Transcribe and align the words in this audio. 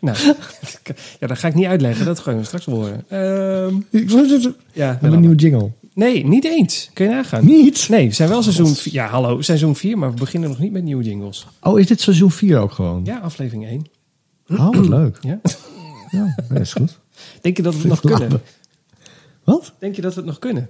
Nou, 0.00 0.16
ja, 1.20 1.26
dat 1.26 1.38
ga 1.38 1.48
ik 1.48 1.54
niet 1.54 1.66
uitleggen. 1.66 2.04
Dat 2.04 2.18
gaan 2.18 2.36
we 2.36 2.44
straks 2.44 2.64
horen. 2.64 3.04
Ehm 3.08 3.74
ja, 4.72 4.98
Met 5.00 5.12
een 5.12 5.20
nieuwe 5.20 5.34
jingle. 5.34 5.70
Nee, 5.94 6.26
niet 6.26 6.44
eens. 6.44 6.90
Kun 6.92 7.04
je 7.04 7.10
nagaan. 7.10 7.44
Niet? 7.44 7.88
Nee, 7.88 8.08
we 8.08 8.14
zijn 8.14 8.28
wel 8.28 8.42
seizoen 8.42 8.74
4. 8.74 8.92
Ja, 8.92 9.06
hallo, 9.06 9.40
seizoen 9.40 9.76
4, 9.76 9.98
maar 9.98 10.10
we 10.10 10.18
beginnen 10.18 10.48
nog 10.48 10.58
niet 10.58 10.72
met 10.72 10.82
nieuwe 10.82 11.04
jingles. 11.04 11.46
Oh, 11.60 11.78
is 11.78 11.86
dit 11.86 12.00
seizoen 12.00 12.30
4 12.30 12.58
ook 12.58 12.72
gewoon? 12.72 13.04
Ja, 13.04 13.18
aflevering 13.18 13.66
1. 13.66 13.86
Oh, 14.48 14.74
wat 14.74 14.88
leuk. 14.88 15.18
Ja? 15.20 15.40
Ja, 16.10 16.34
dat 16.48 16.60
is 16.60 16.72
goed. 16.72 16.98
Denk 17.40 17.56
je 17.56 17.62
dat 17.62 17.74
we 17.74 17.78
het 17.78 17.88
nog 17.88 18.00
kunnen? 18.00 18.40
Wat? 19.44 19.72
Denk 19.78 19.96
je 19.96 20.02
dat 20.02 20.14
we 20.14 20.20
het 20.20 20.28
nog 20.28 20.38
kunnen? 20.38 20.68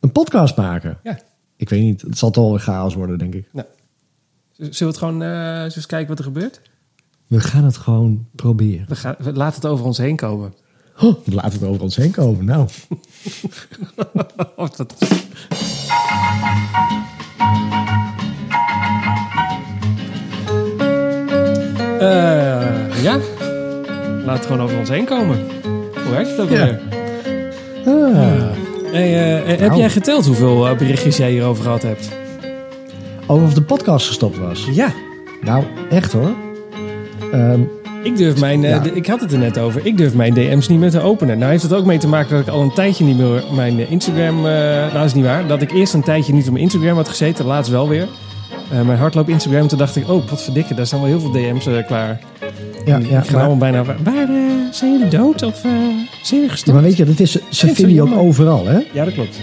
Een 0.00 0.12
podcast 0.12 0.56
maken? 0.56 0.98
Ja. 1.02 1.18
Ik 1.56 1.68
weet 1.68 1.82
niet. 1.82 2.02
Het 2.02 2.18
zal 2.18 2.30
toch 2.30 2.42
wel 2.42 2.52
weer 2.52 2.62
chaos 2.62 2.94
worden, 2.94 3.18
denk 3.18 3.34
ik. 3.34 3.48
Nou, 3.52 3.66
zullen 4.56 4.76
we 4.78 4.84
het 4.84 4.96
gewoon 4.96 5.22
uh, 5.22 5.62
eens 5.62 5.86
kijken 5.86 6.08
wat 6.08 6.18
er 6.18 6.24
gebeurt? 6.24 6.60
We 7.26 7.40
gaan 7.40 7.64
het 7.64 7.76
gewoon 7.76 8.26
proberen. 8.34 8.84
We, 8.88 8.96
gaan, 8.96 9.14
we 9.18 9.32
laten 9.32 9.54
het 9.62 9.70
over 9.70 9.84
ons 9.84 9.98
heen 9.98 10.16
komen. 10.16 10.54
Oh, 11.00 11.14
laat 11.26 11.52
het 11.52 11.62
over 11.64 11.82
ons 11.82 11.96
heen 11.96 12.10
komen. 12.10 12.44
Nou. 12.44 12.68
Uh, 22.00 23.02
ja, 23.02 23.18
laat 24.24 24.36
het 24.36 24.46
gewoon 24.46 24.60
over 24.60 24.78
ons 24.78 24.88
heen 24.88 25.04
komen. 25.04 25.38
Hoe 26.02 26.10
werkt 26.10 26.30
het 26.30 26.40
ook 26.40 26.48
Ja. 26.50 26.56
weer? 26.64 26.80
Ah. 27.86 28.50
Hey, 28.92 29.40
uh, 29.40 29.46
heb 29.48 29.60
Nou. 29.60 29.76
jij 29.80 29.90
geteld 29.90 30.26
hoeveel 30.26 30.74
berichtjes 30.76 31.16
jij 31.16 31.30
hierover 31.30 31.62
gehad 31.62 31.82
hebt? 31.82 32.08
Oh, 33.26 33.42
of 33.42 33.54
de 33.54 33.62
podcast 33.62 34.06
gestopt 34.06 34.38
was. 34.38 34.68
Ja. 34.72 34.92
Nou, 35.42 35.64
echt 35.90 36.12
hoor. 36.12 36.34
Ehm, 37.32 37.60
Ik 38.02 38.16
durf 38.16 38.40
mijn, 38.40 38.60
Ja. 38.60 38.78
de- 38.78 38.92
ik 38.94 39.06
had 39.06 39.20
het 39.20 39.32
er 39.32 39.38
net 39.38 39.58
over, 39.58 39.80
ik 39.86 39.96
durf 39.96 40.14
mijn 40.14 40.34
DM's 40.34 40.68
niet 40.68 40.78
meer 40.78 40.90
te 40.90 41.00
openen. 41.00 41.38
Nou 41.38 41.50
heeft 41.50 41.62
het 41.62 41.72
ook 41.74 41.84
mee 41.84 41.98
te 41.98 42.08
maken 42.08 42.30
dat 42.30 42.40
ik 42.46 42.48
al 42.52 42.60
een 42.62 42.72
tijdje 42.72 43.04
niet 43.04 43.18
meer 43.18 43.42
mijn 43.54 43.78
eh, 43.80 43.90
Instagram, 43.90 44.36
uh, 44.36 44.52
nou 44.92 45.04
is 45.04 45.14
niet 45.14 45.24
waar, 45.24 45.46
dat 45.46 45.62
ik 45.62 45.72
eerst 45.72 45.94
een 45.94 46.02
tijdje 46.02 46.32
niet 46.32 46.46
op 46.46 46.50
mijn 46.52 46.62
Instagram 46.64 46.96
had 46.96 47.08
gezeten, 47.08 47.44
laatst 47.44 47.70
wel 47.70 47.88
weer. 47.88 48.06
Uh, 48.72 48.80
mijn 48.82 48.98
hardloop 48.98 49.28
Instagram, 49.28 49.68
toen 49.68 49.78
dacht 49.78 49.96
ik, 49.96 50.08
oh 50.10 50.28
wat 50.30 50.42
verdikke, 50.42 50.74
daar 50.74 50.86
staan 50.86 50.98
wel 51.00 51.08
heel 51.08 51.20
veel 51.20 51.30
DM's 51.30 51.68
klaar. 51.86 52.20
ja, 52.84 52.98
ja, 52.98 53.20
gaan 53.20 53.32
maar, 53.32 53.40
allemaal 53.40 53.56
bijna, 53.56 53.84
waar 53.84 54.28
zijn 54.70 54.92
jullie 54.92 55.08
dood 55.08 55.42
of 55.42 55.56
zijn 56.22 56.40
jullie 56.40 56.50
ja, 56.64 56.72
maar 56.72 56.82
weet 56.82 56.96
je, 56.96 57.04
dat 57.04 57.20
is, 57.20 57.38
ze 57.48 57.74
vinden 57.74 57.94
je 57.94 58.02
ook 58.02 58.16
overal, 58.18 58.66
hè? 58.66 58.78
Ja, 58.92 59.04
dat 59.04 59.14
klopt. 59.14 59.36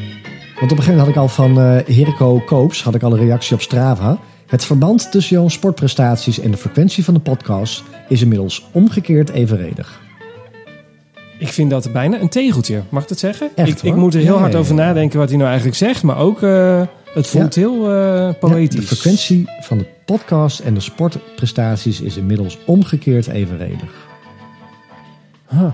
Want 0.60 0.72
op 0.72 0.78
een 0.78 0.84
gegeven 0.84 0.88
moment 0.88 1.00
had 1.00 1.08
ik 1.08 1.16
al 1.18 1.28
van 1.28 1.60
eh 1.62 1.96
Herco 1.98 2.42
Koops 2.46 2.84
had 2.84 2.96
ik 2.96 3.04
al 3.04 3.12
een 3.14 3.20
reactie 3.20 3.56
op 3.56 3.62
Strava. 3.62 4.18
Het 4.54 4.66
verband 4.66 5.12
tussen 5.12 5.36
jouw 5.38 5.48
sportprestaties 5.48 6.40
en 6.40 6.52
de 6.52 6.58
frequentie 6.58 7.04
van 7.04 7.14
de 7.14 7.20
podcast 7.20 7.84
is 8.08 8.22
inmiddels 8.22 8.66
omgekeerd 8.72 9.30
evenredig. 9.30 10.02
Ik 11.40 11.48
vind 11.48 11.70
dat 11.70 11.92
bijna 11.94 12.20
een 12.20 12.30
tegeltje, 12.30 12.82
mag 12.90 13.04
ik 13.04 13.10
dat 13.10 13.20
zeggen? 13.20 13.50
Echt, 13.56 13.70
ik, 13.70 13.82
ik 13.82 13.96
moet 13.96 14.14
er 14.14 14.20
heel 14.22 14.34
Ja, 14.34 14.40
hard 14.40 14.56
over 14.56 14.76
ja. 14.76 14.84
nadenken 14.84 15.20
wat 15.20 15.28
hij 15.28 15.38
nou 15.38 15.50
eigenlijk 15.50 15.78
zegt, 15.78 16.04
maar 16.04 16.18
ook, 16.18 16.42
uh, 16.42 16.82
het 17.14 17.28
voelt 17.28 17.56
heel 17.56 17.92
uh, 17.92 18.30
poëtisch. 18.40 18.80
de 18.80 18.96
frequentie 18.96 19.46
van 19.62 19.78
de 19.78 19.86
podcast 20.06 20.60
en 20.60 20.74
de 20.74 20.80
sportprestaties 20.80 22.02
is 22.02 22.18
inmiddels 22.18 22.58
omgekeerd 22.66 23.28
evenredig. 23.28 23.92
Huh. 25.50 25.74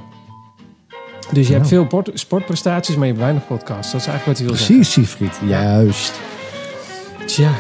Dus 1.32 1.48
je 1.48 1.54
hebt 1.54 1.68
veel 1.68 1.86
port- 1.88 2.12
sportprestaties, 2.14 2.96
maar 2.96 3.06
je 3.06 3.12
hebt 3.12 3.24
weinig 3.24 3.48
podcasts. 3.48 3.92
Dat 3.92 4.02
is 4.02 4.08
eigenlijk 4.08 4.26
wat 4.26 4.38
hij 4.38 4.46
wil 4.48 4.56
zeggen. 4.56 4.76
Precies, 4.76 4.94
Siegfried. 4.94 5.50
Juist. 5.50 6.20
Tja. 7.26 7.52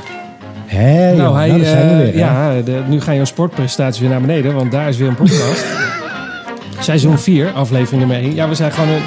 Hé, 0.69 1.05
nou, 1.15 1.17
joh, 1.17 1.35
hij, 1.35 1.47
nou, 1.47 1.59
daar 1.61 1.69
zijn 1.69 1.97
we 1.97 2.03
weer. 2.03 2.17
ja, 2.17 2.61
de, 2.61 2.81
nu 2.87 3.01
gaan 3.01 3.15
jouw 3.15 3.25
sportprestaties 3.25 3.99
weer 4.01 4.09
naar 4.09 4.21
beneden, 4.21 4.53
want 4.53 4.71
daar 4.71 4.87
is 4.89 4.97
weer 4.97 5.07
een 5.07 5.15
podcast. 5.15 5.65
seizoen 6.79 7.17
4, 7.19 7.51
aflevering 7.51 7.99
nummer 8.07 8.17
1. 8.25 8.35
Ja, 8.35 8.47
we 8.49 8.55
zijn 8.55 8.71
gewoon 8.71 8.89
een, 8.89 9.01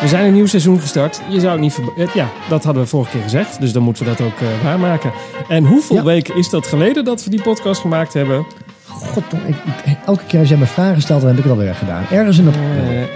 we 0.00 0.08
zijn 0.08 0.24
een 0.26 0.32
nieuw 0.32 0.46
seizoen 0.46 0.80
gestart. 0.80 1.20
Je 1.28 1.40
zou 1.40 1.52
het 1.52 1.60
niet 1.60 1.78
eh, 1.96 2.14
Ja, 2.14 2.26
dat 2.48 2.64
hadden 2.64 2.82
we 2.82 2.88
vorige 2.88 3.10
keer 3.10 3.22
gezegd, 3.22 3.60
dus 3.60 3.72
dan 3.72 3.82
moeten 3.82 4.04
we 4.04 4.10
dat 4.10 4.20
ook 4.20 4.38
eh, 4.40 4.64
waarmaken. 4.64 5.12
En 5.48 5.64
hoeveel 5.64 5.96
Ja. 5.96 6.02
weken 6.02 6.36
is 6.36 6.50
dat 6.50 6.66
geleden 6.66 7.04
dat 7.04 7.24
we 7.24 7.30
die 7.30 7.42
podcast 7.42 7.80
gemaakt 7.80 8.12
hebben? 8.12 8.46
God, 8.86 9.22
ik, 9.46 9.54
ik- 9.84 9.96
elke 10.06 10.24
keer 10.26 10.40
als 10.40 10.48
jij 10.48 10.58
me 10.58 10.66
vragen 10.66 11.02
stelt, 11.02 11.20
dan 11.20 11.28
heb 11.28 11.38
ik 11.38 11.44
het 11.44 11.52
alweer 11.52 11.74
gedaan. 11.74 12.04
Ergens 12.10 12.38
in 12.38 12.44
de... 12.44 12.50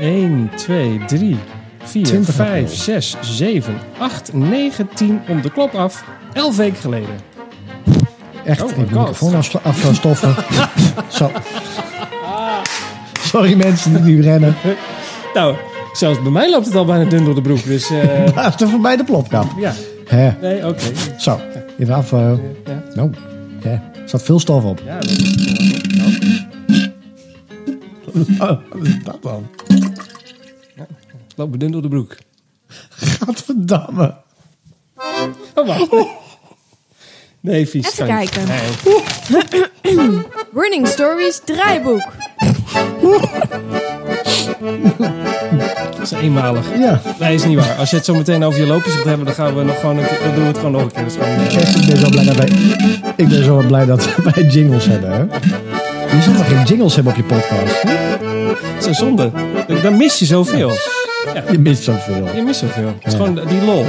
Eh 0.01 0.07
1, 0.09 0.51
2, 0.57 1.01
3, 1.07 1.37
4, 1.85 2.05
20 2.05 2.41
april. 2.41 2.47
5, 2.67 2.75
6, 2.75 3.17
7, 3.21 3.75
8, 3.99 4.31
9, 4.33 4.89
10 4.95 5.21
om 5.29 5.41
de 5.41 5.51
klok 5.51 5.75
af. 5.75 6.05
11 6.33 6.57
weken 6.57 6.77
geleden. 6.81 7.31
Echt, 8.45 8.63
Oh 8.63 8.71
ik 8.71 8.77
de 8.77 8.81
microfoon 8.99 9.35
af, 9.35 9.55
afstoffen. 9.87 10.35
Zo. 11.19 11.31
Sorry 13.21 13.55
mensen 13.55 13.93
die 13.93 14.03
nu 14.15 14.23
rennen. 14.23 14.55
Nou, 15.35 15.57
zelfs 15.93 16.23
bij 16.23 16.31
mij 16.31 16.51
loopt 16.51 16.67
het 16.67 16.75
al 16.75 16.85
bijna 16.85 17.11
dun 17.11 17.25
door 17.25 17.35
de 17.35 17.41
broek. 17.43 17.65
Dus 17.65 17.91
eh, 17.91 18.37
er 18.61 18.69
voorbij 18.69 18.97
de 18.97 19.05
plopkap. 19.05 19.47
ja, 19.59 19.73
Hè. 20.07 20.31
nee, 20.41 20.67
oké. 20.67 20.83
Zo, 21.19 21.41
even 21.79 21.95
af. 21.95 22.13
eh. 22.13 22.33
Ja, 22.67 22.83
Nou, 22.95 23.13
er 23.63 23.81
zat 24.07 24.23
veel 24.23 24.41
stof 24.41 24.65
op. 24.65 24.81
ja, 24.85 24.99
dat- 24.99 25.11
is 28.83 29.03
dat 29.05 29.19
dan? 29.23 29.47
loopt 31.37 31.51
me 31.51 31.57
dun 31.57 31.71
door 31.71 31.83
de 31.83 31.89
broek. 31.89 32.17
Gadverdamme. 32.91 34.15
Oh, 35.55 35.67
wacht. 35.67 35.89
Nee, 37.43 37.69
vies. 37.69 37.87
Even 37.93 38.07
kijken. 38.07 38.43
Nee. 38.47 40.01
Running 40.55 40.87
Stories 40.89 41.41
draaiboek. 41.45 42.03
Dat 45.99 46.01
is 46.03 46.11
eenmalig. 46.11 46.67
Ja, 46.79 47.01
Nee, 47.19 47.35
is 47.35 47.45
niet 47.45 47.57
waar. 47.57 47.75
Als 47.79 47.91
je 47.91 47.97
het 47.97 48.05
zo 48.05 48.15
meteen 48.15 48.45
over 48.45 48.61
je 48.61 48.67
loopjes 48.67 48.95
gaat 48.95 49.05
hebben, 49.05 49.27
dan 49.27 49.35
gaan 49.35 49.55
we 49.57 49.63
nog 49.63 49.81
gewoon 49.81 49.99
een 49.99 50.07
keer, 50.07 50.19
dan 50.23 50.35
doen 50.35 50.41
we 50.43 50.49
het 50.49 50.57
gewoon 50.57 50.73
nog 50.73 50.83
een 50.83 50.93
keer. 50.93 51.03
Dat 51.03 51.13
is 51.13 51.19
gewoon, 51.19 51.45
echt, 51.47 51.77
ik 51.77 51.87
ben 51.87 51.97
zo 51.99 52.09
blij 52.09 52.25
dat 52.25 52.37
wij, 52.37 52.49
ik 53.17 53.29
ben 53.29 53.45
zo 53.45 53.57
blij 53.67 53.85
dat 53.87 54.15
wij 54.35 54.43
jingles 54.45 54.87
hebben. 54.87 55.11
Hè? 55.13 55.19
Je 56.17 56.23
zal 56.23 56.33
nog 56.33 56.49
geen 56.49 56.63
jingles 56.65 56.95
hebben 56.95 57.13
op 57.13 57.19
je 57.19 57.25
podcast. 57.25 57.83
hè? 57.83 57.95
zo 58.83 58.93
zonde. 58.93 59.31
Dan 59.83 59.97
mis 59.97 60.19
je 60.19 60.25
zoveel. 60.25 60.73
Je 61.51 61.59
mist 61.59 61.83
zoveel. 61.83 62.29
Je 62.35 62.43
mist 62.43 62.61
zoveel. 62.61 62.87
Het 62.87 63.07
is 63.07 63.13
Ja. 63.13 63.19
gewoon 63.19 63.35
die 63.49 63.63
lol. 63.65 63.85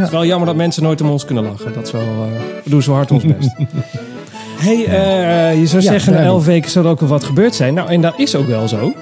Het 0.00 0.08
is 0.08 0.14
wel 0.14 0.26
jammer 0.26 0.46
dat 0.46 0.56
mensen 0.56 0.82
nooit 0.82 1.00
om 1.00 1.10
ons 1.10 1.24
kunnen 1.24 1.44
lachen. 1.44 1.72
Dat 1.72 1.86
is 1.86 1.92
wel, 1.92 2.02
eh, 2.02 2.42
we 2.64 2.70
doen 2.70 2.82
zo 2.82 2.92
hard 2.92 3.10
ons 3.10 3.24
best. 3.24 3.50
hey, 4.66 4.84
eh, 4.84 5.58
je 5.58 5.66
zou 5.66 5.82
Ja, 5.82 5.90
zeggen, 5.90 6.12
na 6.12 6.18
elf 6.18 6.44
weken 6.44 6.70
zou 6.70 6.84
er 6.84 6.90
ook 6.90 7.00
wel 7.00 7.08
wat 7.08 7.24
gebeurd 7.24 7.54
zijn. 7.54 7.74
Nou, 7.74 7.88
en 7.88 8.00
dat 8.00 8.14
is 8.16 8.34
ook 8.34 8.46
wel 8.46 8.68
zo. 8.68 8.92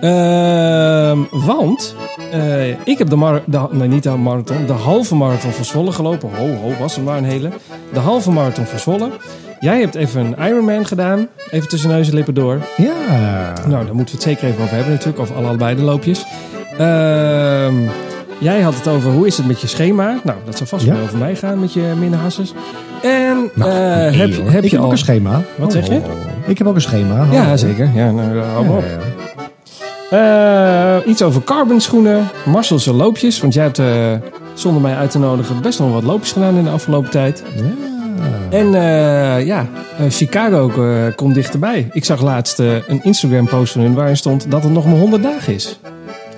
Ehm, 0.00 1.18
want 1.30 1.94
eh, 2.30 2.68
ik 2.68 2.98
heb 2.98 3.08
de, 3.08 3.16
mar 3.16 3.42
de, 3.46 3.66
nee, 3.70 3.88
niet 3.88 4.02
de 4.02 4.10
marathon, 4.10 4.66
de 4.66 4.72
halve 4.72 5.14
marathon 5.14 5.52
van 5.52 5.64
Zwolle 5.64 5.92
gelopen. 5.92 6.28
Ho, 6.36 6.46
ho, 6.46 6.72
was 6.78 6.96
het 6.96 7.04
maar 7.04 7.18
een 7.18 7.24
hele. 7.24 7.50
De 7.92 7.98
halve 7.98 8.30
marathon 8.30 8.66
van 8.66 8.78
Zwolle. 8.78 9.10
Jij 9.60 9.80
hebt 9.80 9.94
even 9.94 10.20
een 10.26 10.46
Ironman 10.46 10.86
gedaan. 10.86 11.28
Even 11.50 11.68
tussen 11.68 11.90
neus 11.90 12.08
en 12.08 12.14
lippen 12.14 12.34
door. 12.34 12.58
Ja. 12.76 13.52
Nou, 13.66 13.84
daar 13.84 13.94
moeten 13.94 14.14
we 14.14 14.20
het 14.20 14.22
zeker 14.22 14.48
even 14.48 14.62
over 14.62 14.74
hebben 14.74 14.92
natuurlijk. 14.92 15.18
Over 15.18 15.36
alle 15.36 15.46
allebei 15.46 15.76
de 15.76 15.82
loopjes. 15.82 16.24
Ehm, 16.78 17.74
jij 18.40 18.60
had 18.60 18.74
het 18.74 18.88
over 18.88 19.10
hoe 19.12 19.26
is 19.26 19.36
het 19.36 19.46
met 19.46 19.60
je 19.60 19.66
schema. 19.66 20.20
Nou, 20.24 20.38
dat 20.44 20.56
zou 20.56 20.68
vast 20.68 20.84
Ja. 20.84 20.92
wel 20.94 21.02
over 21.02 21.18
mij 21.18 21.34
gaan 21.36 21.60
met 21.60 21.72
je 21.72 21.92
minnehasses. 21.98 22.54
En 23.02 23.50
Nou, 23.54 23.70
eh, 23.70 24.18
heb, 24.18 24.34
hoor. 24.34 24.50
heb 24.50 24.64
ik 24.64 24.70
je 24.70 24.76
heb 24.76 24.84
ook 24.84 24.90
een 24.92 24.98
schema. 24.98 25.42
Wat 25.56 25.72
zeg 25.72 25.86
je? 25.86 25.94
Oh, 25.94 26.00
Ik 26.46 26.58
heb 26.58 26.66
ook 26.66 26.74
een 26.74 26.80
schema. 26.80 27.26
Ja, 27.30 27.42
Oh. 27.50 27.56
zeker. 27.56 27.90
Ja, 27.94 28.10
nou, 28.10 28.38
hou 28.38 28.68
op. 28.68 28.84
Ja. 28.84 28.98
Eh, 30.10 31.08
iets 31.08 31.22
over 31.22 31.44
carbon 31.44 31.80
schoenen. 31.80 32.28
Marcel's 32.44 32.86
loopjes. 32.86 33.40
Want 33.40 33.54
jij 33.54 33.62
hebt 33.64 33.78
eh, 33.78 33.86
zonder 34.54 34.82
mij 34.82 34.94
uit 34.94 35.10
te 35.10 35.18
nodigen 35.18 35.62
best 35.62 35.78
nog 35.78 35.88
wel 35.88 35.96
wat 36.00 36.10
loopjes 36.10 36.32
gedaan 36.32 36.56
in 36.56 36.64
de 36.64 36.70
afgelopen 36.70 37.10
tijd. 37.10 37.42
Ja. 37.56 37.62
En 38.58 38.74
eh, 38.74 39.46
ja, 39.46 39.66
eh, 39.98 40.06
Chicago 40.08 40.70
eh, 40.84 41.14
komt 41.16 41.34
dichterbij. 41.34 41.88
Ik 41.92 42.04
zag 42.04 42.22
laatst 42.22 42.60
eh, 42.60 42.66
een 42.88 43.00
Instagram 43.02 43.48
post 43.48 43.72
van 43.72 43.82
hun 43.82 43.94
waarin 43.94 44.16
stond 44.16 44.50
dat 44.50 44.62
het 44.62 44.72
nog 44.72 44.84
maar 44.86 44.96
100 44.98 45.22
dagen 45.22 45.54
is. 45.54 45.78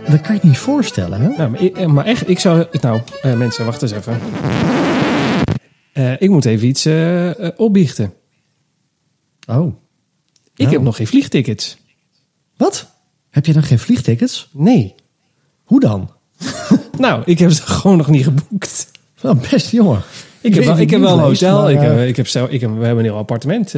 Dat 0.09 0.21
kan 0.21 0.35
je 0.35 0.41
het 0.41 0.43
niet 0.43 0.59
voorstellen, 0.59 1.21
hè? 1.21 1.29
Nou, 1.29 1.51
maar, 1.51 1.61
ik- 1.63 1.77
eh, 1.77 1.87
maar 1.87 2.05
echt, 2.05 2.29
ik 2.29 2.39
zou... 2.39 2.67
Nou, 2.81 3.01
eh, 3.23 3.35
mensen, 3.37 3.65
wacht 3.65 3.83
eens 3.83 3.93
even. 3.93 4.19
Eh, 5.93 6.13
ik 6.21 6.31
moet 6.31 6.45
even 6.45 6.69
iets 6.69 6.85
eh, 6.85 7.31
opbiechten. 7.57 8.13
Oh. 9.47 9.67
Ik 10.55 10.59
Nou. 10.65 10.71
heb 10.73 10.83
nog 10.83 10.97
geen 10.97 11.07
vliegtickets. 11.07 11.77
Wat? 12.57 12.91
Heb 13.31 13.47
je 13.47 13.53
dan 13.53 13.63
geen 13.63 13.79
vliegtickets? 13.79 14.49
Nee. 14.53 14.95
Hoe 15.65 15.81
dan? 15.81 16.11
Nou, 16.99 17.23
ik 17.25 17.39
heb 17.39 17.51
ze 17.51 17.63
gewoon 17.63 17.97
nog 17.97 18.09
niet 18.09 18.25
geboekt. 18.25 18.91
Wel 19.21 19.35
best, 19.51 19.71
jongen. 19.71 20.03
Ik 20.41 20.55
heb, 20.55 20.65
wel, 20.65 20.79
ik 20.79 20.91
heb 20.91 21.01
wel 21.01 21.13
een 21.19 21.25
hotel. 21.25 21.71
ik, 21.71 21.81
heb, 21.81 21.99
ik 22.01 22.17
heb 22.17 22.27
zelf, 22.29 22.51
ik 22.51 22.61
heb, 22.61 22.71
we 22.71 22.85
hebben 22.85 23.05
een 23.05 23.11
heel 23.11 23.19
appartement. 23.19 23.71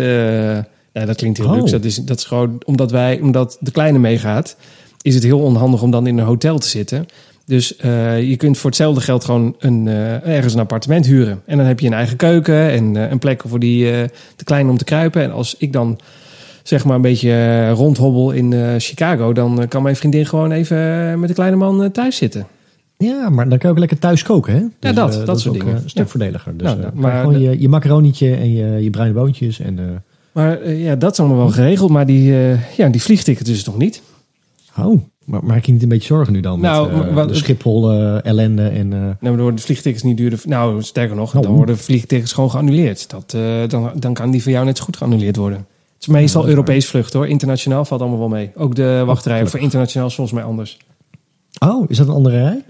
ja, 0.93 1.05
dat 1.05 1.17
klinkt 1.17 1.39
heel 1.39 1.47
Oh. 1.49 1.55
luxe. 1.57 1.71
Dat 1.71 1.85
is, 1.85 1.97
dat 1.97 2.19
is 2.19 2.25
gewoon 2.25 2.63
omdat 2.65 2.91
wij, 2.91 3.21
omdat 3.21 3.57
de 3.61 3.71
kleine 3.71 3.99
meegaat, 3.99 4.57
is 5.05 5.15
het 5.15 5.23
heel 5.25 5.41
onhandig 5.41 5.83
om 5.83 5.91
dan 5.91 6.07
in 6.07 6.19
een 6.19 6.25
hotel 6.25 6.59
te 6.59 6.69
zitten. 6.69 7.07
Dus 7.47 7.77
eh, 7.77 8.23
je 8.29 8.37
kunt 8.37 8.59
voor 8.59 8.71
hetzelfde 8.71 9.01
geld 9.01 9.25
gewoon 9.25 9.55
een, 9.59 9.89
eh, 9.89 10.27
ergens 10.37 10.55
een 10.55 10.61
appartement 10.61 11.07
huren. 11.07 11.43
En 11.47 11.57
dan 11.57 11.67
heb 11.67 11.81
je 11.81 11.87
een 11.87 11.93
eigen 11.93 12.17
keuken 12.17 12.71
en 12.71 12.97
eh, 12.97 13.11
een 13.11 13.19
plek 13.19 13.43
voor 13.47 13.59
die 13.59 13.85
te 14.37 14.45
klein 14.45 14.69
om 14.69 14.77
te 14.77 14.85
kruipen. 14.85 15.23
En 15.23 15.33
als 15.33 15.55
ik 15.59 15.73
dan 15.73 15.99
zeg 16.63 16.85
maar 16.85 16.97
een 16.97 17.03
beetje 17.03 17.69
rondhobbel 17.71 18.31
in 18.31 18.81
Chicago, 18.81 19.33
dan 19.33 19.65
kan 19.69 19.83
mijn 19.83 19.97
vriendin 19.97 20.27
gewoon 20.27 20.53
even 20.53 20.77
met 21.21 21.29
de 21.29 21.35
kleine 21.35 21.57
man 21.57 21.91
thuis 21.91 22.17
zitten. 22.17 22.47
Ja, 22.99 23.29
maar 23.29 23.49
dan 23.49 23.59
kan 23.59 23.69
je 23.69 23.75
ook 23.75 23.81
lekker 23.81 23.99
thuis 23.99 24.23
koken, 24.23 24.55
hè? 24.55 24.61
Dus, 24.79 24.95
dat- 24.95 25.27
dat 25.27 25.37
is 25.37 25.43
soort 25.43 25.55
ook, 25.55 25.61
dingen. 25.65 25.77
een 25.83 25.91
stuk 25.91 26.05
Ja. 26.05 26.11
voordeliger. 26.11 26.57
Dus 26.57 26.67
Nou, 26.67 26.81
nou, 26.81 26.93
maar 26.95 27.21
gewoon 27.21 27.41
je, 27.41 27.61
je 27.61 27.69
macaronietje 27.69 28.35
en 28.35 28.53
je, 28.53 28.83
je 28.83 28.91
bruine 28.91 29.15
boontjes. 29.15 29.61
En, 29.61 30.03
Maar 30.33 30.71
ja, 30.73 30.97
dat 30.97 31.13
is 31.13 31.19
allemaal 31.21 31.37
wel 31.39 31.49
geregeld, 31.51 31.91
maar 31.91 32.07
die, 32.07 32.33
ja, 32.77 32.89
die 32.91 33.03
vliegticket 33.03 33.47
dus 33.47 33.65
nog 33.65 33.79
niet. 33.79 34.03
Oh, 34.79 35.01
maar 35.25 35.45
maak 35.45 35.65
je 35.65 35.73
niet 35.73 35.83
een 35.83 35.89
beetje 35.89 36.07
zorgen 36.15 36.33
nu 36.33 36.41
dan? 36.41 36.61
Nou, 36.61 36.87
met, 36.87 36.93
eh, 36.95 37.01
maar 37.07 37.15
wat- 37.15 37.29
de 37.29 37.35
Schiphol 37.35 37.91
eh, 37.93 38.25
ellende 38.25 38.69
en... 38.69 38.93
eh, 38.93 38.99
Nou, 38.99 39.15
dan 39.21 39.37
worden 39.37 39.55
de 39.57 39.63
vliegtickets 39.63 40.03
niet 40.03 40.17
duurder. 40.17 40.41
Nou, 40.45 40.83
sterker 40.83 41.17
nog, 41.17 41.35
Oh. 41.37 41.43
dan 41.43 41.53
worden 41.53 41.79
vliegtickets 41.79 42.33
gewoon 42.33 42.51
geannuleerd. 42.51 43.11
Dat, 43.11 43.37
dan, 43.71 43.91
dan 43.95 44.15
kan 44.15 44.31
die 44.31 44.43
voor 44.43 44.53
jou 44.53 44.65
net 44.65 44.77
zo 44.79 44.85
goed 44.85 44.97
geannuleerd 44.97 45.37
worden. 45.37 45.59
Het 45.59 46.03
is 46.03 46.07
meestal 46.09 46.43
is 46.43 46.49
Europees 46.49 46.87
vlucht 46.87 47.13
hoor. 47.13 47.27
Internationaal 47.29 47.85
valt 47.85 48.01
allemaal 48.01 48.19
wel 48.19 48.29
mee. 48.29 48.51
Ook 48.57 48.75
de 48.75 48.83
wachtrijen 49.07 49.15
gelukkig. 49.23 49.51
voor 49.51 49.61
internationaal 49.61 50.09
is 50.09 50.15
volgens 50.15 50.37
mij 50.37 50.47
anders. 50.47 50.79
Oh, 51.59 51.91
is 51.91 51.97
dat 51.97 52.09
een 52.09 52.15
andere 52.15 52.37
rij? 52.37 52.65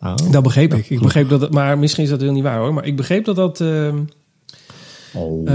Oh. 0.00 0.14
Dat 0.30 0.42
begreep 0.42 0.74
ik. 0.74 0.90
Ik 0.90 1.00
begreep 1.00 1.28
dat, 1.28 1.40
het- 1.40 1.52
maar 1.52 1.78
misschien 1.78 2.04
is 2.04 2.10
dat 2.10 2.20
heel 2.20 2.32
niet 2.32 2.42
waar 2.42 2.58
hoor. 2.58 2.74
Maar 2.74 2.84
ik 2.86 2.96
begreep 2.96 3.24
dat 3.24 3.36
dat, 3.36 3.60
eh, 3.60 3.94
Oh. 5.14 5.48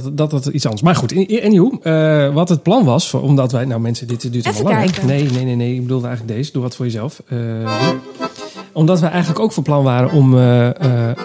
Dat, 0.00 0.16
dat 0.16 0.30
dat 0.30 0.46
iets 0.46 0.64
anders. 0.64 0.82
Maar 0.82 0.94
goed, 0.94 1.12
anyhow, 1.42 1.74
eh 1.82 2.34
wat 2.34 2.48
het 2.48 2.62
plan 2.62 2.84
was, 2.84 3.14
omdat 3.14 3.52
wij, 3.52 3.64
nou 3.64 3.80
mensen, 3.80 4.06
dit 4.06 4.32
duurt 4.32 4.46
allemaal 4.46 4.62
lang. 4.62 4.76
kijken. 4.76 5.06
Nee, 5.06 5.30
nee, 5.30 5.44
nee, 5.44 5.56
nee. 5.56 5.74
Ik 5.74 5.82
bedoelde 5.82 6.06
eigenlijk 6.06 6.36
deze. 6.36 6.52
Doe 6.52 6.62
wat 6.62 6.76
voor 6.76 6.84
jezelf. 6.84 7.22
Eh, 7.28 7.38
omdat 8.72 9.00
wij 9.00 9.10
eigenlijk 9.10 9.40
ook 9.40 9.52
van 9.52 9.62
plan 9.62 9.84
waren 9.84 10.10
om 10.10 10.38
eh, 10.38 10.68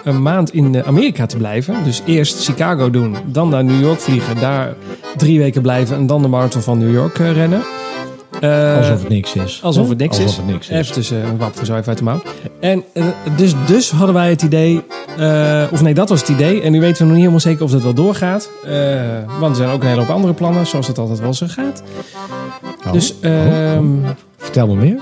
een 0.04 0.22
maand 0.22 0.54
in 0.54 0.84
Amerika 0.84 1.26
te 1.26 1.36
blijven. 1.36 1.84
Dus 1.84 2.02
eerst 2.06 2.44
Chicago 2.44 2.90
doen, 2.90 3.16
dan 3.26 3.48
naar 3.48 3.64
New 3.64 3.80
York 3.80 4.00
vliegen, 4.00 4.40
daar 4.40 4.74
drie 5.16 5.38
weken 5.38 5.62
blijven 5.62 5.96
en 5.96 6.06
dan 6.06 6.22
de 6.22 6.28
marathon 6.28 6.62
van 6.62 6.78
New 6.78 6.92
York 6.92 7.16
rennen. 7.16 7.62
Eh, 8.40 8.76
alsof 8.76 8.98
het 8.98 9.08
niks 9.08 9.34
is. 9.34 9.60
alsof 9.62 9.88
het 9.88 9.98
niks 9.98 10.16
alsof 10.16 10.30
is. 10.30 10.36
Het 10.36 10.46
niks 10.46 10.68
is. 10.68 10.76
Even 10.76 10.92
tussen 10.92 11.24
een 11.24 11.38
wap 11.38 11.52
zo 11.62 11.74
even 11.74 11.86
uit 11.88 11.98
de 11.98 12.04
mouw. 12.04 12.22
En 12.60 12.84
eh, 12.92 13.04
dus, 13.36 13.52
dus 13.66 13.90
hadden 13.90 14.14
wij 14.14 14.30
het 14.30 14.42
idee, 14.42 14.82
eh, 15.18 15.62
of 15.72 15.82
nee, 15.82 15.94
dat 15.94 16.08
was 16.08 16.20
het 16.20 16.28
idee. 16.28 16.62
En 16.62 16.72
nu 16.72 16.80
weten 16.80 16.96
we 16.96 17.02
nog 17.02 17.10
niet 17.12 17.18
helemaal 17.20 17.40
zeker 17.40 17.64
of 17.64 17.70
dat 17.70 17.82
wel 17.82 17.94
doorgaat. 17.94 18.50
Eh, 18.66 18.72
want 19.40 19.50
er 19.50 19.56
zijn 19.56 19.70
ook 19.70 19.82
een 19.82 19.88
hele 19.88 20.00
hoop 20.00 20.10
andere 20.10 20.32
plannen, 20.34 20.66
zoals 20.66 20.86
het 20.86 20.98
altijd 20.98 21.18
wel 21.20 21.34
zo 21.34 21.46
gaat. 21.48 21.82
Oh. 22.86 22.92
Dus 22.92 23.14
Oh, 23.14 23.24
ehm, 23.30 23.84
Vertel 24.36 24.66
me 24.66 24.74
meer. 24.74 24.96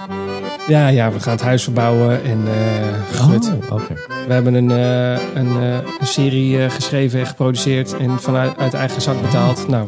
ja, 0.68 0.88
ja, 0.88 1.12
we 1.12 1.20
gaan 1.20 1.32
het 1.32 1.42
huis 1.42 1.62
verbouwen 1.62 2.24
en 2.24 2.38
eh. 2.46 3.24
Oh, 3.24 3.34
oké. 3.72 3.94
We 4.26 4.32
hebben 4.32 4.54
een, 4.54 4.70
eh, 4.70 5.10
een, 5.34 5.60
eh, 5.62 5.74
een 6.00 6.06
serie 6.06 6.62
eh, 6.64 6.70
geschreven 6.70 7.20
en 7.20 7.26
geproduceerd 7.26 7.96
en 7.96 8.20
vanuit 8.20 8.58
uit 8.58 8.74
eigen 8.74 9.02
zak 9.02 9.20
betaald. 9.22 9.68
Nou, 9.68 9.86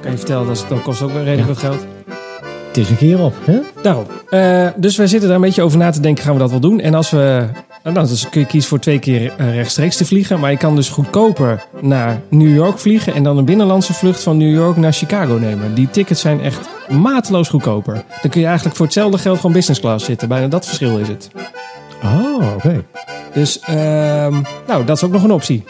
kan 0.00 0.10
je 0.10 0.16
vertellen, 0.16 0.46
dat, 0.46 0.64
dat 0.68 0.82
kost 0.82 1.02
ook 1.02 1.12
wel 1.12 1.22
redelijk 1.22 1.48
wat 1.48 1.58
geld. 1.58 1.86
Het 2.76 2.84
is 2.84 2.90
een 2.90 2.96
keer 2.96 3.20
op, 3.20 3.34
hè? 3.44 3.58
Daarom. 3.82 4.06
Eh, 4.30 4.66
dus 4.76 4.96
wij 4.96 5.06
zitten 5.06 5.28
daar 5.28 5.36
een 5.36 5.44
beetje 5.44 5.62
over 5.62 5.78
na 5.78 5.90
te 5.90 6.00
denken, 6.00 6.24
gaan 6.24 6.32
we 6.32 6.38
dat 6.38 6.50
wel 6.50 6.60
doen? 6.60 6.80
En 6.80 6.94
als 6.94 7.10
we... 7.10 7.46
Nou, 7.82 8.06
dus 8.06 8.28
kun 8.28 8.40
je 8.40 8.46
kiezen 8.46 8.68
voor 8.68 8.78
twee 8.78 8.98
keer 8.98 9.32
eh, 9.36 9.54
rechtstreeks 9.54 9.96
te 9.96 10.04
vliegen. 10.04 10.40
Maar 10.40 10.50
je 10.50 10.56
kan 10.56 10.76
dus 10.76 10.88
goedkoper 10.88 11.64
naar 11.80 12.20
New 12.30 12.54
York 12.54 12.78
vliegen... 12.78 13.14
en 13.14 13.22
dan 13.22 13.38
een 13.38 13.44
binnenlandse 13.44 13.94
vlucht 13.94 14.22
van 14.22 14.36
New 14.36 14.54
York 14.54 14.76
naar 14.76 14.92
Chicago 14.92 15.34
nemen. 15.34 15.74
Die 15.74 15.90
tickets 15.90 16.20
zijn 16.20 16.40
echt 16.40 16.68
mateloos 16.88 17.48
goedkoper. 17.48 18.04
Dan 18.22 18.30
kun 18.30 18.40
je 18.40 18.46
eigenlijk 18.46 18.76
voor 18.76 18.86
hetzelfde 18.86 19.18
geld 19.18 19.36
gewoon 19.36 19.52
business 19.52 19.80
class 19.80 20.04
zitten. 20.04 20.28
Bijna 20.28 20.48
dat 20.48 20.66
verschil 20.66 20.98
is 20.98 21.08
het. 21.08 21.30
Oh, 22.04 22.54
oké. 22.54 22.84
Dus, 23.32 23.60
ehm, 23.60 24.42
nou, 24.66 24.84
dat 24.84 24.96
is 24.96 25.04
ook 25.04 25.12
nog 25.12 25.22
een 25.22 25.32
optie. 25.32 25.64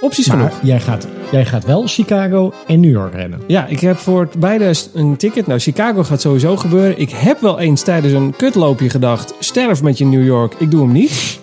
Opties 0.00 0.26
Maar 0.26 0.36
genoeg. 0.36 0.58
jij 0.62 0.80
gaat, 0.80 1.06
jij 1.30 1.44
gaat 1.44 1.64
wel 1.64 1.86
Chicago 1.86 2.52
en 2.66 2.80
New 2.80 2.90
York 2.90 3.14
rennen. 3.14 3.40
Ja, 3.46 3.66
ik 3.66 3.80
heb 3.80 3.96
voor 3.96 4.28
beide 4.38 4.74
een 4.94 5.16
ticket. 5.16 5.46
Nou, 5.46 5.60
Chicago 5.60 6.02
gaat 6.04 6.20
sowieso 6.20 6.56
gebeuren. 6.56 6.98
Ik 6.98 7.10
heb 7.10 7.40
wel 7.40 7.58
eens 7.58 7.82
tijdens 7.82 8.12
een 8.12 8.34
kutloopje 8.36 8.90
gedacht... 8.90 9.34
sterf 9.38 9.82
met 9.82 9.98
je 9.98 10.04
New 10.04 10.24
York, 10.24 10.54
ik 10.58 10.70
doe 10.70 10.82
hem 10.82 10.92
niet. 10.92 11.40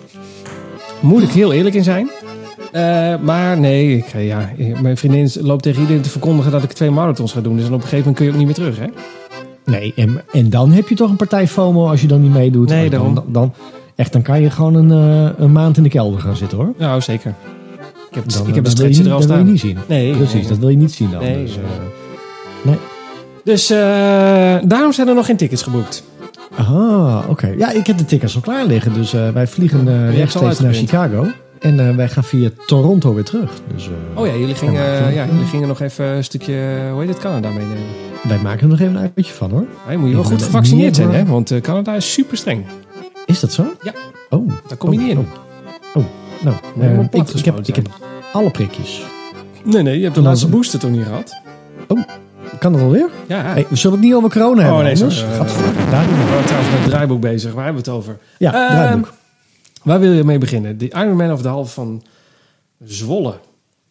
Moet 1.00 1.22
ik 1.22 1.30
heel 1.30 1.52
eerlijk 1.52 1.74
in 1.74 1.84
zijn. 1.84 2.10
Eh, 2.72 3.14
maar 3.20 3.58
nee, 3.58 3.96
ik, 3.96 4.06
ja, 4.16 4.50
mijn 4.82 4.96
vriendin 4.96 5.30
loopt 5.40 5.62
tegen 5.62 5.80
iedereen 5.80 6.02
te 6.02 6.10
verkondigen... 6.10 6.52
dat 6.52 6.62
ik 6.62 6.72
twee 6.72 6.90
marathons 6.90 7.32
ga 7.32 7.40
doen. 7.40 7.56
Dus 7.56 7.64
dan 7.64 7.74
op 7.74 7.82
een 7.82 7.88
gegeven 7.88 8.12
moment 8.12 8.16
kun 8.16 8.26
je 8.26 8.32
ook 8.32 8.38
niet 8.38 8.46
meer 8.46 8.72
terug, 8.72 8.78
hè? 8.78 8.86
Nee, 9.64 9.92
en, 9.96 10.22
en 10.32 10.50
dan 10.50 10.72
heb 10.72 10.88
je 10.88 10.94
toch 10.94 11.10
een 11.10 11.16
partij 11.16 11.48
FOMO 11.48 11.88
als 11.88 12.00
je 12.00 12.06
dan 12.06 12.22
niet 12.22 12.32
meedoet. 12.32 12.68
Nee, 12.68 12.90
dan, 12.90 13.24
dan, 13.26 13.52
echt, 13.94 14.12
dan 14.12 14.22
kan 14.22 14.40
je 14.40 14.50
gewoon 14.50 14.74
een, 14.74 14.90
eh, 14.90 15.30
een 15.38 15.52
maand 15.52 15.76
in 15.76 15.82
de 15.82 15.88
kelder 15.88 16.20
gaan 16.20 16.36
zitten, 16.36 16.58
hoor. 16.58 16.72
Nou, 16.78 17.00
zeker. 17.00 17.34
Ik 18.16 18.22
heb, 18.22 18.32
Dan, 18.32 18.48
ik 18.48 18.54
heb 18.54 18.64
dan 18.64 18.72
een 18.72 18.88
je 18.88 18.92
stretcher 18.94 19.06
er 19.06 19.12
al 19.12 19.18
dat 19.18 19.28
wil 19.28 19.36
je 19.36 19.42
staan. 19.42 19.52
niet 19.52 19.60
zien. 19.60 19.78
Nee, 19.88 20.12
Precies, 20.16 20.32
nee, 20.34 20.46
dat 20.48 20.58
wil 20.58 20.68
je 20.68 20.76
niet 20.76 20.92
zien 20.92 21.10
dan. 21.10 21.20
Nee, 21.22 21.44
dus, 21.44 21.56
eh, 21.56 21.62
nee. 22.62 22.76
Dus 23.44 23.70
eh, 23.70 23.78
daarom 24.68 24.92
zijn 24.92 25.08
er 25.08 25.14
nog 25.14 25.26
geen 25.26 25.36
tickets 25.36 25.62
geboekt. 25.62 26.02
Ah, 26.56 27.18
oké. 27.28 27.54
Ja, 27.58 27.70
ik 27.72 27.86
heb 27.86 27.98
de 27.98 28.04
tickets 28.04 28.34
al 28.34 28.40
klaar 28.40 28.66
liggen. 28.66 28.92
Dus 28.92 29.14
eh, 29.14 29.28
wij 29.30 29.46
vliegen 29.46 29.88
eh, 29.88 30.16
rechtstreeks 30.16 30.60
naar. 30.60 30.74
Chicago. 30.74 31.26
En 31.60 31.88
eh, 31.88 31.94
wij 31.96 32.08
gaan 32.08 32.24
via 32.24 32.50
Toronto 32.66 33.14
weer 33.14 33.24
terug. 33.24 33.50
Dus 33.74 33.86
eh, 33.86 34.20
Oh 34.20 34.26
ja, 34.26 34.34
jullie 34.34 34.54
gingen, 34.54 34.82
Ja, 35.14 35.26
jullie 35.26 35.46
gingen 35.46 35.68
nog 35.68 35.80
even 35.80 36.06
een 36.06 36.24
stukje... 36.24 36.78
Hoe 36.92 37.00
heet 37.00 37.08
het? 37.08 37.18
Canada 37.18 37.48
meenemen. 37.48 37.76
wij 38.22 38.38
maken 38.38 38.60
er 38.60 38.68
nog 38.68 38.80
even 38.80 38.94
een 38.96 39.10
uitje 39.16 39.32
van, 39.32 39.50
hoor. 39.50 39.64
Hij 39.86 39.96
moet 39.96 40.08
je 40.08 40.14
wel 40.14 40.24
goed 40.24 40.42
gevaccineerd 40.42 40.96
zijn, 40.96 41.10
hè? 41.10 41.24
Want 41.24 41.50
eh, 41.50 41.60
Canada 41.60 41.94
is 41.94 42.12
super 42.12 42.36
streng. 42.36 42.64
Is 43.26 43.40
dat 43.40 43.52
zo? 43.52 43.64
Ja. 43.82 43.92
Oh. 44.30 44.48
Daar 44.68 44.76
kom 44.76 44.92
je 44.92 44.98
oh, 44.98 45.04
niet 45.04 45.12
in. 45.12 45.18
Oh, 45.18 45.26
oh. 45.94 46.04
Nou. 46.50 46.56
Eh, 46.80 46.98
ik, 47.20 47.28
ik, 47.28 47.44
heb, 47.44 47.58
ik 47.68 47.74
heb 47.76 47.88
alle 48.32 48.50
prikjes. 48.50 49.02
Nee, 49.64 49.82
nee, 49.82 49.96
je 49.96 50.02
hebt 50.02 50.14
de 50.14 50.20
Dan- 50.20 50.28
laatste 50.30 50.48
booster 50.48 50.78
toch 50.78 50.90
niet 50.90 51.04
gehad? 51.04 51.40
Kan 52.58 52.72
dat 52.72 52.80
alweer? 52.82 53.08
Ja. 53.28 53.42
Hey, 53.42 53.66
we 53.68 53.76
zullen 53.76 53.96
het 53.96 54.06
niet 54.06 54.14
over 54.14 54.30
corona 54.30 54.60
hebben. 54.62 54.78
oh 54.78 54.84
nee, 54.84 54.94
anders. 54.94 55.22
Gadver- 55.22 55.90
Daar 55.90 56.06
doen 56.06 56.18
we 56.18 56.24
waren 56.24 56.44
trouwens 56.44 56.70
met 56.72 56.80
het 56.80 56.88
draaiboek 56.90 57.20
bezig. 57.20 57.52
Waar 57.52 57.64
hebben 57.64 57.84
we 57.84 57.90
het 57.90 57.98
over? 57.98 58.18
Ja, 58.38 58.52
Ehm, 58.54 58.70
draaiboek. 58.74 59.12
Waar 59.82 60.00
wil 60.00 60.12
je 60.12 60.24
mee 60.24 60.38
beginnen? 60.38 60.78
De 60.78 60.88
Ironman 60.88 61.32
of 61.32 61.42
de 61.42 61.48
halve 61.48 61.72
van 61.72 62.02
Zwolle. 62.84 63.34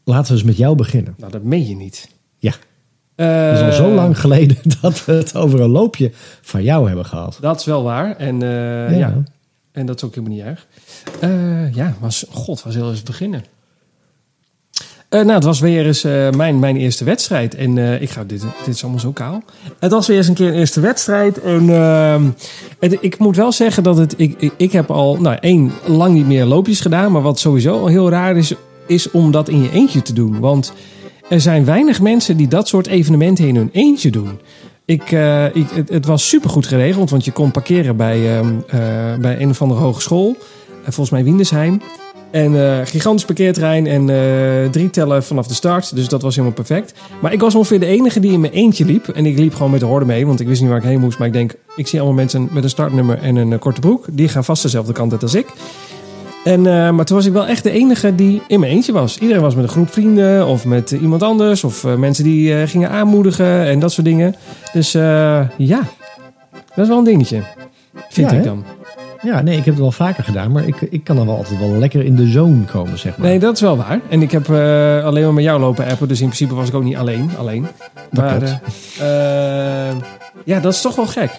Laten 0.03 0.27
we 0.31 0.37
eens 0.37 0.43
met 0.47 0.57
jou 0.57 0.75
beginnen. 0.75 1.13
Nou, 1.17 1.31
dat 1.31 1.43
meen 1.43 1.67
je 1.67 1.75
niet. 1.75 2.09
Ja. 2.37 2.51
Dat 3.15 3.53
is 3.55 3.59
al 3.61 3.67
Eh, 3.67 3.73
zo 3.73 3.93
lang 3.93 4.19
geleden 4.19 4.57
dat 4.81 5.05
we 5.05 5.11
het 5.11 5.35
over 5.35 5.61
een 5.61 5.69
loopje 5.69 6.11
van 6.41 6.63
jou 6.63 6.87
hebben 6.87 7.05
gehad. 7.05 7.37
Dat 7.41 7.59
is 7.59 7.65
wel 7.65 7.83
waar. 7.83 8.15
En 8.15 8.41
eh, 8.43 8.97
ja. 8.99 9.13
En 9.75 9.85
dat 9.85 9.95
is 9.95 10.03
ook 10.03 10.15
helemaal 10.15 10.37
niet 10.37 10.45
erg. 10.45 10.67
Eh, 11.19 11.73
ja, 11.73 11.95
was, 11.99 12.25
god, 12.31 12.63
waar 12.63 12.71
zullen 12.71 12.87
we 12.87 12.93
eens 12.93 13.03
beginnen? 13.03 13.43
Eh, 15.09 15.21
nou, 15.21 15.31
het 15.31 15.43
was 15.43 15.59
weer 15.59 15.85
eens 15.85 16.03
eh, 16.03 16.29
mijn, 16.29 16.59
mijn 16.59 16.77
eerste 16.77 17.03
wedstrijd. 17.03 17.55
En 17.55 18.01
ik 18.01 18.09
ga, 18.09 18.23
dit, 18.23 18.41
dit 18.41 18.75
is 18.75 18.81
allemaal 18.83 19.01
zo 19.01 19.11
kaal. 19.11 19.43
Het 19.79 19.91
was 19.91 20.07
weer 20.07 20.17
eens 20.17 20.27
een 20.27 20.33
keer 20.33 20.47
een 20.47 20.53
eerste 20.53 20.79
wedstrijd. 20.79 21.41
En 21.41 21.69
ehm, 21.69 22.29
ik 22.79 23.17
moet 23.17 23.35
wel 23.35 23.51
zeggen 23.51 23.83
dat 23.83 23.97
het. 23.97 24.13
Ik, 24.17 24.35
ik, 24.37 24.53
ik 24.57 24.71
heb 24.71 24.91
al, 24.91 25.17
nou, 25.17 25.37
één, 25.39 25.71
lang 25.85 26.13
niet 26.13 26.27
meer 26.27 26.45
loopjes 26.45 26.79
gedaan. 26.79 27.11
Maar 27.11 27.21
wat 27.21 27.39
sowieso 27.39 27.79
al 27.79 27.87
heel 27.87 28.09
raar 28.09 28.37
is, 28.37 28.53
is 28.87 29.11
om 29.11 29.31
dat 29.31 29.49
in 29.49 29.61
je 29.61 29.71
eentje 29.71 30.01
te 30.01 30.13
doen. 30.13 30.39
Want 30.39 30.73
er 31.29 31.41
zijn 31.41 31.65
weinig 31.65 32.01
mensen 32.01 32.37
die 32.37 32.47
dat 32.47 32.67
soort 32.67 32.87
evenementen 32.87 33.47
in 33.47 33.55
hun 33.55 33.69
eentje 33.71 34.11
doen. 34.11 34.39
Ik, 34.85 35.11
eh, 35.11 35.55
ik, 35.55 35.69
het, 35.69 35.89
het 35.89 36.05
was 36.05 36.29
supergoed 36.29 36.67
geregeld, 36.67 37.09
want 37.09 37.25
je 37.25 37.31
kon 37.31 37.51
parkeren 37.51 37.97
bij, 37.97 38.37
ehm, 38.37 38.47
eh, 38.67 38.79
bij 39.19 39.41
een 39.41 39.49
of 39.49 39.61
andere 39.61 39.81
hogeschool. 39.81 40.35
Eh, 40.69 40.83
volgens 40.83 41.09
mij 41.09 41.23
Windesheim. 41.23 41.81
En 42.31 42.87
gigantisch 42.87 43.25
parkeerterrein 43.25 43.87
en 43.87 44.05
drie 44.71 44.89
tellen 44.89 45.23
vanaf 45.23 45.47
de 45.47 45.53
start. 45.53 45.95
Dus 45.95 46.07
dat 46.07 46.21
was 46.21 46.35
helemaal 46.35 46.55
perfect. 46.55 46.93
Maar 47.21 47.33
ik 47.33 47.39
was 47.39 47.55
ongeveer 47.55 47.79
de 47.79 47.85
enige 47.85 48.19
die 48.19 48.31
in 48.31 48.39
mijn 48.39 48.53
eentje 48.53 48.85
liep. 48.85 49.07
En 49.07 49.25
ik 49.25 49.37
liep 49.39 49.53
gewoon 49.53 49.71
met 49.71 49.79
de 49.79 49.85
horde 49.85 50.05
mee, 50.05 50.25
want 50.25 50.39
ik 50.39 50.47
wist 50.47 50.61
niet 50.61 50.69
waar 50.69 50.79
ik 50.79 50.83
heen 50.83 50.99
moest. 50.99 51.17
Maar 51.17 51.27
ik 51.27 51.33
denk, 51.33 51.53
ik 51.75 51.87
zie 51.87 51.99
allemaal 51.99 52.17
mensen 52.17 52.49
met 52.51 52.63
een 52.63 52.69
startnummer 52.69 53.21
en 53.21 53.35
een 53.35 53.59
korte 53.59 53.79
broek. 53.79 54.05
Die 54.11 54.27
gaan 54.27 54.43
vast 54.45 54.61
dezelfde 54.61 54.93
kant 54.93 55.11
uit 55.11 55.23
als 55.23 55.33
ik. 55.33 55.45
En, 56.45 56.65
eh, 56.65 56.91
maar 56.91 57.05
toen 57.05 57.15
was 57.15 57.25
ik 57.25 57.33
wel 57.33 57.47
echt 57.47 57.63
de 57.63 57.71
enige 57.71 58.15
die 58.15 58.41
in 58.47 58.59
mijn 58.59 58.71
eentje 58.71 58.91
was. 58.91 59.17
Iedereen 59.17 59.41
was 59.41 59.55
met 59.55 59.63
een 59.63 59.69
groep 59.69 59.91
vrienden 59.91 60.47
of 60.47 60.65
met 60.65 60.91
eh, 60.91 61.01
iemand 61.01 61.23
anders. 61.23 61.63
Of 61.63 61.83
eh, 61.83 61.95
mensen 61.95 62.23
die 62.23 62.67
gingen 62.67 62.89
aanmoedigen 62.89 63.65
en 63.65 63.79
dat 63.79 63.91
soort 63.91 64.05
dingen. 64.07 64.35
Dus 64.73 64.91
ja, 65.57 65.81
dat 66.75 66.77
is 66.83 66.87
wel 66.87 66.97
een 66.97 67.03
dingetje. 67.03 67.43
Vind 68.09 68.31
Ja, 68.31 68.37
ik 68.37 68.43
hè? 68.43 68.49
dan. 68.49 68.63
Ja, 69.21 69.41
nee, 69.41 69.57
ik 69.57 69.65
heb 69.65 69.73
het 69.73 69.83
wel 69.83 69.91
vaker 69.91 70.23
gedaan, 70.23 70.51
maar 70.51 70.67
ik, 70.67 70.81
ik 70.81 71.03
kan 71.03 71.15
dan 71.15 71.25
wel 71.25 71.35
altijd 71.35 71.59
wel 71.59 71.69
lekker 71.69 72.05
in 72.05 72.15
de 72.15 72.27
zone 72.27 72.63
komen, 72.63 72.99
zeg 72.99 73.17
maar. 73.17 73.27
Nee, 73.27 73.39
dat 73.39 73.55
is 73.55 73.61
wel 73.61 73.77
waar. 73.77 73.99
En 74.09 74.21
ik 74.21 74.31
heb 74.31 74.49
alleen 75.03 75.23
maar 75.23 75.33
met 75.33 75.43
jou 75.43 75.59
lopen 75.59 75.85
appen. 75.85 76.07
Dus 76.07 76.19
in 76.21 76.25
principe 76.27 76.55
was 76.55 76.67
ik 76.67 76.73
ook 76.73 76.83
niet 76.83 76.95
alleen. 76.95 77.29
alleen. 77.37 77.67
maar 78.11 78.61
ja, 80.43 80.59
dat 80.59 80.73
is 80.73 80.81
toch 80.81 80.95
wel 80.95 81.07
gek. 81.07 81.31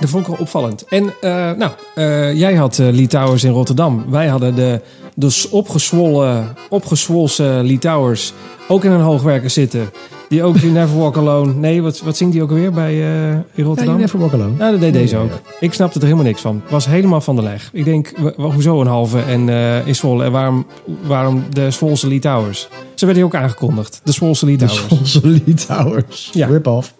Dat 0.00 0.10
vond 0.10 0.22
ik 0.22 0.30
wel 0.30 0.40
opvallend. 0.40 0.84
En 0.88 1.12
eh, 1.20 1.30
nou, 1.52 1.70
eh, 1.94 2.34
jij 2.38 2.54
had 2.54 2.78
Lee 2.78 3.06
Towers 3.06 3.44
in 3.44 3.50
Rotterdam. 3.52 4.04
Wij 4.08 4.26
hadden 4.26 4.54
de 4.54 4.80
dus 5.16 5.48
opgezwollen, 5.48 6.48
opgezwolse 6.68 7.60
Lee 7.62 7.78
Towers 7.78 8.32
ook 8.68 8.84
in 8.84 8.90
een 8.90 9.00
hoogwerker 9.00 9.50
zitten. 9.50 9.90
Die 10.28 10.42
ook 10.42 10.56
You 10.56 10.72
Never 10.72 10.98
Walk 10.98 11.16
Alone. 11.16 11.54
Nee, 11.54 11.82
wat, 11.82 12.00
wat 12.00 12.16
zingt 12.16 12.32
die 12.32 12.42
ook 12.42 12.50
alweer 12.50 12.72
bij 12.72 12.94
in 12.94 13.44
Ja, 13.54 13.64
Rotterdam? 13.64 13.94
you 13.94 13.98
never 13.98 14.18
walk 14.18 14.32
alone. 14.32 14.56
Nou, 14.58 14.70
dat 14.70 14.80
deed 14.80 14.92
deze 14.92 15.16
Ja, 15.16 15.22
ook. 15.22 15.40
Ik 15.60 15.72
snapte 15.72 15.98
er 15.98 16.04
helemaal 16.04 16.24
niks 16.24 16.40
van. 16.40 16.62
Was 16.70 16.86
helemaal 16.86 17.20
van 17.20 17.36
de 17.36 17.42
leg. 17.42 17.70
Ik 17.72 17.84
denk, 17.84 18.12
hoezo 18.36 18.80
een 18.80 18.86
halve 18.86 19.18
en 19.20 19.48
in 19.86 19.94
Zwolle? 19.94 20.24
En 20.24 20.32
waarom, 20.32 20.66
waarom 21.06 21.44
de 21.50 21.70
Zwolse 21.70 22.08
Lee 22.08 22.18
Towers? 22.18 22.68
Ze 22.94 23.06
werden 23.06 23.24
hier 23.24 23.34
ook 23.34 23.42
aangekondigd. 23.42 24.00
De 24.04 24.12
Zwolse 24.12 24.46
Lee 24.46 24.56
De. 24.56 24.68
Zwolse 24.68 25.20
Litouwers. 25.26 26.30
Ja. 26.32 26.46
Rip-off. 26.46 26.94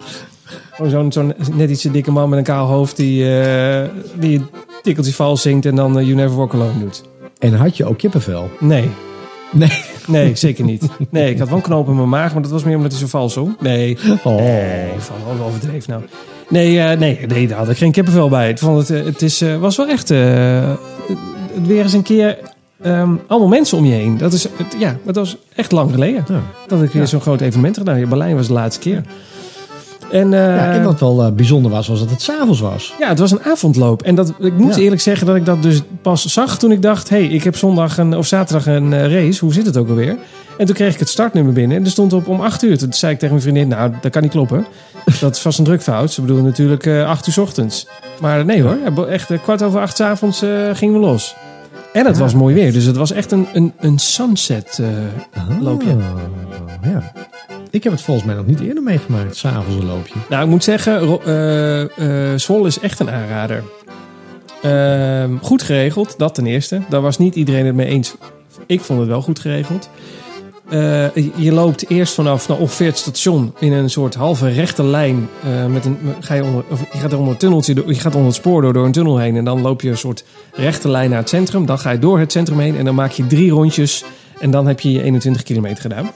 Gewoon 0.72 0.90
zo'n 0.90 1.12
zo'n 1.12 1.34
net 1.52 1.70
iets 1.70 1.82
te 1.82 1.90
dikke 1.90 2.10
man 2.10 2.28
met 2.28 2.38
een 2.38 2.44
kaal 2.44 2.66
hoofd 2.66 2.96
die, 2.96 3.38
eh 3.40 3.88
die 4.18 4.42
tikkeltje 4.82 5.12
vals 5.12 5.42
zingt 5.42 5.66
en 5.66 5.74
dan 5.76 5.98
eh, 5.98 6.04
You 6.04 6.14
Never 6.16 6.36
Walk 6.36 6.54
Alone 6.54 6.78
doet. 6.78 7.02
En 7.38 7.54
had 7.54 7.76
je 7.76 7.84
ook 7.84 7.98
kippenvel? 7.98 8.50
Nee, 8.60 8.90
Nee. 9.52 9.70
nee, 10.06 10.34
zeker 10.36 10.64
niet. 10.64 10.88
Nee, 11.10 11.30
ik 11.30 11.38
had 11.38 11.48
wel 11.48 11.56
een 11.56 11.62
knoop 11.62 11.88
in 11.88 11.96
mijn 11.96 12.08
maag, 12.08 12.32
maar 12.32 12.42
dat 12.42 12.50
was 12.50 12.64
meer 12.64 12.76
omdat 12.76 12.90
hij 12.90 13.00
zo 13.00 13.06
vals 13.06 13.32
zong. 13.32 13.56
Nee, 13.60 13.98
Oh. 14.24 14.36
nee, 14.36 14.88
van 14.98 15.16
overdreven 15.46 15.90
nou. 15.90 16.02
Nee, 16.48 16.80
eh, 16.80 16.98
nee, 16.98 17.18
nee, 17.26 17.46
daar 17.48 17.58
had 17.58 17.68
ik 17.68 17.76
geen 17.76 17.92
kippenvel 17.92 18.28
bij. 18.28 18.48
Ik 18.50 18.58
vond 18.58 18.88
het, 18.88 19.04
het 19.04 19.22
is, 19.22 19.44
was 19.60 19.76
wel 19.76 19.86
echt 19.88 20.08
het 20.08 21.66
weer 21.66 21.82
eens 21.82 21.92
een 21.92 22.02
keer 22.02 22.38
ehm, 22.82 23.10
allemaal 23.26 23.48
mensen 23.48 23.78
om 23.78 23.84
je 23.84 23.92
heen. 23.92 24.18
Dat 24.18 24.32
is, 24.32 24.42
het, 24.44 24.76
ja, 24.78 24.96
het 25.06 25.16
was 25.16 25.36
echt 25.54 25.72
lang 25.72 25.90
geleden 25.90 26.24
Ja. 26.28 26.40
dat 26.66 26.82
ik 26.82 26.90
weer 26.92 27.02
Ja. 27.02 27.08
zo'n 27.08 27.20
groot 27.20 27.40
evenement 27.40 27.76
gedaan 27.78 27.96
heb. 27.96 28.08
Berlijn 28.08 28.36
was 28.36 28.46
de 28.46 28.52
laatste 28.52 28.80
keer. 28.80 29.02
En, 30.10 30.30
Ja, 30.30 30.72
en 30.72 30.82
wat 30.84 31.00
wel 31.00 31.22
eh, 31.24 31.32
bijzonder 31.32 31.70
was, 31.70 31.88
was 31.88 31.98
dat 31.98 32.10
het 32.10 32.22
s'avonds 32.22 32.60
was. 32.60 32.94
Ja, 32.98 33.08
het 33.08 33.18
was 33.18 33.30
een 33.30 33.42
avondloop. 33.42 34.02
En 34.02 34.14
dat, 34.14 34.32
ik 34.38 34.52
moet 34.58 34.74
Ja. 34.74 34.80
eerlijk 34.82 35.00
zeggen 35.00 35.26
dat 35.26 35.36
ik 35.36 35.44
dat 35.44 35.62
dus 35.62 35.80
pas 36.02 36.24
zag 36.24 36.58
toen 36.58 36.72
ik 36.72 36.82
dacht... 36.82 37.08
hé, 37.08 37.16
hey, 37.16 37.26
ik 37.26 37.44
heb 37.44 37.56
zondag 37.56 37.98
een, 37.98 38.16
of 38.16 38.26
zaterdag 38.26 38.66
een 38.66 38.92
eh, 38.92 39.12
race. 39.14 39.44
Hoe 39.44 39.52
zit 39.54 39.66
het 39.66 39.76
ook 39.76 39.88
alweer? 39.88 40.16
En 40.58 40.66
toen 40.66 40.74
kreeg 40.74 40.92
ik 40.92 40.98
het 40.98 41.08
startnummer 41.08 41.52
binnen. 41.52 41.76
En 41.76 41.84
er 41.84 41.90
stond 41.90 42.12
op 42.12 42.28
om 42.28 42.40
8 42.40 42.62
uur. 42.62 42.78
Toen 42.78 42.92
zei 42.92 43.12
ik 43.12 43.18
tegen 43.18 43.34
mijn 43.34 43.46
vriendin, 43.46 43.68
nou, 43.68 43.92
dat 44.00 44.10
kan 44.12 44.22
niet 44.22 44.30
kloppen. 44.30 44.66
Dat 45.20 45.34
is 45.36 45.40
vast 45.42 45.58
een 45.58 45.64
drukfout. 45.64 46.12
Ze 46.12 46.20
bedoelen 46.20 46.44
natuurlijk 46.44 46.86
eh 46.86 47.08
8 47.08 47.26
uur 47.26 47.32
's 47.32 47.38
ochtends. 47.38 47.86
Maar 48.20 48.44
nee 48.44 48.62
hoor, 48.62 49.06
echt 49.06 49.30
kwart 49.42 49.62
over 49.62 49.80
acht 49.80 49.96
's 49.96 50.00
avonds 50.00 50.38
gingen 50.72 50.94
we 51.00 51.06
los. 51.06 51.34
En 51.92 52.06
het 52.06 52.16
Ja. 52.16 52.22
was 52.22 52.34
mooi 52.34 52.54
weer. 52.54 52.72
Dus 52.72 52.84
het 52.84 52.96
was 52.96 53.10
echt 53.12 53.32
een, 53.32 53.46
een, 53.52 53.72
een 53.80 53.98
sunset 53.98 54.78
eh, 54.80 54.88
loopje. 55.60 55.88
Ah, 55.90 56.90
ja. 56.90 57.12
Ik 57.74 57.82
heb 57.82 57.92
het 57.92 58.02
volgens 58.02 58.26
mij 58.26 58.34
nog 58.34 58.46
niet 58.46 58.60
eerder 58.60 58.82
meegemaakt, 58.82 59.36
s'avonds 59.36 59.76
een 59.76 59.86
loopje. 59.86 60.14
Nou, 60.28 60.42
ik 60.42 60.48
moet 60.48 60.64
zeggen, 60.64 61.00
eh, 61.00 62.38
Zwolle 62.38 62.66
is 62.66 62.78
echt 62.78 63.00
een 63.00 63.10
aanrader. 63.10 63.64
Ehm, 64.62 65.36
goed 65.42 65.62
geregeld, 65.62 66.18
dat 66.18 66.34
ten 66.34 66.46
eerste. 66.46 66.80
Daar 66.88 67.00
was 67.00 67.18
niet 67.18 67.34
iedereen 67.34 67.66
het 67.66 67.74
mee 67.74 67.86
eens. 67.86 68.14
Ik 68.66 68.80
vond 68.80 68.98
het 68.98 69.08
wel 69.08 69.22
goed 69.22 69.38
geregeld. 69.38 69.88
Eh, 70.68 71.16
je 71.36 71.52
loopt 71.52 71.90
eerst 71.90 72.14
vanaf 72.14 72.48
nou, 72.48 72.60
ongeveer 72.60 72.86
het 72.86 72.98
station 72.98 73.54
in 73.58 73.72
een 73.72 73.90
soort 73.90 74.14
halve 74.14 74.48
rechte 74.48 74.84
lijn. 74.84 75.28
met 75.68 75.84
een, 75.84 75.98
ga 76.20 76.34
je, 76.34 76.42
onder, 76.44 76.64
of 76.70 76.80
je 76.92 76.98
gaat 76.98 77.12
er 77.12 77.18
onder 77.18 77.32
het 77.32 77.40
tunneltje, 77.40 77.74
je 77.86 77.94
gaat 77.94 78.14
onder 78.14 78.28
het 78.28 78.36
spoor 78.36 78.62
door, 78.62 78.72
door 78.72 78.84
een 78.86 78.92
tunnel 78.92 79.18
heen. 79.18 79.36
En 79.36 79.44
dan 79.44 79.60
loop 79.60 79.80
je 79.80 79.90
een 79.90 79.98
soort 79.98 80.24
rechte 80.52 80.88
lijn 80.88 81.10
naar 81.10 81.18
het 81.18 81.28
centrum. 81.28 81.66
Dan 81.66 81.78
ga 81.78 81.90
je 81.90 81.98
door 81.98 82.18
het 82.18 82.32
centrum 82.32 82.58
heen 82.58 82.76
en 82.76 82.84
dan 82.84 82.94
maak 82.94 83.10
je 83.10 83.26
drie 83.26 83.50
rondjes. 83.50 84.04
En 84.38 84.50
dan 84.50 84.66
heb 84.66 84.80
je 84.80 84.92
je 84.92 85.02
21 85.02 85.42
kilometer 85.42 85.80
gedaan. 85.80 86.10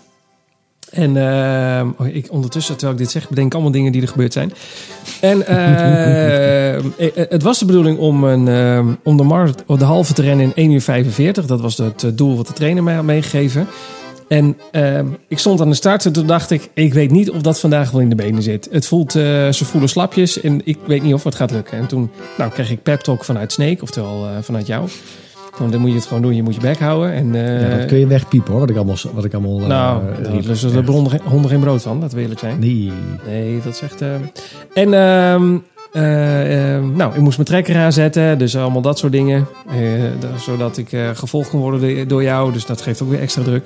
En 0.91 1.17
eh, 1.17 1.87
oh, 1.99 2.07
ik, 2.07 2.33
ondertussen, 2.33 2.77
terwijl 2.77 2.99
ik 2.99 3.05
dit 3.05 3.13
zeg, 3.13 3.29
bedenk 3.29 3.47
ik 3.47 3.53
allemaal 3.53 3.73
dingen 3.73 3.93
die 3.93 4.03
er 4.03 4.09
gebeurd 4.09 4.33
zijn. 4.33 4.53
En 5.21 5.47
eh, 5.47 6.75
eh, 6.77 6.83
het 7.15 7.43
was 7.43 7.59
de 7.59 7.65
bedoeling 7.65 7.99
om, 7.99 8.25
een, 8.25 8.99
om 9.03 9.17
de, 9.17 9.53
de 9.67 9.85
halve 9.85 10.13
te 10.13 10.23
rennen 10.23 10.45
in 10.45 10.53
1 10.55 10.71
uur 10.71 10.81
45. 10.81 11.47
Dat 11.47 11.61
was 11.61 11.77
het 11.77 12.11
doel 12.15 12.37
wat 12.37 12.47
de 12.47 12.53
trainer 12.53 12.83
mij 12.83 12.95
had 12.95 13.05
meegegeven. 13.05 13.67
En 14.29 14.57
ik 15.29 15.39
stond 15.39 15.61
aan 15.61 15.69
de 15.69 15.75
start 15.75 16.07
en 16.07 16.13
toen 16.13 16.27
dacht 16.27 16.51
ik, 16.51 16.71
ik 16.75 16.95
weet 16.95 17.11
niet 17.11 17.31
of 17.31 17.43
dat 17.43 17.61
vandaag 17.61 17.91
wel 17.91 18.01
in 18.01 18.09
de 18.09 18.15
benen 18.15 18.43
zit. 18.43 18.69
Het 18.71 18.87
voelt, 18.87 19.13
ze 19.13 19.65
voelen 19.65 19.89
slapjes 19.89 20.41
en 20.41 20.61
ik 20.65 20.79
weet 20.87 21.03
niet 21.03 21.15
of 21.15 21.25
het 21.25 21.35
gaat 21.35 21.51
lukken. 21.51 21.79
En 21.79 21.87
toen 21.87 22.11
nou, 22.39 22.51
kreeg 22.51 22.71
ik 22.71 22.83
pep 22.83 23.01
talk 23.01 23.25
vanuit 23.25 23.53
Snake, 23.53 23.83
oftewel 23.83 24.27
eh, 24.27 24.31
vanuit 24.43 24.67
jou. 24.67 24.89
Want 25.59 25.73
dan 25.73 25.81
moet 25.81 25.91
je 25.91 25.97
het 25.97 26.07
gewoon 26.07 26.23
doen, 26.23 26.35
je 26.35 26.43
moet 26.43 26.55
je 26.55 26.61
bek 26.61 26.79
houden. 26.79 27.13
En, 27.13 27.35
eh, 27.35 27.71
ja, 27.71 27.77
dat 27.77 27.87
kun 27.87 27.99
je 27.99 28.07
wegpiepen 28.07 28.51
hoor, 28.51 28.61
wat 28.61 28.71
ik 28.71 28.77
allemaal, 28.77 28.97
wat 29.15 29.25
ik 29.25 29.35
allemaal 29.35 29.61
eh, 29.61 29.67
nou, 29.67 30.03
riep. 30.23 30.45
dus 30.47 30.63
er 30.63 30.87
honden 30.87 31.11
geen- 31.13 31.21
honden 31.25 31.51
geen 31.51 31.61
brood 31.61 31.83
van, 31.83 32.01
dat 32.01 32.13
wil 32.13 32.23
eerlijk 32.23 32.41
zijn. 32.41 32.59
Nee. 32.59 32.93
Nee, 33.27 33.61
dat 33.65 33.83
eh, 34.01 34.09
En 34.75 34.95
ehm, 34.95 35.57
eh, 35.93 36.75
ehm, 36.77 36.93
nou, 36.97 37.15
ik 37.15 37.21
moest 37.21 37.37
mijn 37.37 37.49
trekker 37.49 37.77
aanzetten, 37.77 38.39
dus 38.39 38.57
allemaal 38.57 38.83
dat 38.83 38.99
soort 38.99 39.13
dingen. 39.13 39.47
Eh, 39.69 39.75
da- 40.21 40.39
zodat 40.39 40.77
ik 40.77 40.93
eh, 40.93 41.09
gevolgd 41.15 41.51
kon 41.51 41.61
worden 41.61 42.09
door 42.09 42.23
jou, 42.23 42.53
dus 42.53 42.67
dat 42.67 42.81
geeft 42.83 43.03
ook 43.03 43.11
weer 43.11 43.21
extra 43.21 43.43
druk. 43.43 43.65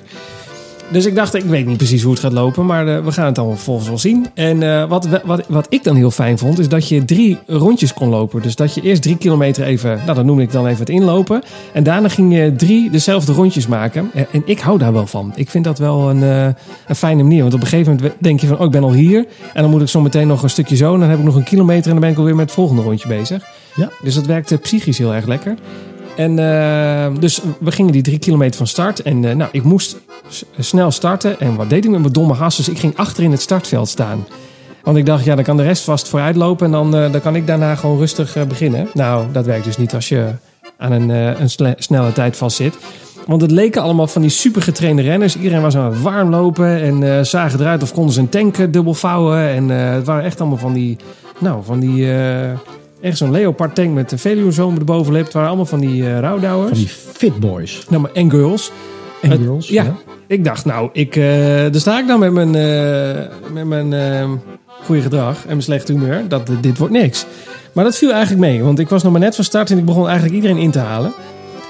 Dus 0.91 1.05
ik 1.05 1.15
dacht, 1.15 1.33
ik 1.33 1.43
weet 1.43 1.65
niet 1.65 1.77
precies 1.77 2.01
hoe 2.01 2.11
het 2.11 2.21
gaat 2.21 2.31
lopen, 2.31 2.65
maar 2.65 2.87
eh, 2.87 3.03
we 3.03 3.11
gaan 3.11 3.25
het 3.25 3.35
dan 3.35 3.49
vervolgens 3.49 3.87
wel 3.87 3.97
zien. 3.97 4.25
En 4.33 4.63
eh, 4.63 4.89
wat, 4.89 5.07
wat, 5.25 5.43
wat 5.47 5.65
ik 5.69 5.83
dan 5.83 5.95
heel 5.95 6.11
fijn 6.11 6.37
vond, 6.37 6.59
is 6.59 6.69
dat 6.69 6.89
je 6.89 7.05
drie 7.05 7.37
rondjes 7.47 7.93
kon 7.93 8.09
lopen. 8.09 8.41
Dus 8.41 8.55
dat 8.55 8.73
je 8.73 8.81
eerst 8.81 9.01
drie 9.01 9.17
kilometer 9.17 9.63
even, 9.63 9.99
nou 10.03 10.13
dat 10.13 10.25
noem 10.25 10.39
ik 10.39 10.51
dan 10.51 10.67
even 10.67 10.79
het 10.79 10.89
inlopen. 10.89 11.41
En 11.73 11.83
daarna 11.83 12.07
ging 12.07 12.35
je 12.35 12.53
drie 12.55 12.89
dezelfde 12.89 13.33
rondjes 13.33 13.67
maken. 13.67 14.09
En, 14.13 14.27
en 14.31 14.41
ik 14.45 14.59
hou 14.59 14.77
daar 14.77 14.93
wel 14.93 15.07
van. 15.07 15.31
Ik 15.35 15.49
vind 15.49 15.63
dat 15.63 15.79
wel 15.79 16.09
een, 16.09 16.23
eh, 16.23 16.45
een 16.87 16.95
fijne 16.95 17.23
manier. 17.23 17.41
Want 17.41 17.53
op 17.53 17.61
een 17.61 17.67
gegeven 17.67 17.95
moment 17.95 18.13
denk 18.19 18.39
je 18.39 18.47
van, 18.47 18.57
oh 18.57 18.65
ik 18.65 18.71
ben 18.71 18.83
al 18.83 18.93
hier. 18.93 19.25
En 19.53 19.61
dan 19.61 19.71
moet 19.71 19.81
ik 19.81 19.87
zo 19.87 20.01
meteen 20.01 20.27
nog 20.27 20.43
een 20.43 20.49
stukje 20.49 20.75
zo. 20.75 20.93
En 20.93 20.99
dan 20.99 21.09
heb 21.09 21.19
ik 21.19 21.25
nog 21.25 21.35
een 21.35 21.43
kilometer 21.43 21.85
en 21.85 21.91
dan 21.91 21.99
ben 21.99 22.09
ik 22.09 22.17
alweer 22.17 22.35
met 22.35 22.45
het 22.45 22.53
volgende 22.53 22.81
rondje 22.81 23.07
bezig. 23.07 23.43
Ja. 23.75 23.89
Dus 24.03 24.15
dat 24.15 24.25
werkte 24.25 24.57
psychisch 24.57 24.97
heel 24.97 25.13
erg 25.13 25.25
lekker. 25.25 25.55
En 26.15 26.39
eh, 26.39 27.19
dus 27.19 27.41
we 27.59 27.71
gingen 27.71 27.91
die 27.91 28.01
drie 28.01 28.19
kilometer 28.19 28.57
van 28.57 28.67
start. 28.67 29.01
En 29.01 29.25
eh, 29.25 29.35
nou, 29.35 29.49
ik 29.51 29.63
moest 29.63 29.97
snel 30.59 30.91
starten. 30.91 31.39
En 31.39 31.55
wat 31.55 31.69
deed 31.69 31.85
ik 31.85 31.91
met 31.91 31.99
mijn 31.99 32.13
domme 32.13 32.33
gas? 32.33 32.57
Dus 32.57 32.69
ik 32.69 32.79
ging 32.79 32.97
achter 32.97 33.23
in 33.23 33.31
het 33.31 33.41
startveld 33.41 33.89
staan. 33.89 34.25
Want 34.83 34.97
ik 34.97 35.05
dacht, 35.05 35.23
ja, 35.25 35.35
dan 35.35 35.43
kan 35.43 35.57
de 35.57 35.63
rest 35.63 35.83
vast 35.83 36.09
vooruit 36.09 36.35
lopen. 36.35 36.65
En 36.65 36.71
dan, 36.71 36.95
eh, 36.95 37.11
dan 37.11 37.21
kan 37.21 37.35
ik 37.35 37.47
daarna 37.47 37.75
gewoon 37.75 37.97
rustig 37.97 38.47
beginnen. 38.47 38.89
Nou, 38.93 39.25
dat 39.31 39.45
werkt 39.45 39.65
dus 39.65 39.77
niet 39.77 39.93
als 39.93 40.09
je 40.09 40.31
aan 40.77 40.91
een, 40.91 41.09
een 41.09 41.75
snelle 41.77 42.13
tijd 42.13 42.37
vastzit. 42.37 42.77
Want 43.27 43.41
het 43.41 43.51
leken 43.51 43.81
allemaal 43.81 44.07
van 44.07 44.21
die 44.21 44.31
super 44.31 44.61
getrainde 44.61 45.01
renners. 45.01 45.35
Iedereen 45.35 45.61
was 45.61 45.75
aan 45.75 45.91
het 45.91 46.01
warm 46.01 46.29
lopen 46.29 46.81
en 46.81 47.25
zagen 47.25 47.59
eruit 47.59 47.83
of 47.83 47.93
konden 47.93 48.13
ze 48.13 48.19
een 48.19 48.29
tank 48.29 48.73
dubbel 48.73 48.93
vouwen. 48.93 49.47
En 49.47 49.69
het 49.69 50.05
waren 50.05 50.23
echt 50.23 50.39
allemaal 50.39 50.57
van 50.57 50.73
die, 50.73 50.97
nou, 51.39 51.63
van 51.63 51.79
die, 51.79 52.07
echt 53.03 53.17
zo'n 53.17 53.31
Leopard 53.31 53.75
tank 53.75 53.93
met 53.93 54.11
een 54.11 54.19
Veluwezoom 54.19 54.77
erboven 54.77 55.13
liep. 55.13 55.23
Het 55.23 55.33
waren 55.33 55.47
allemaal 55.47 55.65
van 55.65 55.79
die 55.79 56.09
eh 56.09 56.19
rouwdouwers. 56.19 56.69
Van 56.69 56.77
die 56.77 56.87
fit 57.13 57.39
boys. 57.39 57.85
Nou, 57.89 58.01
maar, 58.01 58.11
en 58.11 58.29
girls. 58.29 58.71
En 59.21 59.31
girls. 59.31 59.67
ja. 59.67 59.95
Ik 60.27 60.43
dacht, 60.43 60.65
nou, 60.65 60.89
ik, 60.93 61.15
eh 61.15 61.23
daar 61.59 61.75
sta 61.75 61.99
ik 61.99 62.07
dan 62.07 62.19
met 62.19 62.31
mijn, 62.31 62.55
eh, 62.55 63.51
met 63.53 63.65
mijn 63.65 63.93
eh, 63.93 64.29
goede 64.83 65.01
gedrag 65.01 65.41
en 65.41 65.47
mijn 65.47 65.61
slechte 65.61 65.91
humeur. 65.91 66.27
Dat, 66.27 66.49
dit 66.61 66.77
wordt 66.77 66.93
niks. 66.93 67.25
Maar 67.73 67.83
dat 67.83 67.97
viel 67.97 68.11
eigenlijk 68.11 68.41
mee, 68.41 68.63
want 68.63 68.79
ik 68.79 68.89
was 68.89 69.03
nog 69.03 69.11
maar 69.11 69.21
net 69.21 69.35
van 69.35 69.43
start 69.43 69.71
en 69.71 69.77
ik 69.77 69.85
begon 69.85 70.05
eigenlijk 70.05 70.35
iedereen 70.35 70.57
in 70.57 70.71
te 70.71 70.79
halen. 70.79 71.13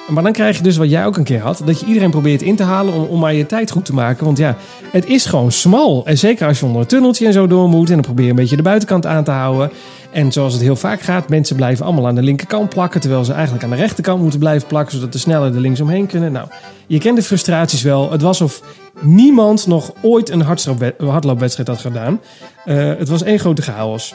Maar 0.07 0.23
dan 0.23 0.31
krijg 0.31 0.57
je 0.57 0.63
dus 0.63 0.77
wat 0.77 0.89
jij 0.89 1.05
ook 1.05 1.17
een 1.17 1.23
keer 1.23 1.39
had, 1.41 1.61
dat 1.65 1.79
je 1.79 1.85
iedereen 1.85 2.09
probeert 2.09 2.41
in 2.41 2.55
te 2.55 2.63
halen 2.63 2.93
om, 2.93 3.03
om 3.03 3.19
maar 3.19 3.33
je 3.33 3.45
tijd 3.45 3.71
goed 3.71 3.85
te 3.85 3.93
maken. 3.93 4.25
Want 4.25 4.37
ja, 4.37 4.57
het 4.91 5.05
is 5.05 5.25
gewoon 5.25 5.51
smal. 5.51 6.05
En 6.05 6.17
zeker 6.17 6.47
als 6.47 6.59
je 6.59 6.65
onder 6.65 6.81
een 6.81 6.87
tunneltje 6.87 7.25
en 7.25 7.33
zo 7.33 7.47
door 7.47 7.69
moet 7.69 7.87
en 7.87 7.93
dan 7.93 8.03
probeer 8.03 8.23
je 8.23 8.29
een 8.29 8.35
beetje 8.35 8.55
de 8.55 8.61
buitenkant 8.61 9.05
aan 9.05 9.23
te 9.23 9.31
houden. 9.31 9.71
En 10.11 10.31
zoals 10.31 10.53
het 10.53 10.61
heel 10.61 10.75
vaak 10.75 11.01
gaat, 11.01 11.29
mensen 11.29 11.55
blijven 11.55 11.85
allemaal 11.85 12.07
aan 12.07 12.15
de 12.15 12.21
linkerkant 12.21 12.69
plakken, 12.69 13.01
terwijl 13.01 13.25
ze 13.25 13.33
eigenlijk 13.33 13.63
aan 13.63 13.69
de 13.69 13.75
rechterkant 13.75 14.21
moeten 14.21 14.39
blijven 14.39 14.67
plakken, 14.67 14.95
zodat 14.95 15.11
de 15.11 15.17
sneller 15.17 15.53
er 15.53 15.59
linksomheen 15.59 16.07
kunnen. 16.07 16.31
Nou, 16.31 16.47
je 16.87 16.99
kent 16.99 17.17
de 17.17 17.23
frustraties 17.23 17.81
wel. 17.81 18.11
Het 18.11 18.21
was 18.21 18.41
of 18.41 18.61
niemand 18.99 19.67
nog 19.67 19.93
ooit 20.01 20.29
een 20.29 20.41
hardloopwed- 20.41 21.01
hardloopwedstrijd 21.01 21.69
had 21.69 21.79
gedaan. 21.79 22.21
Eh, 22.65 22.75
het 22.97 23.09
was 23.09 23.23
één 23.23 23.39
grote 23.39 23.61
chaos. 23.61 24.13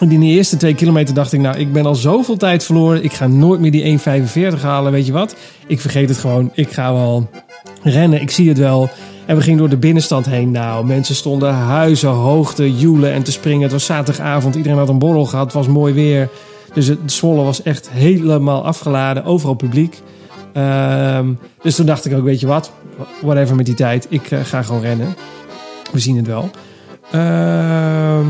In 0.00 0.20
die 0.20 0.36
eerste 0.36 0.56
twee 0.56 0.74
kilometer 0.74 1.14
dacht 1.14 1.32
ik, 1.32 1.40
nou, 1.40 1.58
ik 1.58 1.72
ben 1.72 1.86
al 1.86 1.94
zoveel 1.94 2.36
tijd 2.36 2.64
verloren. 2.64 3.04
Ik 3.04 3.12
ga 3.12 3.26
nooit 3.26 3.60
meer 3.60 3.70
die 3.70 3.98
1,45 4.54 4.60
halen, 4.60 4.92
weet 4.92 5.06
je 5.06 5.12
wat? 5.12 5.36
Ik 5.66 5.80
vergeet 5.80 6.08
het 6.08 6.18
gewoon. 6.18 6.50
Ik 6.54 6.72
ga 6.72 6.92
wel 6.92 7.30
rennen, 7.82 8.20
ik 8.20 8.30
zie 8.30 8.48
het 8.48 8.58
wel. 8.58 8.90
En 9.26 9.36
we 9.36 9.42
gingen 9.42 9.58
door 9.58 9.68
de 9.68 9.76
binnenstand 9.76 10.26
heen. 10.26 10.50
Nou, 10.50 10.86
mensen 10.86 11.14
stonden 11.14 11.54
huizen 11.54 12.08
hoog 12.08 12.54
te 12.54 12.76
joelen 12.76 13.12
en 13.12 13.22
te 13.22 13.32
springen. 13.32 13.62
Het 13.62 13.72
was 13.72 13.84
zaterdagavond, 13.84 14.54
iedereen 14.54 14.78
had 14.78 14.88
een 14.88 14.98
borrel 14.98 15.24
gehad. 15.24 15.44
Het 15.44 15.54
was 15.54 15.66
mooi 15.66 15.92
weer. 15.92 16.28
Dus 16.74 16.86
het 16.86 16.98
Zwolle 17.06 17.42
was 17.42 17.62
echt 17.62 17.90
helemaal 17.90 18.64
afgeladen. 18.64 19.24
Overal 19.24 19.54
publiek. 19.54 20.00
Ehm, 20.52 21.32
dus 21.62 21.74
toen 21.74 21.86
dacht 21.86 22.04
ik 22.04 22.14
ook, 22.14 22.24
weet 22.24 22.40
je 22.40 22.46
wat? 22.46 22.72
Whatever 23.20 23.56
met 23.56 23.66
die 23.66 23.74
tijd. 23.74 24.06
Ik 24.08 24.30
eh, 24.30 24.38
ga 24.44 24.62
gewoon 24.62 24.80
rennen. 24.80 25.14
We 25.92 25.98
zien 25.98 26.16
het 26.16 26.26
wel. 26.26 26.50
Ehm, 27.10 28.26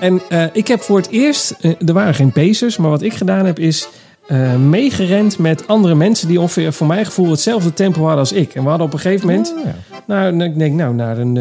en 0.00 0.20
eh, 0.28 0.44
ik 0.52 0.68
heb 0.68 0.80
voor 0.80 0.96
het 0.96 1.10
eerst... 1.10 1.50
eh, 1.60 1.74
er 1.86 1.92
waren 1.92 2.14
geen 2.14 2.32
pacers, 2.32 2.76
maar 2.76 2.90
wat 2.90 3.02
ik 3.02 3.14
gedaan 3.14 3.46
heb 3.46 3.58
is... 3.58 3.88
eh, 4.26 4.54
meegerend 4.56 5.38
met 5.38 5.68
andere 5.68 5.94
mensen 5.94 6.28
die 6.28 6.40
ongeveer 6.40 6.72
voor 6.72 6.86
mijn 6.86 7.04
gevoel 7.04 7.30
hetzelfde 7.30 7.72
tempo 7.72 8.00
hadden 8.00 8.18
als 8.18 8.32
ik. 8.32 8.54
En 8.54 8.62
we 8.62 8.68
hadden 8.68 8.86
op 8.86 8.92
een 8.92 8.98
gegeven 8.98 9.26
moment... 9.26 9.54
Ja. 9.64 9.74
Nou, 10.06 10.42
ik 10.42 10.58
denk 10.58 10.74
nou 10.74 10.94
naar 10.94 11.18
een... 11.18 11.34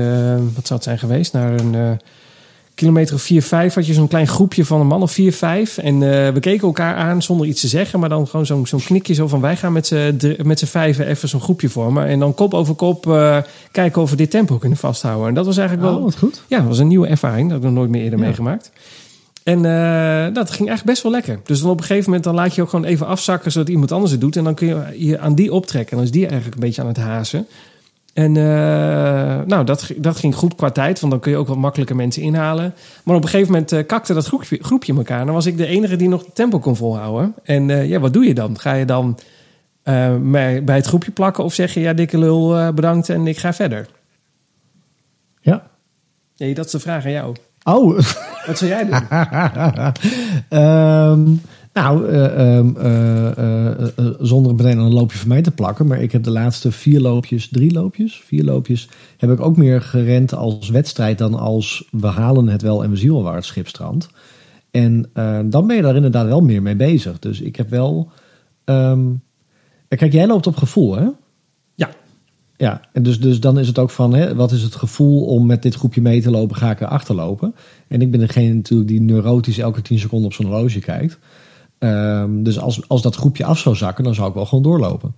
wat 0.55 0.67
zou 0.67 0.79
het 0.79 0.83
zijn 0.83 0.99
geweest? 0.99 1.33
Naar 1.33 1.53
een... 1.59 1.99
kilometer 2.77 3.15
of 3.15 3.21
4, 3.21 3.41
5 3.41 3.73
had 3.73 3.87
je 3.87 3.93
zo'n 3.93 4.07
klein 4.07 4.27
groepje 4.27 4.65
van 4.65 4.79
een 4.79 4.87
man 4.87 5.01
of 5.01 5.11
4, 5.11 5.33
5. 5.33 5.77
En 5.77 5.93
eh, 5.93 6.33
we 6.33 6.39
keken 6.39 6.67
elkaar 6.67 6.95
aan 6.95 7.21
zonder 7.21 7.47
iets 7.47 7.61
te 7.61 7.67
zeggen. 7.67 7.99
Maar 7.99 8.09
dan 8.09 8.27
gewoon 8.27 8.45
zo'n 8.45 8.67
zo'n 8.67 8.79
knikje 8.83 9.13
zo 9.13 9.27
van 9.27 9.41
wij 9.41 9.55
gaan 9.57 9.73
met 9.73 9.87
z'n 9.87 10.65
vijven 10.65 11.07
even 11.07 11.29
zo'n 11.29 11.41
groepje 11.41 11.69
vormen. 11.69 12.05
En 12.05 12.19
dan 12.19 12.33
kop 12.33 12.53
over 12.53 12.75
kop 12.75 13.07
eh, 13.07 13.37
kijken 13.71 14.01
of 14.01 14.09
we 14.09 14.15
dit 14.15 14.29
tempo 14.31 14.57
kunnen 14.57 14.77
vasthouden. 14.77 15.27
En 15.27 15.33
dat 15.33 15.45
was 15.45 15.57
eigenlijk 15.57 15.87
Oh, 15.87 15.93
wel... 15.95 16.03
wat 16.03 16.17
goed. 16.17 16.43
Ja, 16.47 16.57
dat 16.57 16.67
was 16.67 16.79
een 16.79 16.87
nieuwe 16.87 17.07
ervaring. 17.07 17.41
Dat 17.49 17.51
heb 17.51 17.59
ik 17.59 17.63
nog 17.67 17.73
nooit 17.77 17.89
meer 17.89 18.01
eerder 18.03 18.19
Ja. 18.19 18.25
meegemaakt. 18.25 18.71
En 19.43 19.65
eh, 19.65 20.33
dat 20.33 20.47
ging 20.51 20.67
eigenlijk 20.69 20.83
best 20.85 21.03
wel 21.03 21.11
lekker. 21.11 21.39
Dus 21.45 21.61
dan 21.61 21.69
op 21.69 21.77
een 21.77 21.83
gegeven 21.85 22.05
moment 22.05 22.23
dan 22.23 22.35
laat 22.35 22.55
je 22.55 22.61
ook 22.61 22.69
gewoon 22.69 22.85
even 22.85 23.07
afzakken... 23.07 23.51
zodat 23.51 23.69
iemand 23.69 23.91
anders 23.91 24.11
het 24.11 24.21
doet. 24.21 24.35
En 24.35 24.43
dan 24.43 24.53
kun 24.53 24.67
je 24.67 25.05
je 25.07 25.19
aan 25.19 25.35
die 25.35 25.53
optrekken. 25.53 25.91
En 25.91 25.97
dan 25.97 26.05
is 26.05 26.11
die 26.11 26.25
eigenlijk 26.25 26.55
een 26.55 26.61
beetje 26.67 26.81
aan 26.81 26.87
het 26.87 26.97
hazen. 26.97 27.47
En 28.17 28.37
eh, 28.37 29.45
nou, 29.45 29.63
dat, 29.63 29.91
dat 29.97 30.17
ging 30.17 30.35
goed 30.35 30.55
qua 30.55 30.69
tijd. 30.69 30.99
Want 30.99 31.11
dan 31.11 31.21
kun 31.21 31.31
je 31.31 31.37
ook 31.37 31.47
wat 31.47 31.57
makkelijker 31.57 31.95
mensen 31.95 32.21
inhalen. 32.21 32.73
Maar 33.03 33.15
op 33.15 33.23
een 33.23 33.29
gegeven 33.29 33.51
moment 33.51 33.71
eh, 33.71 33.85
kakte 33.85 34.13
dat 34.13 34.25
groepje, 34.25 34.57
groepje 34.61 34.95
elkaar. 34.95 35.19
En 35.19 35.25
dan 35.25 35.35
was 35.35 35.45
ik 35.45 35.57
de 35.57 35.65
enige 35.65 35.95
die 35.95 36.09
nog 36.09 36.25
het 36.25 36.35
tempo 36.35 36.59
kon 36.59 36.75
volhouden. 36.75 37.35
En 37.43 37.69
eh, 37.69 37.89
ja, 37.89 37.99
wat 37.99 38.13
doe 38.13 38.25
je 38.25 38.33
dan? 38.33 38.59
Ga 38.59 38.73
je 38.73 38.85
dan 38.85 39.17
mij 40.21 40.63
bij 40.63 40.75
het 40.75 40.85
groepje 40.85 41.11
plakken? 41.11 41.43
Of 41.43 41.53
zeg 41.53 41.73
je, 41.73 41.79
ja, 41.79 41.93
dikke 41.93 42.17
lul, 42.17 42.73
bedankt 42.73 43.09
en 43.09 43.27
ik 43.27 43.37
ga 43.37 43.53
verder? 43.53 43.87
Ja. 45.39 45.67
Nee, 46.37 46.53
dat 46.53 46.65
is 46.65 46.71
de 46.71 46.79
vraag 46.79 47.05
aan 47.05 47.11
jou. 47.11 47.35
Oh, 47.63 47.99
Wat 48.45 48.57
zou 48.57 48.71
jij 48.71 48.85
doen? 48.85 49.07
Ehm, 50.59 51.35
nou, 51.81 52.09
eh, 52.09 52.57
ehm, 52.57 52.75
eh, 52.77 53.71
eh, 53.71 53.87
zonder 54.19 54.55
meteen 54.55 54.77
een 54.77 54.93
loopje 54.93 55.17
van 55.17 55.27
mij 55.27 55.41
te 55.41 55.51
plakken. 55.51 55.87
Maar 55.87 56.01
ik 56.01 56.11
heb 56.11 56.23
de 56.23 56.31
laatste 56.31 56.71
vier 56.71 56.99
loopjes, 56.99 57.49
drie 57.49 57.73
loopjes, 57.73 58.21
vier 58.25 58.43
loopjes... 58.43 58.89
heb 59.17 59.31
ik 59.31 59.39
ook 59.39 59.57
meer 59.57 59.81
gerend 59.81 60.33
als 60.33 60.69
wedstrijd 60.69 61.17
dan 61.17 61.33
als 61.33 61.87
we 61.91 62.07
halen 62.07 62.47
het 62.47 62.61
wel 62.61 62.83
en 62.83 62.89
we 62.89 62.95
zien 62.95 63.11
wel 63.11 63.23
waar 63.23 63.35
het 63.35 63.45
schip 63.45 63.67
strandt. 63.67 64.09
En 64.71 65.09
dan 65.49 65.67
ben 65.67 65.75
je 65.75 65.81
daar 65.81 65.95
inderdaad 65.95 66.27
wel 66.27 66.41
meer 66.41 66.61
mee 66.61 66.75
bezig. 66.75 67.19
Dus 67.19 67.41
ik 67.41 67.55
heb 67.55 67.69
wel... 67.69 68.11
ehm, 68.63 69.05
kijk, 69.87 70.13
jij 70.13 70.27
loopt 70.27 70.47
op 70.47 70.55
gevoel, 70.55 70.95
hè? 70.95 71.07
Ja. 71.75 71.89
Ja, 72.55 72.81
en 72.93 73.03
dus, 73.03 73.19
dus 73.19 73.39
dan 73.39 73.59
is 73.59 73.67
het 73.67 73.79
ook 73.79 73.89
van, 73.89 74.13
hè, 74.13 74.35
wat 74.35 74.51
is 74.51 74.61
het 74.61 74.75
gevoel 74.75 75.25
om 75.25 75.45
met 75.45 75.61
dit 75.61 75.75
groepje 75.75 76.01
mee 76.01 76.21
te 76.21 76.31
lopen, 76.31 76.55
ga 76.55 76.71
ik 76.71 76.81
er 76.81 76.87
achterlopen? 76.87 77.55
En 77.87 78.01
ik 78.01 78.11
ben 78.11 78.19
degene 78.19 78.53
natuurlijk 78.53 78.89
die 78.89 79.01
neurotisch 79.01 79.57
elke 79.57 79.81
10 79.81 79.99
seconden 79.99 80.27
op 80.27 80.33
zijn 80.33 80.47
horloge 80.47 80.79
kijkt. 80.79 81.19
Ehm, 81.79 82.43
dus 82.43 82.59
als, 82.59 82.81
als 82.87 83.01
dat 83.01 83.15
groepje 83.15 83.45
af 83.45 83.59
zou 83.59 83.75
zakken, 83.75 84.03
dan 84.03 84.13
zou 84.13 84.27
ik 84.27 84.33
wel 84.33 84.45
gewoon 84.45 84.63
doorlopen. 84.63 85.13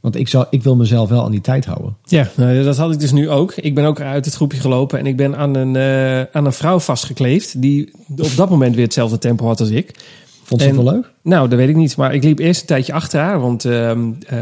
Want 0.00 0.16
ik, 0.16 0.28
zou, 0.28 0.46
ik 0.50 0.62
wil 0.62 0.76
mezelf 0.76 1.08
wel 1.08 1.24
aan 1.24 1.30
die 1.30 1.40
tijd 1.40 1.64
houden. 1.64 1.96
Ja, 2.04 2.28
nou, 2.36 2.62
dat 2.62 2.76
had 2.76 2.92
ik 2.92 2.98
dus 3.00 3.12
nu 3.12 3.30
ook. 3.30 3.54
Ik 3.54 3.74
ben 3.74 3.84
ook 3.84 4.00
uit 4.00 4.24
het 4.24 4.34
groepje 4.34 4.60
gelopen 4.60 4.98
en 4.98 5.06
ik 5.06 5.16
ben 5.16 5.36
aan 5.36 5.54
een, 5.54 5.76
eh, 5.76 6.20
aan 6.36 6.44
een 6.44 6.52
vrouw 6.52 6.78
vastgekleefd... 6.78 7.62
die 7.62 7.90
op 8.16 8.36
dat 8.36 8.50
moment 8.50 8.74
weer 8.74 8.84
hetzelfde 8.84 9.18
tempo 9.18 9.46
had 9.46 9.60
als 9.60 9.70
ik. 9.70 9.94
Vond 10.42 10.60
ze 10.60 10.66
dat 10.66 10.76
wel 10.84 10.92
leuk? 10.92 11.10
Nou, 11.22 11.48
dat 11.48 11.58
weet 11.58 11.68
ik 11.68 11.76
niet. 11.76 11.96
Maar 11.96 12.14
ik 12.14 12.24
liep 12.24 12.38
eerst 12.38 12.60
een 12.60 12.66
tijdje 12.66 12.92
achter 12.92 13.20
haar. 13.20 13.40
Want 13.40 13.64
ehm, 13.64 14.12
eh, 14.26 14.38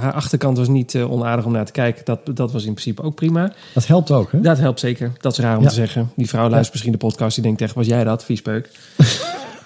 haar 0.00 0.12
achterkant 0.12 0.58
was 0.58 0.68
niet 0.68 0.94
eh, 0.94 1.12
onaardig 1.12 1.44
om 1.44 1.52
naar 1.52 1.64
te 1.64 1.72
kijken. 1.72 2.04
Dat, 2.04 2.36
dat 2.36 2.52
was 2.52 2.64
in 2.64 2.72
principe 2.72 3.02
ook 3.02 3.14
prima. 3.14 3.52
Dat 3.74 3.86
helpt 3.86 4.10
ook, 4.10 4.32
hè? 4.32 4.40
Dat 4.40 4.58
helpt 4.58 4.80
zeker. 4.80 5.12
Dat 5.20 5.32
is 5.32 5.38
raar 5.38 5.56
om 5.56 5.62
Ja. 5.62 5.68
te 5.68 5.74
zeggen. 5.74 6.10
Die 6.16 6.28
vrouw 6.28 6.48
luistert 6.48 6.70
misschien 6.70 6.92
de 6.92 6.98
podcast. 6.98 7.34
Die 7.34 7.44
denkt 7.44 7.60
echt, 7.60 7.74
was 7.74 7.86
jij 7.86 8.04
dat? 8.04 8.24
Viespeuk. 8.24 8.70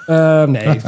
Eh, 0.09 0.45
nee, 0.45 0.81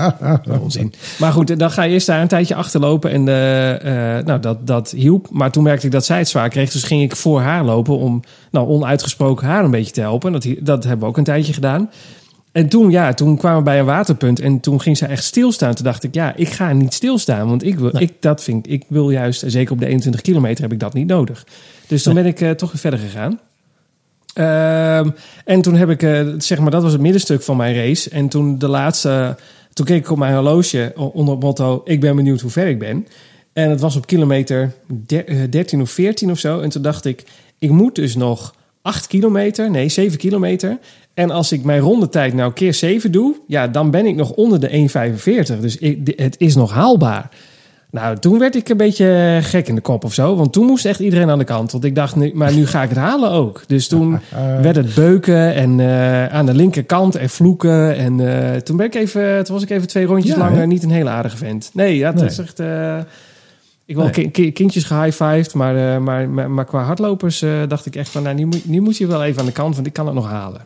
onzin. 0.63 0.93
Maar 1.19 1.33
goed, 1.33 1.59
dan 1.59 1.71
ga 1.71 1.83
je 1.83 1.93
eerst 1.93 2.07
daar 2.07 2.21
een 2.21 2.29
tijdje 2.29 2.55
achterlopen. 2.55 3.11
En 3.11 3.29
eh, 3.29 4.19
eh, 4.19 4.25
nou, 4.25 4.41
dat, 4.41 4.67
dat 4.67 4.91
hielp. 4.91 5.29
Maar 5.31 5.51
toen 5.51 5.63
merkte 5.63 5.87
ik 5.87 5.93
dat 5.93 6.05
zij 6.05 6.19
het 6.19 6.29
zwaar 6.29 6.49
kreeg. 6.49 6.71
Dus 6.71 6.83
ging 6.83 7.03
ik 7.03 7.17
voor 7.17 7.41
haar 7.41 7.65
lopen 7.65 7.97
om 7.99 8.23
nou, 8.51 8.69
onuitgesproken 8.69 9.47
haar 9.47 9.65
een 9.65 9.71
beetje 9.71 9.93
te 9.93 10.01
helpen. 10.01 10.33
Dat, 10.33 10.47
dat 10.61 10.83
hebben 10.83 11.01
we 11.01 11.07
ook 11.07 11.17
een 11.17 11.25
tijdje 11.25 11.53
gedaan. 11.53 11.91
En 12.53 12.69
toen, 12.69 12.91
ja, 12.91 13.15
toen 13.15 13.37
kwamen 13.37 13.59
we 13.59 13.65
bij 13.65 13.79
een 13.79 13.85
waterpunt. 13.85 14.41
En 14.41 14.61
toen 14.61 14.81
ging 14.81 14.97
ze 14.97 15.07
echt 15.07 15.25
stilstaan. 15.25 15.75
Toen 15.75 15.85
dacht 15.85 16.05
ik, 16.05 16.15
ja, 16.15 16.37
ik 16.37 16.49
ga 16.49 16.73
niet 16.73 16.95
stilstaan. 16.95 17.49
Want 17.49 17.65
ik 17.65 17.79
wil, 17.79 17.91
Nee. 17.93 18.03
ik, 18.03 18.13
dat 18.21 18.43
vind, 18.43 18.71
ik 18.71 18.85
wil 18.89 19.11
juist, 19.11 19.45
zeker 19.47 19.73
op 19.73 19.79
de 19.81 19.87
21 19.87 20.21
kilometer, 20.21 20.63
heb 20.63 20.73
ik 20.73 20.81
dat 20.81 20.95
niet 20.95 21.07
nodig. 21.07 21.47
Dus 21.87 22.03
toen 22.03 22.15
ben 22.15 22.27
ik 22.27 22.41
eh, 22.41 22.51
toch 22.51 22.73
weer 22.73 22.81
verder 22.81 23.01
gegaan. 23.01 23.39
Ehm, 24.35 25.11
en 25.45 25.63
toen 25.63 25.75
heb 25.75 25.91
ik, 25.91 26.03
eh, 26.03 26.27
zeg 26.39 26.59
maar, 26.59 26.71
dat 26.71 26.83
was 26.83 26.93
het 26.93 27.01
middenstuk 27.01 27.43
van 27.43 27.57
mijn 27.57 27.75
race. 27.75 28.11
En 28.11 28.29
toen 28.29 28.59
de 28.59 28.69
laatste, 28.69 29.37
toen 29.73 29.87
keek 29.87 30.05
ik 30.05 30.11
op 30.11 30.19
mijn 30.19 30.35
horloge 30.35 30.93
onder 30.97 31.35
het 31.35 31.43
motto: 31.43 31.81
Ik 31.85 32.01
ben 32.01 32.17
benieuwd 32.17 32.41
hoe 32.41 32.51
ver 32.51 32.67
ik 32.69 32.79
ben. 32.79 33.07
En 33.53 33.71
het 33.71 33.81
was 33.81 33.97
op 33.97 34.07
kilometer 34.07 34.73
der- 34.87 35.27
eh, 35.27 35.37
13 35.51 35.81
of 35.81 35.91
14 35.91 36.31
of 36.31 36.39
zo. 36.39 36.61
En 36.61 36.69
toen 36.69 36.83
dacht 36.83 37.05
ik: 37.05 37.25
Ik 37.59 37.71
moet 37.71 37.95
dus 37.95 38.17
nog 38.17 38.55
8 38.83 39.07
kilometer, 39.07 39.71
nee, 39.71 39.89
7 39.89 40.19
kilometer. 40.19 40.79
En 41.15 41.31
als 41.31 41.53
ik 41.53 41.65
mijn 41.65 41.81
rondetijd 41.81 42.35
nou 42.35 42.53
keer 42.53 42.75
7 42.75 43.13
doe, 43.13 43.35
ja, 43.47 43.69
dan 43.69 43.91
ben 43.91 44.07
ik 44.07 44.15
nog 44.15 44.31
onder 44.31 44.61
de 44.61 44.73
1,45. 44.73 45.61
Dus 45.61 45.77
het 46.17 46.35
is 46.39 46.55
nog 46.55 46.73
haalbaar. 46.73 47.31
Nou, 47.91 48.17
toen 48.19 48.39
werd 48.39 48.55
ik 48.57 48.69
een 48.69 48.77
beetje 48.77 49.39
gek 49.43 49.69
in 49.69 49.75
de 49.75 49.81
kop 49.81 50.05
of 50.05 50.15
zo. 50.15 50.37
Want 50.37 50.53
toen 50.53 50.67
moest 50.67 50.85
echt 50.87 51.01
iedereen 51.01 51.31
aan 51.31 51.39
de 51.39 51.45
kant. 51.45 51.73
Want 51.73 51.85
ik 51.85 51.95
dacht, 51.95 52.17
nu, 52.17 52.31
maar 52.35 52.53
nu 52.53 52.67
ga 52.67 52.83
ik 52.83 52.89
het 52.89 52.99
halen 52.99 53.31
ook. 53.31 53.63
Dus 53.67 53.89
toen 53.89 54.21
werd 54.63 54.77
het 54.77 54.95
beuken 54.95 55.55
en 55.55 55.81
eh, 55.81 56.27
aan 56.27 56.47
de 56.47 56.55
linkerkant 56.55 57.15
en 57.17 57.29
vloeken. 57.31 57.97
En 57.97 58.21
eh, 58.53 58.57
toen, 58.61 58.77
ben 58.77 58.87
ik 58.87 58.95
even, 58.95 59.45
toen 59.45 59.55
was 59.55 59.63
ik 59.65 59.71
even 59.71 59.89
twee 59.89 60.05
rondjes 60.07 60.33
Ja, 60.35 60.39
langer 60.39 60.67
niet 60.67 60.83
een 60.83 60.91
hele 60.91 61.11
aardige 61.11 61.37
vent. 61.37 61.71
Nee, 61.73 61.97
ja, 61.97 62.11
dat 62.13 62.21
Nee. 62.21 62.31
is 62.31 62.39
echt... 62.39 62.61
eh, 62.61 62.99
ik 63.85 63.97
wel 63.97 64.05
Nee. 64.05 64.13
ki- 64.13 64.31
ki- 64.31 64.53
kindjes 64.53 64.85
gehighfived, 64.85 65.55
maar, 65.55 65.95
eh, 65.95 65.99
maar, 66.01 66.29
maar, 66.29 66.51
maar 66.51 66.65
qua 66.65 66.83
hardlopers 66.83 67.43
eh, 67.43 67.51
dacht 67.69 67.87
ik 67.87 67.97
echt 67.97 68.09
van... 68.11 68.23
Nou, 68.23 68.35
nu, 68.35 68.45
moet- 68.45 68.69
nu 68.69 68.81
moet 68.81 68.97
je 68.97 69.07
wel 69.07 69.25
even 69.25 69.41
aan 69.41 69.47
de 69.47 69.53
kant, 69.53 69.75
want 69.75 69.87
ik 69.87 69.93
kan 69.93 70.07
het 70.07 70.15
nog 70.15 70.29
halen. 70.29 70.61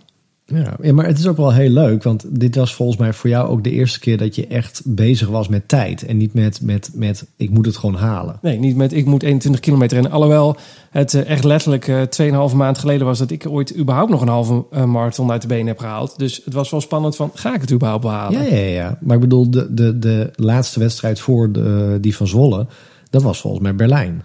Ja, 0.47 0.93
maar 0.93 1.07
het 1.07 1.19
is 1.19 1.27
ook 1.27 1.37
wel 1.37 1.53
heel 1.53 1.71
leuk, 1.71 2.03
want 2.03 2.25
dit 2.29 2.55
was 2.55 2.75
volgens 2.75 2.99
mij 2.99 3.13
voor 3.13 3.31
jou 3.31 3.49
ook 3.49 3.65
de 3.65 3.71
eerste 3.71 4.01
keer 4.01 4.17
dat 4.19 4.35
je 4.35 4.47
echt 4.47 4.83
bezig 4.85 5.29
was 5.29 5.49
met 5.49 5.69
tijd. 5.69 6.07
En 6.07 6.17
niet 6.17 6.35
met, 6.35 6.61
met, 6.63 6.91
met 6.95 7.27
ik 7.37 7.51
moet 7.51 7.67
het 7.67 7.77
gewoon 7.77 7.95
halen. 7.95 8.39
Nee, 8.43 8.59
niet 8.59 8.77
met 8.77 8.93
ik 8.93 9.07
moet 9.07 9.23
21 9.23 9.61
kilometer 9.61 9.95
rennen. 9.95 10.13
Alhoewel 10.13 10.57
het 10.91 11.15
eh, 11.15 11.31
echt 11.31 11.45
letterlijk 11.45 11.89
eh 11.89 12.49
2,5 12.51 12.57
maand 12.57 12.79
geleden 12.79 13.07
was 13.07 13.19
dat 13.19 13.31
ik 13.31 13.47
ooit 13.49 13.77
überhaupt 13.77 14.11
nog 14.11 14.21
een 14.21 14.29
halve 14.29 14.65
eh, 14.71 14.85
marathon 14.85 15.31
uit 15.31 15.43
de 15.43 15.49
benen 15.49 15.67
heb 15.67 15.79
gehaald. 15.79 16.19
Dus 16.19 16.41
het 16.45 16.55
was 16.55 16.71
wel 16.71 16.81
spannend 16.81 17.17
van, 17.17 17.31
ga 17.35 17.55
ik 17.55 17.61
het 17.61 17.73
überhaupt 17.73 18.03
behalen? 18.03 18.43
Ja, 18.43 18.55
ja, 18.57 18.67
ja. 18.67 18.99
Maar 19.01 19.15
ik 19.15 19.23
bedoel, 19.23 19.51
de, 19.51 19.75
de, 19.75 19.99
de 19.99 20.31
laatste 20.35 20.81
wedstrijd 20.81 21.21
voor 21.21 21.53
de, 21.53 21.99
die 22.01 22.17
van 22.17 22.27
Zwolle, 22.27 22.67
dat 23.11 23.23
was 23.23 23.41
volgens 23.41 23.63
mij 23.63 23.75
Berlijn. 23.75 24.25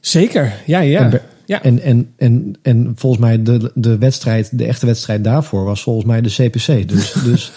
Zeker, 0.00 0.54
ja, 0.66 0.80
ja. 0.80 1.10
En, 1.10 1.20
ja. 1.52 1.62
en, 1.62 1.80
en, 1.82 2.08
en, 2.16 2.54
en 2.62 2.92
volgens 2.96 3.22
mij 3.22 3.42
de, 3.42 3.70
de 3.74 3.98
wedstrijd, 3.98 4.58
de 4.58 4.64
echte 4.64 4.86
wedstrijd 4.86 5.24
daarvoor 5.24 5.64
was 5.64 5.82
volgens 5.82 6.06
mij 6.06 6.20
de 6.20 6.28
CPC. 6.28 6.88
Dus, 6.88 7.12
dus, 7.24 7.52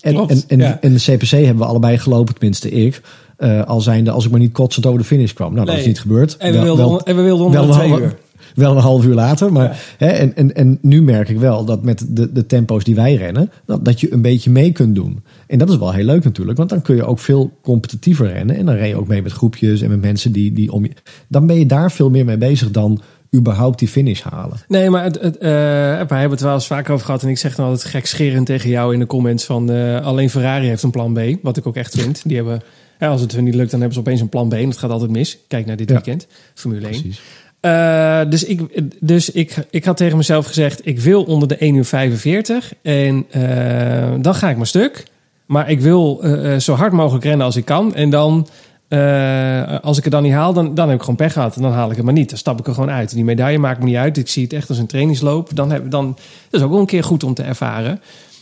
en, 0.00 0.14
Klopt, 0.14 0.30
en, 0.30 0.42
en, 0.48 0.58
ja. 0.58 0.78
en 0.80 0.92
de 0.92 0.98
CPC 1.00 1.28
hebben 1.30 1.56
we 1.58 1.64
allebei 1.64 1.98
gelopen, 1.98 2.34
tenminste 2.34 2.70
ik. 2.70 3.00
eh, 3.36 3.64
al 3.64 3.80
zijnde, 3.80 4.10
als 4.10 4.24
ik 4.24 4.30
maar 4.30 4.40
niet 4.40 4.52
kotsend 4.52 4.86
over 4.86 4.98
de 4.98 5.04
finish 5.06 5.32
kwam. 5.32 5.52
Nou, 5.54 5.64
dat 5.66 5.74
Nee. 5.74 5.82
is 5.82 5.88
niet 5.88 6.00
gebeurd. 6.00 6.36
en, 6.36 6.46
we 6.46 6.52
Wel- 6.56 6.64
wilden, 6.64 6.84
wel- 6.84 6.94
on- 6.94 7.04
en 7.04 7.16
we 7.16 7.22
wilden 7.22 7.46
onder 7.46 7.66
wel 7.66 7.76
twee 7.76 7.90
uur. 7.90 8.16
Wel 8.54 8.72
een 8.76 8.82
half 8.82 9.04
uur 9.04 9.14
later. 9.14 9.52
Maar, 9.52 9.80
hè, 9.98 10.06
en, 10.06 10.36
en, 10.36 10.54
en 10.54 10.78
nu 10.82 11.02
merk 11.02 11.28
ik 11.28 11.38
wel 11.38 11.64
dat 11.64 11.82
met 11.82 12.06
de, 12.08 12.32
de 12.32 12.46
tempo's 12.46 12.84
die 12.84 12.94
wij 12.94 13.14
rennen, 13.14 13.50
dat, 13.66 13.84
dat 13.84 14.00
je 14.00 14.12
een 14.12 14.22
beetje 14.22 14.50
mee 14.50 14.72
kunt 14.72 14.94
doen. 14.94 15.22
En 15.46 15.58
dat 15.58 15.70
is 15.70 15.76
wel 15.78 15.92
heel 15.92 16.04
leuk 16.04 16.24
natuurlijk, 16.24 16.58
want 16.58 16.70
dan 16.70 16.82
kun 16.82 16.96
je 16.96 17.04
ook 17.04 17.18
veel 17.18 17.52
competitiever 17.62 18.32
rennen. 18.32 18.56
En 18.56 18.66
dan 18.66 18.74
ren 18.74 18.88
je 18.88 18.96
ook 18.96 19.06
mee 19.08 19.22
met 19.22 19.32
groepjes 19.32 19.80
en 19.80 19.90
met 19.90 20.00
mensen 20.00 20.32
die, 20.32 20.52
die 20.52 20.72
om 20.72 20.84
je. 20.84 20.90
Dan 21.28 21.46
ben 21.46 21.58
je 21.58 21.66
daar 21.66 21.92
veel 21.92 22.10
meer 22.10 22.24
mee 22.24 22.36
bezig 22.38 22.70
dan 22.70 23.00
überhaupt 23.36 23.78
die 23.78 23.88
finish 23.88 24.20
halen. 24.22 24.58
Nee, 24.68 24.90
maar 24.90 25.02
het, 25.04 25.20
het, 25.20 25.36
eh, 25.38 25.50
wij 25.50 26.06
hebben 26.08 26.30
het 26.30 26.40
wel 26.40 26.54
eens 26.54 26.66
vaker 26.66 26.92
over 26.92 27.06
gehad. 27.06 27.22
En 27.22 27.28
ik 27.28 27.38
zeg 27.38 27.54
dan 27.54 27.66
altijd 27.66 27.84
gekscherend 27.84 28.46
tegen 28.46 28.70
jou 28.70 28.92
in 28.92 28.98
de 28.98 29.06
comments 29.06 29.44
van... 29.44 29.70
eh, 29.70 30.04
alleen 30.06 30.30
Ferrari 30.30 30.66
heeft 30.66 30.82
een 30.82 30.90
plan 30.90 31.12
B. 31.12 31.20
Wat 31.42 31.56
ik 31.56 31.66
ook 31.66 31.76
echt 31.76 31.94
vind. 32.00 32.22
Die 32.24 32.36
hebben, 32.36 32.62
ja, 32.98 33.08
als 33.08 33.20
het 33.20 33.32
hun 33.32 33.44
niet 33.44 33.54
lukt, 33.54 33.70
dan 33.70 33.80
hebben 33.80 33.98
ze 33.98 34.04
opeens 34.04 34.20
een 34.20 34.28
plan 34.28 34.48
B. 34.48 34.52
En 34.52 34.64
dat 34.68 34.78
gaat 34.78 34.90
altijd 34.90 35.10
mis. 35.10 35.38
Kijk 35.48 35.66
naar 35.66 35.76
dit 35.76 35.88
Ja. 35.88 35.94
weekend. 35.94 36.26
Formule 36.54 36.88
1. 36.88 37.12
Eh, 37.60 38.20
dus 38.30 38.44
ik, 38.44 38.60
dus 39.00 39.30
ik, 39.30 39.54
ik 39.70 39.84
had 39.84 39.96
tegen 39.96 40.16
mezelf 40.16 40.46
gezegd: 40.46 40.86
ik 40.86 41.00
wil 41.00 41.22
onder 41.22 41.48
de 41.48 41.56
1 41.56 41.74
uur 41.74 41.84
45. 41.84 42.72
En 42.82 43.26
eh, 43.30 44.12
dan 44.20 44.34
ga 44.34 44.48
ik 44.48 44.54
mijn 44.54 44.66
stuk. 44.68 45.04
Maar 45.46 45.70
ik 45.70 45.80
wil 45.80 46.20
eh, 46.22 46.54
eh, 46.54 46.60
zo 46.60 46.74
hard 46.74 46.92
mogelijk 46.92 47.24
rennen 47.24 47.46
als 47.46 47.56
ik 47.56 47.64
kan. 47.64 47.94
En 47.94 48.10
dan, 48.10 48.48
eh, 48.88 49.80
als 49.80 49.98
ik 49.98 50.04
het 50.04 50.12
dan 50.12 50.22
niet 50.22 50.32
haal, 50.32 50.52
dan, 50.52 50.74
dan 50.74 50.86
heb 50.86 50.96
ik 50.96 51.00
gewoon 51.00 51.16
pech 51.16 51.32
gehad. 51.32 51.56
En 51.56 51.62
dan 51.62 51.72
haal 51.72 51.90
ik 51.90 51.96
het 51.96 52.04
maar 52.04 52.14
niet. 52.14 52.28
Dan 52.28 52.38
stap 52.38 52.58
ik 52.58 52.66
er 52.66 52.74
gewoon 52.74 52.90
uit. 52.90 53.14
Die 53.14 53.24
medaille 53.24 53.58
maakt 53.58 53.78
me 53.78 53.84
niet 53.84 53.96
uit. 53.96 54.16
Ik 54.16 54.28
zie 54.28 54.42
het 54.42 54.52
echt 54.52 54.68
als 54.68 54.78
een 54.78 54.86
trainingsloop. 54.86 55.50
Dan 55.54 55.70
heb, 55.70 55.90
dan, 55.90 56.06
dat 56.50 56.60
is 56.60 56.66
ook 56.66 56.70
wel 56.70 56.80
een 56.80 56.86
keer 56.86 57.04
goed 57.04 57.24
om 57.24 57.34
te 57.34 57.42
ervaren. 57.42 58.00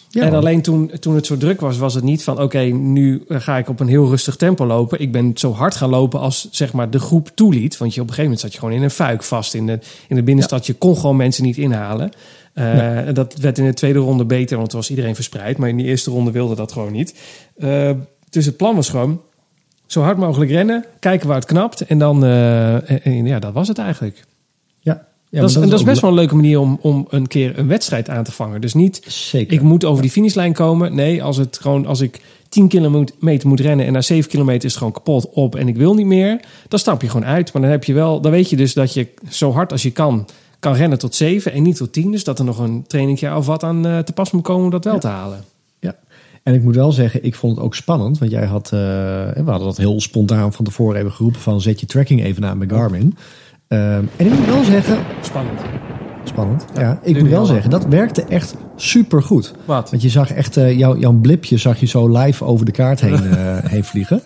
Ja, 0.08 0.22
en 0.22 0.34
alleen 0.34 0.62
toen, 0.62 0.90
toen 1.00 1.14
het 1.14 1.26
zo 1.26 1.36
druk 1.36 1.60
was, 1.60 1.78
was 1.78 1.94
het 1.94 2.04
niet 2.04 2.24
van... 2.24 2.42
oké, 2.42 2.58
nu 2.62 3.24
ga 3.28 3.58
ik 3.58 3.68
op 3.68 3.80
een 3.80 3.88
heel 3.88 4.08
rustig 4.08 4.36
tempo 4.36 4.66
lopen. 4.66 5.00
Ik 5.00 5.12
ben 5.12 5.30
zo 5.34 5.52
hard 5.52 5.74
gaan 5.74 5.90
lopen 5.90 6.20
als 6.20 6.48
zeg 6.50 6.72
maar, 6.72 6.90
de 6.90 6.98
groep 6.98 7.30
toeliet. 7.34 7.76
Want 7.76 7.94
je, 7.94 8.00
op 8.00 8.08
een 8.08 8.14
gegeven 8.14 8.22
moment 8.22 8.40
zat 8.40 8.52
je 8.52 8.58
gewoon 8.58 8.74
in 8.74 8.82
een 8.82 8.90
fuik 8.90 9.22
vast 9.22 9.54
in 9.54 9.66
de, 9.66 9.78
in 10.08 10.16
de 10.16 10.22
binnenstad. 10.22 10.66
Je 10.66 10.74
kon 10.74 10.96
gewoon 10.96 11.16
mensen 11.16 11.44
niet 11.44 11.56
inhalen. 11.56 12.10
Eh, 12.52 12.98
Dat 13.12 13.34
werd 13.34 13.58
in 13.58 13.64
de 13.64 13.74
tweede 13.74 13.98
ronde 13.98 14.24
beter, 14.24 14.56
want 14.56 14.70
toen 14.70 14.78
was 14.78 14.90
iedereen 14.90 15.14
verspreid. 15.14 15.58
Maar 15.58 15.68
in 15.68 15.76
die 15.76 15.86
eerste 15.86 16.10
ronde 16.10 16.30
wilde 16.30 16.54
dat 16.54 16.72
gewoon 16.72 16.92
niet. 16.92 17.14
Eh, 17.56 17.90
dus 18.30 18.46
het 18.46 18.56
plan 18.56 18.74
was 18.74 18.88
gewoon 18.88 19.20
zo 19.86 20.02
hard 20.02 20.16
mogelijk 20.18 20.50
rennen. 20.50 20.84
Kijken 20.98 21.26
waar 21.28 21.36
het 21.36 21.44
knapt. 21.46 21.80
En 21.80 21.98
dan, 21.98 22.24
eh, 22.24 22.74
en- 22.90 23.02
en 23.02 23.26
ja, 23.26 23.38
dat 23.38 23.52
was 23.52 23.68
het 23.68 23.78
eigenlijk. 23.78 24.24
Ja. 24.80 25.06
Ja, 25.30 25.40
dat 25.40 25.48
is, 25.48 25.54
dat 25.56 25.72
is 25.72 25.82
best 25.82 26.00
wel 26.00 26.10
een 26.10 26.16
leuke 26.16 26.34
manier 26.34 26.60
om, 26.60 26.78
om 26.82 27.06
een 27.10 27.26
keer 27.26 27.58
een 27.58 27.68
wedstrijd 27.68 28.08
aan 28.08 28.24
te 28.24 28.32
vangen. 28.32 28.60
Dus 28.60 28.74
niet, 28.74 29.02
Zeker. 29.06 29.52
ik 29.54 29.62
moet 29.62 29.84
over 29.84 30.02
die 30.02 30.10
finishlijn 30.10 30.52
komen. 30.52 30.94
Nee, 30.94 31.22
als, 31.22 31.36
het 31.36 31.58
gewoon, 31.60 31.86
als 31.86 32.00
ik 32.00 32.20
10 32.48 32.68
kilometer 32.68 33.48
moet 33.48 33.60
rennen 33.60 33.86
en 33.86 33.92
na 33.92 34.00
7 34.00 34.30
kilometer 34.30 34.64
is 34.64 34.70
het 34.70 34.78
gewoon 34.78 34.92
kapot 34.92 35.30
op 35.32 35.54
en 35.54 35.68
ik 35.68 35.76
wil 35.76 35.94
niet 35.94 36.06
meer, 36.06 36.40
dan 36.68 36.78
stap 36.78 37.02
je 37.02 37.08
gewoon 37.08 37.26
uit. 37.26 37.52
Maar 37.52 37.62
dan 37.62 37.70
heb 37.70 37.84
je 37.84 37.92
wel, 37.92 38.20
dan 38.20 38.30
weet 38.32 38.50
je 38.50 38.56
dus 38.56 38.72
dat 38.74 38.94
je 38.94 39.08
zo 39.30 39.52
hard 39.52 39.72
als 39.72 39.82
je 39.82 39.90
kan, 39.90 40.26
kan 40.58 40.74
rennen 40.74 40.98
tot 40.98 41.14
7 41.14 41.52
en 41.52 41.62
niet 41.62 41.76
tot 41.76 41.92
10. 41.92 42.10
Dus 42.10 42.24
dat 42.24 42.38
er 42.38 42.44
nog 42.44 42.58
een 42.58 42.84
trainingje 42.86 43.36
of 43.36 43.46
wat 43.46 43.62
aan 43.62 43.86
eh, 43.86 43.98
te 43.98 44.12
pas 44.12 44.30
moet 44.30 44.42
komen 44.42 44.64
om 44.64 44.70
dat 44.70 44.84
wel 44.84 44.94
Ja. 44.94 44.98
te 45.00 45.06
halen. 45.08 45.44
En 46.44 46.54
ik 46.54 46.62
moet 46.62 46.74
wel 46.74 46.92
zeggen, 46.92 47.24
ik 47.24 47.34
vond 47.34 47.56
het 47.56 47.64
ook 47.64 47.74
spannend. 47.74 48.18
Want 48.18 48.30
jij 48.30 48.44
had, 48.46 48.64
eh, 48.64 48.70
we 48.70 49.42
hadden 49.44 49.66
dat 49.66 49.76
heel 49.76 50.00
spontaan 50.00 50.52
van 50.52 50.64
tevoren 50.64 51.00
even 51.00 51.12
geroepen 51.12 51.40
van 51.40 51.60
zet 51.60 51.80
je 51.80 51.86
tracking 51.86 52.24
even 52.24 52.44
aan 52.44 52.58
bij 52.58 52.68
Garmin. 52.68 53.16
Ehm, 53.68 54.02
en 54.16 54.26
ik 54.26 54.32
moet 54.38 54.46
wel 54.46 54.64
zeggen, 54.64 54.98
Spannend. 55.20 55.60
spannend. 56.24 56.64
Ja, 56.74 56.98
ik 57.02 57.18
moet 57.20 57.28
wel 57.28 57.44
zeggen, 57.44 57.70
dat 57.70 57.84
werkte 57.86 58.22
echt 58.24 58.54
super 58.76 59.22
goed. 59.22 59.54
Wat? 59.64 59.90
Want 59.90 60.02
je 60.02 60.08
zag 60.08 60.30
echt, 60.30 60.56
eh, 60.56 60.78
jouw, 60.78 60.96
jouw 60.98 61.12
blipje 61.12 61.56
zag 61.56 61.80
je 61.80 61.86
zo 61.86 62.08
live 62.18 62.44
over 62.44 62.66
de 62.66 62.72
kaart 62.72 63.00
heen, 63.00 63.14
eh, 63.36 63.56
heen 63.64 63.84
vliegen. 63.84 64.22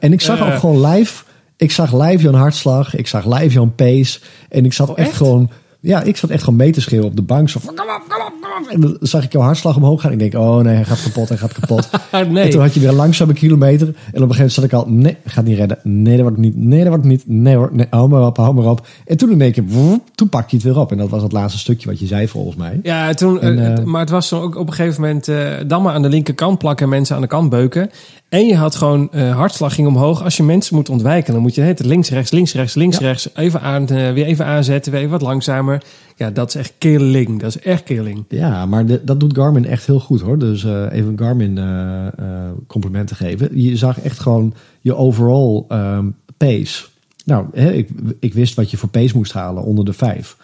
En 0.00 0.12
ik 0.12 0.20
zag 0.20 0.40
ook 0.52 0.58
gewoon 0.58 0.86
live, 0.86 1.24
ik 1.56 1.70
zag 1.70 1.92
live 2.02 2.22
jouw 2.22 2.32
hartslag, 2.32 2.96
ik 2.96 3.06
zag 3.06 3.24
live 3.38 3.48
jouw 3.54 3.66
pace. 3.76 4.20
En 4.48 4.64
ik 4.64 4.72
zat 4.72 4.88
Oh, 4.88 4.98
echt, 4.98 5.08
echt? 5.08 5.16
gewoon, 5.16 5.50
ja, 5.80 6.02
ik 6.02 6.16
zat 6.16 6.30
echt 6.30 6.42
gewoon 6.42 6.58
mee 6.58 6.72
te 6.72 6.80
schreeuwen 6.80 7.08
op 7.08 7.16
de 7.16 7.22
bank. 7.22 7.48
Zo 7.48 7.60
van, 7.60 7.74
kom 7.74 7.86
op, 7.88 8.02
kom 8.08 8.26
op, 8.26 8.32
kom 8.40 8.64
op. 8.64 8.70
En 8.70 8.80
dan 8.80 8.96
zag 9.00 9.24
ik 9.24 9.32
jouw 9.32 9.42
hartslag 9.42 9.76
omhoog 9.76 10.00
gaan. 10.00 10.12
Ik 10.12 10.18
denk, 10.18 10.34
oh 10.34 10.56
nee, 10.56 10.74
hij 10.74 10.84
gaat 10.84 11.02
kapot, 11.02 11.28
hij 11.28 11.38
gaat 11.38 11.52
kapot. 11.52 11.88
Ah, 12.10 12.28
nee. 12.28 12.44
En 12.44 12.50
toen 12.50 12.60
had 12.60 12.74
je 12.74 12.80
weer 12.80 12.88
een 12.88 12.94
langzame 12.94 13.32
kilometer. 13.32 13.86
En 13.86 13.92
op 13.92 13.98
een 14.04 14.12
gegeven 14.12 14.36
moment 14.36 14.52
zat 14.52 14.64
ik 14.64 14.72
al, 14.72 14.84
nee, 14.88 15.16
gaat 15.24 15.44
niet 15.44 15.56
redden. 15.56 15.78
Nee, 15.82 16.12
dat 16.16 16.22
wordt 16.22 16.36
het 16.36 16.46
niet. 16.46 16.56
Nee, 16.56 16.78
dat 16.78 16.88
wordt 16.88 17.04
het 17.04 17.12
niet. 17.12 17.22
Nee, 17.26 17.56
hoor, 17.56 17.70
nee, 17.72 17.86
hou 17.90 18.08
maar 18.08 18.26
op, 18.26 18.36
hou 18.36 18.54
maar 18.54 18.70
op. 18.70 18.86
En 19.04 19.16
toen 19.16 19.30
in 19.30 19.40
één 19.40 19.52
keer, 19.52 19.64
toen 20.14 20.28
pak 20.28 20.50
je 20.50 20.56
het 20.56 20.64
weer 20.64 20.78
op. 20.78 20.90
En 20.90 20.98
dat 20.98 21.08
was 21.08 21.22
het 21.22 21.32
laatste 21.32 21.58
stukje 21.58 21.88
wat 21.88 21.98
je 21.98 22.06
zei 22.06 22.28
volgens 22.28 22.56
mij. 22.56 22.80
Ja, 22.82 23.14
toen, 23.14 23.40
En, 23.40 23.58
eh, 23.58 23.72
eh, 23.72 23.84
maar 23.84 24.00
het 24.00 24.10
was 24.10 24.28
zo 24.28 24.40
ook 24.40 24.56
op 24.56 24.66
een 24.66 24.72
gegeven 24.72 25.00
moment 25.00 25.28
eh, 25.28 25.52
dan 25.66 25.82
maar 25.82 25.94
aan 25.94 26.02
de 26.02 26.08
linkerkant 26.08 26.58
plakken 26.58 26.84
en 26.84 26.90
mensen 26.90 27.16
aan 27.16 27.22
de 27.22 27.28
kant 27.28 27.50
beuken. 27.50 27.90
En 28.28 28.46
je 28.46 28.56
had 28.56 28.74
gewoon 28.74 29.12
eh 29.12 29.36
hartslag 29.36 29.74
ging 29.74 29.88
omhoog. 29.88 30.22
Als 30.22 30.36
je 30.36 30.42
mensen 30.42 30.74
moet 30.76 30.88
ontwijken, 30.88 31.32
dan 31.32 31.42
moet 31.42 31.54
je 31.54 31.60
het 31.60 31.84
links, 31.84 32.10
rechts, 32.10 32.30
links, 32.30 32.52
rechts, 32.54 32.74
links, 32.74 32.98
Ja. 32.98 33.06
rechts. 33.06 33.28
Even 33.34 33.60
aan, 33.60 33.88
eh, 33.88 34.12
weer 34.12 34.24
even 34.24 34.44
aanzetten, 34.44 34.92
weer 34.92 35.00
even 35.00 35.12
wat 35.12 35.22
langzamer. 35.22 35.82
Ja, 36.16 36.30
dat 36.30 36.48
is 36.48 36.54
echt 36.54 36.72
killing. 36.78 37.40
Dat 37.40 37.48
is 37.48 37.58
echt 37.60 37.82
killing. 37.82 38.24
Ja, 38.28 38.66
maar 38.66 38.86
de- 38.86 39.04
dat 39.04 39.20
doet 39.20 39.36
Garmin 39.36 39.64
echt 39.66 39.86
heel 39.86 40.00
goed 40.00 40.20
hoor. 40.20 40.38
Dus 40.38 40.64
eh, 40.64 40.86
even 40.90 41.18
Garmin 41.18 41.58
complimenten 42.66 43.16
geven. 43.16 43.60
Je 43.62 43.76
zag 43.76 44.00
echt 44.00 44.18
gewoon 44.20 44.54
je 44.80 44.94
overall 44.94 45.64
ehm, 45.68 46.06
pace. 46.36 46.84
Nou, 47.24 47.46
hè, 47.52 47.72
ik, 47.72 47.88
ik 48.20 48.34
wist 48.34 48.54
wat 48.54 48.70
je 48.70 48.76
voor 48.76 48.88
pace 48.88 49.16
moest 49.16 49.32
halen 49.32 49.62
onder 49.62 49.84
de 49.84 49.92
5. 49.92 50.36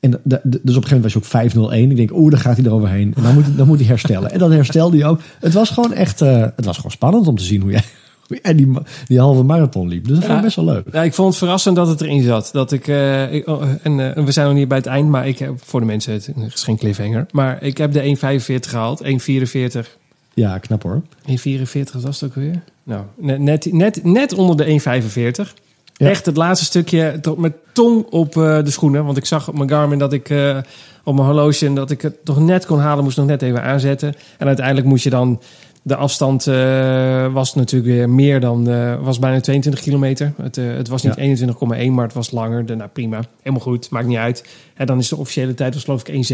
En 0.00 0.10
de- 0.10 0.20
de- 0.22 0.40
dus 0.42 0.50
op 0.50 0.56
een 0.64 0.64
gegeven 0.64 0.82
moment 0.82 1.02
was 1.02 1.12
je 1.12 1.18
op 1.18 1.24
501. 1.26 1.90
Ik 1.90 1.96
denk, 1.96 2.12
oeh, 2.12 2.30
dan 2.30 2.40
gaat 2.40 2.56
hij 2.56 2.66
eroverheen. 2.66 3.12
En 3.16 3.22
dan 3.22 3.34
moet, 3.34 3.44
hij- 3.44 3.56
dan 3.56 3.66
moet 3.66 3.78
hij 3.78 3.86
herstellen. 3.86 4.30
En 4.32 4.38
dat 4.38 4.50
herstelde 4.50 4.98
hij 4.98 5.06
ook. 5.08 5.20
Het 5.40 5.52
was 5.52 5.70
gewoon 5.70 5.92
echt, 5.92 6.20
eh, 6.20 6.40
het 6.56 6.64
was 6.64 6.76
gewoon 6.76 6.90
spannend 6.90 7.26
om 7.26 7.36
te 7.36 7.44
zien 7.44 7.60
hoe 7.60 7.70
jij, 7.70 7.82
die, 8.54 8.72
die 9.06 9.18
halve 9.20 9.42
marathon 9.42 9.88
liep. 9.88 10.04
Dus 10.06 10.14
dat 10.16 10.24
vond 10.24 10.36
ik 10.38 10.44
best 10.44 10.56
wel 10.56 10.64
leuk. 10.64 10.84
Ja, 10.92 11.02
ik 11.02 11.14
vond 11.14 11.28
het 11.28 11.38
verrassend 11.38 11.76
dat 11.76 11.88
het 11.88 12.00
erin 12.00 12.22
zat. 12.22 12.48
Dat 12.52 12.72
ik, 12.72 12.88
eh, 12.88 13.32
ik- 13.32 13.46
oh, 13.48 13.62
en, 13.82 14.14
eh, 14.16 14.24
we 14.24 14.32
zijn 14.32 14.46
nog 14.46 14.54
niet 14.56 14.68
bij 14.68 14.78
het 14.78 14.86
eind, 14.86 15.08
maar 15.08 15.28
ik 15.28 15.38
heb 15.38 15.52
voor 15.64 15.80
de 15.80 15.86
mensen, 15.86 16.12
het 16.12 16.32
is 16.54 16.62
geen 16.62 16.76
cliffhanger. 16.78 17.26
Maar 17.32 17.62
ik 17.62 17.78
heb 17.78 17.92
de 17.92 18.02
1,45 18.02 18.70
gehaald, 18.70 19.02
1,44. 19.04 19.96
Ja, 20.34 20.58
knap 20.58 20.82
hoor. 20.82 21.02
1,44 21.26 22.00
was 22.02 22.20
het 22.20 22.30
ook 22.30 22.36
weer? 22.36 22.62
Nou, 22.82 23.02
net, 23.16 23.38
net, 23.38 23.68
net, 23.72 24.04
net 24.04 24.32
onder 24.32 24.56
de 24.56 24.64
1,45. 24.64 25.54
Ja. 25.98 26.08
Echt 26.08 26.26
het 26.26 26.36
laatste 26.36 26.64
stukje 26.64 27.18
tot 27.20 27.38
met 27.38 27.52
tong 27.72 28.04
op 28.10 28.36
eh, 28.36 28.64
de 28.64 28.70
schoenen. 28.70 29.04
Want 29.04 29.16
ik 29.16 29.24
zag 29.24 29.48
op 29.48 29.56
mijn 29.56 29.68
Garmin 29.70 29.98
dat 29.98 30.12
ik 30.12 30.30
eh, 30.30 30.58
op 31.04 31.14
mijn 31.14 31.26
horloge 31.26 31.66
en 31.66 31.74
dat 31.74 31.90
ik 31.90 32.02
het 32.02 32.24
toch 32.24 32.40
net 32.40 32.66
kon 32.66 32.78
halen, 32.78 33.04
moest 33.04 33.16
nog 33.16 33.26
net 33.26 33.42
even 33.42 33.62
aanzetten. 33.62 34.14
En 34.38 34.46
uiteindelijk 34.46 34.86
moest 34.86 35.04
je 35.04 35.10
dan 35.10 35.40
de 35.82 35.96
afstand 35.96 36.46
eh, 36.46 37.32
was 37.32 37.54
natuurlijk 37.54 37.92
weer 37.92 38.10
meer 38.10 38.40
dan 38.40 38.64
was 39.02 39.18
bijna 39.18 39.40
22 39.40 39.80
kilometer. 39.80 40.32
Het, 40.42 40.56
het 40.56 40.88
was 40.88 41.02
niet 41.02 41.38
Ja. 41.38 41.46
21,1, 41.86 41.90
maar 41.90 42.04
het 42.04 42.14
was 42.14 42.30
langer. 42.30 42.66
De, 42.66 42.74
nou 42.74 42.90
prima, 42.92 43.20
helemaal 43.38 43.64
goed, 43.64 43.90
maakt 43.90 44.06
niet 44.06 44.16
uit. 44.16 44.44
En 44.74 44.86
dan 44.86 44.98
is 44.98 45.08
de 45.08 45.16
officiële 45.16 45.54
tijd 45.54 45.74
was 45.74 45.84
geloof 45.84 46.08
ik 46.08 46.30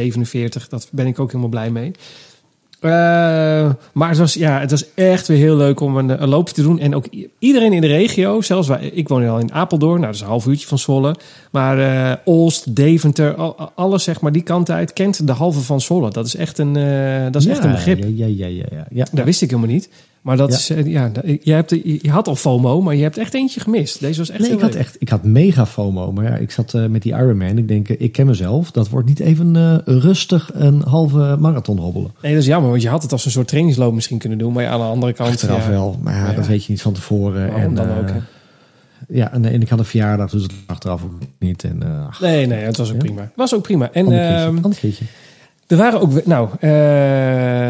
1,47. 0.62 0.68
Dat 0.68 0.88
ben 0.90 1.06
ik 1.06 1.18
ook 1.18 1.28
helemaal 1.28 1.48
blij 1.48 1.70
mee. 1.70 1.92
Eh, 2.84 3.70
maar 3.92 4.08
het 4.08 4.18
was, 4.18 4.34
ja, 4.34 4.60
het 4.60 4.70
was 4.70 4.84
echt 4.94 5.26
weer 5.28 5.36
heel 5.36 5.56
leuk 5.56 5.80
om 5.80 5.96
een, 5.96 6.22
een 6.22 6.28
loopje 6.28 6.54
te 6.54 6.62
doen. 6.62 6.78
En 6.78 6.94
ook 6.94 7.06
iedereen 7.38 7.72
in 7.72 7.80
de 7.80 7.86
regio, 7.86 8.40
zelfs 8.40 8.68
waar, 8.68 8.82
ik 8.82 9.08
woon 9.08 9.28
al 9.28 9.38
in 9.38 9.52
Apeldoorn, 9.52 9.94
nou 9.94 10.06
dat 10.06 10.14
is 10.14 10.20
een 10.20 10.26
half 10.26 10.46
uurtje 10.46 10.66
van 10.66 10.78
Zwolle. 10.78 11.14
Maar 11.50 11.78
eh 11.78 12.16
Olst, 12.24 12.76
Deventer, 12.76 13.34
al- 13.34 13.56
al- 13.58 13.72
alles 13.74 14.04
zeg 14.04 14.20
maar 14.20 14.32
die 14.32 14.42
kant 14.42 14.70
uit, 14.70 14.92
kent 14.92 15.26
de 15.26 15.32
halve 15.32 15.60
van 15.60 15.80
Zwolle. 15.80 16.10
Dat 16.10 16.26
is 16.26 16.36
echt 16.36 16.58
een, 16.58 16.76
eh, 16.76 17.24
dat 17.30 17.42
is 17.42 17.46
echt 17.48 17.64
een 17.64 17.70
begrip. 17.70 17.98
Ja, 17.98 18.26
ja, 18.26 18.26
ja, 18.26 18.46
ja. 18.46 18.64
ja, 18.70 18.86
ja. 18.90 19.06
Dat 19.12 19.24
wist 19.24 19.42
ik 19.42 19.50
helemaal 19.50 19.70
niet. 19.70 19.88
Maar 20.24 20.36
dat 20.36 20.50
Ja. 20.50 20.56
is, 20.56 20.70
eh, 20.70 20.86
ja, 20.86 21.10
je, 21.42 21.52
hebt, 21.52 21.70
je 22.02 22.10
had 22.10 22.28
al 22.28 22.36
FOMO, 22.36 22.82
maar 22.82 22.94
je 22.94 23.02
hebt 23.02 23.18
echt 23.18 23.34
eentje 23.34 23.60
gemist. 23.60 24.00
Deze 24.00 24.18
was 24.18 24.30
echt 24.30 24.40
Nee, 24.40 24.50
ik 24.50 24.60
had 24.60 24.74
echt, 24.74 24.96
ik 24.98 25.08
had 25.08 25.24
mega 25.24 25.66
FOMO. 25.66 26.12
Maar 26.12 26.24
ja, 26.24 26.36
ik 26.36 26.50
zat 26.50 26.74
eh, 26.74 26.86
met 26.86 27.02
die 27.02 27.12
Ironman. 27.12 27.58
Ik 27.58 27.68
denk, 27.68 27.88
eh, 27.88 28.00
ik 28.00 28.12
ken 28.12 28.26
mezelf. 28.26 28.70
Dat 28.70 28.88
wordt 28.88 29.08
niet 29.08 29.20
even 29.20 29.82
rustig 29.84 30.50
een 30.54 30.82
halve 30.82 31.36
marathon 31.38 31.78
hobbelen. 31.78 32.10
Nee, 32.22 32.32
dat 32.32 32.40
is 32.40 32.48
jammer, 32.48 32.70
want 32.70 32.82
je 32.82 32.88
had 32.88 33.02
het 33.02 33.12
als 33.12 33.24
een 33.24 33.30
soort 33.30 33.48
trainingsloop 33.48 33.94
misschien 33.94 34.18
kunnen 34.18 34.38
doen. 34.38 34.52
Maar 34.52 34.62
ja, 34.62 34.70
aan 34.70 34.78
de 34.80 34.86
andere 34.86 35.12
kant... 35.12 35.30
Achteraf 35.30 35.64
ja, 35.64 35.70
wel. 35.70 35.98
Maar 36.02 36.14
ja, 36.14 36.32
dat 36.32 36.46
weet 36.46 36.64
je 36.64 36.72
niet 36.72 36.82
van 36.82 36.92
tevoren. 36.92 37.46
waarom 37.46 37.62
en, 37.62 37.74
dan 37.74 37.98
ook, 37.98 38.08
hè? 38.08 38.18
Ja, 39.08 39.32
en, 39.32 39.44
en 39.44 39.60
ik 39.62 39.68
had 39.68 39.78
een 39.78 39.84
verjaardag, 39.84 40.30
dus 40.30 40.42
het 40.42 40.52
achteraf 40.66 41.04
ook 41.04 41.18
niet. 41.38 41.64
En, 41.64 42.06
ach, 42.08 42.20
Nee, 42.20 42.46
nee, 42.46 42.64
het 42.64 42.76
was 42.76 42.92
ook 42.92 42.98
prima. 42.98 43.20
Het 43.20 43.30
was 43.36 43.54
ook 43.54 43.62
prima. 43.62 43.90
En 43.92 44.04
ander 44.04 44.60
keertje, 44.80 45.04
ehm. 45.04 45.14
Er 45.66 45.76
waren 45.76 46.00
ook, 46.00 46.26
nou, 46.26 46.48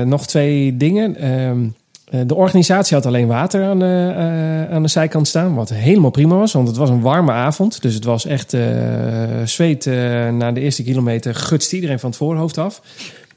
nog 0.07 0.27
twee 0.27 0.77
dingen. 0.77 1.17
Eh, 2.15 2.21
de 2.27 2.35
organisatie 2.35 2.97
had 2.97 3.07
alleen 3.07 3.27
water 3.27 3.65
aan 3.65 3.79
de, 3.79 4.13
eh, 4.17 4.75
aan 4.75 4.83
de 4.83 4.89
zijkant 4.89 5.29
staan, 5.29 5.55
wat 5.55 5.69
helemaal 5.69 6.11
prima 6.11 6.37
was, 6.37 6.53
want 6.53 6.69
het 6.69 6.77
was 6.77 6.91
een 6.91 7.01
warme 7.01 7.33
avond. 7.33 7.83
Dus 7.83 7.95
het 7.95 8.05
was 8.05 8.27
echt 8.27 8.53
eh, 8.55 8.63
zweet 9.45 9.87
na 10.33 10.53
de 10.53 10.61
eerste 10.61 10.83
kilometer, 10.83 11.35
gutst 11.35 11.73
iedereen 11.73 11.99
van 11.99 12.09
het 12.09 12.19
voorhoofd 12.19 12.59
af. 12.59 12.83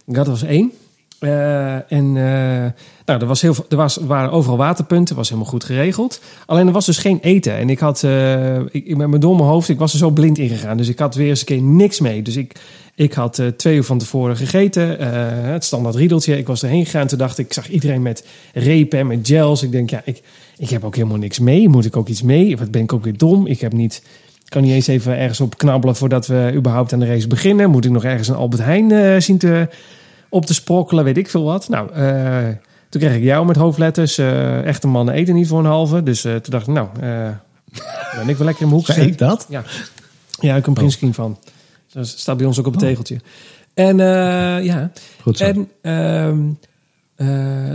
Dat 0.05 0.27
was 0.27 0.43
één. 0.43 0.71
Eh, 1.19 1.91
en 1.91 2.17
eh, 2.17 2.71
nou, 3.05 3.21
er, 3.21 3.25
was 3.25 3.41
heel, 3.41 3.55
er 3.69 3.77
was, 3.77 3.95
waren 3.95 4.31
overal 4.31 4.57
waterpunten, 4.57 5.15
was 5.15 5.29
helemaal 5.29 5.51
goed 5.51 5.63
geregeld. 5.63 6.21
Alleen 6.45 6.67
er 6.67 6.73
was 6.73 6.85
dus 6.85 6.97
geen 6.97 7.19
eten. 7.21 7.53
En 7.53 7.69
ik 7.69 7.79
had, 7.79 8.03
eh, 8.03 8.59
ik, 8.71 8.97
met 8.97 9.07
mijn 9.07 9.21
domme 9.21 9.43
hoofd, 9.43 9.69
ik 9.69 9.79
was 9.79 9.93
er 9.93 9.99
zo 9.99 10.09
blind 10.09 10.37
in 10.37 10.49
gegaan. 10.49 10.77
Dus 10.77 10.87
ik 10.87 10.99
had 10.99 11.15
weer 11.15 11.29
eens 11.29 11.39
een 11.39 11.45
keer 11.45 11.61
niks 11.61 11.99
mee. 11.99 12.21
Dus 12.21 12.35
ik, 12.35 12.55
ik 12.95 13.13
had 13.13 13.41
twee 13.55 13.75
uur 13.75 13.83
van 13.83 13.97
tevoren 13.97 14.37
gegeten. 14.37 14.99
eh, 14.99 15.51
het 15.51 15.63
standaard 15.63 15.95
riedeltje. 15.95 16.37
Ik 16.37 16.47
was 16.47 16.63
erheen 16.63 16.85
gegaan. 16.85 17.07
Toen 17.07 17.17
dacht 17.17 17.37
ik, 17.37 17.45
ik 17.45 17.53
zag 17.53 17.69
iedereen 17.69 18.01
met 18.01 18.25
repen 18.53 18.99
en 18.99 19.07
met 19.07 19.27
gels. 19.27 19.63
Ik 19.63 19.71
denk, 19.71 19.89
ja, 19.89 20.01
ik, 20.05 20.21
ik 20.57 20.69
heb 20.69 20.83
ook 20.83 20.95
helemaal 20.95 21.17
niks 21.17 21.39
mee. 21.39 21.69
Moet 21.69 21.85
ik 21.85 21.97
ook 21.97 22.07
iets 22.07 22.21
mee? 22.21 22.57
Wat 22.57 22.71
ben 22.71 22.81
ik 22.81 22.93
ook 22.93 23.03
weer 23.03 23.17
dom? 23.17 23.47
Ik 23.47 23.59
heb 23.61 23.73
niet... 23.73 24.03
Kan 24.47 24.61
niet 24.61 24.71
eens 24.71 24.87
even 24.87 25.17
ergens 25.17 25.39
op 25.39 25.57
knabbelen 25.57 25.95
voordat 25.95 26.27
we 26.27 26.51
überhaupt 26.55 26.93
aan 26.93 26.99
de 26.99 27.05
race 27.05 27.27
beginnen. 27.27 27.69
Moet 27.69 27.85
ik 27.85 27.91
nog 27.91 28.03
ergens 28.03 28.27
een 28.27 28.35
Albert 28.35 28.61
Heijn 28.61 29.21
zien 29.21 29.37
te, 29.37 29.67
op 30.29 30.45
te 30.45 30.53
sprokkelen, 30.53 31.03
weet 31.03 31.17
ik 31.17 31.29
veel 31.29 31.43
wat. 31.43 31.69
Nou, 31.69 31.91
eh, 31.91 32.47
toen 32.89 33.01
kreeg 33.01 33.15
ik 33.15 33.23
jou 33.23 33.45
met 33.45 33.55
hoofdletters. 33.55 34.17
eh 34.17 34.65
echte 34.65 34.87
mannen 34.87 35.13
eten 35.13 35.33
niet 35.35 35.47
voor 35.47 35.59
een 35.59 35.65
halve. 35.65 36.03
Dus 36.03 36.23
eh, 36.23 36.31
toen 36.35 36.51
dacht 36.51 36.67
ik, 36.67 36.73
nou, 36.73 36.87
ben 38.15 38.29
ik 38.29 38.37
wel 38.37 38.45
lekker 38.45 38.63
in 38.63 38.69
mijn 38.69 38.71
hoek 38.79 38.85
gezet. 38.91 39.05
ik 39.05 39.17
dat? 39.17 39.45
Ja, 39.49 39.63
ja 40.39 40.55
ik 40.55 40.67
een 40.67 40.73
printscreen 40.73 41.13
van. 41.13 41.37
Dat 41.91 42.07
staat 42.07 42.37
bij 42.37 42.45
ons 42.45 42.59
ook 42.59 42.67
op 42.67 42.73
het 42.73 42.81
Oh. 42.81 42.87
tegeltje. 42.87 43.17
En 43.73 43.99
eh, 43.99 44.63
ja, 44.65 44.91
Goed 45.21 45.37
zo. 45.37 45.43
en 45.43 45.69
ehm, 45.81 46.39
eh, 46.39 46.55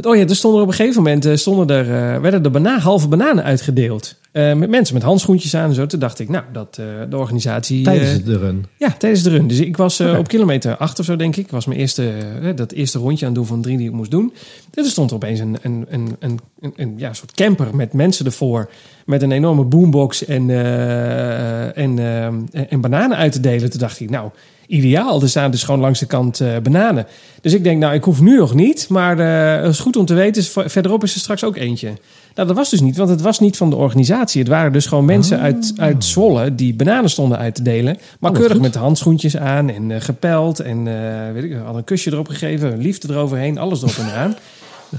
oh 0.02 0.16
ja, 0.16 0.26
er 0.26 0.36
stonden 0.36 0.60
er 0.60 0.66
op 0.66 0.70
een 0.70 0.76
gegeven 0.76 1.02
moment 1.02 1.24
eh, 1.24 1.36
stonden 1.36 1.76
er, 1.76 2.14
eh, 2.14 2.20
werden 2.20 2.44
er 2.44 2.50
bana 2.50 2.78
halve 2.78 3.08
bananen 3.08 3.44
uitgedeeld. 3.44 4.16
Eh, 4.32 4.54
met 4.54 4.70
mensen 4.70 4.94
met 4.94 5.02
handschoentjes 5.02 5.54
aan 5.54 5.68
en 5.68 5.74
zo. 5.74 5.86
Toen 5.86 6.00
dacht 6.00 6.18
ik, 6.18 6.28
nou, 6.28 6.44
dat 6.52 6.78
eh, 6.80 6.86
de 7.10 7.16
organisatie. 7.16 7.82
Tijdens 7.84 8.10
eh, 8.10 8.24
de 8.24 8.38
run. 8.38 8.64
ja, 8.78 8.94
tijdens 8.98 9.22
de 9.22 9.30
run. 9.30 9.46
Dus 9.46 9.58
ik 9.58 9.76
was 9.76 10.00
eh, 10.00 10.18
op 10.18 10.28
kilometer 10.28 10.76
8 10.76 10.98
of 10.98 11.04
zo, 11.04 11.16
denk 11.16 11.36
ik. 11.36 11.50
Was 11.50 11.66
mijn 11.66 11.80
eerste, 11.80 12.12
eh, 12.42 12.56
dat 12.56 12.72
eerste 12.72 12.98
rondje 12.98 13.26
aan 13.26 13.32
het 13.32 13.40
doen 13.40 13.48
van 13.48 13.62
drie 13.62 13.76
die 13.76 13.86
ik 13.86 13.92
moest 13.92 14.10
doen. 14.10 14.32
Dus 14.70 14.84
er 14.84 14.90
stond 14.90 15.10
er 15.10 15.16
opeens 15.16 15.40
een, 15.40 15.58
een, 15.62 15.86
een, 15.88 16.16
een, 16.18 16.40
een, 16.60 16.72
een 16.76 16.94
ja, 16.96 17.12
soort 17.12 17.32
camper 17.32 17.76
met 17.76 17.92
mensen 17.92 18.26
ervoor. 18.26 18.70
Met 19.06 19.22
een 19.22 19.32
enorme 19.32 19.64
boombox 19.64 20.24
en, 20.24 20.50
eh, 20.50 21.76
en, 21.76 21.98
eh, 21.98 22.24
en, 22.24 22.48
en 22.68 22.80
bananen 22.80 23.16
uit 23.16 23.32
te 23.32 23.40
delen. 23.40 23.70
Toen 23.70 23.80
dacht 23.80 24.00
ik, 24.00 24.10
nou, 24.10 24.30
ideaal. 24.66 25.22
Er 25.22 25.28
staan 25.28 25.50
dus 25.50 25.62
gewoon 25.62 25.80
langs 25.80 26.00
de 26.00 26.06
kant 26.06 26.40
eh, 26.40 26.56
bananen. 26.62 27.06
Dus 27.40 27.52
ik 27.52 27.64
denk, 27.64 27.80
nou, 27.80 27.94
ik 27.94 28.04
hoef 28.04 28.20
nu 28.20 28.36
nog 28.36 28.54
niet. 28.54 28.88
Maar 28.88 29.18
eh, 29.18 29.62
het 29.62 29.72
is 29.72 29.78
goed 29.78 29.96
om 29.96 30.06
te 30.06 30.14
weten, 30.14 30.70
verderop 30.70 31.02
is 31.02 31.14
er 31.14 31.20
straks 31.20 31.44
ook 31.44 31.56
eentje. 31.56 31.86
Nou, 32.34 32.48
dat 32.48 32.56
was 32.56 32.70
dus 32.70 32.80
niet, 32.80 32.96
want 32.96 33.08
het 33.08 33.20
was 33.20 33.40
niet 33.40 33.56
van 33.56 33.70
de 33.70 33.76
organisatie. 33.76 34.40
Het 34.40 34.50
waren 34.50 34.72
dus 34.72 34.86
gewoon 34.86 35.04
mensen 35.04 35.38
uit, 35.38 35.72
uit 35.76 36.04
Zwolle 36.04 36.54
die 36.54 36.74
bananen 36.74 37.10
stonden 37.10 37.38
uit 37.38 37.54
te 37.54 37.62
delen. 37.62 37.96
Maar 38.20 38.30
wat 38.30 38.32
keurig 38.32 38.52
goed. 38.52 38.62
met 38.62 38.74
handschoentjes 38.74 39.36
aan 39.36 39.70
en 39.70 39.90
eh, 39.90 40.00
gepeld. 40.00 40.60
En 40.60 40.84
weet 41.32 41.44
ik, 41.44 41.52
hadden 41.52 41.76
een 41.76 41.84
kusje 41.84 42.12
erop 42.12 42.28
gegeven, 42.28 42.78
liefde 42.78 43.12
eroverheen, 43.12 43.58
alles 43.58 43.82
erop 43.82 43.96
en 43.96 44.08
eraan. 44.08 44.36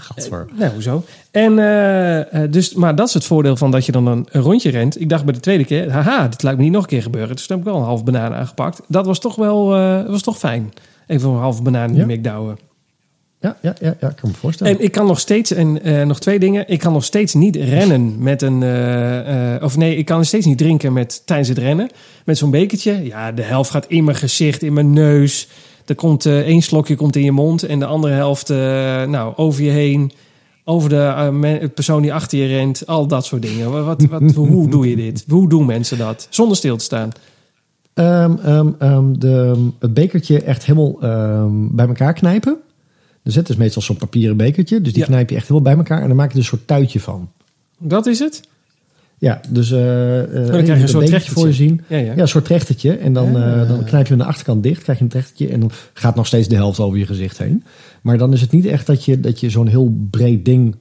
Gadver. 0.08 0.48
Nou, 0.54 0.72
hoezo? 0.74 1.04
En, 1.32 1.60
eh, 1.60 2.44
eh, 2.44 2.52
dus, 2.52 2.74
maar 2.74 2.96
dat 2.96 3.08
is 3.08 3.14
het 3.14 3.26
voordeel 3.26 3.56
van 3.58 3.72
dat 3.72 3.86
je 3.86 3.92
dan 3.92 4.08
een, 4.08 4.28
rondje 4.32 4.70
rent. 4.70 5.02
Ik 5.02 5.10
dacht 5.10 5.24
bij 5.26 5.34
de 5.34 5.40
tweede 5.40 5.66
keer, 5.66 5.92
haha, 5.92 6.28
dit 6.28 6.44
lijkt 6.44 6.58
me 6.58 6.64
niet 6.64 6.74
nog 6.74 6.82
een 6.84 6.90
keer 6.90 7.02
gebeuren. 7.02 7.36
Dus 7.36 7.46
toen 7.48 7.58
heb 7.58 7.66
ik 7.66 7.72
wel 7.72 7.82
een 7.82 7.88
half 7.88 8.04
banaan 8.04 8.34
aangepakt. 8.34 8.82
Dat 8.88 9.06
was 9.06 9.20
toch 9.20 9.36
wel 9.36 9.76
eh, 9.76 10.06
was 10.10 10.22
toch 10.22 10.38
fijn. 10.38 10.74
Even 11.08 11.30
een 11.30 11.38
halve 11.38 11.62
banaan 11.62 11.90
in 11.90 11.96
Ja. 11.96 12.06
de 12.06 12.14
McDouwen. 12.14 12.58
Ja, 13.40 13.58
ja, 13.62 13.74
ja, 13.80 13.96
ja, 14.00 14.10
ik 14.10 14.16
kan 14.16 14.30
me 14.30 14.36
voorstellen. 14.36 14.78
En 14.78 14.84
ik 14.84 14.92
kan 14.92 15.06
nog 15.06 15.20
steeds, 15.20 15.52
en 15.52 15.84
eh, 15.84 16.06
nog 16.06 16.20
twee 16.20 16.40
dingen. 16.40 16.64
Ik 16.68 16.80
kan 16.80 16.94
nog 16.94 17.04
steeds 17.04 17.34
niet 17.34 17.56
rennen 17.56 18.16
met 18.24 18.42
een. 18.42 18.64
eh, 18.64 19.54
eh, 19.56 19.64
of 19.64 19.78
nee, 19.78 19.96
ik 19.96 20.06
kan 20.06 20.18
nog 20.18 20.26
steeds 20.28 20.46
niet 20.46 20.58
drinken 20.58 20.94
met, 20.94 21.22
tijdens 21.26 21.50
het 21.50 21.58
rennen. 21.58 21.90
Met 22.26 22.38
zo'n 22.38 22.52
bekertje. 22.52 23.06
Ja, 23.06 23.32
de 23.32 23.42
helft 23.42 23.70
gaat 23.72 23.86
in 23.88 24.04
mijn 24.04 24.18
gezicht, 24.18 24.62
in 24.64 24.74
mijn 24.74 24.94
neus. 24.94 25.48
Er 25.86 25.96
komt 25.96 26.26
eh, 26.26 26.40
één 26.40 26.62
slokje 26.62 26.96
komt 26.96 27.16
in 27.16 27.24
je 27.24 27.32
mond. 27.32 27.64
En 27.64 27.80
de 27.80 27.86
andere 27.86 28.14
helft 28.14 28.50
eh, 28.50 28.58
nou, 29.04 29.36
over 29.36 29.64
je 29.64 29.70
heen. 29.70 30.12
Over 30.64 30.90
de 30.90 30.96
eh, 31.60 31.70
persoon 31.74 32.02
die 32.02 32.14
achter 32.14 32.38
je 32.38 32.48
rent. 32.48 32.88
Al 32.88 33.08
dat 33.08 33.26
soort 33.26 33.42
dingen. 33.42 33.86
Wat, 33.86 34.06
wat, 34.06 34.32
hoe 34.36 34.70
doe 34.70 34.90
je 34.90 34.96
dit? 34.96 35.26
Hoe 35.28 35.50
doen 35.50 35.66
mensen 35.66 35.98
dat? 35.98 36.28
Zonder 36.30 36.58
stil 36.58 36.78
te 36.78 36.84
staan. 36.84 37.10
Ehm, 37.94 38.36
ehm, 38.44 38.70
ehm, 38.80 39.14
de, 39.14 39.68
het 39.80 39.94
bekertje 39.94 40.42
echt 40.42 40.66
helemaal 40.66 40.98
bij 41.72 41.88
elkaar 41.88 42.14
knijpen. 42.14 42.58
Dus 43.24 43.36
het 43.36 43.50
is 43.50 43.56
meestal 43.56 43.82
zo'n 43.82 43.98
papieren 43.98 44.38
bekertje. 44.38 44.82
Dus 44.82 44.94
die 44.94 45.02
Ja. 45.02 45.08
knijp 45.08 45.30
je 45.30 45.36
echt 45.36 45.48
helemaal 45.48 45.74
bij 45.74 45.84
elkaar. 45.84 46.02
En 46.02 46.08
dan 46.08 46.18
maak 46.18 46.28
je 46.28 46.34
er 46.34 46.40
een 46.40 46.46
soort 46.46 46.68
tuitje 46.68 47.00
van. 47.00 47.30
Dat 47.78 48.06
is 48.06 48.20
het? 48.20 48.42
Ja, 49.24 49.42
dus 49.50 49.72
eh 49.72 50.20
eh, 50.20 50.48
krijg 50.48 50.66
je 50.66 50.72
een 50.72 50.80
moet 50.80 50.90
soort 50.90 51.06
trechtertje. 51.06 51.40
voor 51.40 51.48
je 51.48 51.54
zien. 51.54 51.82
Ja, 51.88 51.98
ja. 51.98 52.14
Ja, 52.14 52.22
een 52.22 52.28
soort 52.28 52.46
trechtertje. 52.46 52.98
En 52.98 53.14
dan, 53.14 53.38
eh, 53.38 53.68
dan 53.68 53.84
knijp 53.84 54.08
je 54.08 54.14
aan 54.14 54.20
de 54.20 54.26
achterkant 54.26 54.64
dicht, 54.64 54.84
krijg 54.84 54.98
je 54.98 55.04
een 55.04 55.10
trechtertje. 55.10 55.48
En 55.48 55.60
dan 55.60 55.72
gaat 55.94 56.16
nog 56.16 56.28
steeds 56.28 56.48
de 56.48 56.56
helft 56.56 56.80
over 56.80 56.98
je 56.98 57.06
gezicht 57.06 57.38
heen. 57.38 57.64
Maar 58.02 58.18
dan 58.18 58.34
is 58.34 58.42
het 58.42 58.52
niet 58.52 58.66
echt 58.66 58.86
dat 58.86 59.06
je, 59.06 59.20
dat 59.20 59.40
je 59.40 59.50
zo'n 59.50 59.68
heel 59.68 59.94
breed 60.10 60.46
ding 60.46 60.76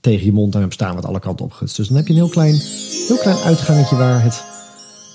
tegen 0.00 0.24
je 0.24 0.32
mond 0.32 0.54
aan 0.54 0.60
hebt 0.60 0.74
staan 0.74 0.94
wat 0.94 1.04
alle 1.04 1.18
kanten 1.18 1.44
opgutst. 1.44 1.76
Dus 1.76 1.88
dan 1.88 1.96
heb 1.96 2.06
je 2.06 2.12
een 2.12 2.18
heel 2.18 2.28
klein, 2.28 2.54
heel 3.08 3.16
klein 3.16 3.36
uitgangetje 3.36 3.96
waar 3.96 4.22
het, 4.22 4.44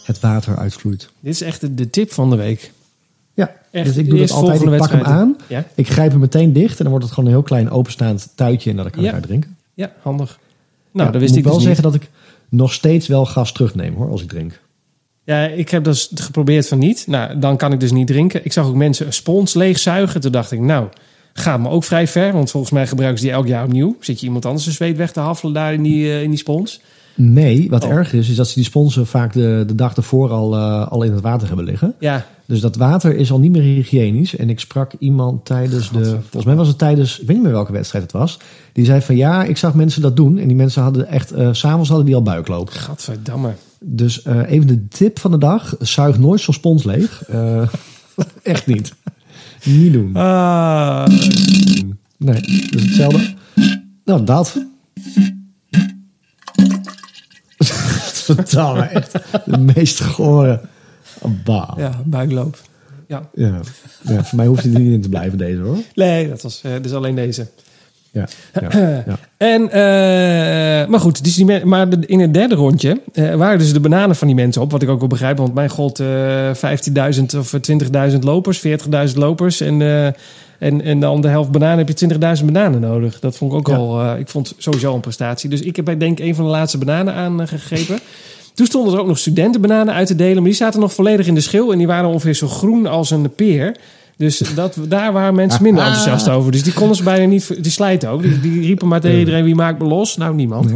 het 0.06 0.20
water 0.20 0.58
uitvloeit. 0.58 1.10
Dit 1.20 1.34
is 1.34 1.42
echt 1.42 1.62
de, 1.62 1.76
de 1.76 1.90
tip 1.90 2.12
van 2.12 2.30
de 2.30 2.36
week. 2.36 2.72
Ja, 3.34 3.52
Echt, 3.72 3.86
dus 3.86 3.98
ik 3.98 4.10
doe 4.10 4.20
dat 4.20 4.32
altijd. 4.32 4.62
Ik 4.62 4.78
pak 4.78 4.92
hem 4.92 5.04
aan, 5.04 5.38
Ja, 5.48 5.66
ik 5.76 5.90
grijp 5.90 6.12
hem 6.12 6.20
meteen 6.20 6.54
dicht 6.54 6.78
en 6.78 6.84
dan 6.84 6.90
wordt 6.90 7.06
het 7.06 7.14
gewoon 7.14 7.30
een 7.30 7.36
heel 7.36 7.46
klein 7.46 7.70
openstaand 7.70 8.32
tuitje 8.36 8.70
en 8.70 8.76
dat 8.76 8.90
kan 8.90 9.04
ik 9.06 9.14
uit 9.14 9.24
drinken. 9.24 9.58
ja 9.74 9.92
handig. 10.02 10.40
Nou, 10.92 11.12
dat 11.12 11.22
wist 11.22 11.34
moet 11.34 11.40
ik 11.40 11.46
wel 11.46 11.56
dus 11.56 11.64
zeggen 11.64 11.84
niet. 11.84 11.94
dat 11.94 12.02
ik 12.02 12.10
nog 12.50 12.74
steeds 12.74 13.08
wel 13.08 13.26
gas 13.26 13.52
terugneem 13.52 13.96
hoor, 13.96 14.10
als 14.10 14.22
ik 14.22 14.30
drink. 14.30 14.60
Ja, 15.24 15.46
ik 15.46 15.70
heb 15.70 15.84
dus 15.84 16.12
geprobeerd 16.16 16.68
van 16.68 16.80
niet. 16.80 17.08
Nou, 17.08 17.40
dan 17.40 17.58
kan 17.58 17.72
ik 17.74 17.80
dus 17.80 17.92
niet 17.92 18.08
drinken. 18.08 18.46
Ik 18.46 18.54
zag 18.54 18.68
ook 18.68 18.76
mensen 18.76 19.06
een 19.06 19.14
spons 19.14 19.54
leegzuigen. 19.54 20.22
Toen 20.22 20.32
dacht 20.32 20.52
ik, 20.52 20.60
nou, 20.60 20.88
gaat 21.34 21.60
me 21.60 21.70
ook 21.70 21.84
vrij 21.84 22.08
ver. 22.08 22.34
Want 22.34 22.52
volgens 22.52 22.72
mij 22.72 22.88
gebruiken 22.88 23.20
ze 23.20 23.26
die 23.26 23.34
elk 23.34 23.48
jaar 23.48 23.64
opnieuw. 23.64 23.98
Zit 24.00 24.20
je 24.20 24.26
iemand 24.26 24.46
anders 24.46 24.66
een 24.66 24.72
zweet 24.72 24.98
weg 24.98 25.12
te 25.12 25.20
haffelen 25.20 25.54
daar 25.54 25.74
in 25.74 25.84
die, 25.84 26.12
eh, 26.12 26.22
in 26.24 26.30
die 26.30 26.40
spons? 26.40 26.82
Nee, 27.22 27.70
wat 27.70 27.84
Oh. 27.84 27.92
erger 27.92 28.20
is, 28.20 28.30
is 28.30 28.36
dat 28.36 28.48
ze 28.48 28.54
die 28.56 28.64
sponsen 28.64 29.08
vaak 29.08 29.34
de, 29.34 29.64
de 29.68 29.76
dag 29.76 29.96
ervoor 29.96 30.30
al, 30.32 30.56
eh, 30.56 30.88
al 30.88 31.04
in 31.04 31.12
het 31.12 31.22
water 31.22 31.48
hebben 31.48 31.66
liggen. 31.66 31.94
Ja, 32.00 32.26
Dus 32.46 32.60
dat 32.62 32.76
water 32.76 33.16
is 33.16 33.32
al 33.32 33.40
niet 33.40 33.52
meer 33.52 33.62
hygiënisch. 33.62 34.36
En 34.36 34.50
ik 34.50 34.60
sprak 34.60 34.92
iemand 35.00 35.46
tijdens 35.46 35.92
de. 35.92 36.04
Volgens 36.06 36.46
mij 36.46 36.56
was 36.56 36.68
het 36.68 36.78
tijdens. 36.78 37.20
Ik 37.20 37.28
weet 37.28 37.36
niet 37.36 37.46
meer 37.46 37.54
welke 37.54 37.72
wedstrijd 37.72 38.04
het 38.04 38.14
was. 38.14 38.40
Die 38.74 38.86
zei 38.86 39.02
van 39.02 39.16
ja, 39.16 39.44
ik 39.44 39.58
zag 39.58 39.74
mensen 39.74 40.02
dat 40.02 40.16
doen. 40.16 40.38
En 40.38 40.48
die 40.48 40.56
mensen 40.58 40.82
hadden 40.82 41.08
echt. 41.08 41.34
s 41.52 41.60
S'avonds 41.60 41.88
hadden 41.90 42.06
die 42.06 42.16
al 42.16 42.22
buikloop. 42.24 42.70
gadverdamme. 42.70 43.52
Dus 43.80 44.22
eh, 44.22 44.52
even 44.52 44.68
de 44.68 44.88
tip 44.88 45.20
van 45.20 45.32
de 45.32 45.38
dag: 45.38 45.76
zuig 45.80 46.20
nooit 46.20 46.42
zo'n 46.42 46.54
spons 46.54 46.84
leeg. 46.84 47.24
Echt 48.44 48.68
niet. 48.68 48.94
Niet 49.64 49.94
doen. 49.94 50.16
Ah, 50.16 51.08
Nee, 52.18 52.42
dus 52.72 52.84
hetzelfde. 52.84 53.34
Nou, 54.06 54.24
dat. 54.24 54.66
Me 58.76 58.88
echt. 58.92 59.12
De 59.46 59.58
meest 59.58 60.02
gore. 60.02 60.62
Bah. 61.44 61.74
Ja. 61.78 61.84
ja, 61.84 62.02
buikloop. 62.06 62.58
Ja. 63.08 63.30
Ja. 63.34 63.60
voor 64.04 64.36
mij 64.36 64.46
hoeft 64.46 64.64
hij 64.64 64.74
er 64.74 64.80
niet 64.80 64.94
in 64.94 65.02
te 65.02 65.10
blijven, 65.10 65.38
deze 65.38 65.60
hoor. 65.62 65.78
Nee, 65.96 66.30
dat 66.30 66.42
was 66.42 66.62
dus 66.82 66.94
alleen 66.94 67.16
deze. 67.16 67.48
Ja. 68.12 68.28
ja, 68.54 68.70
ja. 69.08 69.18
En, 69.38 69.72
eh, 69.72 70.88
maar 70.88 71.00
goed, 71.00 71.24
dus 71.24 71.36
die 71.36 71.66
maar 71.66 71.88
in 72.06 72.20
het 72.20 72.34
derde 72.34 72.56
rondje 72.56 73.02
eh, 73.14 73.36
waren 73.36 73.60
dus 73.60 73.74
de 73.74 73.80
bananen 73.80 74.16
van 74.16 74.28
die 74.28 74.36
mensen 74.36 74.62
op. 74.62 74.72
Wat 74.72 74.82
ik 74.82 74.90
ook 74.90 75.00
wel 75.00 75.08
begrijp, 75.08 75.38
want 75.38 75.54
mijn 75.54 75.70
god, 75.70 76.00
eh 76.00 76.52
15.000 76.54 77.38
of 77.38 77.54
20.000 78.12 78.20
lopers, 78.20 78.68
40.000 78.68 79.14
lopers. 79.14 79.62
En, 79.62 79.82
en, 80.60 80.82
en 80.82 81.00
dan 81.00 81.22
de 81.22 81.28
helft 81.28 81.52
bananen 81.52 81.78
heb 81.86 82.00
je 82.00 82.08
20.000 82.40 82.46
bananen 82.46 82.82
nodig. 82.82 83.20
Dat 83.20 83.38
vond 83.38 83.52
ik 83.52 83.58
ook 83.58 83.68
Ja. 83.68 83.76
al, 83.76 84.02
eh, 84.02 84.20
ik 84.20 84.28
vond 84.28 84.54
sowieso 84.58 84.94
een 84.96 85.00
prestatie. 85.00 85.50
Dus 85.50 85.62
ik 85.62 85.76
heb 85.76 85.86
denk 85.86 86.20
ik 86.20 86.26
een 86.26 86.36
van 86.36 86.44
de 86.46 86.52
laatste 86.52 86.78
bananen 86.78 87.14
aangegrepen. 87.14 88.00
Toen 88.54 88.66
stonden 88.66 88.94
er 88.94 89.00
ook 89.00 89.08
nog 89.08 89.18
studentenbananen 89.20 89.94
uit 89.94 90.08
te 90.08 90.16
delen, 90.16 90.36
maar 90.36 90.44
die 90.44 90.54
zaten 90.54 90.80
nog 90.80 90.94
volledig 90.94 91.28
in 91.28 91.34
de 91.36 91.42
schil. 91.42 91.72
En 91.72 91.78
die 91.78 91.88
waren 91.88 92.10
ongeveer 92.10 92.34
zo 92.34 92.48
groen 92.48 92.86
als 92.88 93.12
een 93.12 93.30
peer. 93.36 93.76
Dus 94.18 94.38
dat, 94.56 94.78
daar 94.88 95.14
waren 95.14 95.36
mensen 95.36 95.64
minder 95.64 95.84
enthousiast 95.86 96.30
over. 96.30 96.52
Dus 96.52 96.64
die 96.64 96.74
konden 96.74 96.96
ze 96.96 97.04
bijna 97.04 97.26
niet... 97.26 97.64
Die 97.64 97.72
slijten 97.72 98.10
ook. 98.10 98.22
Die, 98.22 98.40
die 98.40 98.62
riepen 98.62 98.88
maar 98.88 99.00
tegen 99.02 99.20
iedereen, 99.20 99.44
wie 99.44 99.56
maakt 99.56 99.80
me 99.80 99.86
los? 99.88 100.18
Nou, 100.18 100.36
niemand. 100.36 100.70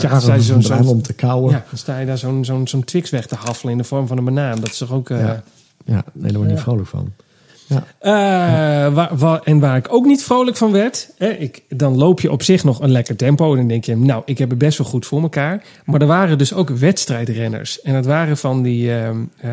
Ja, 0.00 0.20
zei 0.20 0.40
zo'n- 0.40 0.86
om 0.88 1.02
te 1.02 1.12
kauwen. 1.12 1.50
Ja, 1.52 1.64
dan 1.68 1.78
sta 1.78 1.98
je 1.98 2.06
daar 2.06 2.18
zo'n 2.18 2.44
zo'n 2.44 2.68
zo'n 2.68 2.84
Twix 2.84 3.10
weg 3.10 3.26
te 3.26 3.34
haffelen 3.38 3.72
in 3.72 3.78
de 3.78 3.84
vorm 3.84 4.06
van 4.06 4.18
een 4.18 4.24
banaan. 4.24 4.60
Dat 4.60 4.68
is 4.70 4.78
toch 4.78 4.92
ook... 4.92 5.10
eh, 5.10 5.18
Ja. 5.18 5.42
Ja, 5.84 6.04
nee, 6.12 6.22
daar 6.22 6.32
word 6.32 6.44
ik 6.44 6.50
niet 6.54 6.60
vrolijk 6.62 6.88
van. 6.88 7.12
Eh, 7.68 8.12
waar, 8.94 9.16
waar- 9.16 9.40
en 9.44 9.60
waar 9.60 9.76
ik 9.76 9.92
ook 9.92 10.04
niet 10.04 10.24
vrolijk 10.24 10.56
van 10.56 10.72
werd... 10.72 11.10
Hè, 11.18 11.28
ik, 11.28 11.62
dan 11.68 11.96
loop 11.96 12.20
je 12.20 12.30
op 12.30 12.42
zich 12.42 12.64
nog 12.64 12.80
een 12.80 12.90
lekker 12.90 13.16
tempo. 13.16 13.50
En 13.50 13.56
dan 13.56 13.68
denk 13.68 13.84
je, 13.84 13.96
nou, 13.96 14.22
ik 14.24 14.38
heb 14.38 14.50
het 14.50 14.58
best 14.58 14.78
wel 14.78 14.86
goed 14.86 15.06
voor 15.06 15.22
elkaar. 15.22 15.64
Maar 15.84 16.00
er 16.00 16.06
waren 16.06 16.38
dus 16.38 16.54
ook 16.54 16.70
wedstrijdrenners. 16.70 17.82
En 17.82 17.94
dat 17.94 18.06
waren 18.06 18.36
van 18.36 18.62
die, 18.62 18.94
ehm, 18.94 19.16
eh, 19.40 19.50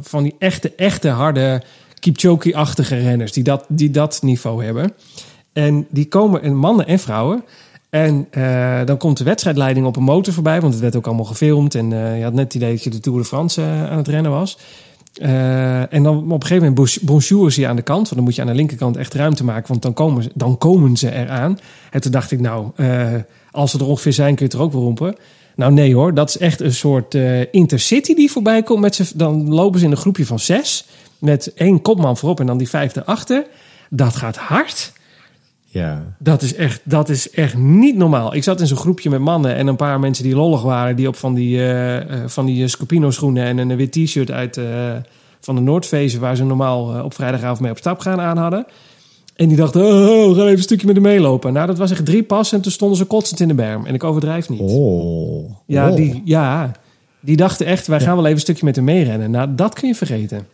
van 0.00 0.22
die 0.22 0.34
echte, 0.38 0.72
echte 0.76 1.08
harde... 1.08 1.62
Kipchoge-achtige 1.98 2.96
renners 2.96 3.32
die 3.32 3.44
dat, 3.44 3.64
die 3.68 3.90
dat 3.90 4.18
niveau 4.22 4.64
hebben. 4.64 4.92
En 5.52 5.86
die 5.90 6.08
komen, 6.08 6.42
en 6.42 6.56
mannen 6.56 6.86
en 6.86 6.98
vrouwen. 6.98 7.44
En 7.90 8.26
eh, 8.30 8.80
dan 8.84 8.96
komt 8.96 9.18
de 9.18 9.24
wedstrijdleiding 9.24 9.86
op 9.86 9.96
een 9.96 10.02
motor 10.02 10.32
voorbij, 10.32 10.60
want 10.60 10.72
het 10.72 10.82
werd 10.82 10.96
ook 10.96 11.06
allemaal 11.06 11.24
gefilmd. 11.24 11.74
En 11.74 11.92
eh, 11.92 12.18
je 12.18 12.22
had 12.22 12.32
net 12.32 12.44
het 12.44 12.54
idee 12.54 12.72
dat 12.72 12.84
je 12.84 12.90
de 12.90 13.00
Tour 13.00 13.18
de 13.18 13.24
France 13.24 13.62
eh, 13.62 13.90
aan 13.90 13.96
het 13.96 14.08
rennen 14.08 14.30
was. 14.30 14.58
Eh, 15.14 15.92
en 15.92 16.02
dan 16.02 16.16
op 16.16 16.42
een 16.42 16.46
gegeven 16.46 16.72
moment 16.74 16.98
bonjour 17.02 17.52
je 17.60 17.66
aan 17.66 17.76
de 17.76 17.82
kant. 17.82 18.02
Want 18.02 18.14
dan 18.14 18.24
moet 18.24 18.34
je 18.34 18.40
aan 18.40 18.46
de 18.46 18.54
linkerkant 18.54 18.96
echt 18.96 19.14
ruimte 19.14 19.44
maken, 19.44 19.68
want 19.68 19.82
dan 19.82 19.92
komen 19.92 20.22
ze, 20.22 20.30
dan 20.34 20.58
komen 20.58 20.96
ze 20.96 21.12
eraan. 21.14 21.58
En 21.90 22.00
toen 22.00 22.12
dacht 22.12 22.30
ik, 22.30 22.40
nou, 22.40 22.70
eh, 22.76 23.06
als 23.50 23.70
ze 23.70 23.78
er 23.78 23.86
ongeveer 23.86 24.12
zijn, 24.12 24.34
kun 24.34 24.46
je 24.46 24.50
het 24.52 24.60
er 24.60 24.66
ook 24.66 24.72
wel 24.72 24.82
roepen. 24.82 25.14
Nou 25.56 25.72
nee 25.72 25.94
hoor, 25.94 26.14
dat 26.14 26.28
is 26.28 26.38
echt 26.38 26.60
een 26.60 26.74
soort 26.74 27.14
eh, 27.14 27.52
intercity 27.54 28.14
die 28.14 28.30
voorbij 28.30 28.62
komt. 28.62 28.80
Met 28.80 28.94
z'n- 28.94 29.04
dan 29.14 29.48
lopen 29.54 29.78
ze 29.78 29.84
in 29.84 29.90
een 29.90 29.96
groepje 29.96 30.26
van 30.26 30.38
zes. 30.38 30.84
Met 31.18 31.52
één 31.54 31.82
kopman 31.82 32.16
voorop 32.16 32.40
en 32.40 32.46
dan 32.46 32.58
die 32.58 32.68
vijfde 32.68 33.04
achter. 33.04 33.46
Dat 33.90 34.16
gaat 34.16 34.36
hard. 34.36 34.92
Ja. 35.78 36.02
Dat 36.18 36.42
is, 36.42 36.54
echt, 36.54 36.80
dat 36.84 37.08
is 37.08 37.30
echt 37.30 37.56
niet 37.56 37.96
normaal. 37.96 38.34
Ik 38.34 38.42
zat 38.42 38.60
in 38.60 38.66
zo'n 38.66 38.76
groepje 38.76 39.10
met 39.10 39.20
mannen 39.20 39.54
en 39.54 39.66
een 39.66 39.76
paar 39.76 40.00
mensen 40.00 40.24
die 40.24 40.34
lollig 40.34 40.62
waren. 40.62 40.96
Die 40.96 41.08
op 41.08 41.16
van 41.16 41.34
die, 41.34 41.72
eh, 41.72 42.16
van 42.26 42.46
die 42.46 42.62
eh, 42.62 42.68
Scopino 42.68 43.10
schoenen 43.10 43.44
en 43.44 43.58
een 43.58 43.76
wit 43.76 43.92
t-shirt 43.92 44.30
uit 44.30 44.60
van 45.40 45.54
de 45.54 45.60
Noordfezen... 45.60 46.20
waar 46.20 46.36
ze 46.36 46.44
normaal 46.44 47.04
op 47.04 47.14
vrijdagavond 47.14 47.60
mee 47.60 47.70
op 47.70 47.78
stap 47.78 47.98
gaan 48.00 48.20
aan 48.20 48.36
hadden. 48.36 48.66
En 49.36 49.48
die 49.48 49.56
dachten, 49.56 49.80
oh, 49.84 50.28
we 50.28 50.34
gaan 50.34 50.44
even 50.44 50.56
een 50.56 50.62
stukje 50.62 50.86
met 50.86 50.94
hem 50.94 51.04
meelopen. 51.04 51.52
Nou, 51.52 51.66
dat 51.66 51.78
was 51.78 51.90
echt 51.90 52.04
drie 52.04 52.22
passen 52.22 52.56
en 52.56 52.62
toen 52.62 52.72
stonden 52.72 52.98
ze 52.98 53.04
kotsend 53.04 53.40
in 53.40 53.48
de 53.48 53.54
berm. 53.54 53.86
En 53.86 53.94
ik 53.94 54.04
overdrijf 54.04 54.48
niet. 54.48 54.60
Oh. 54.60 55.50
Ja, 55.66 55.90
Oh. 55.90 55.96
die, 55.96 56.22
ja, 56.24 56.72
die 57.20 57.36
dachten 57.36 57.66
echt, 57.66 57.86
wij 57.86 58.00
gaan 58.00 58.14
wel 58.14 58.24
even 58.24 58.34
een 58.34 58.40
stukje 58.40 58.64
met 58.64 58.76
hem 58.76 58.84
meerennen. 58.84 59.30
Nou, 59.30 59.54
dat 59.54 59.74
kun 59.74 59.88
je 59.88 59.94
vergeten. 59.94 60.46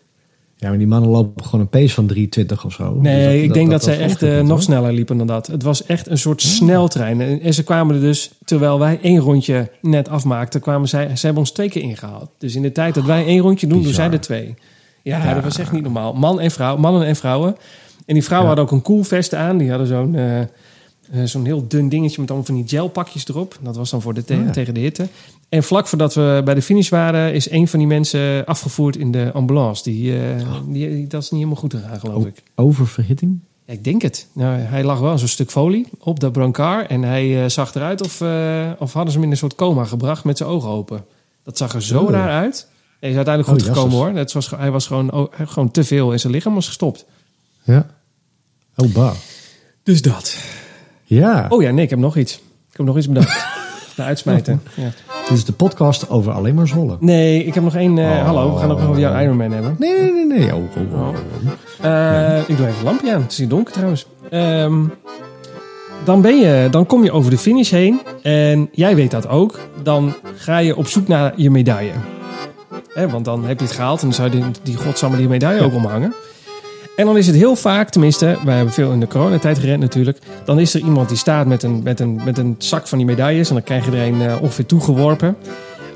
Ja, 0.64 0.70
maar 0.70 0.78
die 0.78 0.88
mannen 0.88 1.10
lopen 1.10 1.44
gewoon 1.44 1.60
een 1.60 1.68
pace 1.68 1.94
van 1.94 2.10
3,20 2.16 2.64
of 2.64 2.72
zo. 2.72 2.94
Nee, 3.00 3.32
Dus 3.34 3.42
ik 3.42 3.52
denk 3.54 3.70
dat, 3.70 3.82
zij 3.82 3.98
echt 4.00 4.22
eh, 4.22 4.40
nog 4.40 4.62
sneller 4.62 4.92
liepen 4.92 5.16
dan 5.18 5.26
dat. 5.26 5.46
Het 5.46 5.62
was 5.62 5.86
echt 5.86 6.08
een 6.10 6.18
soort 6.18 6.42
sneltrein. 6.42 7.20
En, 7.20 7.40
en 7.40 7.54
ze 7.54 7.62
kwamen 7.62 7.94
er 7.94 8.00
dus, 8.00 8.30
terwijl 8.44 8.78
wij 8.78 8.98
één 9.02 9.18
rondje 9.18 9.70
net 9.80 10.08
afmaakten, 10.08 10.60
kwamen 10.60 10.88
zij, 10.88 11.16
ze 11.16 11.24
hebben 11.26 11.42
ons 11.42 11.50
twee 11.52 11.68
keer 11.68 11.82
ingehaald. 11.82 12.28
Dus 12.38 12.54
in 12.54 12.62
de 12.62 12.72
tijd 12.72 12.94
dat 12.94 13.04
wij 13.04 13.24
één 13.26 13.40
rondje 13.40 13.66
doen, 13.66 13.82
doen 13.82 13.92
zij 13.92 14.10
er 14.10 14.20
twee. 14.20 14.54
Ja, 15.02 15.24
Ja. 15.24 15.34
dat 15.34 15.42
was 15.44 15.58
echt 15.58 15.72
niet 15.72 15.82
normaal. 15.82 16.12
Man 16.12 16.40
en 16.40 16.50
vrouw, 16.50 16.76
mannen 16.76 17.06
en 17.06 17.16
vrouwen. 17.16 17.56
En 18.06 18.14
die 18.14 18.24
vrouwen 18.24 18.50
Ja. 18.50 18.56
hadden 18.56 18.74
ook 18.74 18.80
een 18.80 18.86
koelvest 18.94 19.34
aan. 19.34 19.56
Die 19.58 19.68
hadden 19.70 19.86
zo'n 19.86 20.14
eh, 20.14 20.40
eh, 20.40 20.46
zo'n 21.24 21.44
heel 21.44 21.64
dun 21.68 21.88
dingetje 21.88 22.20
met 22.20 22.30
allemaal 22.30 22.46
van 22.48 22.56
die 22.56 22.68
gelpakjes 22.68 23.28
erop. 23.28 23.58
Dat 23.62 23.76
was 23.76 23.90
dan 23.90 24.02
voor 24.02 24.14
de 24.14 24.24
te- 24.24 24.34
Oh 24.34 24.44
ja. 24.44 24.50
tegen 24.50 24.74
de 24.74 24.80
hitte. 24.80 25.08
En 25.54 25.62
vlak 25.62 25.86
voordat 25.86 26.14
we 26.14 26.40
bij 26.44 26.54
de 26.54 26.62
finish 26.62 26.88
waren, 26.88 27.32
is 27.34 27.50
een 27.50 27.68
van 27.68 27.78
die 27.78 27.88
mensen 27.88 28.44
afgevoerd 28.44 28.96
in 28.96 29.10
de 29.12 29.30
ambulance. 29.32 29.82
Die, 29.82 30.18
eh, 30.18 30.46
die, 30.68 30.88
die- 30.88 31.06
dat 31.06 31.22
is 31.22 31.30
niet 31.30 31.40
helemaal 31.40 31.60
goed 31.62 31.74
gegaan, 31.74 31.98
geloof 32.00 32.22
Oh. 32.22 32.26
ik. 32.26 32.42
Oververhitting? 32.54 33.38
Ja, 33.66 33.72
ik 33.72 33.84
denk 33.84 34.02
het. 34.02 34.26
Nou, 34.32 34.58
hij 34.58 34.84
lag 34.84 34.98
wel 34.98 35.18
zo'n 35.18 35.28
stuk 35.28 35.50
folie 35.50 35.86
op 35.98 36.20
dat 36.20 36.32
brancard. 36.32 36.88
En 36.88 37.02
hij 37.02 37.42
eh, 37.42 37.48
zag 37.48 37.74
eruit 37.74 38.02
of, 38.02 38.20
eh, 38.20 38.70
of 38.78 38.92
hadden 38.92 39.12
ze 39.12 39.18
hem 39.18 39.26
in 39.26 39.32
een 39.32 39.38
soort 39.38 39.54
coma 39.54 39.84
gebracht 39.84 40.24
met 40.24 40.36
zijn 40.36 40.48
ogen 40.48 40.68
open. 40.68 41.04
Dat 41.42 41.58
zag 41.58 41.74
er 41.74 41.82
zo 41.82 42.00
Oeh. 42.02 42.10
raar 42.10 42.30
uit. 42.30 42.68
Hij 43.00 43.10
is 43.10 43.16
uiteindelijk 43.16 43.54
goed 43.58 43.68
Oh, 43.68 43.74
gekomen 43.74 43.96
jasses. 43.96 44.08
hoor. 44.10 44.18
Het 44.18 44.32
was, 44.32 44.50
hij 44.50 44.70
was 44.70 44.86
gewoon, 44.86 45.12
oh, 45.12 45.32
gewoon 45.44 45.70
te 45.70 45.84
veel 45.84 46.12
en 46.12 46.20
zijn 46.20 46.32
lichaam 46.32 46.54
was 46.54 46.66
gestopt. 46.66 47.04
Ja. 47.62 47.86
Oh, 48.76 48.92
bah. 48.92 49.14
Dus 49.82 50.02
dat. 50.02 50.36
Ja, 51.04 51.46
Oh 51.48 51.62
ja, 51.62 51.70
nee, 51.70 51.84
ik 51.84 51.90
heb 51.90 51.98
nog 51.98 52.16
iets. 52.16 52.34
Ik 52.70 52.76
heb 52.76 52.86
nog 52.86 52.96
iets 52.96 53.08
bedacht. 53.08 53.46
De 53.96 54.02
uitsmijten. 54.02 54.62
Ja. 54.76 54.90
Dit 55.28 55.36
is 55.38 55.44
de 55.44 55.52
podcast 55.52 56.10
over 56.10 56.32
alleen 56.32 56.54
maar 56.54 56.68
zollen. 56.68 56.96
Nee, 57.00 57.44
ik 57.44 57.54
heb 57.54 57.62
nog 57.64 57.74
één... 57.74 57.98
eh, 57.98 58.04
Oh. 58.10 58.24
Hallo, 58.24 58.52
we 58.54 58.58
gaan 58.60 58.70
ook 58.70 58.78
nog 58.78 58.88
over 58.88 59.00
jouw 59.00 59.20
Iron 59.20 59.36
Man 59.36 59.50
hebben. 59.52 59.76
Nee, 59.78 59.92
nee, 60.00 60.12
nee. 60.12 60.26
nee. 60.38 60.54
Oh, 60.54 60.62
oh, 60.94 61.00
oh. 61.00 61.14
Eh, 61.82 62.38
Ik 62.48 62.56
doe 62.56 62.66
even 62.66 62.74
het 62.76 62.82
lampje 62.84 63.14
aan. 63.14 63.22
Het 63.22 63.30
is 63.32 63.38
hier 63.38 63.48
donker 63.48 63.72
trouwens. 63.72 64.06
Ehm, 64.30 64.74
dan, 66.04 66.20
ben 66.20 66.36
je, 66.38 66.68
dan 66.70 66.86
kom 66.86 67.04
je 67.04 67.12
over 67.12 67.30
de 67.30 67.38
finish 67.38 67.70
heen. 67.70 68.00
En 68.22 68.68
jij 68.72 68.94
weet 68.94 69.10
dat 69.10 69.28
ook. 69.28 69.58
Dan 69.82 70.14
ga 70.36 70.58
je 70.58 70.76
op 70.76 70.86
zoek 70.86 71.08
naar 71.08 71.32
je 71.36 71.50
medaille. 71.50 71.92
Hè, 72.94 73.08
want 73.08 73.24
dan 73.24 73.44
heb 73.44 73.58
je 73.58 73.64
het 73.66 73.74
gehaald. 73.74 74.00
En 74.02 74.06
dan 74.06 74.14
zou 74.16 74.30
je 74.30 74.36
die, 74.36 74.44
die 74.62 74.76
godsamme 74.76 75.16
die 75.16 75.28
medaille 75.28 75.62
ook 75.62 75.74
omhangen. 75.74 76.14
En 76.96 77.06
dan 77.06 77.16
is 77.16 77.26
het 77.26 77.36
heel 77.36 77.56
vaak, 77.56 77.88
tenminste, 77.88 78.38
wij 78.44 78.54
hebben 78.54 78.74
veel 78.74 78.92
in 78.92 79.00
de 79.00 79.06
coronatijd 79.06 79.58
gerend 79.58 79.80
natuurlijk. 79.80 80.18
Dan 80.44 80.58
is 80.58 80.74
er 80.74 80.80
iemand 80.80 81.08
die 81.08 81.18
staat 81.18 81.46
met 81.46 81.62
een, 81.62 81.82
met 81.82 82.00
een, 82.00 82.20
met 82.24 82.38
een 82.38 82.54
zak 82.58 82.88
van 82.88 82.98
die 82.98 83.06
medailles. 83.06 83.48
En 83.48 83.54
dan 83.54 83.64
krijg 83.64 83.84
je 83.84 83.90
er 83.90 84.06
een 84.06 84.22
eh, 84.22 84.42
ongeveer 84.42 84.66
toegeworpen. 84.66 85.36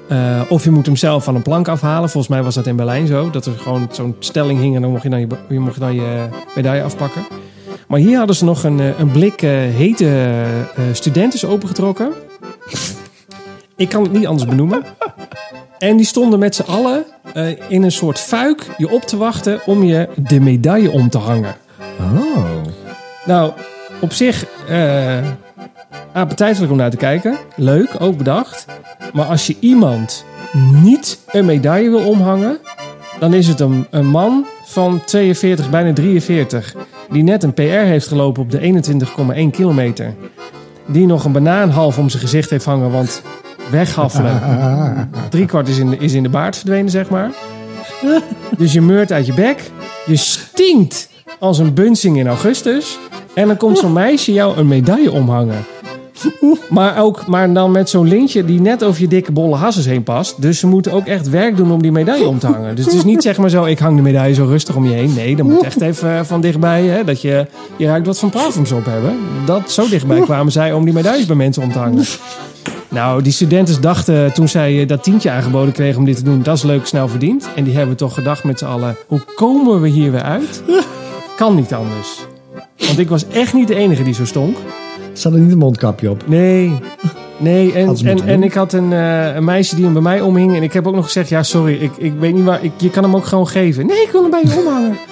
Eh, 0.09 0.41
of 0.49 0.65
je 0.65 0.71
moet 0.71 0.87
hem 0.87 0.97
zelf 0.97 1.25
van 1.25 1.35
een 1.35 1.43
plank 1.43 1.69
afhalen. 1.69 2.11
Volgens 2.11 2.33
mij 2.33 2.43
was 2.43 2.55
dat 2.55 2.67
in 2.67 2.77
Berlijn 2.77 3.07
zo. 3.07 3.31
Dat 3.31 3.47
er 3.47 3.53
gewoon 3.53 3.89
zo'n 3.91 4.17
stelling 4.19 4.61
hing 4.61 4.75
en 4.75 4.83
dan 4.83 4.91
mocht 4.91 5.03
je 5.03 5.09
dan 5.09 5.21
je, 5.49 5.61
mocht 5.61 5.81
dan 5.81 5.95
je 5.95 6.29
medaille 6.55 6.83
afpakken. 6.83 7.23
Maar 7.89 8.01
hier 8.01 8.19
hadden 8.19 8.37
ze 8.37 8.45
nog 8.45 8.63
een, 8.63 8.81
eh, 8.81 8.99
een 8.99 9.11
blik 9.11 9.43
eh, 9.43 9.51
hete 9.51 10.07
eh 10.77 10.85
studentes 10.93 11.45
opengetrokken. 11.45 12.13
Ik 13.77 13.89
kan 13.89 14.03
het 14.03 14.13
niet 14.13 14.27
anders 14.27 14.49
benoemen. 14.49 14.85
En 15.79 15.97
die 15.97 16.07
stonden 16.07 16.39
met 16.39 16.55
z'n 16.55 16.63
allen 16.63 17.05
eh, 17.35 17.47
in 17.69 17.83
een 17.83 17.93
soort 17.93 18.19
fuik 18.19 18.67
je 18.77 18.91
op 18.91 19.03
te 19.03 19.17
wachten 19.17 19.61
om 19.67 19.85
je 19.85 20.09
de 20.17 20.41
medaille 20.41 20.91
om 20.91 21.09
te 21.09 21.19
hangen. 21.19 21.57
Oh. 22.01 22.37
Nou, 23.25 23.53
op 24.01 24.13
zich 24.13 24.45
appetijtelijk 26.13 26.73
om 26.73 26.79
naar 26.79 26.91
te 26.91 26.97
kijken. 26.97 27.37
Leuk, 27.57 27.91
ook 27.99 28.17
bedacht. 28.17 28.67
Maar 29.13 29.27
als 29.27 29.47
je 29.47 29.57
iemand 29.61 30.25
niet 30.83 31.19
een 31.31 31.45
medaille 31.45 31.91
wil 31.91 32.07
omhangen, 32.07 32.59
dan 33.19 33.35
is 33.35 33.49
het 33.49 33.61
een, 33.61 33.87
een 33.91 34.07
man 34.07 34.47
van 34.65 35.05
42, 35.05 35.71
bijna 35.71 35.93
43, 35.93 36.75
die 37.11 37.23
net 37.23 37.43
een 37.43 37.55
PR 37.55 37.63
heeft 37.63 38.07
gelopen 38.07 38.43
op 38.43 38.51
de 38.51 38.83
21,1 39.45 39.51
kilometer. 39.51 40.15
Die 40.87 41.07
nog 41.07 41.25
een 41.25 41.33
banaan 41.33 41.71
half 41.71 41.99
om 41.99 42.09
zijn 42.09 42.23
gezicht 42.23 42.51
heeft 42.51 42.65
hangen, 42.65 42.91
want 42.91 43.23
weghaffelen. 43.71 44.41
Driekwart 45.31 45.69
is 45.69 45.79
in, 45.79 45.91
de, 45.91 45.97
is 45.97 46.13
in 46.13 46.23
de 46.23 46.29
baard 46.29 46.57
verdwenen, 46.57 46.91
zeg 46.91 47.11
maar. 47.11 47.31
Dus 48.57 48.73
je 48.73 48.81
meurt 48.81 49.13
uit 49.13 49.27
je 49.27 49.35
bek. 49.35 49.71
Je 50.07 50.17
stinkt 50.17 51.09
als 51.39 51.59
een 51.59 51.75
bunsing 51.75 52.19
in 52.19 52.27
augustus. 52.27 52.99
En 53.35 53.47
dan 53.47 53.57
komt 53.57 53.79
zo'n 53.79 53.93
meisje 53.93 54.33
jou 54.33 54.57
een 54.57 54.69
medaille 54.69 55.13
omhangen. 55.13 55.65
Maar, 56.69 56.99
ook, 57.03 57.27
maar 57.27 57.53
dan 57.53 57.71
met 57.71 57.91
zo'n 57.91 58.09
lintje 58.09 58.45
die 58.45 58.61
net 58.61 58.85
over 58.85 59.01
je 59.01 59.09
dikke 59.09 59.33
bolle 59.33 59.57
hasses 59.57 59.87
heen 59.87 60.03
past. 60.03 60.43
Dus 60.43 60.59
ze 60.59 60.67
moeten 60.67 60.93
ook 60.93 61.07
echt 61.07 61.29
werk 61.29 61.57
doen 61.57 61.73
om 61.73 61.83
die 61.83 61.93
medaille 61.93 62.29
om 62.29 62.39
te 62.39 62.47
hangen. 62.47 62.77
Dus 62.77 62.85
het 62.85 62.95
is 62.95 63.05
niet 63.05 63.23
zeg 63.23 63.39
maar 63.39 63.51
zo, 63.51 63.65
ik 63.65 63.79
hang 63.79 63.97
de 63.97 64.03
medaille 64.03 64.35
zo 64.35 64.45
rustig 64.45 64.77
om 64.77 64.85
je 64.87 64.93
heen. 64.93 65.15
Nee, 65.15 65.37
dan 65.37 65.47
moet 65.47 65.63
echt 65.63 65.81
even 65.81 66.19
eh, 66.19 66.21
van 66.23 66.41
dichtbij, 66.41 66.85
hè, 66.85 67.05
dat 67.05 67.23
je, 67.23 67.47
je 67.77 67.87
ruikt 67.87 68.07
wat 68.07 68.19
van 68.19 68.31
parfums 68.31 68.73
op 68.73 68.85
hebben. 68.85 69.17
Dat, 69.45 69.71
zo 69.71 69.89
dichtbij 69.89 70.21
kwamen 70.21 70.53
zij 70.53 70.73
om 70.73 70.85
die 70.85 70.95
medailles 70.95 71.27
bij 71.27 71.37
mensen 71.37 71.63
om 71.63 71.73
te 71.73 71.79
hangen. 71.79 72.05
Nou, 72.89 73.23
die 73.23 73.33
studenten 73.33 73.81
dachten 73.81 74.33
toen 74.33 74.49
zij 74.49 74.81
eh, 74.81 74.89
dat 74.89 75.03
tientje 75.03 75.31
aangeboden 75.31 75.73
kregen 75.73 75.99
om 75.99 76.05
dit 76.05 76.17
te 76.17 76.23
doen, 76.23 76.43
dat 76.43 76.57
is 76.57 76.63
leuk, 76.63 76.87
snel 76.87 77.09
verdiend. 77.09 77.49
En 77.55 77.65
die 77.65 77.77
hebben 77.77 77.97
toch 77.97 78.15
gedacht 78.15 78.45
met 78.45 78.59
z'n 78.59 78.65
allen, 78.65 78.97
hoe 79.07 79.21
komen 79.35 79.81
we 79.81 79.89
hier 79.89 80.13
weer 80.13 80.23
uit? 80.23 80.63
Kan 81.37 81.55
niet 81.55 81.75
anders. 81.75 82.27
Want 82.79 82.99
ik 82.99 83.09
was 83.09 83.29
echt 83.29 83.55
niet 83.55 83.69
de 83.69 83.75
enige 83.75 84.03
die 84.03 84.15
zo 84.15 84.25
stonk. 84.25 84.57
Zat 85.19 85.33
er 85.33 85.39
niet 85.39 85.53
een 85.53 85.59
mondkapje 85.59 86.11
op? 86.11 86.23
Nee. 86.27 86.79
Nee, 87.37 87.73
en, 87.73 87.97
ze 87.97 88.09
en, 88.11 88.27
en 88.27 88.43
ik 88.43 88.53
had 88.53 88.73
een, 88.73 88.93
eh, 88.93 89.35
een 89.35 89.45
meisje 89.45 89.75
die 89.75 89.85
hem 89.85 89.93
bij 89.93 90.03
mij 90.03 90.21
omhing. 90.21 90.57
En 90.57 90.63
ik 90.63 90.73
heb 90.73 90.87
ook 90.87 90.95
nog 90.95 91.05
gezegd, 91.05 91.29
ja 91.29 91.43
sorry, 91.43 91.75
ik, 91.75 91.91
ik 91.99 92.13
weet 92.19 92.35
niet 92.35 92.45
waar, 92.45 92.65
ik, 92.65 92.73
je 92.77 92.91
kan 92.91 93.03
hem 93.03 93.17
ook 93.17 93.25
gewoon 93.27 93.49
geven. 93.49 93.87
Nee, 93.87 94.03
ik 94.03 94.09
wil 94.13 94.23
hem 94.23 94.31
bij 94.31 94.43
je 94.45 94.59
omhangen. 94.59 94.97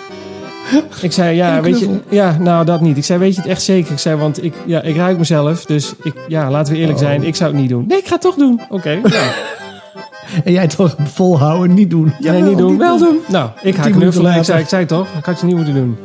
Ik 1.03 1.13
zei, 1.13 1.37
ja, 1.37 1.61
weet 1.61 1.81
je, 1.81 1.89
ja, 2.09 2.37
nou 2.41 2.65
dat 2.65 2.81
niet. 2.81 2.97
Ik 2.97 3.05
zei, 3.05 3.19
weet 3.19 3.35
je 3.35 3.41
het 3.41 3.51
echt 3.51 3.63
zeker? 3.63 3.93
Ik 3.93 3.99
zei, 3.99 4.17
want 4.17 4.45
ik, 4.45 4.55
ja, 4.67 4.83
ik 4.83 4.97
ruik 4.97 5.19
mezelf, 5.19 5.65
dus 5.65 5.95
ik, 6.03 6.15
ja, 6.29 6.51
laten 6.51 6.73
we 6.73 6.79
eerlijk 6.79 6.99
Oh. 6.99 7.05
zijn, 7.05 7.23
ik 7.23 7.37
zou 7.37 7.51
het 7.53 7.61
niet 7.61 7.71
doen. 7.71 7.85
Nee, 7.89 7.99
ik 7.99 8.07
ga 8.07 8.13
het 8.13 8.21
toch 8.21 8.35
doen. 8.35 8.61
Oké, 8.69 8.91
ja. 8.91 9.01
En 10.45 10.53
jij 10.53 10.67
toch 10.67 10.97
volhouden, 11.13 11.75
niet 11.75 11.91
doen. 11.91 12.13
Ja, 12.19 12.33
nee, 12.33 12.43
niet 12.43 12.59
doen. 12.59 12.79
Wel 12.79 12.99
doen. 12.99 13.19
Nou, 13.29 13.51
ik 13.63 13.75
ga 13.75 13.91
knuffelen. 13.91 14.35
Ik 14.35 14.45
zei, 14.45 14.61
ik 14.61 14.69
zei 14.69 14.87
toch, 14.87 15.09
ik 15.19 15.25
had 15.25 15.41
je 15.41 15.47
niet 15.47 15.57
moeten 15.57 15.75
doen. 15.75 15.99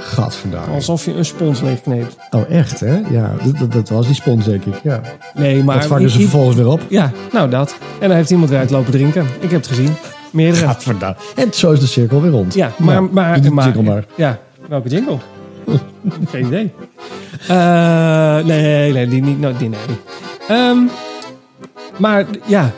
Gadverdamme. 0.00 0.74
Alsof 0.74 1.04
je 1.04 1.14
een 1.14 1.24
spons 1.24 1.60
leegkneept. 1.60 2.16
Oh, 2.30 2.50
echt 2.50 2.80
hè? 2.80 3.00
Ja, 3.10 3.34
dat, 3.44 3.58
dat, 3.58 3.72
dat 3.72 3.88
was 3.88 4.06
die 4.06 4.14
spons 4.14 4.44
denk 4.44 4.64
ik. 4.64 4.74
Ja. 4.82 5.00
Nee, 5.34 5.64
maar... 5.64 5.76
dat 5.76 5.86
vangen 5.86 6.10
ze 6.10 6.20
vervolgens 6.20 6.56
weer 6.56 6.68
op. 6.68 6.80
Ja, 6.88 7.10
nou 7.32 7.50
dat. 7.50 7.76
En 7.98 8.08
dan 8.08 8.16
heeft 8.16 8.30
iemand 8.30 8.50
weer 8.50 8.58
uitlopen 8.58 8.92
drinken. 8.92 9.26
Ik 9.40 9.50
heb 9.50 9.60
het 9.60 9.66
gezien. 9.66 9.94
Meerdere. 10.30 10.66
Gadverdamme. 10.66 11.16
En 11.34 11.52
zo 11.52 11.72
is 11.72 11.80
de 11.80 11.86
cirkel 11.86 12.20
weer 12.20 12.30
rond. 12.30 12.54
Ja, 12.54 12.72
maar... 12.76 12.94
Nou, 12.94 13.12
maar, 13.12 13.52
maar, 13.52 13.82
maar. 13.82 14.04
Ja, 14.14 14.38
welke 14.68 14.88
jingle? 14.88 15.16
Geen 16.30 16.46
idee. 16.46 16.72
Eh, 17.48 18.44
nee, 18.44 18.92
nee, 18.92 19.08
die 19.08 19.22
niet. 19.22 19.40
Nou, 19.40 19.54
die 19.58 19.68
nee. 19.68 19.78
Ehm, 20.48 20.78
maar 21.96 22.24
ja, 22.44 22.70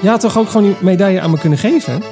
je 0.00 0.08
had 0.08 0.20
toch 0.20 0.38
ook 0.38 0.48
gewoon 0.48 0.66
die 0.66 0.76
medaille 0.80 1.20
aan 1.20 1.30
me 1.30 1.38
kunnen 1.38 1.58
geven? 1.58 2.02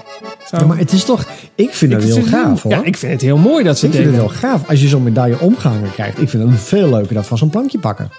Zo. 0.50 0.56
Ja, 0.56 0.64
maar 0.66 0.78
het 0.78 0.92
is 0.92 1.04
toch... 1.04 1.26
Ik 1.54 1.74
vind 1.74 1.92
Ik 1.92 1.98
het 1.98 2.06
heel 2.06 2.14
vind 2.14 2.26
het 2.30 2.34
gaaf 2.34 2.62
hoor. 2.62 2.72
Ja, 2.72 2.84
ik 2.84 2.96
vind 2.96 3.12
het 3.12 3.20
heel 3.20 3.36
mooi 3.38 3.64
dat 3.64 3.78
ze 3.78 3.86
Ik 3.86 3.92
het 3.92 4.02
vind 4.02 4.14
het 4.16 4.24
heel 4.24 4.34
gaaf. 4.38 4.68
Als 4.68 4.80
je 4.80 4.88
zo'n 4.88 5.02
medaille 5.02 5.40
omgehangen 5.40 5.90
krijgt. 5.92 6.20
Ik 6.20 6.28
vind 6.28 6.50
het 6.50 6.60
veel 6.60 6.88
leuker 6.88 7.14
dan 7.14 7.24
van 7.24 7.38
zo'n 7.38 7.50
plankje 7.50 7.78
pakken. 7.78 8.10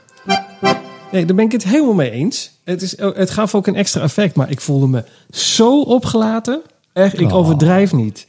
Nee, 1.12 1.26
daar 1.26 1.36
ben 1.36 1.46
ik 1.46 1.52
het 1.52 1.64
helemaal 1.64 1.94
mee 1.94 2.12
eens. 2.12 2.52
Het, 2.64 2.82
is, 2.82 2.98
het 2.98 3.30
gaf 3.30 3.56
ook 3.56 3.68
een 3.68 3.76
extra 3.76 4.02
effect, 4.02 4.36
maar 4.36 4.50
ik 4.52 4.62
voelde 4.62 4.88
me 4.88 5.04
zo 5.32 5.82
opgelaten. 5.82 6.62
Echt, 6.94 7.20
ik 7.20 7.28
Oh. 7.28 7.34
overdrijf 7.36 7.94
niet. 7.94 8.28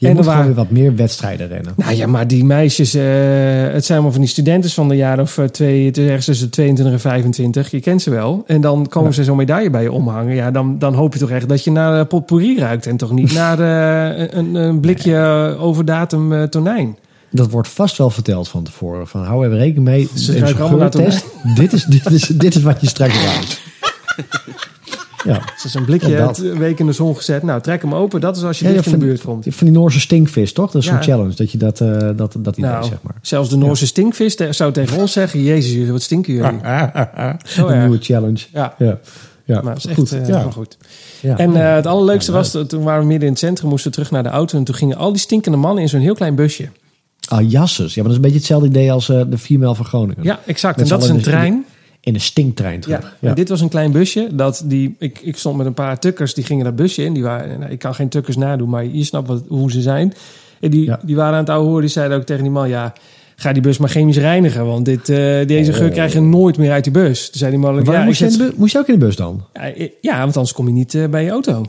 Je 0.00 0.06
En 0.08 0.14
moet 0.14 0.24
er 0.24 0.30
gewoon 0.30 0.44
waren- 0.46 0.54
weer 0.56 0.64
wat 0.64 0.70
meer 0.78 0.96
wedstrijden 0.96 1.48
rennen. 1.48 1.72
Nou 1.76 1.94
ja, 1.94 2.06
maar 2.06 2.26
die 2.26 2.44
meisjes, 2.44 2.94
eh, 2.94 3.02
het 3.72 3.84
zijn 3.84 3.92
allemaal 3.98 4.10
van 4.12 4.20
die 4.20 4.30
studenten 4.30 4.70
van 4.70 4.88
de 4.88 4.96
jaren 4.96 5.24
of 5.24 5.38
eh, 5.38 5.44
twee, 5.44 5.86
het 5.86 5.96
is 5.98 6.06
ergens 6.06 6.24
tussen 6.24 6.46
de 6.46 6.52
22 6.52 6.94
en 6.94 7.00
25. 7.00 7.70
Je 7.70 7.80
kent 7.80 8.02
ze 8.02 8.10
wel. 8.10 8.44
En 8.46 8.60
dan 8.60 8.86
komen 8.88 9.08
Ja. 9.08 9.14
ze 9.14 9.24
zo'n 9.24 9.36
medaille 9.36 9.70
bij 9.70 9.82
je 9.82 9.92
omhangen. 9.92 10.34
Ja, 10.34 10.50
dan, 10.50 10.78
dan 10.78 10.94
hoop 10.94 11.12
je 11.12 11.18
toch 11.18 11.30
echt 11.30 11.48
dat 11.48 11.64
je 11.64 11.70
naar 11.70 12.00
eh, 12.00 12.06
potpourri 12.06 12.58
ruikt. 12.58 12.86
En 12.86 12.96
toch 12.96 13.12
niet 13.12 13.32
naar 13.42 13.58
een, 13.58 14.54
een 14.54 14.80
blikje 14.80 15.14
eh, 15.16 15.62
overdatum 15.64 16.48
tonijn. 16.48 16.96
Dat 17.30 17.50
wordt 17.50 17.68
vast 17.68 17.98
wel 17.98 18.10
verteld 18.10 18.48
van 18.48 18.62
tevoren. 18.62 19.06
Van 19.08 19.24
hou 19.24 19.46
even 19.46 19.58
rekening 19.58 19.84
mee. 19.88 20.08
Ze 20.14 20.38
ruiken 20.38 20.60
allemaal 20.60 20.78
naar 20.78 20.90
dit, 20.90 21.06
is, 21.72 21.84
dit, 21.84 22.10
is, 22.12 22.22
dit 22.26 22.54
is 22.54 22.62
wat 22.62 22.80
je 22.80 22.86
straks 22.88 23.14
ruikt. 23.24 23.60
Ja. 25.24 25.40
Ze 25.56 25.66
is 25.66 25.74
een 25.74 25.84
blikje 25.84 26.08
Ja, 26.08 26.30
een 26.36 26.58
week 26.58 26.78
in 26.78 26.86
de 26.86 26.92
zon 26.92 27.16
gezet. 27.16 27.42
Nou, 27.42 27.60
trek 27.60 27.82
hem 27.82 27.94
open. 27.94 28.20
Dat 28.20 28.36
is 28.36 28.42
als 28.42 28.58
je 28.58 28.64
Ja, 28.68 28.72
dicht 28.72 28.86
in 28.86 28.92
de 28.92 28.98
buurt 28.98 29.20
komt. 29.22 29.46
Van 29.48 29.66
die 29.66 29.76
Noorse 29.76 30.00
stinkvis, 30.00 30.52
toch? 30.52 30.70
Dat 30.70 30.82
is 30.82 30.88
zo'n 30.88 31.02
challenge. 31.02 31.34
Dat 31.34 31.50
je 31.52 31.58
dat, 31.58 31.80
eh 31.80 31.88
dat, 32.16 32.34
dat 32.38 32.56
idee, 32.56 32.70
Nou, 32.70 32.84
zeg 32.84 32.98
maar. 33.02 33.14
zelfs 33.22 33.48
de 33.50 33.56
Noorse 33.56 33.86
stinkvis 33.86 34.36
te- 34.36 34.52
zou 34.52 34.72
tegen 34.72 34.98
ons 34.98 35.12
zeggen... 35.12 35.42
Jezus, 35.42 35.72
jullie, 35.72 35.92
wat 35.92 36.02
stinken 36.02 36.32
jullie. 36.32 36.58
Zo 37.46 37.66
een 37.66 37.78
nieuwe 37.80 37.98
challenge. 38.00 38.46
Ja, 38.52 38.74
Ja, 38.78 38.98
ja. 39.44 39.60
maar 39.62 39.76
is 39.76 39.86
echt 39.86 39.94
goed. 39.98 40.12
eh, 40.12 40.28
ja. 40.28 40.40
goed. 40.50 40.76
Ja. 41.20 41.36
En 41.38 41.56
eh, 41.68 41.74
het 41.74 41.86
allerleukste 41.86 42.32
was, 42.32 42.50
toen 42.66 42.82
waren 42.82 43.00
we 43.00 43.06
midden 43.06 43.24
in 43.26 43.32
het 43.32 43.38
centrum, 43.42 43.68
moesten 43.68 43.90
we 43.90 43.96
terug 43.96 44.10
naar 44.10 44.22
de 44.22 44.28
auto. 44.28 44.58
En 44.58 44.64
toen 44.64 44.74
gingen 44.74 44.96
al 44.96 45.10
die 45.12 45.20
stinkende 45.20 45.58
mannen 45.58 45.82
in 45.82 45.88
zo'n 45.88 46.00
heel 46.00 46.14
klein 46.14 46.34
busje. 46.34 46.68
Ah, 47.28 47.50
jasses. 47.50 47.94
Ja, 47.94 48.02
maar 48.02 48.10
dat 48.10 48.10
is 48.10 48.16
een 48.16 48.22
beetje 48.22 48.36
hetzelfde 48.38 48.68
idee 48.68 48.92
als 48.92 49.06
de 49.06 49.26
4 49.38 49.58
mijl 49.58 49.74
van 49.74 49.84
Groningen. 49.84 50.22
Ja, 50.24 50.40
exact. 50.46 50.76
Met 50.76 50.84
En 50.90 50.90
dat 50.98 51.02
is 51.04 51.10
een 51.10 51.20
trein. 51.22 51.64
In 52.00 52.12
de 52.12 52.18
stinktrein 52.18 52.82
Ja. 52.86 52.98
terug. 52.98 53.16
En 53.20 53.34
dit 53.34 53.48
was 53.48 53.60
een 53.60 53.68
klein 53.68 53.92
busje. 53.92 54.28
Dat 54.32 54.62
die, 54.64 54.94
ik, 54.98 55.18
ik 55.22 55.36
stond 55.36 55.56
met 55.56 55.66
een 55.66 55.74
paar 55.74 55.98
tukkers, 55.98 56.34
die 56.34 56.44
gingen 56.44 56.64
dat 56.64 56.76
busje 56.76 57.04
in. 57.04 57.12
Die 57.14 57.22
waren, 57.22 57.58
nou, 57.58 57.72
ik 57.72 57.78
kan 57.78 57.94
geen 57.94 58.08
tukkers 58.08 58.36
nadoen, 58.36 58.68
maar 58.68 58.84
je 58.84 59.04
snapt 59.04 59.28
wat, 59.28 59.42
hoe 59.48 59.70
ze 59.70 59.80
zijn. 59.82 60.12
En 60.60 60.70
die, 60.70 60.84
Ja. 60.84 61.00
die 61.04 61.16
waren 61.16 61.32
aan 61.32 61.38
het 61.40 61.48
ouwe 61.48 61.66
horen. 61.66 61.80
Die 61.80 61.90
zeiden 61.90 62.16
ook 62.16 62.24
tegen 62.24 62.42
die 62.42 62.52
man, 62.52 62.68
ja, 62.68 62.92
ga 63.36 63.52
die 63.52 63.62
bus 63.62 63.78
maar 63.78 63.88
chemisch 63.88 64.16
reinigen. 64.18 64.66
Want 64.66 64.84
dit, 64.84 65.08
eh, 65.08 65.16
deze 65.46 65.72
geur 65.72 65.86
Oh. 65.86 65.92
krijg 65.92 66.12
je 66.12 66.20
nooit 66.20 66.58
meer 66.58 66.72
uit 66.72 66.84
die 66.84 66.92
bus. 66.92 67.24
Toen 67.30 67.38
zei 67.38 67.50
die 67.50 67.60
man, 67.60 67.84
ja, 67.84 68.04
moest, 68.04 68.18
je 68.18 68.30
zet- 68.30 68.56
moest 68.56 68.72
je 68.72 68.78
ook 68.78 68.86
in 68.88 68.98
de 68.98 69.04
bus 69.06 69.16
dan? 69.16 69.44
ja, 69.54 69.72
ja, 70.00 70.18
want 70.18 70.36
anders 70.36 70.52
kom 70.52 70.66
je 70.66 70.72
niet 70.72 70.94
eh, 70.94 71.06
bij 71.06 71.24
je 71.24 71.30
auto. 71.30 71.64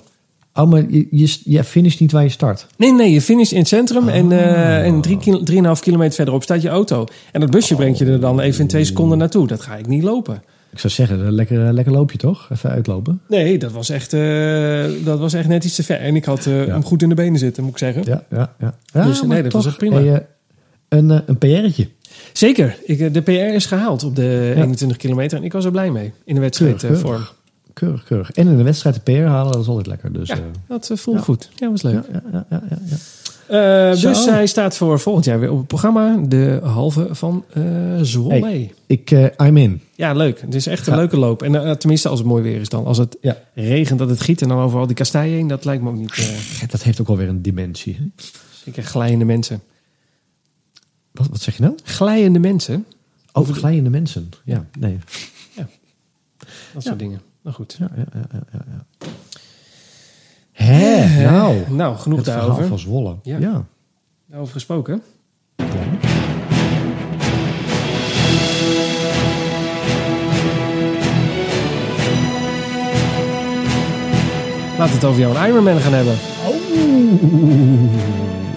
Oh, 0.62 0.70
maar 0.70 0.84
je, 0.90 1.08
je, 1.12 1.38
je 1.44 1.64
finisht 1.64 2.00
niet 2.00 2.12
waar 2.12 2.24
je 2.24 2.30
start. 2.30 2.68
Nee, 2.78 2.94
nee, 2.94 3.12
je 3.12 3.22
finisht 3.22 3.52
in 3.52 3.58
het 3.58 3.68
centrum 3.68 4.08
en, 4.10 4.32
eh 4.32 4.86
en 4.86 5.02
drie, 5.02 5.44
drieënhalf 5.44 5.80
kilometer 5.80 6.14
verderop 6.16 6.44
staat 6.44 6.62
je 6.62 6.70
auto. 6.70 7.06
En 7.32 7.40
dat 7.40 7.52
busje 7.52 7.76
brengt 7.76 7.98
je 7.98 8.06
er 8.06 8.20
dan 8.20 8.40
even 8.40 8.62
in 8.62 8.68
twee 8.68 8.84
seconden 8.84 9.18
naartoe. 9.18 9.48
Dat 9.48 9.62
ga 9.62 9.76
ik 9.76 9.88
niet 9.88 10.04
lopen. 10.04 10.44
Ik 10.72 10.80
zou 10.80 10.94
zeggen, 10.94 11.20
een 11.20 11.32
lekker, 11.34 11.74
lekker 11.74 11.94
loopje 11.94 12.18
toch? 12.18 12.48
Even 12.52 12.70
uitlopen. 12.70 13.22
Nee, 13.28 13.58
dat 13.58 13.72
was 13.72 13.90
echt, 13.90 14.14
eh, 14.14 14.84
dat 15.06 15.20
was 15.20 15.34
echt 15.34 15.48
net 15.48 15.64
iets 15.64 15.76
te 15.76 15.84
ver. 15.84 16.00
En 16.00 16.16
ik 16.16 16.26
had 16.26 16.46
eh, 16.46 16.66
Ja. 16.66 16.72
hem 16.74 16.84
goed 16.84 17.02
in 17.02 17.10
de 17.10 17.16
benen 17.16 17.40
zitten, 17.40 17.64
moet 17.64 17.72
ik 17.72 17.78
zeggen. 17.78 18.04
Ja, 18.06 18.24
ja, 18.30 18.56
ja. 18.60 18.76
ja 18.94 19.06
Dus, 19.06 19.22
nee, 19.22 19.44
dat 19.44 19.52
was 19.54 19.66
echt 19.66 19.78
prima. 19.78 19.96
hey, 19.96 20.14
eh, 20.14 20.20
een, 20.90 21.12
eh, 21.12 21.20
een 21.26 21.38
PR'tje. 21.38 21.88
Zeker, 22.34 22.78
ik, 22.86 23.00
eh, 23.00 23.14
de 23.14 23.22
PR 23.22 23.32
is 23.32 23.66
gehaald 23.66 24.04
op 24.04 24.16
de 24.16 24.54
Ja. 24.56 24.62
21 24.62 24.98
kilometer. 24.98 25.38
En 25.38 25.44
ik 25.44 25.52
was 25.52 25.66
er 25.66 25.72
blij 25.72 25.92
mee 25.92 26.14
in 26.26 26.36
de 26.36 26.42
wedstrijdvorm. 26.42 27.22
Keurig, 27.80 28.04
keurig. 28.04 28.32
En 28.32 28.48
in 28.48 28.58
de 28.58 28.64
wedstrijd 28.64 28.96
de 28.96 29.02
PR 29.02 29.12
halen, 29.22 29.52
dat 29.52 29.62
is 29.62 29.68
altijd 29.68 29.88
lekker. 29.88 30.14
Dus, 30.14 30.28
Ja, 30.28 30.36
eh, 30.36 30.42
dat 30.68 30.90
eh, 30.90 30.98
voelde 30.98 31.20
Ja. 31.20 31.26
goed. 31.26 31.50
Ja, 31.56 31.70
was 31.72 31.82
leuk. 31.82 31.94
ja, 32.12 32.22
ja, 32.32 32.46
ja, 32.50 32.64
ja, 32.70 32.78
ja. 32.86 32.96
Eh, 33.92 34.02
dus 34.02 34.26
hij 34.26 34.48
staat 34.48 34.78
voor 34.78 35.00
volgend 35.00 35.26
jaar 35.26 35.40
weer 35.40 35.52
op 35.52 35.58
het 35.58 35.68
programma. 35.68 36.18
De 36.28 36.60
halve 36.64 37.08
van 37.12 37.46
eh 37.54 37.64
Zwolle. 38.02 38.40
Hey. 38.40 38.74
Ik, 38.86 39.12
eh, 39.12 39.48
I'm 39.48 39.58
in. 39.58 39.82
Ja, 39.96 40.14
leuk. 40.14 40.42
Het 40.42 40.56
is 40.56 40.68
echt 40.68 40.88
een 40.88 40.94
Ja. 40.94 41.00
leuke 41.00 41.18
loop. 41.18 41.42
En 41.44 41.78
tenminste 41.80 42.10
als 42.10 42.20
het 42.20 42.28
mooi 42.28 42.44
weer 42.44 42.60
is 42.62 42.70
dan. 42.70 42.86
Als 42.86 42.98
het 42.98 43.18
Ja. 43.22 43.38
regent, 43.54 44.00
dat 44.00 44.10
het 44.10 44.22
giet 44.22 44.42
en 44.42 44.48
dan 44.48 44.60
overal 44.60 44.88
die 44.88 44.96
kasteien 44.96 45.34
heen. 45.36 45.48
Dat 45.48 45.66
lijkt 45.66 45.84
me 45.84 45.90
ook 45.90 45.96
niet... 45.96 46.12
eh 46.62 46.70
Dat 46.70 46.84
heeft 46.84 47.02
ook 47.02 47.08
wel 47.08 47.18
weer 47.18 47.30
een 47.30 47.42
dimensie. 47.42 47.96
hè? 47.96 48.04
zeker 48.66 48.84
glijende 48.84 49.26
mensen. 49.26 49.62
Wat, 51.12 51.28
wat 51.28 51.42
zeg 51.42 51.58
je 51.58 51.64
nou? 51.64 51.76
Glijende 51.84 52.40
mensen. 52.40 52.86
Over 53.32 53.54
glijende 53.54 53.90
mensen. 53.90 54.30
Ja, 54.44 54.66
nee. 54.80 54.98
Dat 56.74 56.84
soort 56.84 57.00
dingen. 57.00 57.22
Nou 57.42 57.56
goed. 57.56 57.76
Ja, 57.80 57.90
ja, 57.96 58.04
ja, 58.14 58.40
ja, 58.52 58.60
ja. 58.72 59.08
Hè, 60.52 61.24
nou. 61.32 61.58
Nou, 61.70 61.98
genoeg 61.98 62.18
Het 62.18 62.28
daarover. 62.28 62.66
van 62.68 62.80
Zwolle. 62.80 63.16
Ja. 63.24 63.38
Ja. 63.38 63.66
Daarover 64.26 64.54
gesproken. 64.54 65.02
Ja. 65.56 65.66
Laten 74.78 74.94
we 74.94 75.00
het 75.00 75.04
over 75.06 75.22
jou 75.22 75.36
en 75.36 75.48
Ironman 75.50 75.80
gaan 75.80 75.94
hebben. 75.94 76.18
Oeh. 76.48 76.62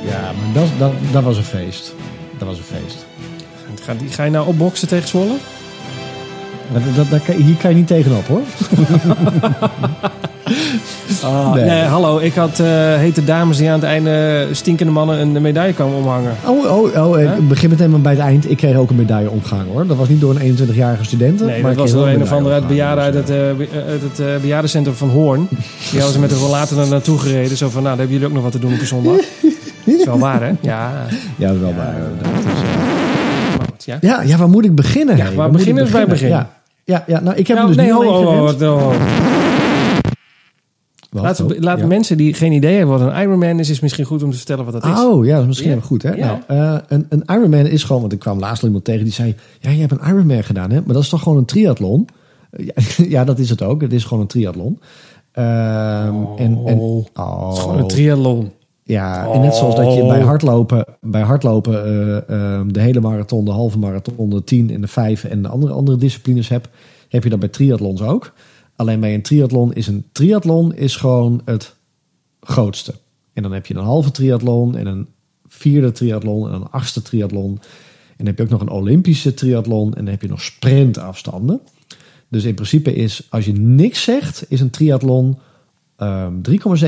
Ja, 0.04 0.20
maar 0.32 0.52
dat, 0.54 0.68
dat, 0.78 0.92
dat 1.12 1.22
was 1.22 1.36
een 1.36 1.44
feest. 1.44 1.94
Dat 2.38 2.48
was 2.48 2.58
een 2.58 2.64
feest. 2.64 3.06
Ga, 3.82 3.94
ga 4.08 4.24
je 4.24 4.30
nou 4.30 4.46
opboksen 4.46 4.88
tegen 4.88 5.08
Zwolle? 5.08 5.36
Dat, 6.96 7.10
dat, 7.10 7.20
hier 7.36 7.54
kan 7.54 7.70
je 7.70 7.76
niet 7.76 7.86
tegenop 7.86 8.26
hoor. 8.26 8.40
nee. 11.54 11.64
Nee. 11.64 11.82
hallo. 11.82 12.18
Ik 12.18 12.34
had 12.34 12.60
eh, 12.60 12.66
hete 12.96 13.24
dames 13.24 13.56
die 13.56 13.68
aan 13.68 13.74
het 13.74 13.82
einde 13.84 14.46
stinkende 14.52 14.92
mannen 14.92 15.18
een 15.18 15.42
medaille 15.42 15.74
komen 15.74 15.96
omhangen. 15.98 16.32
Oh, 16.46 16.70
oh, 16.70 17.06
oh 17.08 17.16
Hè? 17.16 17.36
ik 17.36 17.48
begin 17.48 17.70
meteen 17.70 17.90
maar 17.90 18.00
bij 18.00 18.12
het 18.12 18.20
eind. 18.20 18.50
Ik 18.50 18.56
kreeg 18.56 18.76
ook 18.76 18.90
een 18.90 18.96
medaille 18.96 19.30
omgehangen 19.30 19.72
hoor. 19.72 19.86
Dat 19.86 19.96
was 19.96 20.08
niet 20.08 20.20
door 20.20 20.36
een 20.40 20.56
21-jarige 20.58 21.04
student. 21.04 21.40
Nee, 21.40 21.48
maar 21.48 21.62
dat 21.62 21.72
ik 21.72 21.78
was 21.78 21.92
door 21.92 22.08
een 22.08 22.22
of 22.22 22.32
andere 22.32 22.54
uit 22.54 22.66
bejaarden 22.66 23.04
uit 23.04 23.14
het, 23.14 23.30
eh, 23.30 23.36
be- 23.36 23.68
uit 23.88 24.02
het 24.02 24.20
eh, 24.20 24.26
bejaardencentrum 24.40 24.94
van 24.94 25.08
Hoorn. 25.08 25.46
Die 25.90 26.00
hadden 26.00 26.12
ze 26.12 26.18
met 26.18 26.30
een 26.32 26.38
rollator 26.38 26.76
naar 26.76 26.88
naartoe 26.88 27.18
gereden. 27.18 27.56
Zo 27.56 27.68
van, 27.68 27.82
nou, 27.82 27.96
daar 27.96 28.06
hebben 28.06 28.12
jullie 28.12 28.26
ook 28.26 28.32
nog 28.34 28.42
wat 28.42 28.52
te 28.52 28.58
doen 28.58 28.72
op 28.72 28.78
de 28.78 28.86
zondag. 28.86 29.16
Dat 29.84 29.84
is 29.98 30.04
wel 30.04 30.18
waar, 30.18 30.42
hè? 30.42 30.50
Ja. 30.60 30.92
Eh, 31.08 31.14
Ja, 31.36 31.46
dat 31.46 31.56
is 31.56 31.60
wel 31.62 31.74
waar. 31.74 31.96
Ja. 33.84 33.98
Ja, 34.00 34.22
ja, 34.22 34.36
waar 34.36 34.48
moet 34.48 34.64
ik 34.64 34.74
beginnen? 34.74 35.16
Ja, 35.16 35.32
waar 35.32 35.50
beginnen 35.50 35.84
is 35.84 35.90
bij 35.90 36.00
het 36.00 36.08
begin. 36.08 36.28
Ja, 36.28 36.50
ja, 36.84 37.04
ja, 37.06 37.20
nou 37.20 37.36
ik 37.36 37.46
heb 37.46 37.56
Nou, 37.56 37.68
hem 37.68 37.76
dus 37.76 37.86
nee, 37.86 37.94
ho. 37.94 38.42
Wat? 38.44 38.60
Laat, 41.22 41.40
Oh, 41.40 41.50
laat 41.58 41.78
ja. 41.78 41.86
mensen 41.86 42.16
die 42.16 42.34
geen 42.34 42.52
idee 42.52 42.76
hebben 42.76 42.98
wat 42.98 43.08
een 43.12 43.20
Ironman 43.22 43.58
is, 43.58 43.70
is 43.70 43.80
misschien 43.80 44.04
goed 44.04 44.22
om 44.22 44.30
te 44.30 44.36
vertellen 44.36 44.64
wat 44.64 44.72
dat 44.72 44.84
is. 44.84 45.04
Oh, 45.04 45.24
ja, 45.24 45.32
dat 45.32 45.40
is 45.42 45.46
misschien 45.46 45.70
wel 45.70 45.80
goed, 45.80 46.02
hè? 46.02 46.16
Nou, 46.16 46.38
eh, 46.46 46.76
een, 46.88 47.06
een 47.08 47.22
Ironman 47.26 47.66
is 47.66 47.84
gewoon... 47.84 48.00
Want 48.00 48.12
ik 48.12 48.18
kwam 48.18 48.38
laatst 48.38 48.60
al 48.60 48.66
iemand 48.66 48.84
tegen 48.84 49.04
die 49.04 49.12
zei... 49.12 49.34
Ja, 49.60 49.70
je 49.70 49.80
hebt 49.80 49.92
een 49.92 50.08
Ironman 50.08 50.44
gedaan, 50.44 50.70
hè? 50.70 50.76
Maar 50.84 50.94
dat 50.94 51.02
is 51.02 51.08
toch 51.08 51.22
gewoon 51.22 51.38
een 51.38 51.44
triathlon? 51.44 52.08
Eh, 52.50 52.66
Ja, 53.14 53.24
dat 53.24 53.38
is 53.38 53.50
het 53.50 53.62
ook. 53.62 53.80
Het 53.80 53.92
is 53.92 54.04
gewoon 54.04 54.22
een 54.22 54.28
triathlon. 54.28 54.80
Ehm, 55.32 56.14
en, 56.36 56.58
en, 56.66 56.78
Oh. 56.78 57.06
oh, 57.14 57.46
Het 57.48 57.56
is 57.56 57.62
gewoon 57.62 57.78
een 57.78 57.88
triathlon. 57.88 58.50
Ja, 58.84 59.32
en 59.32 59.40
net 59.40 59.54
zoals 59.54 59.76
dat 59.76 59.94
je 59.94 60.02
Oh. 60.02 60.08
bij 60.08 60.20
hardlopen, 60.20 60.84
bij 61.00 61.22
hardlopen 61.22 61.84
eh, 61.84 62.28
ehm, 62.28 62.68
de 62.68 62.80
hele 62.80 63.00
marathon, 63.00 63.44
de 63.44 63.50
halve 63.50 63.78
marathon, 63.78 64.30
de 64.30 64.44
10 64.44 64.70
en 64.70 64.80
de 64.80 64.86
5 64.86 65.24
en 65.24 65.42
de 65.42 65.48
andere, 65.48 65.72
andere 65.72 65.96
disciplines 65.96 66.48
hebt, 66.48 66.68
heb 67.08 67.22
je 67.24 67.30
dat 67.30 67.38
bij 67.38 67.48
triathlons 67.48 68.02
ook. 68.02 68.32
Alleen 68.76 69.00
bij 69.00 69.14
een 69.14 69.22
triathlon 69.22 69.72
is 69.72 69.86
een 69.86 70.04
triathlon 70.12 70.74
is 70.74 70.96
gewoon 70.96 71.40
het 71.44 71.74
grootste. 72.40 72.94
En 73.32 73.42
dan 73.42 73.52
heb 73.52 73.66
je 73.66 73.74
een 73.74 73.84
halve 73.84 74.10
triathlon 74.10 74.76
en 74.76 74.86
een 74.86 75.06
vierde 75.46 75.92
triathlon 75.92 76.48
en 76.48 76.54
een 76.54 76.70
achtste 76.70 77.02
triathlon. 77.02 77.50
En 78.16 78.16
dan 78.16 78.26
heb 78.26 78.36
je 78.38 78.42
ook 78.44 78.50
nog 78.50 78.60
een 78.60 78.70
Olympische 78.76 79.34
triathlon 79.34 79.94
en 79.94 80.04
dan 80.04 80.12
heb 80.12 80.22
je 80.22 80.28
nog 80.28 80.42
sprintafstanden. 80.42 81.60
Dus 82.28 82.44
in 82.44 82.54
principe 82.54 82.94
is, 82.94 83.26
als 83.30 83.44
je 83.44 83.52
niks 83.52 84.02
zegt, 84.02 84.44
is 84.48 84.60
een 84.60 84.70
triathlon 84.70 85.38
ehm 85.96 86.32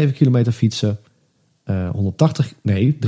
3,7 0.07 0.13
kilometer 0.13 0.53
fietsen, 0.53 0.99
eh, 1.65 1.91
180, 1.91 2.55
nee, 2.63 2.99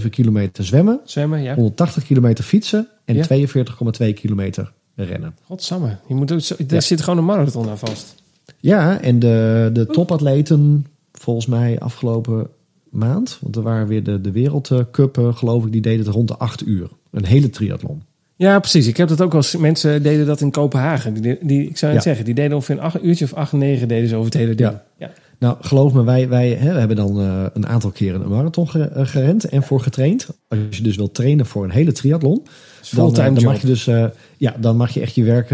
3,7 0.00 0.08
kilometer 0.10 0.64
zwemmen, 0.64 1.00
Zwemmen, 1.04 1.42
ja. 1.42 1.54
180 1.54 2.04
kilometer 2.04 2.44
fietsen 2.44 2.88
en 3.04 3.14
Ja. 3.14 3.24
42,2 3.24 4.12
kilometer 4.14 4.72
rennen. 4.94 5.34
Godsamme. 5.44 5.96
Je 6.08 6.14
moet 6.14 6.28
daar 6.28 6.40
Ja. 6.68 6.80
zit 6.80 7.00
gewoon 7.00 7.18
een 7.18 7.24
marathon 7.24 7.68
aan 7.68 7.78
vast. 7.78 8.14
Ja, 8.60 9.00
en 9.00 9.18
de, 9.18 9.70
de 9.72 9.86
topatleten, 9.86 10.86
volgens 11.12 11.46
mij 11.46 11.78
afgelopen 11.80 12.46
maand, 12.90 13.38
want 13.40 13.56
er 13.56 13.62
waren 13.62 13.86
weer 13.86 14.02
de, 14.02 14.20
de 14.20 14.30
wereldcup, 14.30 15.18
eh, 15.18 15.34
geloof 15.36 15.64
ik, 15.64 15.72
die 15.72 15.80
deden 15.80 16.04
het 16.06 16.14
rond 16.14 16.28
de 16.28 16.36
8 16.36 16.66
uur. 16.66 16.88
Een 17.10 17.24
hele 17.24 17.50
triathlon. 17.50 18.02
Ja, 18.36 18.58
precies. 18.58 18.86
Ik 18.86 18.96
heb 18.96 19.08
dat 19.08 19.20
ook 19.20 19.34
eens. 19.34 19.56
Mensen 19.56 20.02
deden 20.02 20.26
dat 20.26 20.40
in 20.40 20.50
Kopenhagen. 20.50 21.14
Die, 21.14 21.38
die, 21.42 21.68
ik 21.68 21.76
zou 21.76 21.92
het 21.92 22.02
Ja. 22.02 22.08
zeggen, 22.08 22.24
die 22.24 22.34
deden 22.34 22.52
ongeveer 22.54 22.76
een 22.76 22.82
acht, 22.82 23.02
uurtje 23.04 23.24
of 23.24 23.32
acht, 23.34 23.52
negen 23.52 23.88
deden 23.88 24.08
ze 24.08 24.14
over 24.14 24.24
het 24.30 24.40
hele 24.40 24.54
ding. 24.54 24.70
Ja. 24.70 24.84
Ja. 24.98 25.10
Nou, 25.38 25.56
geloof 25.60 25.92
me, 25.92 26.04
wij, 26.04 26.28
wij 26.28 26.48
hè, 26.48 26.72
we 26.72 26.78
hebben 26.78 26.96
dan 26.96 27.20
eh, 27.20 27.44
een 27.52 27.66
aantal 27.66 27.90
keren 27.90 28.20
een 28.20 28.28
marathon 28.28 28.68
eh, 28.72 29.06
gerend 29.06 29.44
en 29.44 29.62
voor 29.62 29.80
getraind. 29.80 30.28
Als 30.48 30.58
je 30.70 30.82
dus 30.82 30.96
wilt 30.96 31.14
trainen 31.14 31.46
voor 31.46 31.64
een 31.64 31.70
hele 31.70 31.92
triathlon, 31.92 32.46
dan, 32.90 33.16
eh, 33.16 33.34
dan 33.34 33.44
mag 33.44 33.60
je 33.60 33.66
dus 33.66 33.88
ja, 34.36 34.54
dan 34.58 34.76
mag 34.76 34.90
je 34.90 35.00
echt 35.00 35.14
je 35.14 35.24
werk 35.24 35.48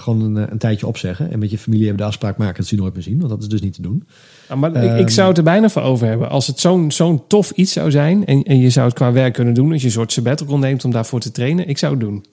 gewoon 0.00 0.20
een, 0.20 0.52
een 0.52 0.58
tijdje 0.58 0.86
opzeggen. 0.86 1.30
En 1.30 1.38
met 1.38 1.50
je 1.50 1.58
familie 1.58 1.86
hebben 1.86 2.02
de 2.02 2.08
afspraak 2.08 2.36
maken 2.36 2.56
dat 2.56 2.66
ze 2.66 2.74
nooit 2.74 2.94
meer 2.94 3.02
zien, 3.02 3.18
want 3.18 3.30
dat 3.30 3.42
is 3.42 3.48
dus 3.48 3.60
niet 3.60 3.74
te 3.74 3.82
doen. 3.82 4.04
Ja, 4.48 4.54
maar 4.54 4.70
ik, 4.70 4.90
Ehm. 4.90 4.96
ik 4.98 5.10
zou 5.10 5.28
het 5.28 5.38
er 5.38 5.44
bijna 5.44 5.68
voor 5.68 5.82
over 5.82 6.06
hebben. 6.06 6.30
Als 6.30 6.46
het 6.46 6.60
zo'n 6.60 6.92
zo'n 6.92 7.26
tof 7.26 7.50
iets 7.50 7.72
zou 7.72 7.90
zijn 7.90 8.26
en, 8.26 8.42
en 8.42 8.58
je 8.58 8.70
zou 8.70 8.86
het 8.86 8.94
qua 8.94 9.12
werk 9.12 9.32
kunnen 9.32 9.54
doen, 9.54 9.72
als 9.72 9.80
je 9.80 9.86
een 9.86 9.92
soort 9.92 10.12
sabbatical 10.12 10.58
neemt 10.58 10.84
om 10.84 10.90
daarvoor 10.90 11.20
te 11.20 11.30
trainen, 11.30 11.68
ik 11.68 11.78
zou 11.78 11.92
het 11.92 12.00
doen. 12.00 12.24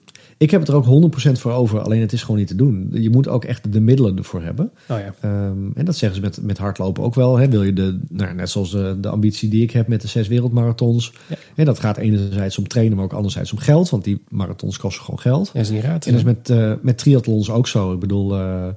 Ik 0.42 0.50
heb 0.50 0.60
het 0.60 0.68
er 0.68 0.74
ook 0.74 1.12
100% 1.28 1.32
voor 1.32 1.52
over, 1.52 1.80
alleen 1.80 2.00
het 2.00 2.12
is 2.12 2.22
gewoon 2.22 2.36
niet 2.36 2.46
te 2.46 2.54
doen. 2.54 2.88
Je 2.92 3.10
moet 3.10 3.28
ook 3.28 3.44
echt 3.44 3.72
de 3.72 3.80
middelen 3.80 4.16
ervoor 4.16 4.42
hebben. 4.42 4.70
Oh 4.88 4.98
ja. 4.98 5.14
Ehm, 5.20 5.70
en 5.74 5.84
dat 5.84 5.96
zeggen 5.96 6.18
ze 6.18 6.24
met, 6.24 6.42
met 6.42 6.58
hardlopen 6.58 7.02
ook 7.02 7.14
wel. 7.14 7.36
Hè. 7.36 7.48
Wil 7.48 7.62
je 7.62 7.72
de, 7.72 7.98
nou, 8.08 8.34
net 8.34 8.50
zoals 8.50 8.70
de, 8.70 8.96
de 9.00 9.08
ambitie 9.08 9.48
die 9.48 9.62
ik 9.62 9.70
heb 9.70 9.88
met 9.88 10.00
de 10.00 10.08
zes 10.08 10.28
wereldmarathons. 10.28 11.12
Ja. 11.26 11.36
En 11.54 11.64
dat 11.64 11.78
gaat 11.78 11.96
enerzijds 11.96 12.58
om 12.58 12.68
trainen, 12.68 12.96
maar 12.96 13.04
ook 13.04 13.12
anderzijds 13.12 13.52
om 13.52 13.58
geld. 13.58 13.90
Want 13.90 14.04
die 14.04 14.22
marathons 14.28 14.78
kosten 14.78 15.04
gewoon 15.04 15.20
geld. 15.20 15.50
Ja, 15.52 15.60
is 15.60 15.70
niet 15.70 15.82
raad. 15.82 16.06
En 16.06 16.12
dat 16.12 16.20
is 16.20 16.26
met, 16.26 16.50
eh, 16.50 16.72
met 16.80 16.98
triathlons 16.98 17.50
ook 17.50 17.68
zo. 17.68 17.92
Ik 17.92 18.00
bedoel, 18.00 18.38
eh, 18.38 18.68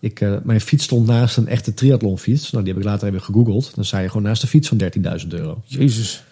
ik, 0.00 0.20
eh, 0.20 0.34
mijn 0.42 0.60
fiets 0.60 0.84
stond 0.84 1.06
naast 1.06 1.36
een 1.36 1.48
echte 1.48 1.74
triathlonfiets. 1.74 2.50
Nou, 2.50 2.64
die 2.64 2.72
heb 2.72 2.82
ik 2.82 2.88
later 2.88 3.08
even 3.08 3.22
gegoogeld. 3.22 3.74
Dan 3.74 3.84
sta 3.84 3.98
je 3.98 4.08
gewoon 4.08 4.22
naast 4.22 4.40
de 4.40 4.46
fiets 4.46 4.68
van 4.68 4.76
13.000 4.76 5.32
euro. 5.32 5.62
Jezus. 5.64 6.24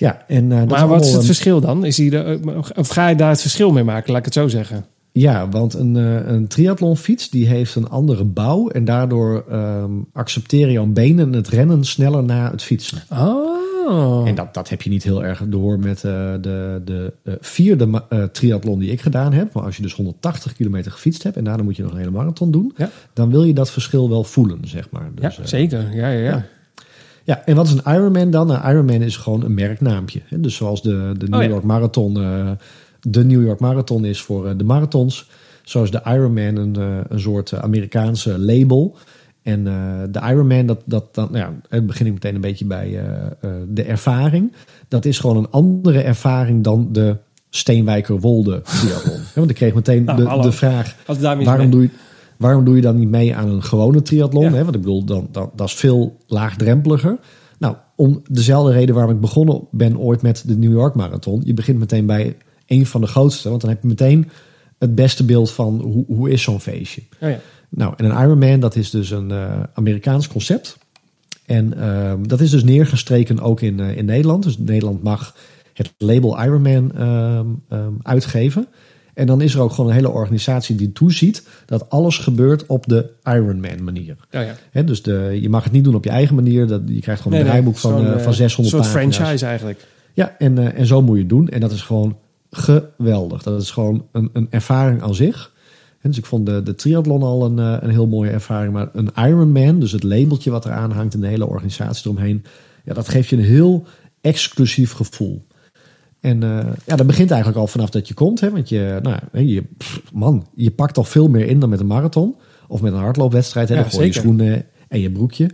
Ja, 0.00 0.24
en, 0.26 0.52
eh, 0.52 0.58
dat 0.58 0.68
Maar 0.68 0.88
wat 0.88 1.04
is 1.04 1.12
het 1.12 1.20
eh, 1.20 1.26
verschil 1.26 1.60
dan? 1.60 1.84
Is 1.84 1.96
die 1.96 2.10
de, 2.10 2.40
of 2.76 2.88
ga 2.88 3.08
je 3.08 3.16
daar 3.16 3.30
het 3.30 3.40
verschil 3.40 3.72
mee 3.72 3.84
maken, 3.84 4.10
laat 4.10 4.18
ik 4.18 4.24
het 4.24 4.34
zo 4.34 4.48
zeggen? 4.48 4.84
Ja, 5.12 5.48
want 5.48 5.74
een, 5.74 5.96
eh, 5.96 6.32
een 6.32 6.48
triathlonfiets 6.48 7.30
die 7.30 7.46
heeft 7.46 7.74
een 7.74 7.88
andere 7.88 8.24
bouw. 8.24 8.68
En 8.68 8.84
daardoor 8.84 9.44
ehm, 9.50 9.92
accepteren 10.12 10.72
jouw 10.72 10.86
benen 10.86 11.32
het 11.32 11.48
rennen 11.48 11.84
sneller 11.84 12.24
na 12.24 12.50
het 12.50 12.62
fietsen. 12.62 13.02
Oh. 13.12 14.28
En 14.28 14.34
dat, 14.34 14.54
dat 14.54 14.68
heb 14.68 14.82
je 14.82 14.90
niet 14.90 15.02
heel 15.02 15.24
erg 15.24 15.42
door 15.46 15.78
met 15.78 16.04
eh, 16.04 16.32
de, 16.40 16.82
de 16.84 17.12
eh, 17.22 17.34
vierde 17.40 18.02
eh, 18.08 18.22
triathlon 18.22 18.78
die 18.78 18.90
ik 18.90 19.00
gedaan 19.00 19.32
heb. 19.32 19.52
Maar 19.52 19.62
als 19.62 19.76
je 19.76 19.82
dus 19.82 19.94
180 19.94 20.52
kilometer 20.52 20.92
gefietst 20.92 21.22
hebt 21.22 21.36
en 21.36 21.44
daarna 21.44 21.62
moet 21.62 21.76
je 21.76 21.82
nog 21.82 21.92
een 21.92 21.98
hele 21.98 22.10
marathon 22.10 22.50
doen. 22.50 22.72
Ja. 22.76 22.90
Dan 23.12 23.30
wil 23.30 23.44
je 23.44 23.54
dat 23.54 23.70
verschil 23.70 24.08
wel 24.08 24.24
voelen, 24.24 24.60
zeg 24.64 24.90
maar. 24.90 25.10
ja, 25.14 25.28
Dus, 25.28 25.38
eh, 25.38 25.44
zeker. 25.44 25.94
Ja, 25.94 26.08
ja, 26.08 26.18
ja. 26.18 26.30
ja. 26.30 26.46
Ja, 27.28 27.42
en 27.44 27.56
wat 27.56 27.66
is 27.66 27.72
een 27.72 27.94
Ironman 27.94 28.30
dan? 28.30 28.46
Nou, 28.46 28.70
Ironman 28.70 29.02
is 29.02 29.16
gewoon 29.16 29.44
een 29.44 29.54
merknaampje. 29.54 30.20
Dus 30.30 30.54
zoals 30.56 30.82
de, 30.82 31.12
de 31.18 31.28
New 31.28 31.34
Oh 31.34 31.42
ja. 31.42 31.48
York 31.48 31.64
Marathon 31.64 32.20
eh, 32.20 32.50
de 33.00 33.24
New 33.24 33.46
York 33.46 33.60
Marathon 33.60 34.04
is 34.04 34.22
voor 34.22 34.48
eh, 34.48 34.52
de 34.56 34.64
marathons. 34.64 35.30
Zo 35.62 35.82
is 35.82 35.90
de 35.90 36.00
Ironman 36.04 36.56
een, 36.56 36.76
eh, 36.76 36.98
een 37.08 37.20
soort 37.20 37.54
Amerikaanse 37.54 38.38
label. 38.38 38.96
En 39.42 39.64
de 40.10 40.20
Ironman, 40.30 40.66
dat, 40.66 40.82
dat, 40.84 41.14
dan, 41.14 41.28
nou 41.32 41.44
ja, 41.44 41.54
het 41.68 41.86
begin 41.86 42.06
ik 42.06 42.12
meteen 42.12 42.34
een 42.34 42.40
beetje 42.40 42.64
bij 42.64 43.00
de 43.68 43.82
ervaring. 43.82 44.52
Dat 44.88 45.04
is 45.04 45.18
gewoon 45.18 45.36
een 45.36 45.50
andere 45.50 46.00
ervaring 46.00 46.64
dan 46.64 46.88
de 46.92 47.16
Steenwijker-Wolde 47.50 48.62
triathlon. 48.62 49.20
Hè, 49.32 49.34
Want 49.34 49.50
ik 49.50 49.56
kreeg 49.56 49.74
meteen 49.74 50.04
Nou, 50.04 50.36
de, 50.36 50.42
de 50.42 50.52
vraag, 50.52 50.94
waarom 51.44 51.70
doe, 51.70 51.82
je, 51.82 51.90
waarom 52.38 52.64
doe 52.64 52.76
je 52.76 52.82
dan 52.82 52.98
niet 52.98 53.08
mee 53.08 53.36
aan 53.36 53.48
een 53.48 53.62
gewone 53.62 54.02
triathlon? 54.02 54.42
Ja. 54.42 54.52
Hè? 54.52 54.64
Want 54.64 54.74
ik 54.74 54.80
bedoel, 54.80 55.04
dan, 55.04 55.28
dan, 55.32 55.50
dat 55.54 55.68
is 55.68 55.74
veel 55.74 56.16
laagdrempeliger. 56.26 57.18
Nou, 57.58 57.76
om 57.96 58.22
dezelfde 58.30 58.72
reden 58.72 58.94
waarom 58.94 59.14
ik 59.14 59.20
begonnen 59.20 59.66
ben 59.70 59.98
ooit 59.98 60.22
met 60.22 60.42
de 60.46 60.56
New 60.56 60.72
York 60.72 60.94
Marathon. 60.94 61.42
Je 61.44 61.54
begint 61.54 61.78
meteen 61.78 62.06
bij 62.06 62.36
een 62.66 62.86
van 62.86 63.00
de 63.00 63.06
grootste. 63.06 63.48
Want 63.48 63.60
dan 63.60 63.70
heb 63.70 63.82
je 63.82 63.88
meteen 63.88 64.30
het 64.78 64.94
beste 64.94 65.24
beeld 65.24 65.50
van 65.50 65.80
hoe, 65.80 66.04
hoe 66.06 66.30
is 66.30 66.42
zo'n 66.42 66.60
feestje. 66.60 67.02
Oh 67.20 67.28
ja. 67.28 67.40
Nou, 67.68 67.94
en 67.96 68.04
een 68.04 68.22
Ironman, 68.22 68.60
dat 68.60 68.76
is 68.76 68.90
dus 68.90 69.10
een 69.10 69.30
eh, 69.30 69.62
Amerikaans 69.74 70.28
concept. 70.28 70.78
En 71.46 71.78
ehm, 71.78 72.22
dat 72.22 72.40
is 72.40 72.50
dus 72.50 72.64
neergestreken 72.64 73.40
ook 73.40 73.60
in, 73.60 73.80
eh, 73.80 73.96
in 73.96 74.04
Nederland. 74.04 74.42
Dus 74.42 74.58
Nederland 74.58 75.02
mag 75.02 75.36
het 75.72 75.94
label 75.98 76.42
Ironman 76.42 76.92
ehm, 76.94 77.46
ehm, 77.68 77.92
uitgeven. 78.02 78.66
En 79.18 79.26
dan 79.26 79.40
is 79.40 79.54
er 79.54 79.60
ook 79.60 79.70
gewoon 79.70 79.90
een 79.90 79.96
hele 79.96 80.10
organisatie 80.10 80.76
die 80.76 80.92
toeziet 80.92 81.42
dat 81.66 81.90
alles 81.90 82.18
gebeurt 82.18 82.66
op 82.66 82.86
de 82.86 83.10
Ironman 83.24 83.84
manier. 83.84 84.16
Oh, 84.32 84.40
ja. 84.72 84.82
Dus 84.82 85.02
de, 85.02 85.38
je 85.40 85.48
mag 85.48 85.64
het 85.64 85.72
niet 85.72 85.84
doen 85.84 85.94
op 85.94 86.04
je 86.04 86.10
eigen 86.10 86.34
manier. 86.34 86.66
Dat, 86.66 86.80
je 86.86 87.00
krijgt 87.00 87.22
gewoon 87.22 87.38
Nee, 87.38 87.48
een 87.48 87.52
nee, 87.52 87.62
draaiboek 87.62 87.76
van, 87.76 88.06
eh, 88.06 88.14
eh, 88.14 88.20
van 88.20 88.34
600 88.34 88.58
Een 88.58 88.64
soort 88.64 88.92
pagina's. 88.92 89.16
franchise 89.16 89.46
eigenlijk. 89.46 89.86
Ja, 90.12 90.34
en, 90.38 90.58
eh, 90.58 90.78
en 90.78 90.86
zo 90.86 91.02
moet 91.02 91.14
je 91.14 91.20
het 91.20 91.30
doen. 91.30 91.48
En 91.48 91.60
dat 91.60 91.72
is 91.72 91.82
gewoon 91.82 92.16
geweldig. 92.50 93.42
Dat 93.42 93.62
is 93.62 93.70
gewoon 93.70 94.06
een, 94.12 94.30
een 94.32 94.46
ervaring 94.50 95.02
aan 95.02 95.14
zich. 95.14 95.52
En 96.00 96.10
dus 96.10 96.18
ik 96.18 96.26
vond 96.26 96.46
de, 96.46 96.62
de 96.62 96.74
triathlon 96.74 97.22
al 97.22 97.44
een, 97.44 97.58
een 97.58 97.90
heel 97.90 98.06
mooie 98.06 98.30
ervaring. 98.30 98.72
Maar 98.72 98.88
een 98.92 99.10
Ironman, 99.16 99.80
dus 99.80 99.92
het 99.92 100.02
labeltje 100.02 100.50
wat 100.50 100.64
eraan 100.64 100.92
hangt 100.92 101.14
en 101.14 101.20
de 101.20 101.26
hele 101.26 101.46
organisatie 101.46 102.10
eromheen. 102.10 102.44
Ja, 102.84 102.94
dat 102.94 103.08
geeft 103.08 103.28
je 103.28 103.36
een 103.36 103.42
heel 103.42 103.86
exclusief 104.20 104.92
gevoel. 104.92 105.46
En 106.20 106.42
eh, 106.42 106.66
ja, 106.86 106.96
dat 106.96 107.06
begint 107.06 107.30
eigenlijk 107.30 107.60
al 107.60 107.66
vanaf 107.66 107.90
dat 107.90 108.08
je 108.08 108.14
komt. 108.14 108.40
Hè, 108.40 108.50
want 108.50 108.68
je, 108.68 108.98
nou, 109.02 109.16
ja, 109.32 109.40
je, 109.40 109.62
pff, 109.76 110.02
man, 110.12 110.46
je 110.54 110.70
pakt 110.70 110.94
toch 110.94 111.08
veel 111.08 111.28
meer 111.28 111.46
in 111.46 111.60
dan 111.60 111.68
met 111.68 111.80
een 111.80 111.86
marathon. 111.86 112.36
Of 112.68 112.80
met 112.80 112.92
een 112.92 112.98
hardloopwedstrijd. 112.98 113.68
Hè, 113.68 113.74
Ja, 113.74 113.82
gooi 113.82 114.06
je 114.06 114.12
schoenen 114.12 114.64
en 114.88 115.00
je 115.00 115.10
broekje. 115.10 115.50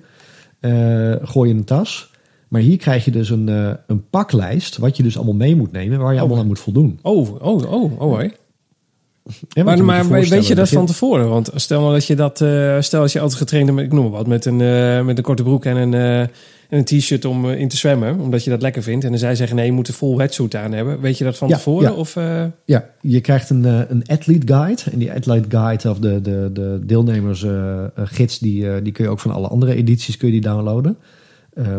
eh, 0.61 1.15
gooi 1.23 1.49
je 1.49 1.55
in 1.55 1.61
een 1.61 1.65
tas. 1.67 2.11
Maar 2.49 2.61
hier 2.61 2.77
krijg 2.77 3.05
je 3.05 3.11
dus 3.11 3.31
een, 3.31 3.49
eh, 3.49 3.71
een 3.87 4.09
paklijst. 4.11 4.77
Wat 4.77 4.97
je 4.97 5.03
dus 5.03 5.17
allemaal 5.17 5.35
mee 5.35 5.57
moet 5.57 5.73
nemen. 5.73 5.99
Waar 5.99 6.15
je 6.15 6.21
allemaal 6.21 6.39
aan 6.39 6.47
moet 6.47 6.59
voldoen. 6.59 6.99
Oh, 7.03 7.43
oh, 7.43 7.73
oh, 7.73 8.01
oh 8.01 8.23
je 9.49 9.65
Maar, 9.65 9.77
moet 9.77 9.87
maar 9.87 10.21
je 10.21 10.29
weet 10.29 10.47
je 10.47 10.55
dat 10.55 10.69
van 10.69 10.87
tevoren? 10.87 11.29
Want 11.29 11.51
stel 11.55 11.81
nou 11.81 11.93
dat 11.93 12.07
je 12.07 12.17
dat, 12.17 12.37
stel 12.85 13.01
als 13.01 13.12
je 13.12 13.21
altijd 13.21 13.39
getraind 13.39 13.67
hebt 13.67 13.81
met, 13.81 13.87
ik 13.87 13.93
noem 13.93 14.03
maar 14.03 14.12
wat, 14.12 14.27
met 14.27 14.45
een, 14.45 14.57
met 15.05 15.19
een 15.19 15.25
korte 15.25 15.43
broek 15.43 15.65
en 15.65 15.77
een, 15.77 16.29
en 16.75 16.81
een 16.81 16.99
t-shirt 16.99 17.25
om 17.25 17.51
eh, 17.51 17.61
in 17.61 17.68
te 17.68 17.77
zwemmen, 17.77 18.20
omdat 18.20 18.45
je 18.45 18.51
dat 18.51 18.62
lekker 18.62 18.83
vindt. 18.83 19.05
En 19.05 19.11
dan 19.11 19.18
zij 19.18 19.35
zeggen 19.35 19.57
nee, 19.57 19.66
je 19.66 19.72
moet 19.72 19.89
een 19.89 19.95
full 19.95 20.16
wetsuit 20.16 20.55
aan 20.55 20.72
hebben. 20.72 21.01
Weet 21.01 21.18
je 21.18 21.25
dat 21.25 21.37
van 21.37 21.49
Ja, 21.49 21.57
tevoren? 21.57 21.91
ja. 21.91 21.97
Of, 21.97 22.16
eh, 22.16 22.45
Ja, 22.64 22.91
je 23.01 23.20
krijgt 23.20 23.51
een, 23.51 23.64
eh, 23.64 23.81
een 23.89 24.03
athlete 24.07 24.47
guide. 24.55 24.83
En 24.93 24.99
die 24.99 25.12
athlete 25.12 25.51
guide 25.51 25.91
of 25.91 25.99
de, 25.99 26.20
de, 26.20 26.51
de 26.53 26.81
deelnemers 26.87 27.43
eh, 27.43 27.85
eh, 27.85 27.89
gids, 27.95 28.39
die, 28.39 28.83
die 28.83 28.93
kun 28.93 29.05
je 29.05 29.11
ook 29.11 29.20
van 29.20 29.31
alle 29.31 29.49
andere 29.49 29.75
edities 29.75 30.16
kun 30.16 30.27
je 30.27 30.33
die 30.41 30.43
downloaden. 30.43 30.97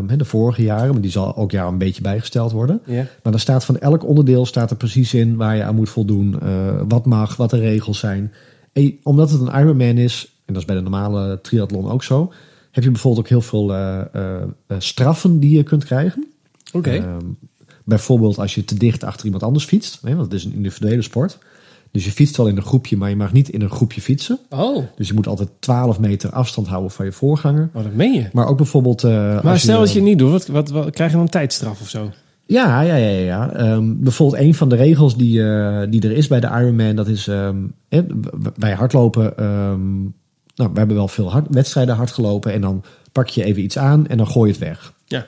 Hè, 0.07 0.17
de 0.17 0.25
vorige 0.25 0.63
jaren, 0.63 0.91
maar 0.91 1.01
die 1.01 1.11
zal 1.11 1.35
ook 1.35 1.51
jaar 1.51 1.67
een 1.67 1.77
beetje 1.77 2.01
bijgesteld 2.01 2.51
worden. 2.51 2.81
ja. 2.85 3.05
Maar 3.23 3.33
er 3.33 3.39
staat 3.39 3.65
van 3.65 3.79
elk 3.79 4.07
onderdeel 4.07 4.45
staat 4.45 4.69
er 4.71 4.77
precies 4.77 5.13
in 5.13 5.35
waar 5.35 5.55
je 5.55 5.63
aan 5.63 5.75
moet 5.75 5.89
voldoen. 5.89 6.35
wat 6.87 7.05
mag, 7.05 7.35
wat 7.35 7.49
de 7.49 7.59
regels 7.59 7.99
zijn. 7.99 8.31
En 8.73 8.97
omdat 9.03 9.29
het 9.31 9.41
een 9.41 9.59
Ironman 9.59 9.97
is, 9.97 10.33
en 10.45 10.53
dat 10.53 10.61
is 10.61 10.67
bij 10.67 10.75
de 10.75 10.81
normale 10.81 11.39
triathlon 11.41 11.89
ook 11.91 12.03
zo, 12.03 12.31
heb 12.75 12.83
je 12.83 12.91
bijvoorbeeld 12.91 13.23
ook 13.25 13.29
heel 13.29 13.41
veel 13.41 13.73
eh, 13.73 14.01
eh, 14.13 14.41
eh, 14.67 14.77
straffen 14.79 15.39
die 15.39 15.57
je 15.57 15.63
kunt 15.63 15.85
krijgen. 15.85 16.25
Oké. 16.73 16.89
Ehm, 16.91 17.19
bijvoorbeeld 17.83 18.37
als 18.39 18.55
je 18.55 18.65
te 18.65 18.75
dicht 18.77 19.03
achter 19.03 19.25
iemand 19.25 19.43
anders 19.43 19.65
fietst, 19.65 19.99
hè, 20.01 20.09
want 20.09 20.21
het 20.21 20.33
is 20.33 20.43
een 20.45 20.53
individuele 20.53 21.01
sport. 21.01 21.37
Dus 21.91 22.05
je 22.05 22.11
fietst 22.11 22.37
wel 22.37 22.47
in 22.47 22.55
een 22.57 22.63
groepje, 22.63 22.97
maar 22.97 23.09
je 23.09 23.15
mag 23.15 23.33
niet 23.33 23.49
in 23.49 23.61
een 23.61 23.69
groepje 23.69 24.01
fietsen. 24.01 24.39
oh, 24.49 24.83
Dus 24.95 25.07
je 25.07 25.13
moet 25.13 25.27
altijd 25.27 25.49
12 25.59 25.99
meter 25.99 26.29
afstand 26.29 26.67
houden 26.67 26.91
van 26.91 27.05
je 27.05 27.11
voorganger. 27.11 27.69
oh, 27.73 27.83
dat 27.83 27.93
meen 27.93 28.13
je. 28.13 28.29
Maar 28.33 28.47
ook 28.47 28.57
bijvoorbeeld. 28.57 29.03
Maar 29.03 29.43
als 29.47 29.61
stel 29.61 29.79
dat 29.79 29.91
je 29.91 29.99
het 29.99 30.07
niet 30.07 30.19
doet, 30.19 30.31
wat, 30.31 30.47
wat, 30.47 30.69
wat, 30.69 30.89
krijg 30.89 31.09
je 31.09 31.15
dan 31.15 31.25
een 31.25 31.31
tijdstraf 31.31 31.81
of 31.81 31.89
zo? 31.89 32.09
Ja, 32.45 32.81
ja, 32.81 32.95
ja, 32.95 33.07
ja. 33.19 33.51
Ehm, 33.53 33.93
bijvoorbeeld 33.97 34.41
een 34.41 34.53
van 34.53 34.69
de 34.69 34.75
regels 34.75 35.17
die, 35.17 35.31
die 35.89 36.01
er 36.01 36.11
is 36.11 36.27
bij 36.27 36.39
de 36.39 36.47
Ironman, 36.47 36.95
dat 36.95 37.07
is 37.07 37.25
w- 37.25 38.47
bij 38.57 38.73
hardlopen. 38.73 39.33
Nou, 40.55 40.69
we 40.73 40.77
hebben 40.77 40.95
wel 40.95 41.07
veel 41.07 41.31
hard, 41.31 41.45
wedstrijden 41.49 41.95
hard 41.95 42.11
gelopen 42.11 42.53
en 42.53 42.61
dan 42.61 42.83
pak 43.11 43.27
je 43.27 43.43
even 43.43 43.63
iets 43.63 43.77
aan 43.77 44.07
en 44.07 44.17
dan 44.17 44.27
gooi 44.27 44.47
je 44.47 44.55
het 44.57 44.63
weg. 44.67 44.93
Ja. 45.05 45.25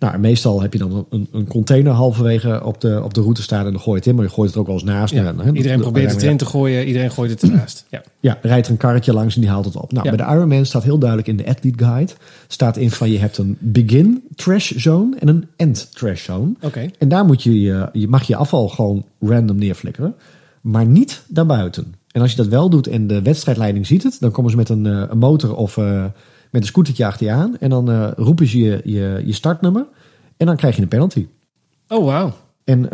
Nou, 0.00 0.18
meestal 0.18 0.62
heb 0.62 0.72
je 0.72 0.78
dan 0.78 1.06
een, 1.10 1.28
een 1.32 1.46
container 1.46 1.92
halverwege 1.92 2.64
op 2.64 2.80
de, 2.80 3.00
op 3.04 3.14
de 3.14 3.20
route 3.20 3.42
staan 3.42 3.64
en 3.66 3.72
dan 3.72 3.80
gooi 3.80 3.90
je 3.90 3.96
het 3.96 4.06
in, 4.06 4.14
maar 4.14 4.24
je 4.24 4.30
gooit 4.30 4.46
het 4.46 4.54
er 4.54 4.60
ook 4.60 4.66
wel 4.66 4.74
eens 4.76 4.84
naast. 4.84 5.14
ja. 5.14 5.34
Iedereen 5.52 5.76
de- 5.76 5.82
probeert 5.82 6.10
het 6.10 6.22
erin 6.22 6.36
te 6.36 6.44
gooien, 6.46 6.86
iedereen 6.86 7.10
gooit 7.10 7.30
het 7.30 7.42
ernaast. 7.42 7.86
Ja. 7.88 8.02
Ja, 8.20 8.38
rijdt 8.42 8.66
er 8.66 8.72
een 8.72 8.78
karretje 8.78 9.12
langs 9.12 9.34
en 9.34 9.40
die 9.40 9.50
haalt 9.50 9.64
het 9.64 9.76
op. 9.76 9.92
Nou, 9.92 10.04
Ja. 10.10 10.16
bij 10.16 10.26
de 10.26 10.32
Ironman 10.32 10.66
staat 10.66 10.82
heel 10.82 10.98
duidelijk 10.98 11.28
in 11.28 11.36
de 11.36 11.46
Athlete 11.46 11.84
Guide, 11.84 12.12
staat 12.48 12.76
in 12.76 12.90
van 12.90 13.10
je 13.10 13.18
hebt 13.18 13.38
een 13.38 13.56
begin 13.60 14.22
trash 14.34 14.70
zone 14.70 15.16
en 15.18 15.28
een 15.28 15.46
end 15.56 15.88
trash 15.92 16.24
zone. 16.24 16.52
Oké. 16.60 16.90
En 16.98 17.08
daar 17.08 17.24
moet 17.24 17.42
je, 17.42 17.60
je, 17.60 17.88
je 17.92 18.08
mag 18.08 18.22
je 18.26 18.36
afval 18.36 18.68
gewoon 18.68 19.04
random 19.20 19.56
neerflikkeren. 19.58 20.14
Maar 20.60 20.86
niet 20.86 21.22
daarbuiten. 21.28 21.94
En 22.18 22.24
als 22.24 22.30
je 22.32 22.36
dat 22.42 22.46
wel 22.46 22.70
doet 22.70 22.86
en 22.86 23.06
de 23.06 23.22
wedstrijdleiding 23.22 23.86
ziet 23.86 24.02
het, 24.02 24.16
dan 24.20 24.30
komen 24.30 24.50
ze 24.50 24.56
met 24.56 24.68
een, 24.68 24.86
eh, 24.86 25.02
een 25.08 25.18
motor 25.18 25.56
of 25.56 25.76
eh, 25.76 26.02
met 26.50 26.62
een 26.62 26.66
scootertje 26.66 27.06
achter 27.06 27.26
je 27.26 27.32
aan. 27.32 27.56
En 27.60 27.70
dan 27.70 27.90
eh, 27.90 28.08
roepen 28.16 28.46
ze 28.46 28.58
je, 28.58 28.80
je, 28.84 29.22
je 29.24 29.32
startnummer. 29.32 29.86
En 30.36 30.46
dan 30.46 30.56
krijg 30.56 30.76
je 30.76 30.82
een 30.82 30.88
penalty. 30.88 31.26
Oh, 31.88 32.04
wauw. 32.04 32.32
En 32.64 32.86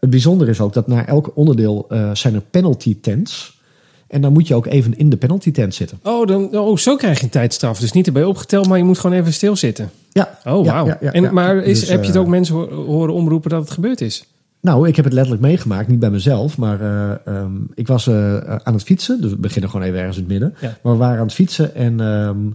het 0.00 0.10
bijzondere 0.10 0.50
is 0.50 0.60
ook 0.60 0.72
dat 0.72 0.86
na 0.86 1.06
elk 1.06 1.32
onderdeel 1.34 1.86
zijn 2.12 2.34
er 2.34 2.40
penalty 2.40 3.00
tents. 3.00 3.60
En 4.06 4.20
dan 4.20 4.32
moet 4.32 4.48
je 4.48 4.54
ook 4.54 4.66
even 4.66 4.98
in 4.98 5.10
de 5.10 5.16
penalty 5.16 5.50
tent 5.50 5.74
zitten. 5.74 5.98
Oh, 6.02 6.26
dan, 6.26 6.58
oh, 6.58 6.76
zo 6.76 6.96
krijg 6.96 7.18
je 7.18 7.24
een 7.24 7.30
tijdstraf. 7.30 7.78
Dus 7.78 7.92
niet 7.92 8.06
erbij 8.06 8.24
opgeteld, 8.24 8.68
maar 8.68 8.78
je 8.78 8.84
moet 8.84 8.98
gewoon 8.98 9.16
even 9.16 9.32
stilzitten. 9.32 9.90
Ja. 10.12 10.38
Oh, 10.44 10.66
wauw. 10.66 10.86
ja, 10.86 10.98
ja, 11.00 11.12
en, 11.12 11.22
ja. 11.22 11.32
Maar 11.32 11.56
is, 11.56 11.80
Dus, 11.80 11.88
heb 11.88 12.00
je 12.02 12.08
het 12.08 12.16
ook 12.16 12.26
mensen 12.26 12.54
ho- 12.54 12.84
horen 12.84 13.14
omroepen 13.14 13.50
dat 13.50 13.60
het 13.60 13.70
gebeurd 13.70 14.00
is? 14.00 14.24
Nou, 14.62 14.88
ik 14.88 14.96
heb 14.96 15.04
het 15.04 15.14
letterlijk 15.14 15.44
meegemaakt, 15.44 15.88
niet 15.88 15.98
bij 15.98 16.10
mezelf, 16.10 16.58
maar 16.58 16.80
eh, 16.80 17.26
ehm, 17.36 17.56
ik 17.74 17.86
was 17.86 18.06
eh, 18.06 18.36
aan 18.36 18.74
het 18.74 18.82
fietsen. 18.82 19.20
Dus 19.20 19.30
we 19.30 19.36
beginnen 19.36 19.70
gewoon 19.70 19.86
even 19.86 19.98
ergens 19.98 20.16
in 20.16 20.22
het 20.22 20.32
midden. 20.32 20.54
Ja. 20.60 20.78
Maar 20.82 20.92
we 20.92 20.98
waren 20.98 21.18
aan 21.18 21.26
het 21.26 21.34
fietsen 21.34 21.74
en 21.74 22.00
ehm, 22.00 22.46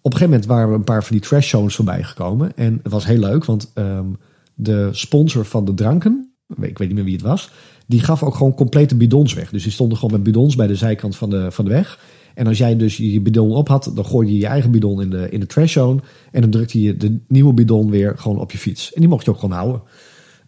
op 0.00 0.12
een 0.12 0.18
gegeven 0.18 0.28
moment 0.28 0.46
waren 0.46 0.68
we 0.68 0.74
een 0.74 0.84
paar 0.84 1.04
van 1.04 1.16
die 1.16 1.26
trash 1.26 1.48
zones 1.48 1.74
voorbij 1.74 2.02
gekomen. 2.02 2.56
En 2.56 2.80
het 2.82 2.92
was 2.92 3.06
heel 3.06 3.18
leuk, 3.18 3.44
want 3.44 3.70
ehm, 3.74 4.06
de 4.54 4.88
sponsor 4.92 5.44
van 5.44 5.64
de 5.64 5.74
dranken, 5.74 6.32
ik 6.60 6.78
weet 6.78 6.88
niet 6.88 6.96
meer 6.96 7.04
wie 7.04 7.16
het 7.16 7.22
was, 7.22 7.50
die 7.86 8.00
gaf 8.00 8.22
ook 8.22 8.34
gewoon 8.34 8.54
complete 8.54 8.96
bidons 8.96 9.34
weg. 9.34 9.50
Dus 9.50 9.62
die 9.62 9.72
stonden 9.72 9.98
gewoon 9.98 10.14
met 10.14 10.22
bidons 10.22 10.56
bij 10.56 10.66
de 10.66 10.74
zijkant 10.74 11.16
van 11.16 11.30
de, 11.30 11.50
van 11.50 11.64
de 11.64 11.70
weg. 11.70 11.98
En 12.34 12.46
als 12.46 12.58
jij 12.58 12.76
dus 12.76 12.96
je 12.96 13.20
bidon 13.20 13.54
op 13.54 13.68
had, 13.68 13.90
dan 13.94 14.04
gooide 14.04 14.32
je 14.32 14.38
je 14.38 14.46
eigen 14.46 14.70
bidon 14.70 15.00
in 15.00 15.10
de, 15.10 15.30
in 15.30 15.40
de 15.40 15.46
trash 15.46 15.72
zone. 15.72 16.00
En 16.32 16.40
dan 16.40 16.50
drukte 16.50 16.80
je 16.80 16.96
de 16.96 17.18
nieuwe 17.28 17.52
bidon 17.52 17.90
weer 17.90 18.18
gewoon 18.18 18.40
op 18.40 18.52
je 18.52 18.58
fiets. 18.58 18.92
En 18.92 19.00
die 19.00 19.08
mocht 19.08 19.24
je 19.24 19.30
ook 19.30 19.38
gewoon 19.38 19.56
houden. 19.56 19.82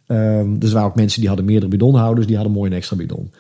Ehm, 0.09 0.59
dus 0.59 0.69
er 0.69 0.75
waren 0.75 0.91
ook 0.91 0.97
mensen 0.97 1.19
die 1.19 1.29
hadden 1.29 1.47
meerdere 1.47 1.71
bidonhouders, 1.71 2.27
die 2.27 2.37
hadden 2.37 2.55
mooi 2.55 2.71
een 2.71 2.77
extra 2.77 2.97
bidon. 2.97 3.31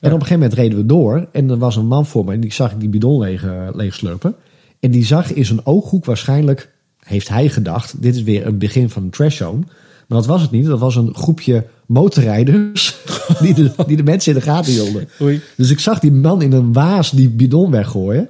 En 0.00 0.12
op 0.12 0.20
een 0.20 0.26
gegeven 0.26 0.38
moment 0.38 0.54
reden 0.54 0.78
we 0.78 0.86
door 0.86 1.28
en 1.32 1.50
er 1.50 1.58
was 1.58 1.76
een 1.76 1.86
man 1.86 2.06
voor 2.06 2.24
me 2.24 2.32
en 2.32 2.40
die 2.40 2.52
zag 2.52 2.72
ik 2.72 2.80
die 2.80 2.88
bidon 2.88 3.20
leeg, 3.20 3.44
eh, 3.44 3.68
leeg 3.72 3.94
slurpen. 3.94 4.34
En 4.80 4.90
die 4.90 5.04
zag 5.04 5.32
in 5.32 5.44
zijn 5.44 5.66
ooghoek 5.66 6.04
waarschijnlijk, 6.04 6.70
heeft 6.98 7.28
hij 7.28 7.48
gedacht, 7.48 8.02
dit 8.02 8.14
is 8.14 8.22
weer 8.22 8.46
een 8.46 8.58
begin 8.58 8.90
van 8.90 9.02
een 9.02 9.10
trash 9.10 9.36
zone. 9.36 9.60
Maar 10.08 10.18
dat 10.18 10.26
was 10.26 10.42
het 10.42 10.50
niet, 10.50 10.66
dat 10.66 10.78
was 10.78 10.96
een 10.96 11.14
groepje 11.14 11.66
motorrijders 11.86 12.96
die 13.42 13.54
de, 13.54 13.70
die 13.86 13.96
de 13.96 14.02
mensen 14.02 14.32
in 14.32 14.38
de 14.38 14.44
gaten 14.44 14.72
hielden. 14.72 15.08
Oei. 15.20 15.40
Dus 15.56 15.70
ik 15.70 15.78
zag 15.78 15.98
die 15.98 16.12
man 16.12 16.42
in 16.42 16.52
een 16.52 16.72
waas 16.72 17.10
die 17.10 17.30
bidon 17.30 17.70
weggooien. 17.70 18.28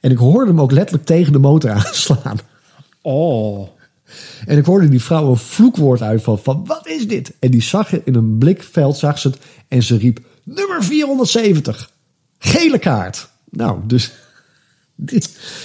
En 0.00 0.10
ik 0.10 0.18
hoorde 0.18 0.50
hem 0.50 0.60
ook 0.60 0.72
letterlijk 0.72 1.06
tegen 1.06 1.32
de 1.32 1.38
motor 1.38 1.70
aanslaan. 1.70 2.38
Oh. 3.02 3.68
En 4.46 4.58
ik 4.58 4.64
hoorde 4.64 4.88
die 4.88 5.02
vrouw 5.02 5.30
een 5.30 5.36
vloekwoord 5.36 6.02
uitvallen 6.02 6.42
van 6.42 6.64
wat 6.66 6.86
is 6.88 7.08
dit? 7.08 7.32
En 7.38 7.50
die 7.50 7.62
zag 7.62 7.90
het 7.90 8.02
in 8.04 8.14
een 8.14 8.38
blikveld, 8.38 8.96
zag 8.96 9.18
ze 9.18 9.28
het 9.28 9.38
en 9.68 9.82
ze 9.82 9.96
riep 9.96 10.20
nummer 10.44 10.84
470. 10.84 11.90
Gele 12.38 12.78
kaart. 12.78 13.28
Nou, 13.50 13.78
dus 13.86 14.12
die, 14.94 15.24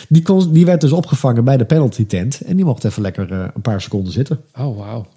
die, 0.09 0.21
kon, 0.21 0.51
die 0.53 0.65
werd 0.65 0.81
dus 0.81 0.91
opgevangen 0.91 1.43
bij 1.43 1.57
de 1.57 1.65
penalty 1.65 2.05
tent. 2.05 2.41
En 2.41 2.55
die 2.55 2.65
mocht 2.65 2.83
even 2.83 3.01
lekker 3.01 3.31
eh, 3.31 3.45
een 3.53 3.61
paar 3.61 3.81
seconden 3.81 4.13
zitten. 4.13 4.41
Oh, 4.57 4.77
wauw. 4.77 5.07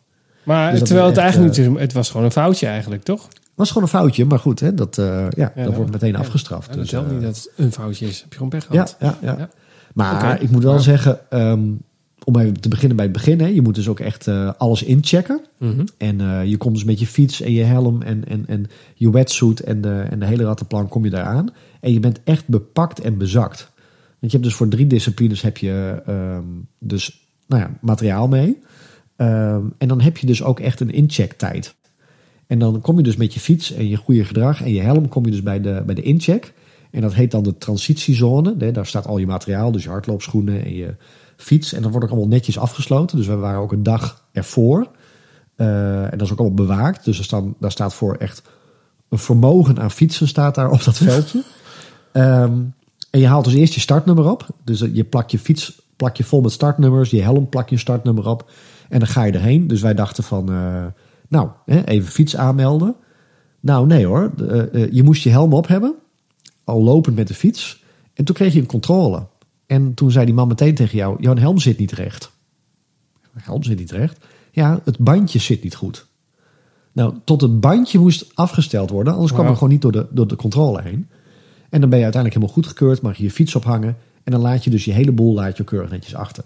Maar 0.43 0.71
Dus 0.71 0.83
terwijl 0.83 1.07
het 1.07 1.17
echt, 1.17 1.25
eigenlijk 1.25 1.57
niet... 1.59 1.79
Het 1.79 1.93
was 1.93 2.11
gewoon 2.11 2.27
een 2.27 2.33
foutje 2.33 2.67
eigenlijk, 2.67 3.03
toch? 3.03 3.29
Was 3.55 3.69
gewoon 3.69 3.83
een 3.83 3.89
foutje, 3.89 4.25
maar 4.25 4.39
goed, 4.39 4.61
hè, 4.61 4.75
dat, 4.75 4.99
eh, 4.99 5.27
ja, 5.31 5.53
dat 5.57 5.65
dat- 5.65 5.75
wordt 5.75 5.91
meteen 5.91 6.13
ja. 6.13 6.19
afgestraft. 6.19 6.69
Ja, 6.71 6.75
dat 6.77 6.85
dus, 6.85 6.93
eh, 6.93 7.11
niet 7.11 7.23
dat 7.23 7.37
het 7.37 7.51
een 7.57 7.73
foutje 7.73 8.07
is. 8.07 8.21
Heb 8.21 8.29
je 8.31 8.35
gewoon 8.35 8.49
pech 8.49 8.65
gehad. 8.67 8.97
ja, 9.01 9.19
ja. 9.23 9.35
Ja. 9.39 9.49
Maar 9.95 10.43
ik 10.43 10.51
moet 10.51 10.63
wel 10.63 10.73
Maar- 10.73 10.83
zeggen, 10.83 11.31
ehm, 11.31 11.61
om 12.25 12.37
even 12.37 12.61
te 12.61 12.69
beginnen 12.69 12.97
bij 12.97 13.05
het 13.05 13.15
begin. 13.15 13.41
Hè, 13.41 13.47
je 13.47 13.63
moet 13.63 13.75
dus 13.75 13.89
ook 13.89 14.01
echt 14.01 14.27
eh, 14.27 14.53
alles 14.59 14.83
inchecken. 14.83 15.41
Mhm. 15.59 15.85
En 15.97 16.21
eh, 16.21 16.45
je 16.45 16.57
komt 16.57 16.75
dus 16.75 16.85
met 16.85 17.01
je 17.01 17.07
fiets 17.07 17.41
en 17.41 17.53
je 17.53 17.63
helm 17.63 18.03
en, 18.03 18.29
en, 18.29 18.45
en 18.47 18.67
je 18.95 19.11
wetsuit 19.11 19.61
en 19.61 19.81
de, 19.81 20.07
en 20.11 20.19
de 20.19 20.27
hele 20.27 20.45
rattenplan 20.45 20.89
kom 20.89 21.05
je 21.05 21.11
daar 21.11 21.25
aan. 21.25 21.49
En 21.81 21.93
je 21.93 22.01
bent 22.01 22.21
echt 22.25 22.49
bepakt 22.49 23.01
en 23.01 23.19
bezakt. 23.19 23.71
Want 24.21 24.33
je 24.33 24.39
hebt 24.39 24.45
dus 24.45 24.55
voor 24.55 24.69
drie 24.69 24.87
disciplines 24.87 25.43
heb 25.43 25.57
je 25.57 26.03
ehm, 26.07 26.45
dus 26.79 27.27
nou 27.47 27.63
ja, 27.63 27.71
materiaal 27.81 28.29
mee. 28.29 28.59
Ehm, 29.17 29.63
en 29.79 29.89
dan 29.89 30.01
heb 30.01 30.17
je 30.17 30.27
dus 30.27 30.43
ook 30.43 30.61
echt 30.61 30.81
een 30.81 30.93
inchecktijd. 30.93 31.75
En 32.47 32.59
dan 32.59 32.81
kom 32.81 32.97
je 32.97 33.03
dus 33.03 33.17
met 33.17 33.35
je 33.35 33.41
fiets 33.41 33.73
en 33.73 33.89
je 33.89 33.97
goede 33.97 34.25
gedrag 34.25 34.63
en 34.63 34.73
je 34.73 34.81
helm 34.81 35.09
kom 35.09 35.25
je 35.25 35.31
dus 35.31 35.43
bij 35.43 35.61
de, 35.61 35.83
bij 35.87 35.95
de 35.95 36.03
incheck. 36.03 36.53
En 36.91 37.01
dat 37.01 37.15
heet 37.15 37.31
dan 37.31 37.43
de 37.43 37.59
transitiezone. 37.59 38.73
Daar 38.73 38.87
staat 38.87 39.07
al 39.07 39.19
je 39.19 39.27
materiaal, 39.27 39.73
dus 39.73 39.83
je 39.83 39.89
hardloopschoenen 39.89 40.65
en 40.65 40.75
je 40.75 40.95
fiets. 41.43 41.73
En 41.73 41.83
dat 41.83 41.91
wordt 41.91 42.07
ook 42.07 42.13
allemaal 42.13 42.31
netjes 42.31 42.59
afgesloten. 42.59 43.17
Dus 43.17 43.27
we 43.27 43.37
waren 43.37 43.61
ook 43.61 43.73
een 43.73 43.83
dag 43.83 44.25
ervoor. 44.33 44.89
Eh, 45.57 46.03
en 46.03 46.19
dat 46.19 46.21
is 46.21 46.33
ook 46.33 46.39
allemaal 46.39 46.67
bewaakt. 46.67 47.05
Dus 47.05 47.19
er 47.19 47.25
staan, 47.25 47.55
daar 47.59 47.71
staat 47.71 47.95
voor 47.95 48.15
echt 48.15 48.43
een 49.09 49.19
vermogen 49.19 49.81
aan 49.81 49.91
fietsen 49.91 50.29
staat 50.29 50.55
daar 50.55 50.71
op 50.71 50.85
dat 50.85 50.99
veldje. 51.09 51.43
Ehm, 52.13 52.61
en 53.11 53.21
je 53.21 53.27
haalt 53.27 53.45
dus 53.45 53.55
eerst 53.55 53.75
je 53.75 53.81
startnummer 53.81 54.31
op. 54.31 54.47
Dus 54.65 54.81
je 54.93 55.05
plak 55.05 55.31
je 55.31 55.39
fiets 55.39 55.83
plak 56.03 56.17
je 56.17 56.25
vol 56.25 56.41
met 56.41 56.53
startnummers. 56.53 57.11
Je 57.11 57.23
helm 57.23 57.49
plak 57.49 57.69
je 57.69 57.77
startnummer 57.77 58.29
op. 58.29 58.51
En 58.89 58.99
dan 58.99 59.09
ga 59.09 59.25
je 59.25 59.33
erheen. 59.33 59.67
Dus 59.67 59.81
wij 59.81 59.95
dachten 59.95 60.25
van, 60.25 60.53
eh, 60.53 60.87
nou, 61.29 61.49
hè, 61.65 61.85
even 61.85 62.13
fiets 62.13 62.37
aanmelden. 62.37 62.95
Nou, 63.61 63.87
nee 63.87 64.07
hoor. 64.07 64.33
Eh, 64.39 64.75
eh, 64.75 64.93
je 64.93 65.03
moest 65.03 65.23
je 65.23 65.31
helm 65.31 65.53
op 65.53 65.67
hebben. 65.67 65.95
Al 66.65 66.83
lopend 66.83 67.17
met 67.17 67.29
de 67.29 67.35
fiets. 67.35 67.85
En 68.15 68.25
toen 68.25 68.35
kreeg 68.35 68.53
je 68.53 68.61
een 68.61 68.67
controle. 68.67 69.27
En 69.73 69.95
toen 69.95 70.11
zei 70.11 70.25
die 70.25 70.35
man 70.35 70.49
meteen 70.49 70.75
tegen 70.75 70.99
jou: 70.99 71.17
Jouw 71.21 71.37
helm 71.37 71.59
zit 71.59 71.79
niet 71.79 71.93
recht. 71.93 72.33
Helm 73.33 73.63
zit 73.63 73.79
niet 73.79 73.91
recht. 73.91 74.25
Ja, 74.51 74.81
het 74.85 74.99
bandje 74.99 75.39
zit 75.39 75.63
niet 75.63 75.75
goed. 75.75 76.07
Nou, 76.93 77.15
tot 77.25 77.41
het 77.41 77.61
bandje 77.61 77.99
moest 77.99 78.31
afgesteld 78.35 78.91
worden. 78.91 79.13
Anders 79.13 79.33
kwam 79.33 79.47
er 79.47 79.55
gewoon 79.55 79.69
niet 79.69 79.83
door 79.83 79.93
de, 79.93 80.07
door 80.11 80.27
de 80.27 80.37
controle 80.37 80.83
heen. 80.83 81.09
En 81.71 81.81
dan 81.81 81.91
ben 81.91 81.99
je 81.99 82.05
uiteindelijk 82.05 82.35
helemaal 82.35 82.55
goedgekeurd. 82.55 83.03
Mag 83.03 83.17
je 83.17 83.23
je 83.23 83.31
fiets 83.31 83.55
ophangen. 83.55 83.97
En 84.25 84.33
dan 84.33 84.41
laat 84.41 84.65
je 84.65 84.71
dus 84.71 84.85
je 84.85 84.93
hele 84.93 85.13
boel 85.13 85.35
laat 85.35 85.57
je 85.57 85.65
keurig 85.65 85.91
netjes 85.91 86.15
achter. 86.15 86.45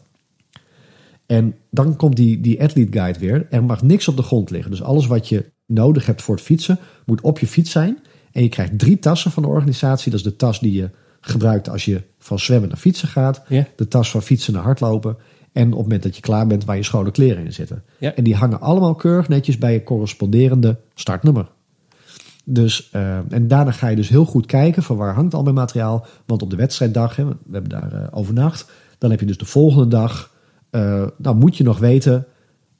En 1.26 1.54
dan 1.70 1.96
komt 1.96 2.16
die, 2.16 2.40
die 2.40 2.62
athlete 2.62 2.98
guide 2.98 3.18
weer. 3.18 3.46
Er 3.50 3.64
mag 3.64 3.82
niks 3.82 4.08
op 4.08 4.16
de 4.16 4.22
grond 4.22 4.50
liggen. 4.50 4.70
Dus 4.70 4.82
alles 4.82 5.06
wat 5.06 5.28
je 5.28 5.52
nodig 5.66 6.06
hebt 6.06 6.22
voor 6.22 6.34
het 6.34 6.44
fietsen 6.44 6.78
moet 7.06 7.20
op 7.20 7.38
je 7.38 7.46
fiets 7.46 7.70
zijn. 7.70 7.98
En 8.32 8.42
je 8.42 8.48
krijgt 8.48 8.78
drie 8.78 8.98
tassen 8.98 9.30
van 9.30 9.42
de 9.42 9.48
organisatie. 9.48 10.10
Dat 10.10 10.20
is 10.20 10.26
de 10.26 10.36
tas 10.36 10.60
die 10.60 10.72
je 10.72 10.90
gebruikt 11.28 11.68
als 11.68 11.84
je 11.84 12.02
van 12.18 12.38
zwemmen 12.38 12.68
naar 12.68 12.78
fietsen 12.78 13.08
gaat. 13.08 13.42
Ja. 13.48 13.66
De 13.76 13.88
tas 13.88 14.10
van 14.10 14.22
fietsen 14.22 14.52
naar 14.52 14.62
hardlopen. 14.62 15.16
En 15.52 15.66
op 15.66 15.72
het 15.72 15.82
moment 15.82 16.02
dat 16.02 16.16
je 16.16 16.22
klaar 16.22 16.46
bent 16.46 16.64
waar 16.64 16.76
je 16.76 16.82
schone 16.82 17.10
kleren 17.10 17.44
in 17.44 17.52
zitten. 17.52 17.82
Ja. 17.98 18.14
En 18.14 18.24
die 18.24 18.34
hangen 18.34 18.60
allemaal 18.60 18.94
keurig 18.94 19.28
netjes 19.28 19.58
bij 19.58 19.72
je 19.72 19.82
corresponderende 19.82 20.78
startnummer. 20.94 21.48
Dus, 22.44 22.88
eh, 22.92 23.32
en 23.32 23.48
daarna 23.48 23.70
ga 23.70 23.88
je 23.88 23.96
dus 23.96 24.08
heel 24.08 24.24
goed 24.24 24.46
kijken 24.46 24.82
van 24.82 24.96
waar 24.96 25.14
hangt 25.14 25.34
al 25.34 25.42
mijn 25.42 25.54
materiaal. 25.54 26.06
Want 26.26 26.42
op 26.42 26.50
de 26.50 26.56
wedstrijddag, 26.56 27.16
hè, 27.16 27.24
we 27.26 27.34
hebben 27.50 27.70
daar 27.70 27.92
eh, 27.92 28.08
overnacht. 28.10 28.70
Dan 28.98 29.10
heb 29.10 29.20
je 29.20 29.26
dus 29.26 29.38
de 29.38 29.44
volgende 29.44 29.88
dag. 29.88 30.34
eh 30.70 31.06
dan 31.18 31.38
moet 31.38 31.56
je 31.56 31.64
nog 31.64 31.78
weten 31.78 32.26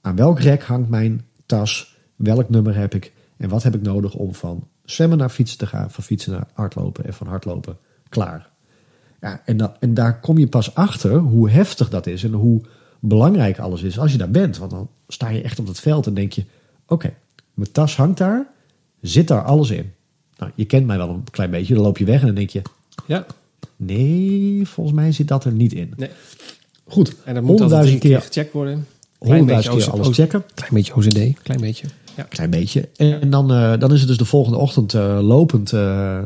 aan 0.00 0.16
welk 0.16 0.40
rek 0.40 0.62
hangt 0.62 0.88
mijn 0.88 1.24
tas. 1.46 1.96
Welk 2.16 2.48
nummer 2.48 2.76
heb 2.76 2.94
ik. 2.94 3.12
En 3.36 3.48
wat 3.48 3.62
heb 3.62 3.74
ik 3.74 3.82
nodig 3.82 4.14
om 4.14 4.34
van 4.34 4.68
zwemmen 4.84 5.18
naar 5.18 5.28
fietsen 5.28 5.58
te 5.58 5.66
gaan. 5.66 5.90
Van 5.90 6.04
fietsen 6.04 6.32
naar 6.32 6.46
hardlopen 6.52 7.04
en 7.04 7.14
van 7.14 7.26
hardlopen 7.26 7.76
klaar. 8.08 8.48
Ja, 9.20 9.42
en, 9.44 9.56
dat, 9.56 9.76
en 9.80 9.94
daar 9.94 10.20
kom 10.20 10.38
je 10.38 10.46
pas 10.46 10.74
achter 10.74 11.16
hoe 11.16 11.50
heftig 11.50 11.88
dat 11.90 12.06
is. 12.06 12.24
En 12.24 12.32
hoe 12.32 12.60
belangrijk 13.00 13.58
alles 13.58 13.82
is 13.82 13.98
als 13.98 14.12
je 14.12 14.18
daar 14.18 14.30
bent. 14.30 14.58
Want 14.58 14.70
dan 14.70 14.88
sta 15.08 15.28
je 15.28 15.42
echt 15.42 15.58
op 15.58 15.66
het 15.66 15.80
veld 15.80 16.06
en 16.06 16.14
denk 16.14 16.32
je... 16.32 16.44
Oké, 16.86 17.14
mijn 17.54 17.72
tas 17.72 17.96
hangt 17.96 18.18
daar. 18.18 18.46
Zit 19.00 19.28
daar 19.28 19.42
alles 19.42 19.70
in? 19.70 19.92
Nou, 20.38 20.50
je 20.54 20.64
kent 20.64 20.86
mij 20.86 20.96
wel 20.96 21.08
een 21.08 21.24
klein 21.30 21.50
beetje. 21.50 21.74
Dan 21.74 21.82
loop 21.82 21.98
je 21.98 22.04
weg 22.04 22.20
en 22.20 22.26
dan 22.26 22.34
denk 22.34 22.50
je... 22.50 22.62
Ja. 23.06 23.26
Nee, 23.76 24.60
volgens 24.68 24.96
mij 24.96 25.12
zit 25.12 25.28
dat 25.28 25.44
er 25.44 25.52
niet 25.52 25.72
in. 25.72 25.92
Nee. 25.96 26.10
Goed, 26.88 27.14
En 27.24 27.34
dan 27.34 27.44
moet 27.44 27.60
altijd 27.60 27.80
drie 27.82 27.92
honderdduizend 27.92 28.00
keer 28.00 28.10
keer, 28.10 28.20
gecheckt 28.20 28.52
worden. 28.52 28.72
Klein 29.18 29.38
honderdduizend 29.38 29.74
beetje 29.74 29.90
keer 29.90 30.00
OC- 30.00 30.04
alles 30.04 30.16
checken. 30.16 30.44
Klein 30.54 30.70
beetje 30.72 30.94
OCD. 30.94 31.42
Klein 31.42 31.60
beetje. 31.60 31.86
Ja. 32.16 32.22
Klein 32.22 32.50
beetje. 32.50 32.88
En 32.96 33.30
dan, 33.30 33.52
eh, 33.52 33.78
dan 33.78 33.92
is 33.92 33.98
het 33.98 34.08
dus 34.08 34.18
de 34.18 34.24
volgende 34.24 34.58
ochtend 34.58 34.94
eh, 34.94 35.18
lopend 35.22 35.72
eh, 35.72 35.80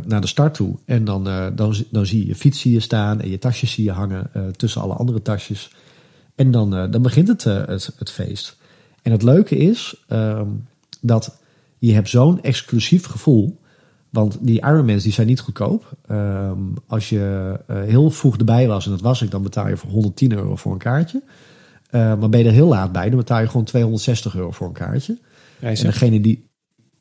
naar 0.06 0.20
de 0.20 0.26
start 0.26 0.54
toe. 0.54 0.76
En 0.84 1.04
dan, 1.04 1.24
dan, 1.54 1.74
dan 1.90 2.06
zie 2.06 2.20
je 2.20 2.26
je 2.26 2.34
fiets 2.34 2.62
je 2.62 2.80
staan 2.80 3.20
en 3.20 3.30
je 3.30 3.38
tasjes 3.38 3.72
zie 3.72 3.84
je 3.84 3.92
hangen 3.92 4.30
tussen 4.56 4.82
alle 4.82 4.94
andere 4.94 5.22
tasjes. 5.22 5.70
En 6.34 6.50
dan, 6.50 6.70
dan 6.90 7.02
begint 7.02 7.28
het, 7.28 7.44
het, 7.44 7.92
het 7.98 8.10
feest. 8.10 8.56
En 9.02 9.12
het 9.12 9.22
leuke 9.22 9.56
is 9.56 10.04
ehm, 10.08 10.48
dat 11.00 11.38
je 11.78 11.92
hebt 11.92 12.08
zo'n 12.08 12.42
exclusief 12.42 13.06
gevoel. 13.06 13.58
Want 14.10 14.38
die 14.40 14.60
Ironmans 14.60 15.02
die 15.02 15.12
zijn 15.12 15.26
niet 15.26 15.40
goedkoop. 15.40 15.96
Ehm, 16.06 16.58
als 16.86 17.08
je 17.08 17.54
heel 17.66 18.10
vroeg 18.10 18.36
erbij 18.36 18.66
was, 18.66 18.84
en 18.84 18.90
dat 18.90 19.00
was 19.00 19.22
ik, 19.22 19.30
dan 19.30 19.42
betaal 19.42 19.68
je 19.68 19.76
voor 19.76 19.90
110 19.90 20.32
euro 20.32 20.56
voor 20.56 20.72
een 20.72 20.78
kaartje. 20.78 21.22
Maar 21.90 22.28
ben 22.28 22.40
je 22.40 22.46
er 22.46 22.52
heel 22.52 22.68
laat 22.68 22.92
bij, 22.92 23.08
dan 23.08 23.18
betaal 23.18 23.40
je 23.40 23.46
gewoon 23.46 23.64
260 23.64 24.34
euro 24.34 24.50
voor 24.50 24.66
een 24.66 24.72
kaartje. 24.72 25.18
En 25.60 25.74
degene 25.74 26.20
die 26.20 26.48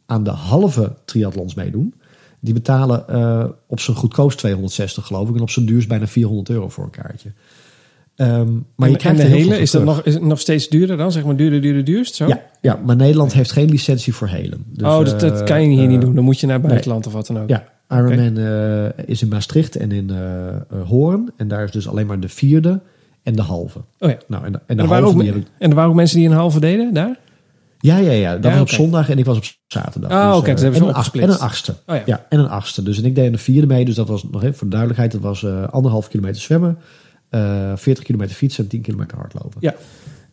aan 0.06 0.24
de 0.24 0.30
halve 0.30 0.96
triathlons 1.06 1.54
meedoen, 1.54 1.94
die 2.40 2.54
betalen 2.54 3.08
eh, 3.08 3.46
op 3.68 3.80
zijn 3.80 3.98
goedkoopst 3.98 4.38
260 4.38 5.06
geloof 5.06 5.30
ik. 5.30 5.36
En 5.36 5.42
op 5.42 5.50
zijn 5.50 5.66
duurst 5.66 5.88
bijna 5.88 6.08
400 6.08 6.50
euro 6.50 6.70
voor 6.70 6.84
een 6.84 6.90
kaartje. 6.90 7.32
Ehm, 8.16 8.52
maar 8.76 8.90
je 8.90 8.98
krijgt 8.98 9.22
de 9.22 9.28
hele, 9.28 9.60
is 9.60 9.72
dat 9.72 9.84
nog, 9.84 10.02
is 10.02 10.14
het 10.14 10.24
nog 10.24 10.40
steeds 10.40 10.68
duurder 10.68 10.98
dan? 10.98 11.12
Zeg 11.12 11.26
maar 11.26 11.36
duurder, 11.36 11.62
duurder, 11.62 11.84
duurst? 11.84 12.16
Zo? 12.16 12.28
Ja, 12.28 12.44
ja, 12.62 12.80
maar 12.86 12.96
Nederland 12.96 13.34
heeft 13.34 13.52
geen 13.52 13.70
licentie 13.70 14.14
voor 14.14 14.28
helen. 14.28 14.64
Dus, 14.68 14.88
oh, 14.88 15.06
dat, 15.06 15.20
dat 15.20 15.40
eh, 15.40 15.46
kan 15.46 15.62
je 15.62 15.68
hier 15.68 15.84
eh, 15.84 15.90
niet 15.90 16.02
doen. 16.02 16.16
Dan 16.16 16.24
moet 16.24 16.40
je 16.40 16.48
naar 16.48 16.62
buitenland 16.62 17.08
of 17.08 17.14
wat 17.14 17.28
dan 17.28 17.40
ook. 17.40 17.50
Ja, 17.50 17.68
Ironman 17.90 18.38
eh, 18.38 19.06
is 19.06 19.22
in 19.22 19.28
Maastricht 19.28 19.76
en 19.76 19.92
in 19.92 20.10
eh 20.10 20.48
eh, 20.48 20.88
Hoorn. 20.88 21.32
En 21.38 21.48
daar 21.48 21.64
is 21.64 21.72
dus 21.72 21.88
alleen 21.88 22.08
maar 22.08 22.20
de 22.20 22.30
vierde 22.30 22.80
en 23.24 23.36
de 23.36 23.42
halve. 23.42 23.80
Oh 24.00 24.10
ja. 24.10 24.18
Nou, 24.28 24.46
en 24.46 24.52
de, 24.52 24.58
en 24.58 24.64
En 24.68 24.78
de 24.78 24.94
halve 24.94 25.06
ook, 25.06 25.20
die 25.20 25.46
en 25.58 25.70
er 25.70 25.76
waren 25.76 25.90
ook 25.90 25.96
mensen 25.96 26.18
die 26.18 26.28
een 26.28 26.34
halve 26.34 26.60
deden 26.60 26.94
daar? 26.94 27.20
Ja, 27.82 27.98
ja, 27.98 28.12
ja. 28.12 28.34
Dat 28.38 28.44
Ja, 28.44 28.52
was 28.52 28.62
op 28.62 28.70
zondag 28.70 29.10
en 29.10 29.18
ik 29.18 29.26
was 29.26 29.38
op 29.38 29.44
zaterdag. 29.68 30.12
Ah, 30.12 30.36
oké, 30.36 30.48
eh, 30.48 30.54
dus 30.54 30.64
hebben 30.64 30.82
en, 30.82 30.88
een 30.88 31.22
en 31.22 31.30
een 31.30 31.40
achtste. 31.40 31.76
Oh 31.86 31.96
ja. 31.96 32.02
ja. 32.06 32.26
en 32.30 32.40
een 32.40 32.50
achtste. 32.50 32.84
Dus 32.84 32.98
en 32.98 33.06
ik 33.06 33.16
deed 33.16 33.32
de 33.32 33.38
vierde 33.38 33.68
mee. 33.68 33.86
Dus 33.86 33.96
dat 33.96 34.08
was 34.08 34.24
nog 34.24 34.44
even 34.44 34.56
voor 34.56 34.68
de 34.68 34.76
duidelijkheid. 34.76 35.12
Dat 35.12 35.22
was 35.22 35.44
eh, 35.44 35.68
anderhalf 35.68 36.08
kilometer 36.08 36.42
zwemmen, 36.42 36.78
eh 37.30 37.72
40 37.76 38.04
kilometer 38.04 38.36
fietsen 38.36 38.64
en 38.64 38.70
10 38.70 38.82
kilometer 38.82 39.18
hardlopen. 39.18 39.58
Ja. 39.60 39.76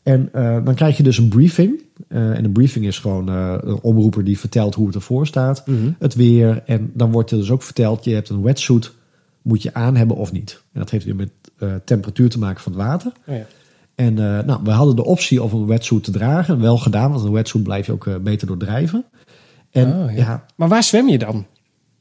En 0.03 0.28
dan 0.64 0.74
krijg 0.74 0.97
je 0.97 1.03
dus 1.03 1.18
een 1.18 1.28
briefing. 1.28 1.82
En 2.09 2.44
een 2.44 2.53
briefing 2.53 2.86
is 2.86 2.99
gewoon 2.99 3.28
een 3.28 3.80
omroeper 3.80 4.24
die 4.24 4.38
vertelt 4.38 4.74
hoe 4.74 4.86
het 4.86 4.94
ervoor 4.94 5.26
staat. 5.26 5.66
Mhm. 5.66 5.90
Het 5.99 6.14
weer. 6.14 6.62
En 6.66 6.90
dan 6.94 7.12
wordt 7.12 7.30
er 7.30 7.38
dus 7.38 7.51
ook 7.51 7.62
verteld, 7.62 8.05
je 8.05 8.14
hebt 8.14 8.28
een 8.28 8.42
wetsuit, 8.42 8.92
moet 9.42 9.62
je 9.62 9.74
aan 9.74 9.97
hebben 9.97 10.16
of 10.16 10.32
niet. 10.32 10.62
En 10.72 10.80
dat 10.80 10.90
heeft 10.90 11.05
weer 11.05 11.16
met 11.16 11.30
temperatuur 11.84 12.28
te 12.28 12.38
maken 12.38 12.62
van 12.62 12.72
het 12.72 12.80
water. 12.80 13.12
Oh 13.26 13.36
ja. 13.36 13.47
En 13.97 14.18
eh, 14.18 14.44
nou, 14.47 14.61
we 14.64 14.70
hadden 14.70 14.97
de 14.97 15.05
optie 15.05 15.42
om 15.42 15.53
een 15.53 15.66
wetsuit 15.66 16.05
te 16.05 16.11
dragen. 16.11 16.61
Wel 16.61 16.78
gedaan, 16.78 17.11
want 17.12 17.24
een 17.24 17.32
wetsuit 17.32 17.64
blijf 17.64 17.86
je 17.86 17.92
ook 17.92 18.07
eh, 18.07 18.14
beter 18.16 18.47
door 18.47 18.57
drijven. 18.57 19.05
En 19.70 19.88
Oh, 19.92 20.11
ja. 20.11 20.16
ja. 20.16 20.44
Maar 20.57 20.68
waar 20.68 20.82
zwem 20.82 21.09
je 21.09 21.18
dan? 21.18 21.47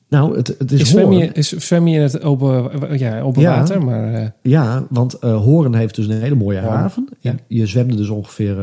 nou, 0.10 0.38
het, 0.38 0.48
het 0.58 0.72
is, 0.72 0.82
Is 0.82 0.90
zwem, 0.90 1.12
je, 1.12 1.30
is 1.34 1.50
zwem 1.50 1.88
je 1.88 1.96
in 1.96 2.02
het 2.02 2.22
open, 2.24 2.72
ja, 2.98 3.20
open 3.22 3.42
Ja. 3.42 3.56
water? 3.58 3.84
Maar 3.84 4.14
eh, 4.14 4.28
Ja, 4.42 4.86
want 4.90 5.14
eh 5.14 5.38
Horen 5.42 5.76
heeft 5.76 5.96
dus 5.96 6.08
een 6.08 6.22
hele 6.22 6.36
mooie 6.36 6.60
haven. 6.60 7.10
Ja. 7.20 7.30
En 7.32 7.40
Je 7.48 7.66
zwemde 7.66 7.96
dus 7.96 8.10
ongeveer 8.10 8.58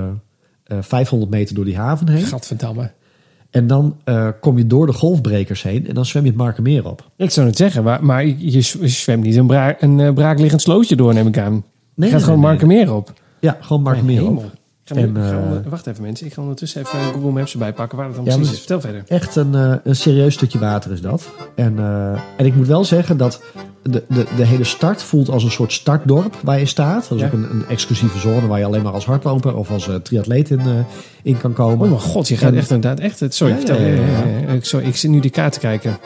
eh, 0.64 0.76
500 0.80 1.30
meter 1.30 1.55
door 1.55 1.64
die 1.64 1.76
haven 1.76 2.09
heen. 2.09 2.22
gadverdamme. 2.22 2.91
En 3.51 3.66
dan 3.66 3.97
kom 4.41 4.59
je 4.59 4.66
door 4.66 4.87
de 4.87 4.93
golfbrekers 4.93 5.62
heen 5.62 5.87
en 5.89 5.95
dan 5.95 6.07
zwem 6.07 6.22
je 6.22 6.28
het 6.28 6.39
Markermeer 6.39 6.87
op. 6.89 7.11
Ik 7.16 7.30
zou 7.30 7.47
het 7.47 7.57
zeggen, 7.57 7.83
maar, 7.83 8.05
maar 8.05 8.26
je, 8.26 8.61
zwemt 8.89 9.22
niet 9.24 9.37
een, 9.37 9.47
bra 9.47 9.83
een 9.83 10.14
braakliggend 10.14 10.61
slootje 10.62 10.97
door, 10.97 11.14
neem 11.14 11.26
ik 11.26 11.39
aan. 11.39 11.64
Je 11.95 12.01
Nee, 12.01 12.11
gaat 12.11 12.18
nee, 12.18 12.28
gewoon 12.28 12.40
nee, 12.40 12.51
Markermeer 12.51 12.95
op. 12.95 13.12
Ja, 13.40 13.57
gewoon 13.61 13.82
Markermeer 13.82 14.20
hemel. 14.20 14.36
op. 14.36 14.45
Ik 14.84 14.88
ga 14.88 14.95
nu- 14.95 15.03
En, 15.03 15.14
ga 15.16 15.61
eh, 15.64 15.70
wacht 15.70 15.86
even 15.86 16.03
mensen, 16.03 16.26
ik 16.26 16.32
ga 16.32 16.40
ondertussen 16.40 16.80
even 16.80 16.99
Google 17.12 17.30
Maps 17.30 17.53
erbij 17.53 17.72
pakken 17.72 17.99
waar 17.99 18.07
het 18.07 18.16
dan 18.16 18.24
Ja, 18.24 18.34
precies 18.34 18.53
is. 18.53 18.59
Vertel 18.59 18.80
verder. 18.80 19.03
Echt 19.07 19.36
een, 19.36 19.55
eh, 19.55 19.74
een 19.84 19.97
serieus 19.97 20.34
stukje 20.34 20.59
water 20.59 20.93
is 20.93 21.01
dat. 21.01 21.28
En, 21.55 21.78
eh, 21.78 22.12
en 22.36 22.47
ik 22.47 22.55
moet 22.55 22.66
wel 22.66 22.84
zeggen 22.84 23.16
dat 23.16 23.43
de, 23.82 24.03
de, 24.09 24.24
de 24.36 24.45
hele 24.45 24.64
start 24.64 25.03
voelt 25.03 25.28
als 25.28 25.45
een 25.45 25.51
soort 25.51 25.72
startdorp 25.72 26.36
waar 26.43 26.59
je 26.59 26.66
staat. 26.66 27.09
Dat 27.09 27.18
is 27.18 27.20
Ja. 27.20 27.26
ook 27.26 27.32
een, 27.32 27.51
een 27.51 27.64
exclusieve 27.68 28.18
zone 28.18 28.47
waar 28.47 28.59
je 28.59 28.64
alleen 28.64 28.82
maar 28.82 28.93
als 28.93 29.05
hardloper 29.07 29.57
of 29.57 29.70
als 29.70 29.88
eh, 29.88 29.95
triatleet 29.95 30.51
in, 30.51 30.61
eh, 30.61 30.66
in 31.22 31.36
kan 31.38 31.53
komen. 31.53 31.80
Oh 31.84 31.88
mijn 31.88 32.01
god, 32.01 32.28
je 32.28 32.36
gaat 32.36 32.53
En- 32.53 32.59
echt 32.59 32.70
inderdaad 32.70 33.01
echt... 33.01 33.20
het- 33.20 33.34
Sorry, 33.34 33.53
Ja, 33.53 33.59
vertel. 33.59 33.80
ja, 33.80 33.86
ja, 33.86 33.95
ja. 33.95 34.01
ja, 34.07 34.26
ja, 34.26 34.38
ja. 34.38 34.49
Ik, 34.49 34.64
sorry, 34.64 34.86
ik 34.86 34.97
zit 34.97 35.11
nu 35.11 35.20
die 35.20 35.30
kaart 35.30 35.53
te 35.53 35.59
kijken. 35.59 35.99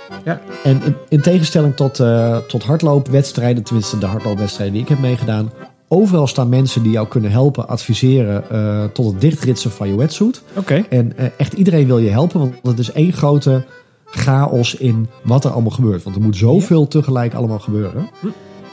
En 0.64 0.82
in, 0.84 0.94
in 1.08 1.20
tegenstelling 1.20 1.74
tot, 1.76 2.00
eh, 2.00 2.36
tot 2.36 2.62
hardloopwedstrijden, 2.62 3.62
tenminste 3.62 3.98
de 3.98 4.06
hardloopwedstrijden 4.06 4.74
die 4.74 4.82
ik 4.82 4.88
heb 4.88 4.98
meegedaan. 4.98 5.50
Overal 5.88 6.26
staan 6.26 6.48
mensen 6.48 6.82
die 6.82 6.92
jou 6.92 7.08
kunnen 7.08 7.30
helpen, 7.30 7.68
adviseren 7.68 8.50
eh, 8.50 8.84
tot 8.84 9.12
het 9.12 9.20
dichtritsen 9.20 9.70
van 9.70 9.88
je 9.88 9.96
wetsuit. 9.96 10.42
Oké. 10.56 10.84
En 10.88 11.16
eh, 11.16 11.26
echt 11.36 11.52
iedereen 11.52 11.86
wil 11.86 11.98
je 11.98 12.10
helpen, 12.10 12.40
want 12.40 12.54
het 12.62 12.78
is 12.78 12.92
één 12.92 13.12
grote 13.12 13.64
chaos 14.04 14.74
in 14.74 15.08
wat 15.22 15.44
er 15.44 15.50
allemaal 15.50 15.70
gebeurt. 15.70 16.02
Want 16.02 16.16
er 16.16 16.22
moet 16.22 16.36
zoveel 16.36 16.88
tegelijk 16.88 17.34
allemaal 17.34 17.58
gebeuren. 17.58 18.08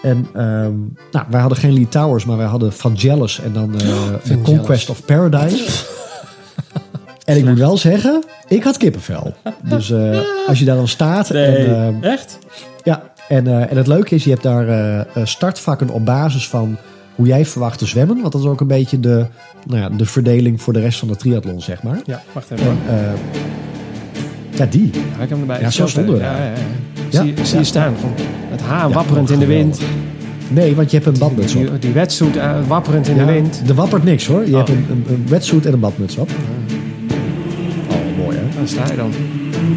En 0.01 0.27
ehm, 0.33 0.73
nou, 1.11 1.25
wij 1.29 1.39
hadden 1.39 1.57
geen 1.57 1.73
Lee 1.73 1.87
Towers, 1.87 2.25
maar 2.25 2.37
wij 2.37 2.45
hadden 2.45 2.73
Vangelis 2.73 3.39
en 3.39 3.53
dan 3.53 3.73
Vangelis. 3.79 4.43
Conquest 4.43 4.89
of 4.89 5.05
Paradise. 5.05 5.85
en 7.25 7.37
ik 7.37 7.45
moet 7.45 7.57
wel 7.57 7.77
zeggen, 7.77 8.23
ik 8.47 8.63
had 8.63 8.77
kippenvel. 8.77 9.33
Dus 9.61 9.93
als 10.47 10.59
je 10.59 10.65
daar 10.65 10.75
dan 10.75 10.87
staat 10.87 11.29
en... 11.29 11.75
ehm, 11.75 12.03
Echt? 12.03 12.37
ja, 12.83 13.11
en, 13.27 13.47
en 13.69 13.77
het 13.77 13.87
leuke 13.87 14.15
is, 14.15 14.23
je 14.23 14.29
hebt 14.29 14.43
daar 14.43 15.07
startvakken 15.23 15.89
op 15.89 16.05
basis 16.05 16.47
van 16.47 16.77
hoe 17.15 17.27
jij 17.27 17.45
verwacht 17.45 17.77
te 17.79 17.85
zwemmen. 17.85 18.19
Want 18.21 18.31
dat 18.33 18.41
is 18.41 18.47
ook 18.47 18.61
een 18.61 18.67
beetje 18.67 18.99
de, 18.99 19.25
nou 19.67 19.79
ja, 19.79 19.89
de 19.89 20.05
verdeling 20.05 20.61
voor 20.61 20.73
de 20.73 20.79
rest 20.79 20.99
van 20.99 21.07
de 21.07 21.15
triathlon, 21.15 21.61
zeg 21.61 21.83
maar. 21.83 21.99
Ja, 22.05 22.21
wacht 22.31 22.51
even. 22.51 22.67
En, 22.67 22.77
eh, 22.87 23.11
ja, 24.57 24.65
die. 24.65 24.89
Ja, 25.17 25.23
ik 25.23 25.29
hem 25.29 25.39
erbij. 25.39 25.59
Ja, 25.59 25.69
zo 25.69 25.87
stonden 25.87 26.13
we. 26.15 26.21
Ja, 26.21 26.35
ja, 27.09 27.21
Zie, 27.21 27.33
je- 27.35 27.45
zie 27.45 27.57
je 27.57 27.63
staan. 27.63 27.93
Gewoon 27.99 28.13
het 28.49 28.61
haar 28.61 28.89
wapperend 28.91 29.29
in 29.29 29.39
de 29.39 29.45
wind. 29.45 29.79
Nee, 30.49 30.75
want 30.75 30.91
je 30.91 30.97
hebt 30.97 31.09
een 31.13 31.19
badmuts 31.19 31.55
op. 31.55 31.61
Die, 31.69 31.79
die 31.79 31.91
wetsuit 31.91 32.37
eh, 32.37 32.51
wapperend 32.67 33.07
in 33.07 33.17
de 33.17 33.25
wind. 33.25 33.61
Er 33.67 33.73
wappert 33.73 34.03
niks 34.03 34.25
hoor. 34.27 34.45
Je 34.45 34.51
Oh. 34.51 34.57
hebt 34.57 34.69
een, 34.69 34.85
een, 34.89 35.03
een 35.07 35.23
wetsuit 35.27 35.65
en 35.65 35.73
een 35.73 35.79
badmuts 35.79 36.17
op. 36.17 36.29
Oh, 37.89 38.23
mooi 38.23 38.37
hè. 38.37 38.43
Daar 38.57 38.67
sta 38.67 38.83
je 38.91 38.95
dan. 38.95 39.11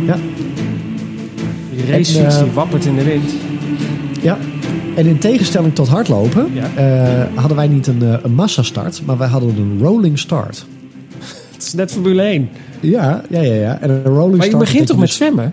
Ja. 0.07 0.17
Die 1.75 1.87
racefiets 1.91 2.17
En, 2.17 2.27
eh, 2.27 2.43
die 2.43 2.53
wappert 2.53 2.85
in 2.85 2.97
de 2.97 3.05
wind. 3.05 3.31
Ja. 4.27 4.39
En 4.97 5.07
in 5.07 5.19
tegenstelling 5.19 5.75
tot 5.75 5.89
hardlopen 5.89 6.47
Ja. 6.53 6.71
eh, 6.75 7.25
hadden 7.35 7.57
wij 7.57 7.69
niet 7.69 7.87
een, 7.87 8.03
eh, 8.03 8.15
een 8.23 8.35
massastart, 8.35 9.03
maar 9.05 9.19
wij 9.19 9.29
hadden 9.29 9.57
een 9.57 9.79
rolling 9.83 10.19
start. 10.19 10.67
Het 11.53 11.63
is 11.63 11.75
net 11.75 11.93
Formule 11.93 12.23
1. 12.23 12.49
Ja, 12.81 13.23
ja, 13.31 13.41
ja. 13.41 13.55
ja. 13.55 13.81
En 13.81 13.91
een 13.91 14.03
rolling 14.05 14.37
Maar 14.37 14.47
je 14.47 14.53
start 14.53 14.65
begint 14.65 14.87
toch 14.87 14.97
met 14.99 15.07
dus- 15.07 15.17
zwemmen? 15.17 15.53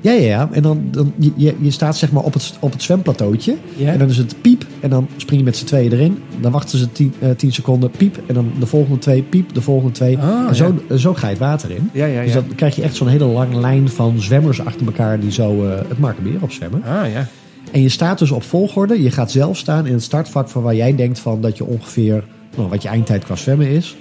Ja, 0.00 0.12
ja, 0.12 0.26
ja. 0.26 0.48
En 0.52 0.62
dan, 0.62 0.82
dan 0.90 1.12
je, 1.36 1.54
je, 1.60 1.70
staat 1.70 1.96
zeg 1.96 2.12
maar 2.12 2.22
op 2.22 2.32
het, 2.32 2.54
op 2.60 2.72
het 2.72 2.82
zwemplateautje. 2.82 3.56
Ja. 3.76 3.92
En 3.92 3.98
dan 3.98 4.08
is 4.08 4.16
het 4.16 4.34
piep. 4.40 4.64
En 4.80 4.90
dan 4.90 5.08
spring 5.16 5.38
je 5.40 5.44
met 5.44 5.56
z'n 5.56 5.64
tweeën 5.64 5.92
erin. 5.92 6.18
Dan 6.40 6.52
wachten 6.52 6.78
ze 6.78 6.92
tien, 6.92 7.14
eh, 7.18 7.30
tien 7.30 7.52
seconden, 7.52 7.90
piep. 7.90 8.18
En 8.26 8.34
dan 8.34 8.52
de 8.58 8.66
volgende 8.66 8.98
twee, 8.98 9.22
piep. 9.22 9.54
De 9.54 9.60
volgende 9.60 9.92
twee. 9.92 10.18
Ah, 10.18 10.48
en 10.48 10.54
zo, 10.54 10.74
zo 10.96 11.14
ga 11.14 11.26
je 11.26 11.32
het 11.32 11.42
water 11.42 11.70
in. 11.70 11.90
Ja, 11.92 12.06
ja, 12.06 12.22
Dus 12.22 12.32
ja. 12.32 12.40
dan 12.40 12.54
krijg 12.54 12.76
je 12.76 12.82
echt 12.82 12.96
zo'n 12.96 13.08
hele 13.08 13.24
lange 13.24 13.60
lijn 13.60 13.88
van 13.88 14.20
zwemmers 14.20 14.64
achter 14.64 14.86
elkaar 14.86 15.20
die 15.20 15.32
zo 15.32 15.64
eh, 15.64 15.78
het 15.88 15.98
Markermeer 15.98 16.36
opzwemmen. 16.40 16.82
Ah, 16.84 17.12
ja. 17.12 17.26
En 17.72 17.82
je 17.82 17.88
staat 17.88 18.18
dus 18.18 18.30
op 18.30 18.42
volgorde. 18.42 19.02
Je 19.02 19.10
gaat 19.10 19.30
zelf 19.30 19.56
staan 19.56 19.86
in 19.86 19.92
het 19.92 20.02
startvak 20.02 20.48
van 20.48 20.62
waar 20.62 20.74
jij 20.74 20.94
denkt 20.96 21.18
van 21.18 21.40
dat 21.40 21.56
je 21.56 21.64
ongeveer, 21.64 22.24
nou, 22.56 22.68
wat 22.68 22.82
je 22.82 22.88
eindtijd 22.88 23.24
qua 23.24 23.36
zwemmen 23.36 23.66
is. 23.68 23.96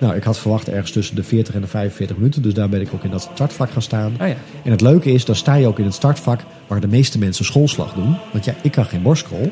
Nou, 0.00 0.14
ik 0.16 0.22
had 0.22 0.38
verwacht 0.38 0.68
ergens 0.68 0.90
tussen 0.90 1.16
de 1.16 1.22
40 1.22 1.54
en 1.54 1.60
de 1.60 1.66
45 1.66 2.16
minuten. 2.16 2.42
Dus 2.42 2.54
daar 2.54 2.68
ben 2.68 2.80
ik 2.80 2.88
ook 2.94 3.04
in 3.04 3.10
dat 3.10 3.30
startvak 3.34 3.70
gaan 3.70 3.82
staan. 3.82 4.12
Ah, 4.18 4.28
ja. 4.28 4.34
En 4.64 4.70
het 4.70 4.80
leuke 4.80 5.12
is, 5.12 5.24
dan 5.24 5.34
sta 5.34 5.54
je 5.54 5.66
ook 5.66 5.78
in 5.78 5.84
het 5.84 5.94
startvak 5.94 6.40
waar 6.66 6.80
de 6.80 6.88
meeste 6.88 7.18
mensen 7.18 7.44
schoolslag 7.44 7.92
doen. 7.94 8.16
Want 8.32 8.44
ja, 8.44 8.54
ik 8.62 8.72
kan 8.72 8.84
geen 8.84 9.02
borstkrol. 9.02 9.50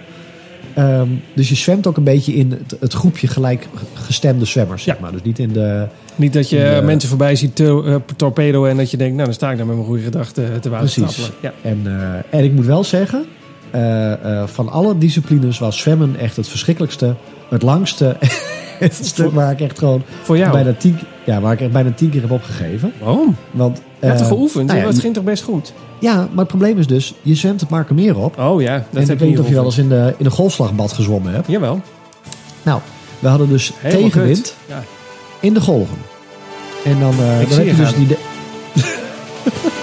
Ehm, 0.75 1.09
dus 1.35 1.49
je 1.49 1.55
zwemt 1.55 1.87
ook 1.87 1.97
een 1.97 2.05
beetje 2.05 2.33
in 2.35 2.51
het, 2.51 2.77
het 2.81 2.93
groepje 2.93 3.27
gelijkgestemde 3.27 4.45
zwemmers, 4.45 4.83
zeg 4.83 4.95
Ja. 4.95 5.01
maar. 5.01 5.13
Dus 5.13 5.23
niet 5.23 5.39
in 5.39 5.53
de... 5.53 5.87
Niet 6.17 6.33
dat 6.33 6.51
je 6.51 6.81
mensen 6.85 7.09
voorbij 7.09 7.37
ziet 7.37 7.57
to- 7.57 7.85
eh, 7.85 7.95
torpedo 8.17 8.65
en 8.65 8.77
dat 8.77 8.91
je 8.91 8.97
denkt, 8.97 9.13
nou 9.15 9.25
dan 9.25 9.35
sta 9.35 9.51
ik 9.51 9.57
daar 9.57 9.67
met 9.67 9.75
mijn 9.77 9.89
goede 9.89 10.03
gedachten 10.03 10.61
te 10.61 10.69
water 10.69 11.03
Precies. 11.03 11.31
Ja. 11.43 11.53
En, 11.63 11.81
eh, 11.85 12.39
en 12.39 12.45
ik 12.45 12.53
moet 12.53 12.67
wel 12.67 12.85
zeggen, 12.85 13.19
eh, 13.19 13.25
eh, 13.25 13.46
van 14.47 14.69
alle 14.69 14.99
disciplines 14.99 15.59
was 15.59 15.79
zwemmen 15.79 16.17
echt 16.19 16.37
het 16.37 16.49
verschrikkelijkste. 16.49 17.15
Het 17.49 17.63
langste. 17.63 18.17
het 18.79 18.95
stuk 19.03 19.33
waar 19.33 19.51
ik 19.51 19.61
echt 19.61 19.79
gewoon 19.79 20.03
Voor 20.23 20.37
jou? 20.39 20.53
bijna 20.53 20.73
tien, 20.73 20.99
ja, 21.25 21.41
waar 21.41 21.53
ik 21.53 21.61
echt 21.61 21.73
bijna 21.73 21.91
tien 21.93 22.11
keer 22.11 22.21
heb 22.21 22.31
opgegeven. 22.31 22.93
Waarom? 23.01 23.37
Want, 23.51 23.77
Je 24.01 24.07
hebt 24.07 24.21
eh, 24.21 24.27
toch 24.27 24.37
geoefend? 24.37 24.67
nou 24.67 24.79
ja, 24.79 24.87
het 24.87 24.99
ging 24.99 25.15
toch 25.15 25.25
best 25.25 25.43
goed? 25.43 25.73
ja, 26.01 26.15
maar 26.15 26.39
het 26.39 26.49
probleem 26.49 26.79
is 26.79 26.87
dus, 26.87 27.15
je 27.23 27.35
zwemt 27.35 27.61
het 27.61 27.71
Markermeer 27.71 28.17
op. 28.19 28.39
Oh 28.39 28.61
ja, 28.63 28.73
dat 28.75 28.85
en 28.91 29.01
heb 29.01 29.11
ik 29.11 29.19
weet 29.19 29.29
niet 29.29 29.39
of 29.39 29.49
je 29.49 29.55
wel 29.55 29.65
eens 29.65 29.79
in 29.79 29.89
de, 29.89 30.15
in 30.19 30.25
een 30.25 30.31
golfslagbad 30.31 30.93
gezwommen 30.93 31.33
hebt. 31.33 31.49
Jawel. 31.49 31.81
Nou, 32.63 32.81
we 33.19 33.29
hadden 33.29 33.49
dus 33.49 33.73
Helemaal 33.79 34.03
tegenwind. 34.03 34.55
Ja. 34.69 34.83
in 35.41 35.55
de 35.55 35.61
golven. 35.61 35.97
En 36.85 37.01
dan, 37.01 37.15
eh, 37.19 37.41
Ik 37.41 37.49
dan 37.49 37.57
zie 37.59 37.67
heb 37.67 37.77
je 37.77 37.83
dus 37.83 37.95
die... 37.95 38.07
de- 38.07 38.19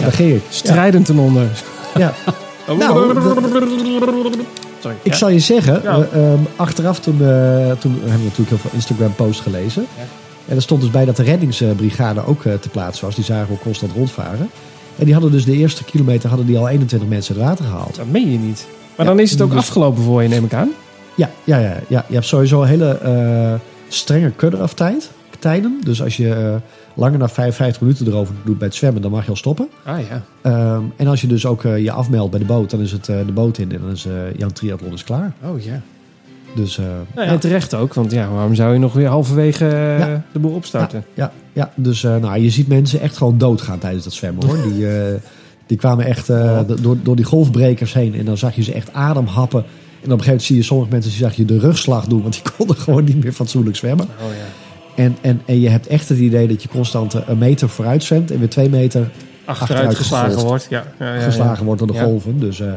daar 0.00 0.12
ging 0.12 0.34
ik. 0.34 0.42
Strijdend 0.48 1.04
ten 1.06 1.18
onder. 1.18 1.46
Ja. 1.94 2.12
Nou, 2.78 3.14
Sorry. 4.80 4.96
Ik 5.02 5.12
Ja. 5.12 5.18
zal 5.18 5.28
je 5.28 5.38
zeggen, 5.38 5.80
Ja. 5.82 6.06
eh, 6.12 6.32
ehm, 6.32 6.38
achteraf 6.56 7.00
toen, 7.00 7.12
eh, 7.14 7.26
toen 7.78 7.92
hebben 7.92 8.18
we 8.18 8.22
natuurlijk 8.24 8.48
heel 8.48 8.58
veel 8.58 8.70
Instagram 8.72 9.14
posts 9.14 9.40
gelezen. 9.42 9.86
Ja. 9.96 10.02
En 10.48 10.56
er 10.56 10.62
stond 10.62 10.80
dus 10.80 10.90
bij 10.90 11.04
dat 11.04 11.16
de 11.16 11.22
reddingsbrigade 11.22 12.26
ook 12.26 12.44
eh, 12.44 12.54
te 12.54 12.68
plaatsen 12.68 13.04
was. 13.06 13.14
Die 13.14 13.24
zagen 13.24 13.52
we 13.54 13.58
constant 13.62 13.92
rondvaren. 13.92 14.50
En 14.98 15.04
die 15.04 15.12
hadden 15.12 15.32
dus 15.32 15.44
de 15.44 15.52
eerste 15.56 15.84
kilometer 15.84 16.28
hadden 16.28 16.46
die 16.46 16.58
al 16.58 16.68
21 16.68 17.08
mensen 17.08 17.34
het 17.34 17.44
water 17.44 17.64
gehaald. 17.64 17.96
Dat 17.96 18.06
meen 18.10 18.32
je 18.32 18.38
niet. 18.38 18.66
Maar 18.96 19.06
Ja, 19.06 19.12
dan 19.12 19.20
is 19.22 19.30
het 19.30 19.40
ook 19.40 19.50
dus- 19.50 19.58
afgelopen 19.58 20.02
voor 20.02 20.22
je, 20.22 20.28
neem 20.28 20.44
ik 20.44 20.54
aan. 20.54 20.70
Ja, 21.14 21.30
ja, 21.44 21.58
ja, 21.58 21.76
ja. 21.88 22.04
je 22.08 22.14
hebt 22.14 22.26
sowieso 22.26 22.62
hele 22.62 22.98
eh, 22.98 23.52
strenge 23.88 24.32
cut-off 24.36 24.74
tijd, 24.74 25.10
tijden. 25.38 25.80
Dus 25.84 26.02
als 26.02 26.16
je 26.16 26.56
langer 26.94 27.18
dan 27.18 27.28
55 27.30 27.82
minuten 27.82 28.06
erover 28.06 28.34
doet 28.44 28.58
bij 28.58 28.66
het 28.66 28.76
zwemmen, 28.76 29.02
dan 29.02 29.10
mag 29.10 29.24
je 29.24 29.30
al 29.30 29.36
stoppen. 29.36 29.68
Ah 29.84 29.98
ja. 30.08 30.22
Ehm, 30.42 30.82
en 30.96 31.06
als 31.06 31.20
je 31.20 31.26
dus 31.26 31.46
ook 31.46 31.64
eh, 31.64 31.78
je 31.78 31.92
afmeldt 31.92 32.30
bij 32.30 32.40
de 32.40 32.46
boot, 32.46 32.70
dan 32.70 32.80
is 32.80 32.92
het 32.92 33.08
eh, 33.08 33.16
de 33.26 33.32
boot 33.32 33.58
in 33.58 33.72
en 33.72 33.80
dan 33.80 33.90
is 33.90 34.06
eh 34.06 34.12
jouw 34.36 34.48
triathlon 34.48 34.92
is 34.92 35.04
klaar. 35.04 35.32
Oh 35.44 35.60
ja. 35.60 35.80
Dus 36.54 36.76
Nou 37.14 37.28
ja, 37.28 37.38
terecht 37.38 37.74
ook. 37.74 37.94
Want 37.94 38.12
ja, 38.12 38.28
waarom 38.28 38.54
zou 38.54 38.72
je 38.72 38.78
nog 38.78 38.92
weer 38.92 39.08
halverwege 39.08 39.64
Ja. 39.98 40.22
de 40.32 40.38
boel 40.38 40.54
opstarten? 40.54 41.04
Ja, 41.14 41.32
ja 41.52 41.72
dus 41.74 42.02
nou, 42.02 42.38
je 42.38 42.50
ziet 42.50 42.68
mensen 42.68 43.00
echt 43.00 43.16
gewoon 43.16 43.38
doodgaan 43.38 43.78
tijdens 43.78 44.04
dat 44.04 44.12
zwemmen 44.12 44.46
hoor. 44.46 44.56
Die, 44.62 44.86
die 45.66 45.76
kwamen 45.76 46.04
echt 46.04 46.26
door, 46.82 46.96
door 47.02 47.16
die 47.16 47.24
golfbrekers 47.24 47.92
heen 47.92 48.14
en 48.14 48.24
dan 48.24 48.36
zag 48.36 48.54
je 48.54 48.62
ze 48.62 48.72
echt 48.72 48.92
ademhappen. 48.92 49.64
En 50.02 50.12
op 50.12 50.18
een 50.18 50.24
gegeven 50.24 50.24
moment 50.26 50.42
zie 50.42 50.56
je 50.56 50.62
sommige 50.62 50.90
mensen 50.90 51.10
die 51.10 51.20
zag 51.20 51.34
je 51.34 51.44
de 51.44 51.58
rugslag 51.58 52.06
doen, 52.06 52.22
want 52.22 52.34
die 52.42 52.52
konden 52.56 52.76
gewoon 52.76 53.04
niet 53.04 53.22
meer 53.22 53.32
fatsoenlijk 53.32 53.76
zwemmen. 53.76 54.06
Oh 54.06 54.28
ja. 54.28 54.61
En, 54.94 55.16
en, 55.20 55.42
en 55.44 55.60
je 55.60 55.68
hebt 55.68 55.86
echt 55.86 56.08
het 56.08 56.18
idee 56.18 56.48
dat 56.48 56.62
je 56.62 56.68
constant 56.68 57.14
een 57.14 57.38
meter 57.38 57.68
vooruit 57.68 58.02
zwemt 58.02 58.30
en 58.30 58.38
weer 58.38 58.48
twee 58.48 58.68
meter 58.68 59.10
Achteruit 59.44 59.70
Achteruit 59.70 59.96
geslagen 59.96 60.46
wordt. 60.46 60.66
Ja. 60.70 60.84
Ja, 60.98 61.14
ja, 61.14 61.20
geslagen 61.20 61.64
wordt 61.64 61.78
door 61.78 61.92
de 61.92 62.00
golven. 62.00 62.38
Dus 62.38 62.60
eh, 62.60 62.72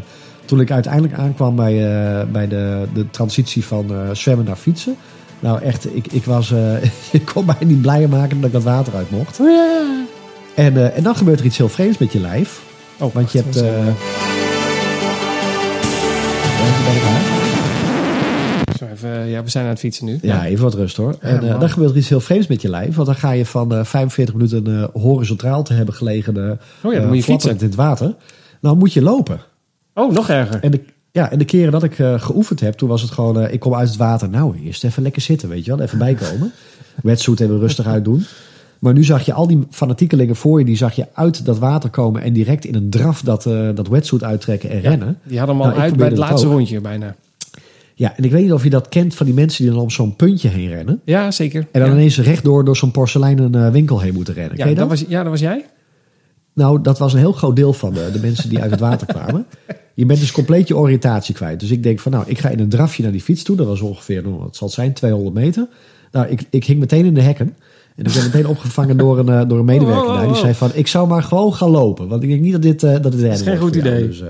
toen 0.45 0.59
ik 0.59 0.71
uiteindelijk 0.71 1.13
aankwam 1.13 1.55
bij, 1.55 1.73
eh, 1.73 2.25
bij 2.31 2.47
de, 2.47 2.87
de 2.93 3.09
transitie 3.09 3.65
van 3.65 3.91
eh, 3.91 3.97
zwemmen 4.11 4.45
naar 4.45 4.55
fietsen. 4.55 4.95
Nou 5.39 5.61
echt, 5.61 5.95
ik, 5.95 6.07
ik 6.07 6.23
was, 6.23 6.53
ik 7.11 7.25
kon 7.33 7.45
mij 7.45 7.55
niet 7.59 7.81
blijer 7.81 8.09
maken 8.09 8.37
dat 8.37 8.45
ik 8.45 8.51
dat 8.51 8.63
water 8.63 8.95
uit 8.95 9.11
mocht. 9.11 9.39
En, 10.55 10.95
en 10.95 11.03
dan 11.03 11.15
gebeurt 11.15 11.39
er 11.39 11.45
iets 11.45 11.57
heel 11.57 11.69
vreemds 11.69 11.97
met 11.97 12.11
je 12.11 12.19
lijf. 12.19 12.61
Oh, 12.99 13.13
Want 13.13 13.31
je 13.31 13.37
hebt... 13.37 13.61
ben 16.85 16.95
ik 16.95 17.34
even, 19.05 19.21
eh, 19.23 19.31
ja, 19.31 19.43
we 19.43 19.49
zijn 19.49 19.63
aan 19.63 19.69
het 19.69 19.79
fietsen 19.79 20.05
nu. 20.05 20.17
Ja, 20.21 20.45
even 20.45 20.63
wat 20.63 20.73
rust 20.73 20.97
hoor. 20.97 21.15
En 21.19 21.41
eh, 21.43 21.49
man. 21.49 21.59
dan 21.59 21.69
gebeurt 21.69 21.91
er 21.91 21.97
iets 21.97 22.09
heel 22.09 22.19
vreemds 22.19 22.47
met 22.47 22.61
je 22.61 22.69
lijf. 22.69 22.95
Want 22.95 23.07
dan 23.07 23.15
ga 23.15 23.31
je 23.31 23.45
van 23.45 23.73
eh 23.75 23.83
45 23.83 24.35
minuten 24.35 24.67
eh, 24.67 25.01
horizontaal 25.01 25.63
te 25.63 25.73
hebben 25.73 25.93
gelegen. 25.95 26.37
eh, 26.37 26.51
Oh 26.51 26.57
ja, 26.81 26.89
dan 26.91 26.93
eh, 27.01 27.07
moet 27.07 27.15
je 27.17 27.23
fietsen. 27.23 27.51
in 27.51 27.65
het 27.65 27.75
water. 27.75 28.15
Nou 28.61 28.77
moet 28.77 28.93
je 28.93 29.01
lopen. 29.01 29.39
Oh, 29.93 30.11
nog 30.13 30.29
erger. 30.29 30.59
En 30.63 30.71
de, 30.71 30.81
ja, 31.11 31.31
en 31.31 31.37
de 31.39 31.45
keren 31.45 31.71
dat 31.71 31.83
ik 31.83 31.99
eh, 31.99 32.19
geoefend 32.19 32.59
heb, 32.59 32.73
toen 32.73 32.89
was 32.89 33.01
het 33.01 33.11
gewoon... 33.11 33.39
eh, 33.39 33.53
ik 33.53 33.59
kom 33.59 33.75
uit 33.75 33.87
het 33.87 33.97
water. 33.97 34.29
Nou, 34.29 34.55
eerst 34.63 34.83
even 34.83 35.03
lekker 35.03 35.21
zitten, 35.21 35.49
weet 35.49 35.65
je 35.65 35.75
wel. 35.75 35.85
Even 35.85 35.97
bijkomen. 35.97 36.51
Wetsuit 37.03 37.39
even 37.39 37.59
rustig 37.59 37.85
uitdoen. 37.87 38.25
Maar 38.79 38.93
nu 38.93 39.03
zag 39.03 39.25
je 39.25 39.33
al 39.33 39.47
die 39.47 39.59
fanatiekelingen 39.69 40.35
voor 40.35 40.59
je... 40.59 40.65
die 40.65 40.75
zag 40.77 40.95
je 40.95 41.05
uit 41.13 41.45
dat 41.45 41.57
water 41.57 41.89
komen... 41.89 42.21
en 42.21 42.33
direct 42.33 42.65
in 42.65 42.75
een 42.75 42.89
draf 42.89 43.21
dat, 43.21 43.45
eh 43.45 43.69
dat 43.75 43.87
wetsuit 43.87 44.23
uittrekken 44.23 44.69
en 44.69 44.81
rennen. 44.81 45.17
Die 45.23 45.37
hadden 45.37 45.55
hem 45.55 45.65
al 45.65 45.71
Nou, 45.71 45.81
uit 45.81 45.95
bij 45.95 46.07
het 46.07 46.17
laatste 46.17 46.47
ook. 46.47 46.53
rondje 46.53 46.81
bijna. 46.81 47.15
Ja, 47.97 48.17
en 48.17 48.23
ik 48.23 48.31
weet 48.31 48.43
niet 48.43 48.53
of 48.53 48.63
je 48.63 48.69
dat 48.69 48.89
kent 48.89 49.15
van 49.15 49.25
die 49.25 49.35
mensen... 49.35 49.63
die 49.63 49.73
dan 49.73 49.81
om 49.81 49.89
zo'n 49.89 50.15
puntje 50.15 50.49
heen 50.49 50.67
rennen. 50.67 51.01
Ja, 51.05 51.31
zeker. 51.31 51.67
En 51.71 51.79
dan 51.79 51.89
ja. 51.89 51.95
ineens 51.95 52.19
rechtdoor 52.19 52.65
door 52.65 52.77
zo'n 52.77 52.91
porseleinen 52.91 53.55
eh, 53.55 53.71
winkel 53.71 53.99
heen 53.99 54.13
moeten 54.13 54.33
rennen. 54.33 54.57
Ja, 54.57 54.65
dat 54.65 54.75
dat? 54.75 54.87
was, 54.87 55.05
ja, 55.07 55.21
dat 55.21 55.31
was 55.31 55.39
jij? 55.39 55.65
Nou, 56.53 56.81
dat 56.81 56.99
was 56.99 57.13
een 57.13 57.19
heel 57.19 57.31
groot 57.31 57.55
deel 57.55 57.73
van 57.73 57.93
de, 57.93 58.09
de 58.13 58.19
mensen 58.19 58.49
die 58.49 58.59
uit 58.59 58.71
het 58.71 58.79
water 58.79 59.07
kwamen. 59.07 59.45
Je 59.93 60.05
bent 60.05 60.19
dus 60.19 60.31
compleet 60.31 60.67
je 60.67 60.77
oriëntatie 60.77 61.35
kwijt. 61.35 61.59
Dus 61.59 61.71
ik 61.71 61.83
denk 61.83 61.99
van, 61.99 62.11
nou, 62.11 62.23
ik 62.27 62.39
ga 62.39 62.49
in 62.49 62.59
een 62.59 62.69
drafje 62.69 63.03
naar 63.03 63.11
die 63.11 63.21
fiets 63.21 63.43
toe. 63.43 63.55
Dat 63.55 63.67
was 63.67 63.81
ongeveer, 63.81 64.21
nou, 64.23 64.35
wat 64.35 64.55
zal 64.55 64.67
het 64.67 64.75
zijn, 64.75 64.93
200 64.93 65.35
meter. 65.35 65.67
Nou, 66.11 66.27
ik, 66.27 66.41
ik 66.49 66.65
hing 66.65 66.79
meteen 66.79 67.05
in 67.05 67.13
de 67.13 67.21
hekken. 67.21 67.55
En 67.95 68.05
ik 68.05 68.13
ben 68.13 68.23
meteen 68.23 68.47
opgevangen 68.47 68.97
door 68.97 69.19
een, 69.19 69.29
eh, 69.29 69.47
door 69.47 69.59
een 69.59 69.65
medewerker 69.65 70.03
Oh, 70.03 70.09
oh, 70.09 70.15
daar. 70.15 70.25
Die 70.25 70.33
oh. 70.33 70.39
zei 70.39 70.53
van, 70.53 70.71
ik 70.73 70.87
zou 70.87 71.07
maar 71.07 71.23
gewoon 71.23 71.53
gaan 71.53 71.69
lopen. 71.69 72.07
Want 72.07 72.23
ik 72.23 72.29
denk 72.29 72.41
niet 72.41 72.51
dat 72.51 72.61
dit, 72.61 72.83
eh 72.83 73.01
dat 73.01 73.11
dit 73.11 73.21
is 73.21 73.41
geen 73.41 73.57
goed 73.57 73.75
idee. 73.75 74.07
Dus, 74.07 74.23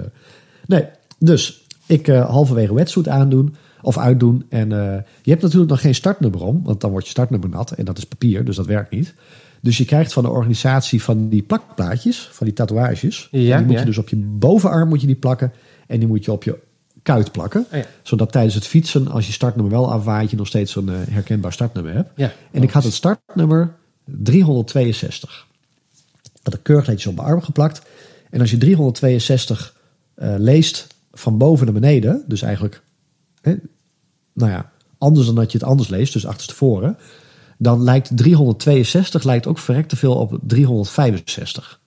nee, 0.66 0.86
dus 1.20 1.65
ik 1.86 2.08
eh, 2.08 2.30
halverwege 2.30 2.74
wetsuit 2.74 3.08
aandoen 3.08 3.56
of 3.82 3.98
uitdoen. 3.98 4.46
En 4.50 4.72
eh, 4.72 5.02
je 5.22 5.30
hebt 5.30 5.42
natuurlijk 5.42 5.72
nog 5.72 5.82
geen 5.82 5.96
startnummer 5.96 6.44
om. 6.44 6.64
Want 6.64 6.82
dan 6.82 6.92
wordt 6.92 7.06
je 7.06 7.12
startnummer 7.12 7.50
nat. 7.50 7.72
En 7.72 7.86
dat 7.86 7.98
is 7.98 8.06
papier, 8.06 8.46
dus 8.46 8.56
dat 8.56 8.66
werkt 8.66 8.92
niet. 8.92 9.14
Dus 9.62 9.78
je 9.78 9.86
krijgt 9.86 10.14
van 10.14 10.24
de 10.24 10.30
organisatie 10.30 11.04
van 11.04 11.30
die 11.30 11.42
plakplaatjes, 11.42 12.30
van 12.32 12.46
die 12.46 12.56
tatoeages. 12.56 13.28
Ja, 13.32 13.58
die 13.58 13.66
moet 13.66 13.74
ja. 13.74 13.80
je 13.80 13.86
dus 13.86 13.98
op 13.98 14.10
je 14.10 14.16
bovenarm 14.16 14.90
moet 14.90 15.02
je 15.02 15.08
die 15.08 15.16
plakken. 15.16 15.54
En 15.88 16.00
die 16.00 16.08
moet 16.08 16.26
je 16.26 16.32
op 16.32 16.44
je 16.44 16.60
kuit 17.04 17.32
plakken. 17.32 17.66
Oh 17.72 17.78
ja. 17.78 17.86
Zodat 18.02 18.32
tijdens 18.32 18.56
het 18.56 18.68
fietsen, 18.68 19.08
als 19.08 19.26
je 19.26 19.32
startnummer 19.32 19.74
wel 19.74 19.92
afwaait, 19.92 20.30
je 20.30 20.36
nog 20.36 20.48
steeds 20.48 20.72
zo'n 20.72 20.90
eh, 20.90 20.96
herkenbaar 21.10 21.54
startnummer 21.54 21.94
hebt. 21.94 22.10
Ja. 22.16 22.32
En 22.52 22.64
ik 22.64 22.72
had 22.72 22.84
het 22.84 22.94
startnummer 22.94 23.76
362. 24.06 25.46
Dat 26.44 26.54
ik 26.54 26.60
keurig 26.64 26.88
netjes 26.88 27.08
op 27.08 27.16
mijn 27.16 27.28
arm 27.28 27.42
geplakt. 27.42 27.82
En 28.30 28.40
als 28.42 28.52
je 28.52 28.58
362 28.58 29.76
eh, 30.16 30.36
leest 30.38 30.95
van 31.20 31.38
boven 31.38 31.66
naar 31.66 31.74
beneden, 31.74 32.24
dus 32.28 32.42
eigenlijk, 32.42 32.84
hè, 33.42 33.56
nou 34.34 34.52
ja, 34.52 34.72
anders 34.98 35.26
dan 35.26 35.36
dat 35.36 35.52
je 35.52 35.58
het 35.58 35.68
anders 35.68 35.90
leest, 35.90 36.14
dus 36.14 36.26
achterstevoren, 36.26 36.98
dan 37.58 37.84
lijkt 37.84 38.18
362 38.18 39.24
lijkt 39.24 39.48
ook 39.48 39.60
verrekt 39.60 39.90
te 39.90 39.96
veel 39.96 40.16
op 40.16 40.40
365. 40.42 41.80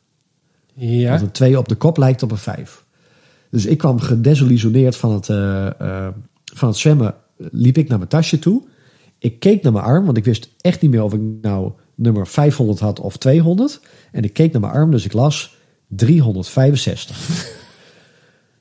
Ja. 0.75 1.11
Want 1.11 1.23
een 1.23 1.31
2 1.31 1.59
op 1.59 1.69
de 1.69 1.75
kop 1.75 1.97
lijkt 1.97 2.23
op 2.23 2.31
een 2.31 2.37
5. 2.37 2.85
Dus 3.51 3.67
ik 3.67 3.79
kwam 3.79 4.01
gedesillusioneerd 4.01 4.97
van 4.97 5.13
het, 5.13 5.29
eh, 5.29 5.81
eh, 5.81 6.09
van 6.55 6.69
het 6.69 6.77
zwemmen. 6.77 7.15
Liep 7.37 7.79
ik 7.79 7.89
naar 7.89 7.99
mijn 7.99 8.11
tasje 8.11 8.39
toe. 8.39 8.63
Ik 9.19 9.41
keek 9.41 9.63
naar 9.63 9.73
mijn 9.73 9.85
arm, 9.85 10.05
want 10.05 10.17
ik 10.17 10.25
wist 10.25 10.51
echt 10.61 10.81
niet 10.81 10.91
meer 10.91 11.03
of 11.03 11.13
ik 11.13 11.21
nou 11.41 11.73
nummer 11.95 12.27
500 12.27 12.79
had 12.79 13.01
of 13.01 13.17
200. 13.17 13.81
En 14.13 14.23
ik 14.23 14.33
keek 14.33 14.53
naar 14.53 14.61
mijn 14.61 14.73
arm, 14.73 14.91
dus 14.91 15.05
ik 15.05 15.13
las 15.13 15.57
365. 15.89 17.57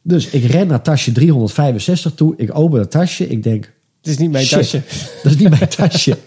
dus 0.07 0.29
ik 0.29 0.43
ren 0.43 0.67
naar 0.67 0.81
tasje 0.81 1.11
365 1.11 2.13
toe. 2.13 2.33
Ik 2.37 2.57
open 2.57 2.79
het 2.79 2.91
tasje. 2.91 3.27
Ik 3.27 3.43
denk, 3.43 3.63
Het 4.01 4.07
is 4.07 4.17
niet 4.17 4.31
mijn 4.31 4.45
Shit. 4.45 4.57
tasje. 4.57 4.81
dat 5.23 5.31
is 5.31 5.37
niet 5.37 5.49
mijn 5.49 5.69
tasje. 5.69 6.17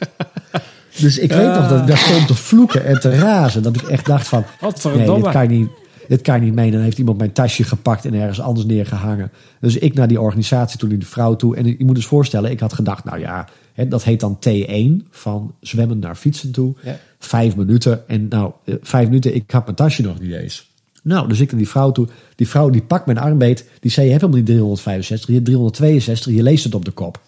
Dus 1.01 1.19
ik 1.19 1.33
weet 1.33 1.55
nog 1.55 1.69
dat 1.69 1.81
ik 1.81 1.87
daar 1.87 1.99
stond 1.99 2.27
te 2.27 2.35
vloeken 2.35 2.85
en 2.85 3.01
te 3.01 3.11
razen. 3.11 3.63
Dat 3.63 3.77
ik 3.77 3.83
echt 3.83 4.07
dacht 4.07 4.29
van, 4.29 4.45
Wat 4.61 4.85
nee, 4.85 4.95
verdomme. 4.95 5.23
dit 5.23 5.33
kan 5.33 5.43
je 5.43 5.59
niet, 5.59 5.69
dit 6.09 6.23
kan 6.23 6.35
je 6.35 6.41
niet 6.41 6.55
menen. 6.55 6.73
Dan 6.73 6.83
heeft 6.83 6.99
iemand 6.99 7.19
mijn 7.19 7.33
tasje 7.33 7.65
gepakt 7.65 8.05
en 8.05 8.15
ergens 8.15 8.41
anders 8.41 8.67
neergehangen. 8.67 9.31
Dus 9.61 9.77
ik 9.77 9.95
naar 9.95 10.09
die 10.09 10.21
organisatie 10.21 10.79
toe, 10.79 10.89
naar 10.89 10.99
die 10.99 11.07
vrouw 11.09 11.37
toe. 11.37 11.57
En 11.57 11.67
je 11.67 11.85
moet 11.85 11.95
dus 11.95 12.07
voorstellen, 12.07 12.51
ik 12.51 12.61
had 12.61 12.73
gedacht, 12.73 13.05
nou 13.05 13.19
ja, 13.19 13.49
Hè, 13.81 13.89
dat 13.89 14.05
heet 14.05 14.21
dan 14.21 14.39
T1, 14.49 15.09
van 15.11 15.55
zwemmen 15.61 15.99
naar 15.99 16.15
fietsen 16.15 16.51
toe. 16.51 16.75
Ja. 16.83 16.99
Vijf 17.19 17.57
minuten. 17.57 18.09
En 18.09 18.29
nou, 18.29 18.53
eh, 18.65 18.75
vijf 18.83 19.07
minuten, 19.07 19.35
ik 19.35 19.51
had 19.51 19.65
mijn 19.65 19.77
tasje 19.77 20.03
nog 20.03 20.21
niet 20.21 20.33
eens. 20.33 20.70
Nou, 21.03 21.29
dus 21.29 21.41
ik 21.41 21.51
naar 21.51 21.61
die 21.61 21.69
vrouw 21.69 21.93
toe. 21.93 22.09
Die 22.37 22.49
vrouw 22.49 22.71
die 22.71 22.83
pakt 22.83 23.07
mijn 23.07 23.19
arm 23.19 23.39
beet. 23.39 23.65
Die 23.81 23.91
zei, 23.91 24.07
je 24.07 24.13
hebt 24.13 24.23
helemaal 24.25 24.43
niet 24.45 24.51
365, 24.55 25.27
je 25.29 25.35
hebt 25.35 25.47
362. 25.47 26.35
Je 26.35 26.43
leest 26.43 26.65
het 26.65 26.75
op 26.75 26.85
de 26.85 26.91
kop. 26.91 27.21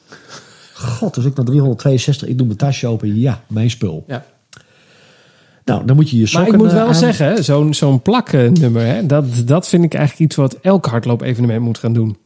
God, 0.75 1.15
dus 1.15 1.25
ik 1.25 1.35
naar 1.37 1.45
362. 1.45 2.29
Ik 2.29 2.37
doe 2.39 2.47
mijn 2.47 2.59
tasje 2.59 2.87
open. 2.87 3.21
Ja, 3.21 3.43
mijn 3.47 3.71
spul. 3.71 4.05
Ja. 4.07 4.25
Nou, 5.65 5.85
dan 5.87 5.97
moet 5.97 6.11
je 6.11 6.17
je 6.17 6.21
Maar 6.23 6.31
sokken 6.31 6.53
ik 6.55 6.59
moet 6.61 6.69
eh, 6.69 6.75
wel 6.75 6.87
aan- 6.87 6.95
zeggen, 6.95 7.45
zo'n 7.45 7.75
zo'n 7.75 8.03
plaknummer, 8.03 8.87
hè, 8.87 9.07
dat, 9.07 9.25
dat 9.45 9.69
vind 9.69 9.85
ik 9.85 9.95
eigenlijk 9.95 10.25
iets 10.31 10.37
wat 10.37 10.55
elk 10.63 10.87
hardloop-evenement 10.87 11.61
moet 11.63 11.79
gaan 11.79 11.93
doen. 11.93 12.17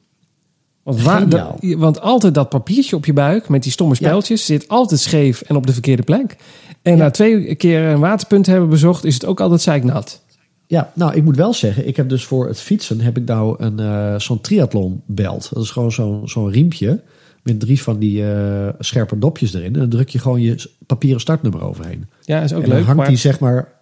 Want, 0.83 1.03
waar, 1.03 1.29
dat- 1.29 1.57
want 1.61 2.01
altijd 2.01 2.35
dat 2.35 2.49
papiertje 2.49 2.97
op 2.97 3.05
je 3.07 3.13
buik 3.13 3.49
met 3.49 3.63
die 3.63 3.73
stomme 3.73 3.95
speltjes 3.95 4.47
zit 4.47 4.69
altijd 4.69 5.01
scheef 5.01 5.41
en 5.43 5.57
op 5.57 5.67
de 5.67 5.73
verkeerde 5.73 6.03
plek. 6.03 6.37
En 6.83 6.99
na 6.99 7.11
twee 7.11 7.55
keer 7.55 7.83
een 7.83 8.01
waterpunt 8.01 8.45
te 8.45 8.51
hebben 8.51 8.69
bezocht, 8.69 9.05
is 9.05 9.15
het 9.15 9.25
ook 9.25 9.41
altijd 9.41 9.61
zeiknat. 9.61 10.23
Ja, 10.67 10.93
nou, 10.95 11.15
ik 11.15 11.25
moet 11.25 11.37
wel 11.37 11.55
zeggen, 11.55 11.87
ik 11.87 11.97
heb 11.97 12.09
dus 12.09 12.25
voor 12.25 12.47
het 12.49 12.61
fietsen 12.61 13.01
heb 13.01 13.17
ik 13.17 13.25
nou 13.25 13.63
een 13.63 13.81
eh, 13.81 14.19
zo'n 14.19 14.41
triathlon 14.41 15.03
belt. 15.07 15.51
Dat 15.55 15.63
is 15.63 15.71
gewoon 15.71 15.93
zo'n 15.93 16.29
zo'n 16.29 16.51
riempje 16.51 17.03
met 17.43 17.61
drie 17.61 17.83
van 17.83 17.99
die 17.99 18.33
eh, 18.33 18.69
scherpe 18.79 19.19
dopjes 19.19 19.55
erin. 19.55 19.75
En 19.75 19.81
dan 19.81 19.89
druk 19.89 20.09
je 20.09 20.19
gewoon 20.19 20.41
je 20.41 20.71
papieren 20.87 21.21
startnummer 21.21 21.63
overheen. 21.63 22.07
Ja, 22.25 22.43
is 22.43 22.53
ook 22.53 22.63
en 22.63 22.69
dan 22.69 22.77
leuk. 22.77 22.87
hangt 22.87 23.01
maar 23.01 23.09
die 23.09 23.19
zeg 23.19 23.41
maar 23.41 23.73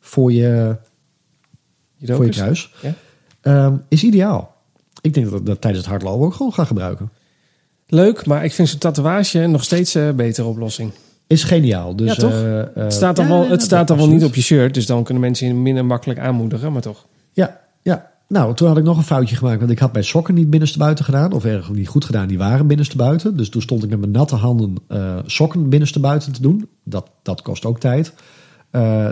voor 0.00 0.32
je, 0.32 0.76
je 1.96 2.14
voor 2.14 2.24
je 2.24 2.30
kruis. 2.30 2.72
Ja. 2.82 2.94
Ehm, 3.40 3.76
is 3.88 4.04
ideaal. 4.04 4.54
Ik 5.00 5.14
denk 5.14 5.30
dat 5.30 5.40
ik 5.40 5.46
dat 5.46 5.60
tijdens 5.60 5.82
het 5.82 5.92
hardlopen 5.92 6.26
ook 6.26 6.34
gewoon 6.34 6.52
ga 6.52 6.64
gebruiken. 6.64 7.10
Leuk, 7.86 8.26
maar 8.26 8.44
ik 8.44 8.52
vind 8.52 8.68
zo'n 8.68 8.78
tatoeage 8.78 9.46
nog 9.46 9.64
steeds 9.64 9.94
een 9.94 10.16
betere 10.16 10.46
oplossing. 10.46 10.92
Is 11.26 11.44
geniaal. 11.44 11.96
Dus, 11.96 12.08
Ja, 12.08 12.14
toch? 12.14 12.30
eh, 12.32 12.60
eh, 12.60 12.66
Het 12.74 12.92
staat 12.92 13.16
dan 13.16 13.28
wel, 13.28 13.48
het 13.48 13.62
staat 13.62 13.88
wel 13.88 14.08
niet 14.08 14.24
op 14.24 14.34
je 14.34 14.42
shirt, 14.42 14.74
dus 14.74 14.86
dan 14.86 15.04
kunnen 15.04 15.22
mensen 15.22 15.46
je 15.46 15.54
minder 15.54 15.84
makkelijk 15.84 16.18
aanmoedigen, 16.18 16.72
maar 16.72 16.82
toch. 16.82 17.06
Ja, 17.32 17.60
ja. 17.82 18.12
Nou, 18.28 18.54
toen 18.54 18.68
had 18.68 18.76
ik 18.76 18.84
nog 18.84 18.96
een 18.96 19.02
foutje 19.02 19.36
gemaakt. 19.36 19.58
Want 19.58 19.70
ik 19.70 19.78
had 19.78 19.92
mijn 19.92 20.04
sokken 20.04 20.34
niet 20.34 20.50
binnenstebuiten 20.50 21.04
gedaan. 21.04 21.32
Of 21.32 21.44
erg 21.44 21.70
niet 21.70 21.88
goed 21.88 22.04
gedaan. 22.04 22.28
Die 22.28 22.38
waren 22.38 22.66
binnenstebuiten. 22.66 23.36
Dus 23.36 23.48
toen 23.48 23.62
stond 23.62 23.82
ik 23.84 23.90
met 23.90 23.98
mijn 23.98 24.10
natte 24.10 24.34
handen 24.36 24.74
eh, 24.88 25.18
sokken 25.26 25.68
binnenstebuiten 25.68 26.32
te 26.32 26.42
doen. 26.42 26.68
Dat, 26.84 27.10
dat 27.22 27.42
kost 27.42 27.64
ook 27.64 27.80
tijd. 27.80 28.12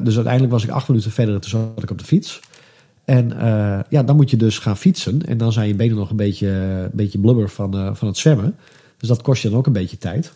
Dus 0.02 0.14
uiteindelijk 0.14 0.52
was 0.52 0.64
ik 0.64 0.70
acht 0.70 0.88
minuten 0.88 1.10
verder. 1.10 1.34
en 1.34 1.40
Toen 1.40 1.50
zat 1.50 1.82
ik 1.82 1.90
op 1.90 1.98
de 1.98 2.04
fiets. 2.04 2.40
En 3.04 3.32
ja, 3.88 4.02
dan 4.02 4.16
moet 4.16 4.30
je 4.30 4.36
dus 4.36 4.58
gaan 4.58 4.76
fietsen. 4.76 5.26
En 5.26 5.36
dan 5.36 5.52
zijn 5.52 5.68
je 5.68 5.74
benen 5.74 5.96
nog 5.96 6.10
een 6.10 6.16
beetje, 6.16 6.48
een 6.48 6.90
beetje 6.92 7.18
blubber 7.18 7.48
van, 7.50 7.96
van 7.96 8.08
het 8.08 8.16
zwemmen. 8.16 8.56
Dus 8.98 9.08
dat 9.08 9.22
kost 9.22 9.42
je 9.42 9.48
dan 9.48 9.58
ook 9.58 9.66
een 9.66 9.72
beetje 9.72 9.98
tijd. 9.98 10.32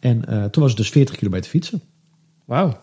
En 0.00 0.24
eh, 0.24 0.44
toen 0.44 0.62
was 0.62 0.72
het 0.72 0.80
dus 0.80 0.90
40 0.90 1.16
kilometer 1.16 1.50
fietsen. 1.50 1.80
Wauw. 2.44 2.80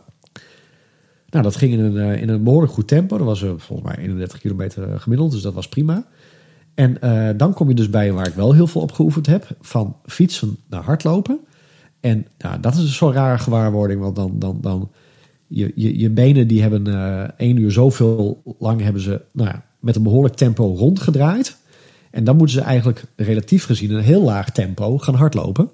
Nou, 1.30 1.44
dat 1.44 1.56
ging 1.56 1.74
in 1.74 1.80
een, 1.80 1.98
eh, 1.98 2.22
in 2.22 2.30
een 2.30 2.44
behoorlijk 2.44 2.74
goed 2.74 2.88
tempo. 2.88 3.18
Dat 3.18 3.28
was 3.28 3.44
eh, 3.44 3.52
volgens 3.58 3.88
mij 3.88 3.98
31 3.98 4.40
kilometer 4.40 5.00
gemiddeld, 5.00 5.32
dus 5.32 5.42
dat 5.42 5.54
was 5.54 5.70
prima. 5.70 6.08
En 6.74 6.98
dan 7.38 7.54
kom 7.54 7.70
je 7.70 7.76
dus 7.76 7.90
bij 7.90 8.12
waar 8.12 8.28
ik 8.28 8.34
wel 8.34 8.54
heel 8.54 8.68
veel 8.68 8.82
op 8.82 8.92
geoefend 8.92 9.26
heb: 9.26 9.48
van 9.62 9.96
fietsen 10.06 10.58
naar 10.70 10.84
hardlopen. 10.84 11.40
En 12.00 12.28
nou, 12.38 12.60
dat 12.60 12.76
is 12.76 12.98
zo'n 12.98 13.14
rare 13.14 13.38
gewaarwording, 13.38 14.02
want 14.02 14.16
dan, 14.16 14.40
dan, 14.40 14.58
dan 14.62 14.92
je, 15.48 15.72
je, 15.76 16.00
je 16.00 16.10
benen 16.10 16.48
die 16.48 16.62
hebben 16.62 17.38
één 17.38 17.58
uur 17.58 17.72
zoveel 17.72 18.42
lang 18.60 18.82
hebben 18.82 19.02
ze 19.02 19.22
nou 19.32 19.50
ja, 19.50 19.66
met 19.80 19.96
een 19.96 20.04
behoorlijk 20.04 20.36
tempo 20.36 20.76
rondgedraaid. 20.76 21.58
En 22.12 22.24
dan 22.24 22.38
moeten 22.38 22.56
ze 22.56 22.62
eigenlijk 22.62 23.04
relatief 23.16 23.66
gezien 23.66 23.92
een 23.92 24.04
heel 24.04 24.24
laag 24.24 24.52
tempo 24.52 24.98
gaan 24.98 25.16
hardlopen. 25.16 25.70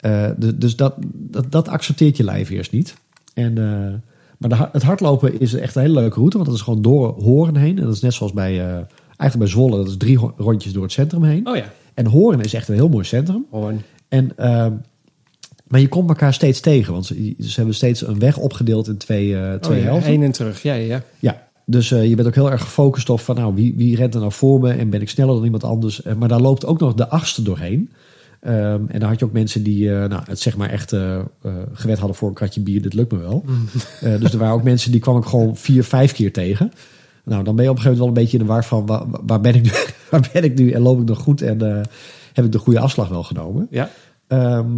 Eh, 0.00 0.28
dus 0.36 0.52
dus 0.56 0.76
dat, 0.76 0.94
dat, 1.12 1.52
dat 1.52 1.68
accepteert 1.68 2.16
je 2.16 2.24
lijf 2.24 2.50
eerst 2.50 2.72
niet. 2.72 2.94
En, 3.34 3.58
eh, 3.58 3.94
maar 4.38 4.58
de, 4.58 4.68
het 4.72 4.82
hardlopen 4.82 5.40
is 5.40 5.54
echt 5.54 5.74
een 5.74 5.82
hele 5.82 6.00
leuke 6.00 6.18
route, 6.18 6.36
want 6.36 6.48
dat 6.48 6.58
is 6.58 6.62
gewoon 6.64 6.82
door 6.82 7.22
Horen 7.22 7.56
heen. 7.56 7.78
En 7.78 7.84
dat 7.84 7.94
is 7.94 8.00
net 8.00 8.14
zoals 8.14 8.32
bij, 8.32 8.60
eh, 8.60 8.74
eigenlijk 9.16 9.38
bij 9.38 9.46
Zwolle, 9.46 9.76
dat 9.76 9.88
is 9.88 9.96
drie 9.96 10.18
rondjes 10.36 10.72
door 10.72 10.82
het 10.82 10.92
centrum 10.92 11.22
heen. 11.22 11.46
Oh 11.46 11.56
ja. 11.56 11.72
En 11.94 12.06
Horen 12.06 12.40
is 12.40 12.54
echt 12.54 12.68
een 12.68 12.74
heel 12.74 12.88
mooi 12.88 13.04
centrum. 13.04 13.46
Hoorn. 13.50 13.82
En, 14.08 14.32
maar 15.66 15.80
je 15.80 15.88
komt 15.88 16.08
elkaar 16.08 16.34
steeds 16.34 16.60
tegen, 16.60 16.92
want 16.92 17.06
ze, 17.06 17.34
ze 17.38 17.54
hebben 17.54 17.74
steeds 17.74 18.06
een 18.06 18.18
weg 18.18 18.36
opgedeeld 18.36 18.88
in 18.88 18.96
twee, 18.96 19.26
twee 19.60 19.78
Oh 19.78 19.84
ja, 19.84 19.90
helften. 19.90 20.10
heen 20.10 20.22
en 20.22 20.32
terug. 20.32 20.62
Ja, 20.62 20.74
ja, 20.74 20.86
ja. 20.86 21.02
Ja, 21.18 21.46
dus 21.64 21.88
je 21.88 22.14
bent 22.14 22.28
ook 22.28 22.34
heel 22.34 22.50
erg 22.50 22.60
gefocust 22.60 23.10
op 23.10 23.20
van 23.20 23.36
nou, 23.36 23.54
wie, 23.54 23.74
wie 23.76 23.96
rent 23.96 24.14
er 24.14 24.20
nou 24.20 24.32
voor 24.32 24.60
me 24.60 24.72
en 24.72 24.90
ben 24.90 25.00
ik 25.00 25.08
sneller 25.08 25.34
dan 25.34 25.44
iemand 25.44 25.64
anders. 25.64 26.02
Maar 26.18 26.28
daar 26.28 26.40
loopt 26.40 26.66
ook 26.66 26.80
nog 26.80 26.94
de 26.94 27.08
achtste 27.08 27.42
doorheen. 27.42 27.90
Ehm, 28.40 28.84
en 28.88 29.00
dan 29.00 29.08
had 29.08 29.18
je 29.18 29.24
ook 29.24 29.32
mensen 29.32 29.62
die 29.62 29.94
eh, 29.94 30.08
nou, 30.08 30.22
het 30.26 30.40
zeg 30.40 30.56
maar 30.56 30.70
echt 30.70 30.92
eh, 30.92 31.20
gewet 31.72 31.98
hadden 31.98 32.16
voor 32.16 32.28
een 32.28 32.34
kratje 32.34 32.60
bier, 32.60 32.82
dit 32.82 32.94
lukt 32.94 33.12
me 33.12 33.18
wel. 33.18 33.44
Eh, 34.00 34.20
dus 34.20 34.32
er 34.32 34.38
waren 34.38 34.54
ook 34.54 34.62
mensen 34.62 34.90
die 34.90 35.00
kwam 35.00 35.16
ik 35.16 35.24
gewoon 35.24 35.56
vier, 35.56 35.84
vijf 35.84 36.12
keer 36.12 36.32
tegen. 36.32 36.72
Nou, 37.24 37.44
dan 37.44 37.56
ben 37.56 37.64
je 37.64 37.70
op 37.70 37.76
een 37.76 37.82
gegeven 37.82 37.98
moment 37.98 37.98
wel 37.98 38.08
een 38.08 38.14
beetje 38.14 38.38
in 38.38 38.44
de 38.44 38.52
war 38.52 38.64
van 38.64 38.86
waar, 38.86 39.02
waar, 39.26 39.40
ben, 39.40 39.54
ik 39.54 39.62
nu, 39.62 39.70
waar 40.10 40.28
ben 40.32 40.44
ik 40.44 40.58
nu 40.58 40.70
en 40.70 40.80
loop 40.80 41.00
ik 41.00 41.06
nog 41.06 41.18
goed 41.18 41.42
en 41.42 41.60
heb 42.32 42.44
ik 42.44 42.52
de 42.52 42.58
goede 42.58 42.80
afslag 42.80 43.08
wel 43.08 43.22
genomen. 43.22 43.66
Ja. 43.70 43.90
Ehm, 44.26 44.70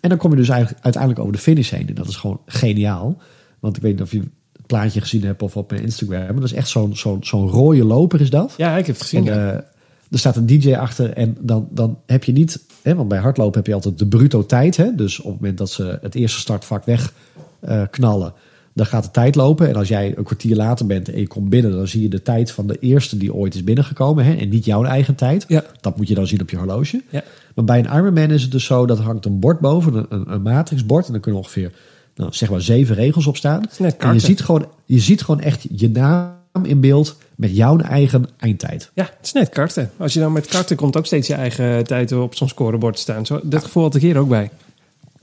en 0.00 0.08
dan 0.08 0.18
kom 0.18 0.30
je 0.30 0.36
dus 0.36 0.48
eigenlijk 0.48 0.82
uiteindelijk 0.82 1.22
over 1.22 1.34
de 1.34 1.42
finish 1.42 1.70
heen. 1.70 1.88
En 1.88 1.94
dat 1.94 2.08
is 2.08 2.16
gewoon 2.16 2.40
geniaal. 2.46 3.16
Want 3.60 3.76
ik 3.76 3.82
weet 3.82 3.92
niet 3.92 4.02
of 4.02 4.12
je 4.12 4.18
het 4.52 4.66
plaatje 4.66 5.00
gezien 5.00 5.24
hebt 5.24 5.42
of 5.42 5.56
op 5.56 5.70
mijn 5.70 5.82
Instagram. 5.82 6.20
Maar 6.20 6.34
dat 6.34 6.44
is 6.44 6.52
echt 6.52 6.68
zo'n 6.68 6.96
zo'n 6.96 7.24
zo'n 7.24 7.48
rode 7.48 7.84
loper 7.84 8.20
is 8.20 8.30
dat. 8.30 8.54
Ja, 8.56 8.76
ik 8.76 8.86
heb 8.86 8.94
het 8.94 9.04
gezien. 9.04 9.28
En 9.28 9.38
ja. 9.38 9.64
er 10.10 10.18
staat 10.18 10.36
een 10.36 10.46
DJ 10.46 10.74
achter 10.74 11.12
en 11.12 11.36
dan, 11.40 11.68
dan 11.70 11.98
heb 12.06 12.24
je 12.24 12.32
niet... 12.32 12.70
Hè, 12.82 12.94
want 12.94 13.08
bij 13.08 13.18
hardlopen 13.18 13.56
heb 13.56 13.66
je 13.66 13.74
altijd 13.74 13.98
de 13.98 14.06
bruto 14.06 14.46
tijd. 14.46 14.76
Hè? 14.76 14.94
Dus 14.94 15.18
op 15.18 15.24
het 15.24 15.40
moment 15.40 15.58
dat 15.58 15.70
ze 15.70 15.98
het 16.00 16.14
eerste 16.14 16.38
startvak 16.38 16.84
weg 16.84 17.12
eh, 17.60 17.82
knallen... 17.90 18.32
dan 18.72 18.86
gaat 18.86 19.04
de 19.04 19.10
tijd 19.10 19.34
lopen. 19.34 19.68
En 19.68 19.74
als 19.74 19.88
jij 19.88 20.14
een 20.16 20.24
kwartier 20.24 20.56
later 20.56 20.86
bent 20.86 21.08
en 21.08 21.20
je 21.20 21.26
komt 21.26 21.48
binnen... 21.48 21.72
dan 21.72 21.88
zie 21.88 22.02
je 22.02 22.08
de 22.08 22.22
tijd 22.22 22.50
van 22.50 22.66
de 22.66 22.76
eerste 22.80 23.16
die 23.16 23.34
ooit 23.34 23.54
is 23.54 23.64
binnengekomen. 23.64 24.24
Hè? 24.24 24.34
En 24.34 24.48
niet 24.48 24.64
jouw 24.64 24.84
eigen 24.84 25.14
tijd. 25.14 25.44
Ja. 25.48 25.64
Dat 25.80 25.96
moet 25.96 26.08
je 26.08 26.14
dan 26.14 26.26
zien 26.26 26.40
op 26.40 26.50
je 26.50 26.56
horloge. 26.56 27.02
Ja. 27.10 27.22
Maar 27.54 27.64
bij 27.64 27.78
een 27.78 27.96
Ironman 27.96 28.30
is 28.30 28.42
het 28.42 28.50
dus 28.50 28.64
zo... 28.64 28.86
dat 28.86 28.98
hangt 28.98 29.24
een 29.24 29.38
bord 29.38 29.60
boven, 29.60 30.06
een, 30.08 30.32
een, 30.32 30.42
matrixbord... 30.42 31.06
en 31.06 31.12
dan 31.12 31.20
kunnen 31.20 31.40
ongeveer 31.40 31.72
nou, 32.14 32.32
zeg 32.32 32.50
maar 32.50 32.60
zeven 32.60 32.94
regels 32.94 33.26
op 33.26 33.36
staan. 33.36 33.62
En 33.98 34.12
je 34.12 34.18
ziet, 34.18 34.40
gewoon, 34.40 34.66
je 34.84 34.98
ziet 34.98 35.22
gewoon 35.22 35.40
echt 35.40 35.66
je 35.70 35.90
naam 35.90 36.64
in 36.64 36.80
beeld... 36.80 37.16
met 37.36 37.56
jouw 37.56 37.78
eigen 37.78 38.24
eindtijd. 38.38 38.90
Ja, 38.94 39.04
het 39.04 39.26
is 39.26 39.32
net 39.32 39.48
karten. 39.48 39.90
Als 39.96 40.12
je 40.12 40.20
dan 40.20 40.32
met 40.32 40.46
karten 40.46 40.76
komt 40.76 40.96
ook 40.96 41.06
steeds 41.06 41.26
je 41.26 41.34
eigen 41.34 41.84
tijd 41.84 42.12
op 42.12 42.34
zo'n 42.34 42.48
scorebord 42.48 42.94
te 42.94 43.00
staan. 43.00 43.26
Zo, 43.26 43.40
dat 43.42 43.62
gevoel 43.62 43.82
had 43.82 43.94
ik 43.94 44.02
hier 44.02 44.16
ook 44.18 44.28
bij. 44.28 44.50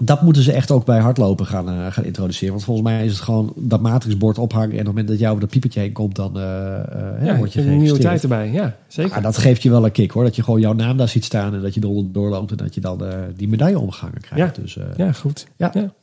Dat 0.03 0.22
moeten 0.22 0.43
ze 0.43 0.51
echt 0.51 0.72
ook 0.72 0.86
bij 0.86 0.99
hardlopen 0.99 1.45
gaan, 1.45 1.70
eh, 1.70 1.86
gaan 1.89 2.03
introduceren. 2.03 2.53
Want 2.53 2.64
volgens 2.64 2.88
mij 2.88 3.05
is 3.05 3.12
het 3.12 3.22
gewoon 3.22 3.53
dat 3.55 3.82
matrixbord 3.82 4.38
ophangen. 4.38 4.68
En 4.70 4.74
op 4.74 4.78
het 4.78 4.88
moment 4.88 5.07
dat 5.07 5.18
jou 5.18 5.30
over 5.30 5.41
dat 5.41 5.49
piepertje 5.49 5.80
heen 5.80 5.91
komt, 5.91 6.16
dan 6.16 6.38
eh, 6.39 6.43
hè, 6.43 7.26
Ja, 7.26 7.38
word 7.38 7.53
je 7.53 7.62
een 7.62 7.78
nieuwe 7.78 7.99
tijd 7.99 8.22
erbij. 8.22 8.51
Ja, 8.51 8.76
zeker. 8.88 9.16
Ah, 9.16 9.24
dat 9.24 9.38
geeft 9.38 9.64
je 9.64 9.70
wel 9.70 9.86
een 9.86 9.91
kick 9.91 10.12
hoor. 10.12 10.24
Dat 10.24 10.36
je 10.36 10.43
gewoon 10.43 10.60
jouw 10.60 10.74
naam 10.74 10.97
daar 10.97 11.07
ziet 11.07 11.26
staan. 11.26 11.53
En 11.53 11.62
dat 11.62 11.74
je 11.74 11.82
eronder 11.84 12.12
doorloopt. 12.12 12.51
En 12.51 12.57
dat 12.57 12.76
je 12.76 12.82
dan 12.82 13.03
die 13.36 13.47
medaille 13.47 13.80
omgehangen 13.80 14.22
krijgt. 14.22 14.55
Ja. 14.55 14.62
Dus, 14.62 14.78
Ja, 14.97 15.12
goed. 15.12 15.47
Ja. 15.57 15.70
Ja. 15.74 15.93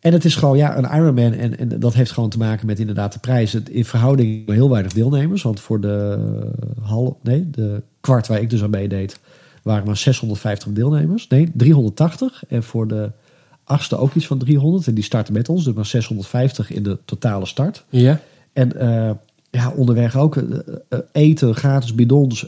En 0.00 0.12
het 0.12 0.24
is 0.24 0.34
gewoon 0.34 0.56
ja, 0.56 0.76
een 0.76 0.98
Ironman. 0.98 1.32
En, 1.32 1.58
en 1.58 1.68
dat 1.78 1.94
heeft 1.94 2.10
gewoon 2.10 2.30
te 2.30 2.38
maken 2.38 2.66
met 2.66 2.78
inderdaad 2.78 3.12
de 3.12 3.18
prijs. 3.18 3.52
Het, 3.52 3.68
in 3.68 3.84
verhouding 3.84 4.50
heel 4.50 4.70
weinig 4.70 4.92
deelnemers. 4.92 5.42
Want 5.42 5.60
voor 5.60 5.80
de 5.80 6.18
half, 6.80 7.14
nee, 7.22 7.50
de 7.50 7.82
kwart 8.00 8.26
waar 8.26 8.40
ik 8.40 8.50
dus 8.50 8.62
aan 8.62 8.70
meedeed, 8.70 9.18
waren 9.62 9.86
maar 9.86 9.96
650 9.96 10.72
deelnemers. 10.72 11.28
Nee, 11.28 11.50
380. 11.54 12.42
En 12.48 12.62
voor 12.62 12.88
de 12.88 13.10
achtste 13.64 13.96
ook 13.96 14.14
iets 14.14 14.26
van 14.26 14.38
300. 14.38 14.86
En 14.86 14.94
die 14.94 15.04
starten 15.04 15.32
met 15.32 15.48
ons. 15.48 15.64
Dus 15.64 15.74
maar 15.74 15.86
650 15.86 16.70
in 16.70 16.82
de 16.82 16.98
totale 17.04 17.46
start. 17.46 17.84
Ja. 17.88 18.20
En 18.52 18.76
eh, 18.76 19.10
ja, 19.50 19.72
onderweg 19.76 20.16
ook 20.16 20.36
eh, 20.36 20.58
eh, 20.88 20.98
eten, 21.12 21.54
gratis 21.54 21.94
bidons. 21.94 22.42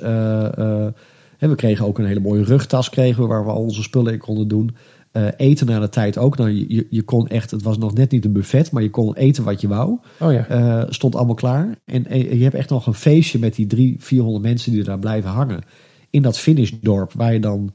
we 1.39 1.55
kregen 1.57 1.87
ook 1.87 1.99
een 1.99 2.07
hele 2.07 2.21
mooie 2.21 2.45
rugtas 2.45 2.91
kregen 2.91 3.23
we, 3.23 3.29
waar 3.29 3.45
we 3.45 3.51
al 3.51 3.63
onze 3.63 3.83
spullen 3.83 4.13
in 4.13 4.19
konden 4.19 4.49
doen. 4.49 4.77
Eh, 5.13 5.27
eten 5.37 5.67
na 5.67 5.79
de 5.81 5.89
tijd 5.89 6.19
ook. 6.19 6.37
Nou, 6.37 6.51
je, 6.51 6.65
je, 6.75 6.87
je 6.91 7.03
kon 7.03 7.29
echt, 7.29 7.51
het 7.51 7.63
was 7.63 7.79
nog 7.79 7.95
net 7.95 8.11
niet 8.11 8.25
een 8.25 8.33
buffet, 8.33 8.71
maar 8.71 8.83
je 8.83 8.91
kon 8.91 9.15
eten 9.15 9.45
wat 9.45 9.61
je 9.61 9.69
wou. 9.69 9.99
Oh 10.21 10.33
ja. 10.33 10.47
Eh, 10.47 10.83
stond 10.89 11.15
allemaal 11.15 11.35
klaar. 11.35 11.75
En, 11.85 12.07
en 12.07 12.37
je 12.39 12.43
hebt 12.43 12.55
echt 12.55 12.71
nog 12.71 12.87
een 12.87 12.95
feestje 12.95 13.39
met 13.39 13.55
die 13.55 13.67
drie, 13.67 13.97
400 13.99 14.45
mensen 14.45 14.73
die 14.73 14.83
daar 14.85 14.99
blijven 14.99 15.31
hangen. 15.31 15.63
In 16.11 16.23
dat 16.23 16.39
finishdorp, 16.39 17.13
waar 17.13 17.33
je 17.33 17.41
dan, 17.41 17.73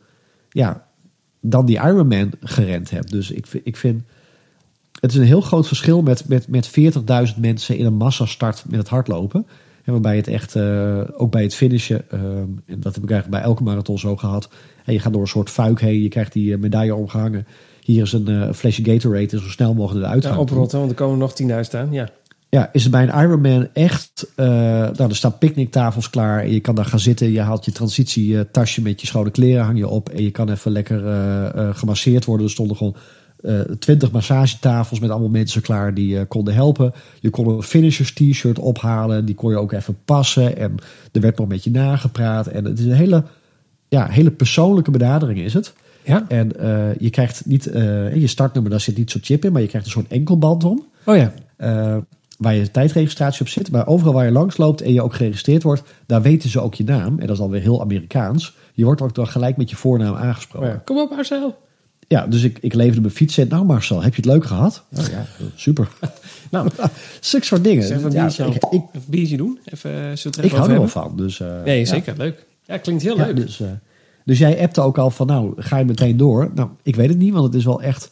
ja, 0.50 0.88
dan 1.42 1.66
die 1.66 1.76
Ironman 1.78 2.32
gerend 2.42 2.90
hebt. 2.90 3.12
Dus 3.12 3.32
ik, 3.32 3.48
vind- 3.48 3.68
ik 3.68 3.78
vind, 3.78 4.02
het 5.00 5.12
is 5.12 5.18
een 5.18 5.24
heel 5.26 5.42
groot 5.42 5.68
verschil 5.68 6.02
met, 6.02 6.28
met, 6.28 6.48
met 6.48 6.70
40.000 7.34 7.40
mensen 7.40 7.78
in 7.78 7.86
een 7.86 7.94
massastart 7.98 8.64
met 8.70 8.80
het 8.80 8.90
hardlopen. 8.90 9.48
En 9.88 9.94
waarbij 9.94 10.16
het 10.16 10.28
echt, 10.28 10.56
eh, 10.56 11.00
ook 11.18 11.32
bij 11.32 11.44
het 11.44 11.56
finishen, 11.56 12.02
eh, 12.10 12.20
en 12.66 12.80
dat 12.80 12.96
heb 12.96 13.04
ik 13.04 13.12
eigenlijk 13.12 13.30
bij 13.30 13.42
elke 13.42 13.64
marathon 13.64 14.00
zo 14.00 14.16
gehad. 14.16 14.50
En 14.86 14.94
je 14.94 15.00
gaat 15.00 15.14
door 15.14 15.22
een 15.22 15.28
soort 15.28 15.50
fuik 15.50 15.82
heen, 15.82 16.02
je 16.02 16.08
krijgt 16.08 16.34
die 16.34 16.54
eh, 16.54 16.60
medaille 16.60 16.96
omgehangen. 16.96 17.48
Hier 17.82 18.04
is 18.04 18.14
een 18.14 18.28
eh, 18.28 18.54
flesje 18.54 18.84
Gatorade 18.86 19.32
en 19.32 19.40
zo 19.42 19.50
snel 19.50 19.74
mogelijk 19.74 20.06
eruit 20.06 20.24
ja 20.24 20.30
gaan. 20.30 20.40
oprotten, 20.40 20.80
want 20.80 20.92
er 20.92 20.98
komen 20.98 21.18
nog 21.18 21.34
10.000 21.34 21.76
aan. 21.76 21.92
Ja. 21.92 22.10
Ja, 22.50 22.70
is 22.72 22.84
het 22.84 22.92
bij 22.92 23.04
een 23.04 23.24
Ironman 23.24 23.68
echt... 23.74 24.32
nou, 24.36 25.10
er 25.10 25.16
staan 25.16 25.38
picknicktafels 25.38 26.10
klaar. 26.10 26.42
En 26.42 26.52
je 26.52 26.60
kan 26.60 26.76
daar 26.76 26.86
gaan 26.86 27.00
zitten. 27.00 27.32
Je 27.32 27.42
haalt 27.42 27.66
je 27.66 27.72
transitietasje 27.72 28.82
met 28.82 29.02
je 29.02 29.08
schone 29.08 29.32
kleren 29.32 29.64
hang 29.64 29.78
je 29.78 29.88
op. 29.88 30.10
En 30.10 30.24
je 30.24 30.32
kan 30.32 30.50
even 30.50 30.72
lekker 30.72 31.00
gemasseerd 31.76 32.26
worden. 32.26 32.46
Er 32.46 32.52
stonden 32.52 32.78
gewoon 32.78 32.96
twintig 33.80 34.12
massagetafels 34.12 35.00
met 35.00 35.10
allemaal 35.10 35.30
mensen 35.30 35.62
klaar 35.62 35.93
die 35.93 36.20
eh, 36.20 36.26
konden 36.28 36.54
helpen. 36.54 36.93
Je 37.20 37.30
kon 37.30 37.48
een 37.48 37.64
finishers 37.64 38.14
t-shirt 38.14 38.60
ophalen. 38.60 39.26
Die 39.26 39.36
kon 39.36 39.52
je 39.52 39.58
ook 39.58 39.72
even 39.72 39.98
passen. 40.06 40.58
En 40.58 40.76
er 41.12 41.22
werd 41.22 41.38
nog 41.38 41.48
met 41.48 41.64
je 41.64 41.72
nagepraat. 41.72 42.48
En 42.48 42.66
het 42.66 42.80
is 42.80 42.86
een 42.86 42.91
hele, 42.91 43.24
ja, 43.88 44.08
hele 44.08 44.32
persoonlijke 44.32 44.91
benadering 44.91 45.39
is 45.39 45.54
het. 45.54 45.74
Ja. 46.04 46.26
En 46.28 46.60
eh, 46.60 46.95
je 47.00 47.10
krijgt 47.10 47.45
niet, 47.45 47.68
eh, 47.68 48.16
je 48.16 48.28
startnummer, 48.28 48.72
daar 48.72 48.82
zit 48.82 48.98
niet 48.98 49.12
zo'n 49.12 49.24
chip 49.24 49.45
in, 49.45 49.52
maar 49.52 49.62
je 49.62 49.68
krijgt 49.68 49.88
een 49.88 49.93
soort 49.93 50.12
enkelband 50.12 50.64
om. 50.64 50.86
Oh 51.06 51.16
ja. 51.16 51.34
eh, 51.58 51.98
waar 52.38 52.56
je 52.56 52.72
tijdregistratie 52.72 53.41
op 53.41 53.48
zit. 53.48 53.72
Maar 53.72 53.88
overal 53.88 54.14
waar 54.14 54.26
je 54.26 54.32
langs 54.32 54.58
loopt 54.58 54.82
en 54.82 54.93
je 54.93 55.02
ook 55.02 55.14
geregistreerd 55.14 55.64
wordt, 55.64 55.84
daar 56.06 56.22
weten 56.22 56.50
ze 56.50 56.60
ook 56.60 56.74
je 56.74 56.84
naam. 56.84 57.20
En 57.20 57.28
dat 57.28 57.36
is 57.36 57.41
alweer 57.41 57.62
heel 57.62 57.82
Amerikaans. 57.82 58.56
Je 58.74 58.86
wordt 58.86 59.02
ook 59.02 59.16
dan 59.16 59.28
gelijk 59.28 59.58
met 59.58 59.70
je 59.70 59.76
voornaam 59.76 60.16
aangesproken. 60.16 60.68
Oh 60.68 60.74
ja. 60.74 60.82
Kom 60.86 60.98
op 60.98 61.10
Marcel. 61.10 61.58
Ja, 62.08 62.28
dus 62.28 62.43
ik, 62.43 62.58
ik 62.62 62.74
leverde 62.74 63.01
mijn 63.01 63.14
fiets. 63.14 63.38
Nou 63.38 63.66
Marcel, 63.66 64.03
heb 64.03 64.16
je 64.16 64.22
het 64.22 64.32
leuk 64.32 64.45
gehad? 64.45 64.84
Oh, 64.97 65.05
ja, 65.05 65.26
super. 65.55 65.88
Nou, 66.51 66.70
Zulke 67.20 67.45
soort 67.45 67.64
dingen. 67.64 67.95
even 67.95 68.12
Ja, 68.12 68.28
ik, 68.28 68.53
ik, 68.53 68.72
een 68.72 69.03
biertje 69.05 69.38
doen. 69.38 69.60
Even, 69.66 69.91
er 69.91 70.43
ik 70.43 70.51
hou 70.51 70.72
er 70.72 70.78
wel 70.78 70.88
van. 70.88 71.18
Dus, 71.18 71.39
eh, 71.39 71.64
Nee, 71.66 71.80
ja. 71.80 71.86
zeker. 71.86 72.14
Leuk. 72.18 72.45
Ja, 72.66 72.78
klinkt 72.78 73.03
heel 73.03 73.16
leuk. 73.18 73.36
dus, 73.36 73.60
eh, 73.60 73.68
dus 74.26 74.39
jij 74.39 74.62
appte 74.62 74.82
ook 74.82 74.97
al 74.97 75.10
van, 75.10 75.28
nou, 75.28 75.53
ga 75.58 75.78
je 75.78 75.86
meteen 75.86 76.18
door? 76.18 76.51
Nou, 76.55 76.70
ik 76.84 76.95
weet 76.95 77.10
het 77.10 77.18
niet, 77.18 77.34
want 77.34 77.45
het 77.45 77.55
is 77.55 77.66
wel 77.66 77.82
echt... 77.82 78.12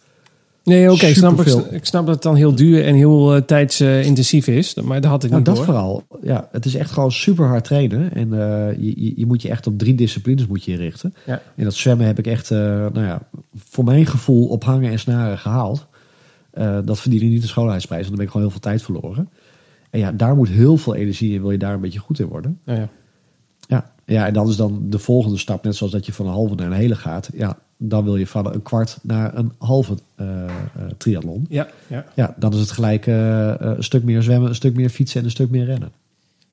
Nee, 0.66 0.91
oké, 0.91 1.05
ik, 1.05 1.16
snap, 1.16 1.39
ik, 1.39 1.47
superveel. 1.47 1.74
ik 1.74 1.86
snap 1.86 2.05
dat 2.05 2.13
het 2.13 2.24
dan 2.24 2.36
heel 2.36 2.55
duur 2.55 2.86
en 2.86 2.95
heel 2.95 3.36
eh, 3.36 3.41
tijdsintensief 3.41 4.47
is. 4.47 4.74
Maar 4.74 5.01
dat 5.01 5.11
had 5.11 5.24
ik 5.24 5.30
Nou, 5.30 5.41
niet 5.41 5.55
dat 5.55 5.55
door. 5.55 5.66
vooral. 5.66 6.03
Ja, 6.22 6.47
het 6.51 6.66
is 6.66 6.76
echt 6.76 6.91
gewoon 6.91 7.11
super 7.11 7.47
hard 7.47 7.63
trainen. 7.63 8.13
En 8.13 8.34
eh, 8.34 8.78
je, 8.80 9.20
je, 9.20 9.26
moet 9.26 9.41
je 9.41 9.49
echt 9.49 9.68
op 9.68 9.78
drie 9.78 9.95
disciplines 9.95 10.47
moet 10.47 10.63
je 10.63 10.76
richten. 10.76 11.13
Ja. 11.26 11.41
En 11.55 11.63
dat 11.63 11.74
zwemmen 11.74 12.05
heb 12.05 12.20
ik 12.20 12.28
echt, 12.28 12.51
eh, 12.51 12.57
nou 12.59 12.99
ja, 12.99 13.22
voor 13.55 13.84
mijn 13.84 14.05
gevoel 14.05 14.47
op 14.47 14.63
hangen 14.63 14.91
en 14.91 14.99
snaren 14.99 15.38
gehaald. 15.38 15.88
Eh, 16.51 16.78
dat 16.86 16.99
verdiende 16.99 17.26
niet 17.26 17.41
de 17.41 17.47
schoonheidsprijs, 17.47 18.07
want 18.07 18.16
dan 18.16 18.18
ben 18.18 18.26
ik 18.26 18.32
gewoon 18.32 18.47
heel 18.47 18.59
veel 18.59 18.72
tijd 18.72 18.82
verloren. 18.84 19.30
En 19.89 19.99
ja, 19.99 20.11
daar 20.11 20.36
moet 20.36 20.49
heel 20.49 20.78
veel 20.78 20.95
energie 20.95 21.34
in, 21.34 21.41
wil 21.41 21.51
je 21.51 21.57
daar 21.57 21.74
een 21.74 21.82
beetje 21.82 21.99
goed 21.99 22.20
in 22.20 22.28
worden. 22.28 22.59
Nou 22.66 22.80
ja. 22.80 22.89
Ja, 23.68 23.91
ja 24.05 24.28
en 24.28 24.34
dan 24.34 24.49
is 24.49 24.55
dan 24.55 24.82
de 24.89 24.99
volgende 24.99 25.38
stap, 25.38 25.63
net 25.63 25.76
zoals 25.76 25.91
dat 25.91 26.05
je 26.05 26.13
van 26.13 26.26
een 26.26 26.32
halve 26.32 26.55
naar 26.55 26.66
een 26.66 26.74
hele 26.74 26.95
gaat. 26.95 27.30
Ja, 27.34 27.57
dan 27.78 28.04
wil 28.04 28.16
je 28.16 28.28
van 28.28 28.54
een 28.54 28.62
kwart 28.62 28.98
naar 29.02 29.38
een 29.38 29.52
halve 29.58 29.98
eh, 30.16 30.26
triathlon. 30.98 31.46
Ja, 31.50 31.68
ja. 31.88 32.06
Ja, 32.14 32.36
dan 32.38 32.54
is 32.54 32.60
het 32.60 32.72
gelijk 32.72 33.08
eh, 33.08 33.54
een 33.58 33.84
stuk 33.84 34.04
meer 34.04 34.22
zwemmen, 34.22 34.50
een 34.50 34.56
stuk 34.56 34.76
meer 34.76 34.90
fietsen 34.90 35.20
en 35.20 35.26
een 35.26 35.32
stuk 35.32 35.50
meer 35.50 35.66
rennen. 35.66 35.92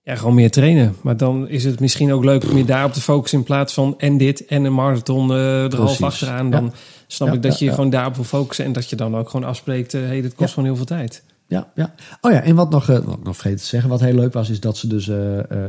ja, 0.02 0.14
gewoon 0.16 0.34
meer 0.34 0.50
trainen. 0.50 0.94
Maar 1.00 1.16
dan 1.16 1.48
is 1.48 1.64
het 1.64 1.80
misschien 1.80 2.12
ook 2.12 2.24
leuk 2.24 2.50
om 2.50 2.56
je 2.56 2.64
daarop 2.64 2.92
te 2.92 3.00
focussen 3.00 3.38
in 3.38 3.44
plaats 3.44 3.74
van 3.74 3.94
en 3.98 4.18
dit 4.18 4.46
en 4.46 4.64
een 4.64 4.74
marathon 4.74 5.30
er 5.30 5.76
half 5.76 6.02
achteraan. 6.02 6.44
Ja. 6.44 6.50
Dan 6.50 6.72
snap 7.06 7.28
Ja, 7.28 7.34
ik 7.34 7.42
dat 7.42 7.58
je 7.58 7.70
gewoon 7.70 7.90
daarop 7.90 8.14
wil 8.14 8.24
focussen 8.24 8.64
en 8.64 8.72
dat 8.72 8.90
je 8.90 8.96
dan 8.96 9.16
ook 9.16 9.30
gewoon 9.30 9.48
afspreekt, 9.48 9.92
hé, 9.92 10.00
hey, 10.00 10.20
dit 10.20 10.34
kost 10.34 10.54
gewoon 10.54 10.68
heel 10.68 10.76
veel 10.76 10.84
tijd. 10.84 11.22
Ja, 11.46 11.68
ja. 11.74 11.94
Oh 12.20 12.32
ja, 12.32 12.42
en 12.42 12.54
wat 12.54 12.70
nog, 12.70 12.86
wat 12.86 13.24
nog 13.24 13.36
vergeten 13.36 13.58
te 13.58 13.66
zeggen, 13.66 13.90
wat 13.90 14.00
heel 14.00 14.14
leuk 14.14 14.32
was, 14.32 14.50
is 14.50 14.60
dat 14.60 14.76
ze 14.76 14.86
dus, 14.86 15.06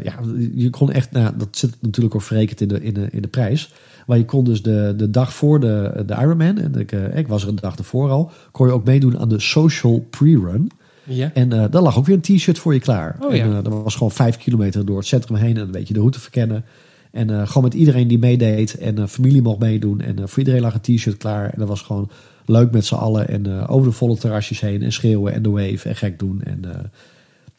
ja, 0.04 0.20
je 0.56 0.70
kon 0.70 0.91
echt, 0.91 1.12
nou, 1.12 1.38
dat 1.38 1.47
zit 1.51 1.76
natuurlijk 1.80 2.16
ook 2.16 2.22
verrekend 2.22 2.62
in 2.62 2.68
de, 2.68 2.84
in 2.84 2.93
de, 2.93 3.08
in 3.12 3.22
de 3.22 3.28
prijs. 3.28 3.72
Maar 4.06 4.18
je 4.18 4.26
kon 4.26 4.43
dus 4.43 4.62
de, 4.62 4.93
de 4.97 5.10
dag 5.10 5.34
voor 5.34 5.60
de, 5.60 6.04
de 6.06 6.14
Ironman, 6.14 6.58
en 6.58 6.76
ik, 6.76 6.91
eh, 6.91 7.18
ik 7.18 7.28
was 7.28 7.43
er 7.43 7.49
een 7.49 7.56
dag 7.56 7.76
ervoor 7.76 8.10
al, 8.10 8.32
kon 8.51 8.68
je 8.68 8.74
ook 8.74 8.86
meedoen 8.86 9.20
aan 9.20 9.30
de 9.30 9.39
social 9.39 10.06
pre-run. 10.10 10.72
Ja. 11.04 11.32
En 11.34 11.54
eh 11.54 11.66
daar 11.72 11.82
lag 11.82 11.97
ook 11.97 12.06
weer 12.06 12.16
een 12.16 12.38
t-shirt 12.38 12.60
voor 12.60 12.74
je 12.74 12.80
klaar. 12.80 13.18
Oh 13.22 13.32
en, 13.32 13.38
ja. 13.38 13.58
eh, 13.58 13.64
dat 13.64 13.84
was 13.84 13.95
gewoon 13.95 14.12
vijf 14.12 14.38
kilometer 14.38 14.86
door 14.86 14.97
het 14.97 15.08
centrum 15.08 15.38
heen 15.38 15.56
en 15.58 15.62
een 15.62 15.72
beetje 15.72 15.93
de 15.93 15.99
route 15.99 16.20
verkennen. 16.20 16.66
En 17.12 17.47
gewoon 17.47 17.64
met 17.64 17.74
iedereen 17.74 18.08
die 18.08 18.20
meedeed 18.20 18.78
en 18.78 19.10
familie 19.10 19.41
mocht 19.41 19.60
meedoen. 19.60 20.01
En 20.01 20.30
voor 20.30 20.39
iedereen 20.39 20.62
lag 20.62 20.74
een 20.74 20.95
t-shirt 20.95 21.18
klaar. 21.18 21.49
En 21.49 21.60
dat 21.60 21.68
was 21.68 21.82
gewoon 21.82 22.10
leuk 22.45 22.72
met 22.72 22.86
z'n 22.86 22.95
allen. 22.95 23.28
En 23.28 23.68
over 23.68 23.88
de 23.88 23.95
volle 23.95 24.18
terrasjes 24.18 24.60
heen 24.60 24.82
en 24.82 24.91
schreeuwen 24.91 25.34
en 25.34 25.41
de 25.41 25.49
wave 25.49 25.89
en 25.89 25.95
gek 25.95 26.20
doen. 26.20 26.41
En 26.43 26.91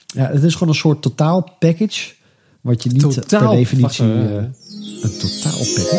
ja, 0.07 0.31
het 0.31 0.43
is 0.43 0.53
gewoon 0.53 0.69
een 0.69 0.75
soort 0.75 1.03
totaal 1.03 1.57
package. 1.59 2.13
Wat 2.61 2.83
je 2.83 2.91
niet 2.91 3.01
Totaal, 3.01 3.49
per 3.49 3.57
definitie... 3.57 4.07
wacht, 4.07 4.64
een 5.05 5.19
totaal 5.19 5.59
package. 5.59 5.97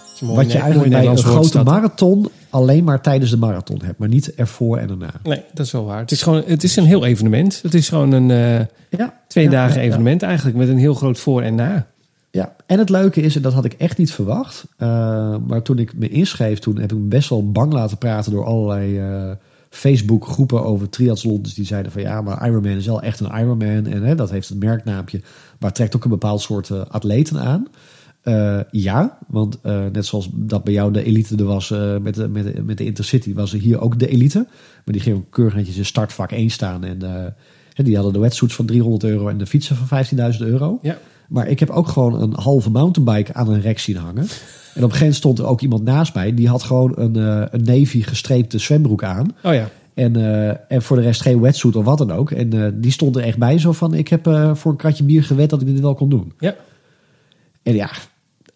Dat 0.00 0.12
is 0.14 0.20
een 0.20 0.26
mooi 0.26 0.38
Wat 0.38 0.52
je 0.52 0.58
eigenlijk 0.58 0.90
bij 0.92 1.06
een 1.06 1.18
grote 1.18 1.62
marathon 1.62 2.28
alleen 2.50 2.84
maar 2.84 3.00
tijdens 3.00 3.30
de 3.30 3.36
marathon 3.36 3.80
hebt. 3.84 3.98
Maar 3.98 4.08
niet 4.08 4.34
ervoor 4.34 4.78
en 4.78 4.86
daarna. 4.86 5.12
Nee, 5.22 5.42
dat 5.54 5.66
is 5.66 5.72
wel 5.72 5.84
waar. 5.84 5.98
Het 5.98 6.10
is 6.10 6.22
gewoon, 6.22 6.42
het 6.46 6.62
is 6.62 6.76
een 6.76 6.84
heel 6.84 7.04
evenement. 7.04 7.60
Het 7.62 7.74
is 7.74 7.88
gewoon 7.88 8.12
een 8.12 8.30
eh, 8.30 8.66
Ja, 8.98 9.20
twee 9.26 9.44
ja, 9.44 9.50
dagen 9.50 9.74
ja, 9.74 9.80
ja. 9.80 9.86
evenement 9.86 10.22
eigenlijk 10.22 10.56
met 10.56 10.68
een 10.68 10.78
heel 10.78 10.94
groot 10.94 11.18
voor 11.18 11.42
en 11.42 11.54
na. 11.54 11.86
Ja, 12.30 12.54
en 12.66 12.78
het 12.78 12.88
leuke 12.88 13.20
is, 13.20 13.36
en 13.36 13.42
dat 13.42 13.52
had 13.52 13.64
ik 13.64 13.72
echt 13.72 13.98
niet 13.98 14.12
verwacht. 14.12 14.64
eh, 14.76 14.88
maar 15.46 15.62
toen 15.62 15.78
ik 15.78 15.92
me 15.96 16.08
inschreef, 16.08 16.58
toen 16.58 16.78
heb 16.78 16.92
ik 16.92 16.98
me 16.98 17.04
best 17.04 17.28
wel 17.28 17.50
bang 17.50 17.72
laten 17.72 17.98
praten 17.98 18.32
door 18.32 18.44
allerlei 18.44 18.98
eh, 18.98 19.30
Facebook 19.70 20.26
groepen 20.26 20.64
over 20.64 20.88
triathlons. 20.88 21.54
Die 21.54 21.66
zeiden 21.66 21.92
van 21.92 22.02
ja, 22.02 22.20
maar 22.20 22.46
Ironman 22.48 22.76
is 22.76 22.86
wel 22.86 23.02
echt 23.02 23.20
een 23.20 23.38
Ironman. 23.38 23.86
En 23.86 24.02
hè, 24.02 24.14
dat 24.14 24.30
heeft 24.30 24.48
het 24.48 24.58
merknaampje, 24.58 25.20
maar 25.58 25.72
trekt 25.72 25.96
ook 25.96 26.04
een 26.04 26.10
bepaald 26.10 26.40
soort 26.40 26.70
eh, 26.70 26.80
atleten 26.88 27.40
aan. 27.40 27.68
Eh, 28.22 28.60
ja, 28.70 29.18
want 29.28 29.58
eh, 29.62 29.86
net 29.92 30.06
zoals 30.06 30.28
dat 30.32 30.64
bij 30.64 30.72
jou 30.72 30.92
de 30.92 31.04
elite 31.04 31.36
er 31.36 31.44
was 31.44 31.68
met, 32.00 32.14
de, 32.14 32.28
met, 32.28 32.54
de, 32.54 32.62
met 32.62 32.78
de 32.78 32.84
Intercity, 32.84 33.34
was 33.34 33.52
er 33.52 33.60
hier 33.60 33.80
ook 33.80 33.98
de 33.98 34.08
elite. 34.08 34.46
Maar 34.84 34.94
die 34.94 35.00
gingen 35.00 35.28
keurig 35.30 35.54
netjes 35.54 35.76
in 35.76 35.84
startvak 35.84 36.32
1 36.32 36.50
staan. 36.50 36.84
En 36.84 37.34
die 37.74 37.94
hadden 37.94 38.12
de 38.12 38.18
wetsuits 38.18 38.54
van 38.54 38.66
300 38.66 39.04
euro 39.04 39.28
en 39.28 39.38
de 39.38 39.46
fietsen 39.46 39.76
van 39.76 40.04
15.000 40.04 40.38
euro. 40.38 40.78
Ja. 40.82 40.98
Maar 41.30 41.48
ik 41.48 41.60
heb 41.60 41.70
ook 41.70 41.88
gewoon 41.88 42.20
een 42.22 42.32
halve 42.34 42.70
mountainbike 42.70 43.32
aan 43.34 43.48
een 43.52 43.60
rek 43.60 43.78
zien 43.78 43.96
hangen. 43.96 44.22
En 44.22 44.26
op 44.26 44.28
een 44.74 44.96
gegeven 44.96 44.98
moment 44.98 45.14
stond 45.14 45.38
er 45.38 45.46
ook 45.46 45.60
iemand 45.60 45.82
naast 45.82 46.14
mij. 46.14 46.34
Die 46.34 46.48
had 46.48 46.62
gewoon 46.62 46.92
een, 46.96 47.16
eh, 47.16 47.46
een 47.50 47.62
navy 47.64 48.02
gestreepte 48.02 48.58
zwembroek 48.58 49.04
aan. 49.04 49.36
Oh 49.42 49.54
ja. 49.54 49.68
En, 49.94 50.16
eh, 50.16 50.56
en 50.68 50.82
voor 50.82 50.96
de 50.96 51.02
rest 51.02 51.20
geen 51.20 51.40
wetsuit 51.40 51.76
of 51.76 51.84
wat 51.84 51.98
dan 51.98 52.12
ook. 52.12 52.30
En 52.30 52.52
eh, 52.64 52.70
die 52.74 52.90
stond 52.92 53.16
er 53.16 53.22
echt 53.22 53.38
bij 53.38 53.58
zo 53.58 53.72
van... 53.72 53.94
ik 53.94 54.08
heb 54.08 54.24
voor 54.54 54.70
een 54.70 54.76
kratje 54.76 55.04
bier 55.04 55.24
gewet 55.24 55.50
dat 55.50 55.60
ik 55.60 55.66
dit 55.66 55.80
wel 55.80 55.94
kon 55.94 56.08
doen. 56.08 56.32
Ja. 56.38 56.54
En 57.62 57.74
ja, 57.74 57.90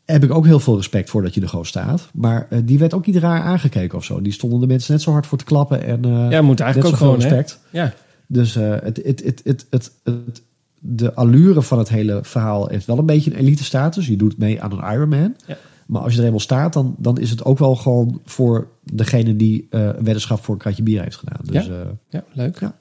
heb 0.05 0.25
ik 0.25 0.31
ook 0.35 0.45
heel 0.45 0.61
veel 0.61 0.77
respect 0.77 1.11
voor 1.11 1.22
dat 1.22 1.35
je 1.35 1.41
er 1.41 1.49
gewoon 1.49 1.66
staat. 1.66 2.09
Maar 2.12 2.49
die 2.64 2.79
werd 2.79 2.95
ook 2.95 3.07
niet 3.07 3.16
raar 3.16 3.43
aangekeken 3.43 3.99
of 3.99 4.05
zo. 4.05 4.20
Die 4.20 4.33
stonden 4.33 4.61
de 4.61 4.66
mensen 4.66 4.93
net 4.93 5.03
zo 5.03 5.11
hard 5.11 5.27
voor 5.27 5.39
te 5.39 5.45
klappen. 5.45 5.85
En, 5.85 6.29
Ja, 6.31 6.43
moet 6.43 6.61
eigenlijk 6.61 6.93
ook 6.93 6.99
gewoon, 6.99 7.20
hè? 7.20 7.29
respect. 7.29 7.61
Ja. 7.70 7.93
Dus 8.27 8.55
het, 8.55 9.01
het, 9.05 9.22
het, 9.25 9.41
het, 9.45 9.66
het, 9.70 9.91
het- 10.05 10.43
de 10.87 11.14
allure 11.14 11.62
van 11.62 11.78
het 11.78 11.89
hele 11.89 12.18
verhaal 12.22 12.66
heeft 12.68 12.87
wel 12.87 12.99
een 12.99 13.07
beetje 13.07 13.30
een 13.32 13.39
elite 13.39 13.64
status. 13.64 14.07
Je 14.07 14.16
doet 14.16 14.39
mee 14.39 14.62
aan 14.62 14.72
een 14.72 14.93
Ironman. 14.95 15.35
Ja. 15.47 15.57
Maar 15.87 16.03
als 16.03 16.12
je 16.12 16.18
er 16.18 16.24
eenmaal 16.24 16.41
staat, 16.41 16.72
dan, 16.72 16.95
dan 16.99 17.18
is 17.18 17.30
het 17.30 17.45
ook 17.45 17.59
wel 17.59 17.74
gewoon 17.76 18.20
voor 18.24 18.68
degene 18.93 19.37
die 19.37 19.66
eh, 19.70 19.80
een 19.80 19.95
weddenschap 20.05 20.45
voor 20.45 20.55
een 20.55 20.61
kratje 20.61 20.82
bier 20.82 21.03
heeft 21.03 21.16
gedaan. 21.16 21.39
Dus 21.43 21.66
Ja. 21.66 21.72
ja, 21.72 21.85
ja, 22.09 22.24
leuk. 22.32 22.61
ja, 22.61 22.74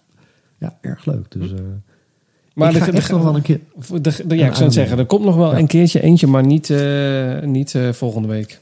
ja 0.59 0.77
erg 0.81 1.05
leuk. 1.05 1.25
Dus, 1.31 1.51
eh 1.53 1.59
Maar 2.53 2.67
ik 2.69 2.73
de- 2.73 2.79
ga 2.83 2.91
de- 2.91 2.97
echt 2.97 3.11
nog 3.11 3.23
wel 3.23 3.35
een 3.35 3.41
keer... 3.41 3.59
ja, 4.27 4.47
ik 4.47 4.53
zou 4.53 4.63
het 4.63 4.73
zeggen, 4.73 4.97
er 4.97 5.05
komt 5.05 5.25
nog 5.25 5.35
wel 5.35 5.51
Ja. 5.51 5.57
een 5.59 5.67
keertje 5.67 6.01
eentje, 6.01 6.27
maar 6.27 6.45
niet, 6.45 6.69
eh, 6.69 7.41
niet 7.41 7.75
eh, 7.75 7.91
volgende 7.91 8.27
week. 8.27 8.59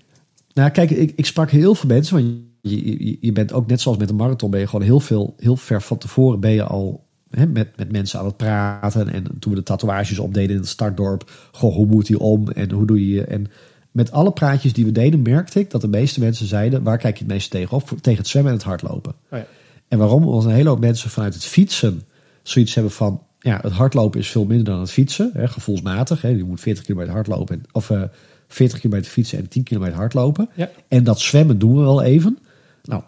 Nou, 0.53 0.69
kijk, 0.69 0.89
ik, 0.89 1.13
ik 1.15 1.25
sprak 1.25 1.49
heel 1.51 1.75
veel 1.75 1.89
mensen. 1.89 2.15
Want 2.15 2.27
je, 2.61 3.05
je, 3.07 3.17
je 3.21 3.31
bent 3.31 3.53
ook 3.53 3.67
net 3.67 3.81
zoals 3.81 3.97
met 3.97 4.09
een 4.09 4.15
marathon, 4.15 4.51
ben 4.51 4.59
je 4.59 4.67
gewoon 4.67 4.85
heel 4.85 4.99
veel, 4.99 5.33
heel 5.37 5.55
ver 5.55 5.81
van 5.81 5.97
tevoren 5.97 6.39
ben 6.39 6.51
je 6.51 6.63
al 6.63 7.03
hè, 7.31 7.47
met, 7.47 7.77
met 7.77 7.91
mensen 7.91 8.19
aan 8.19 8.25
het 8.25 8.37
praten. 8.37 9.13
En 9.13 9.23
toen 9.39 9.51
we 9.51 9.57
de 9.57 9.63
tatoeages 9.63 10.19
opdeden 10.19 10.55
in 10.55 10.61
het 10.61 10.69
startdorp, 10.69 11.31
goh, 11.51 11.75
hoe 11.75 11.85
moet 11.85 12.05
die 12.05 12.19
om 12.19 12.49
en 12.49 12.71
hoe 12.71 12.85
doe 12.85 13.09
je. 13.09 13.23
En 13.23 13.47
met 13.91 14.11
alle 14.11 14.31
praatjes 14.31 14.73
die 14.73 14.85
we 14.85 14.91
deden, 14.91 15.21
merkte 15.21 15.59
ik 15.59 15.69
dat 15.71 15.81
de 15.81 15.87
meeste 15.87 16.19
mensen 16.19 16.47
zeiden: 16.47 16.83
waar 16.83 16.97
kijk 16.97 17.17
je 17.17 17.23
het 17.23 17.33
meest 17.33 17.51
tegenop? 17.51 17.87
Voor- 17.87 18.01
Tegen 18.01 18.19
het 18.19 18.27
zwemmen 18.27 18.51
en 18.51 18.57
het 18.57 18.67
hardlopen. 18.67 19.13
Oh 19.31 19.39
ja. 19.39 19.45
En 19.87 19.97
waarom? 19.97 20.25
Omdat 20.25 20.43
een 20.45 20.51
hele 20.55 20.69
hoop 20.69 20.79
mensen 20.79 21.09
vanuit 21.09 21.33
het 21.33 21.45
fietsen 21.45 22.01
zoiets 22.43 22.73
hebben 22.73 22.91
van... 22.91 23.23
ja, 23.39 23.59
het 23.61 23.71
hardlopen 23.73 24.19
is 24.19 24.27
veel 24.29 24.45
minder 24.45 24.65
dan 24.65 24.79
het 24.79 24.91
fietsen, 24.91 25.29
hè, 25.33 25.47
gevoelsmatig. 25.47 26.21
Hè. 26.21 26.27
Je 26.27 26.43
moet 26.43 26.59
40 26.59 26.83
kilometer 26.83 27.13
hardlopen, 27.13 27.55
en, 27.55 27.63
of 27.71 27.89
eh 27.89 28.01
40 28.47 28.79
kilometer 28.79 29.11
fietsen 29.11 29.37
en 29.37 29.47
10 29.47 29.63
kilometer 29.63 29.95
hardlopen. 29.95 30.49
Ja. 30.55 30.69
En 30.87 31.03
dat 31.03 31.19
zwemmen 31.19 31.59
doen 31.59 31.75
we 31.75 31.81
wel 31.81 32.01
even. 32.01 32.37
Nou, 32.83 33.03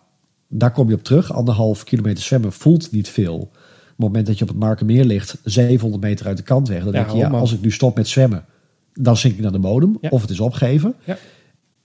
daar 0.48 0.72
kom 0.72 0.90
je 0.90 0.96
op 0.96 1.04
terug. 1.04 1.34
Anderhalf 1.34 1.84
kilometer 1.84 2.24
zwemmen 2.24 2.54
voelt 2.54 2.92
niet 2.92 3.10
veel. 3.10 3.52
Op 3.94 4.00
het 4.00 4.08
moment 4.08 4.26
dat 4.26 4.38
je 4.38 4.44
op 4.44 4.50
het 4.50 4.60
Markermeer 4.60 5.06
ligt, 5.06 5.38
700 5.44 6.04
meter 6.04 6.26
uit 6.26 6.38
de 6.38 6.44
kant 6.44 6.68
weg... 6.68 6.84
dan 6.84 6.92
denk 6.92 7.10
je, 7.10 7.18
ja, 7.18 7.30
als 7.30 7.54
ik 7.54 7.62
nu 7.62 7.72
stop 7.72 7.96
met 7.96 8.08
zwemmen... 8.08 8.46
dan 8.94 9.18
zink 9.18 9.34
ik 9.34 9.42
naar 9.42 9.52
de 9.52 9.60
bodem, 9.60 9.98
of 10.10 10.22
het 10.22 10.30
is 10.30 10.40
opgeven. 10.40 10.96
Ja. 11.04 11.18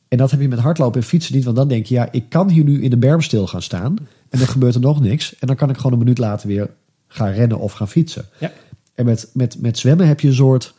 En 0.08 0.18
dat 0.18 0.30
heb 0.30 0.40
je 0.40 0.48
met 0.48 0.58
hardlopen 0.58 1.00
en 1.00 1.06
fietsen 1.06 1.34
niet. 1.34 1.44
Want 1.44 1.56
dan 1.56 1.68
denk 1.68 1.86
je, 1.86 1.94
ja, 1.94 2.08
ik 2.12 2.28
kan 2.28 2.50
hier 2.50 2.64
nu 2.64 2.82
in 2.82 2.90
de 2.90 2.96
berm 2.96 3.20
stil 3.20 3.46
gaan 3.46 3.62
staan. 3.62 3.96
En 4.28 4.38
dan 4.38 4.48
gebeurt 4.48 4.74
er 4.74 4.80
nog 4.80 5.00
niks. 5.00 5.38
En 5.38 5.46
dan 5.46 5.56
kan 5.56 5.70
ik 5.70 5.76
gewoon 5.76 5.92
een 5.92 5.98
minuut 5.98 6.18
later 6.18 6.48
weer 6.48 6.70
gaan 7.06 7.30
rennen 7.30 7.58
of 7.58 7.72
gaan 7.72 7.88
fietsen. 7.88 8.24
Ja. 8.38 8.52
En 8.94 9.04
met, 9.04 9.30
met, 9.32 9.60
met 9.60 9.78
zwemmen 9.78 10.06
heb 10.06 10.20
je 10.20 10.28
een 10.28 10.34
soort... 10.34 10.74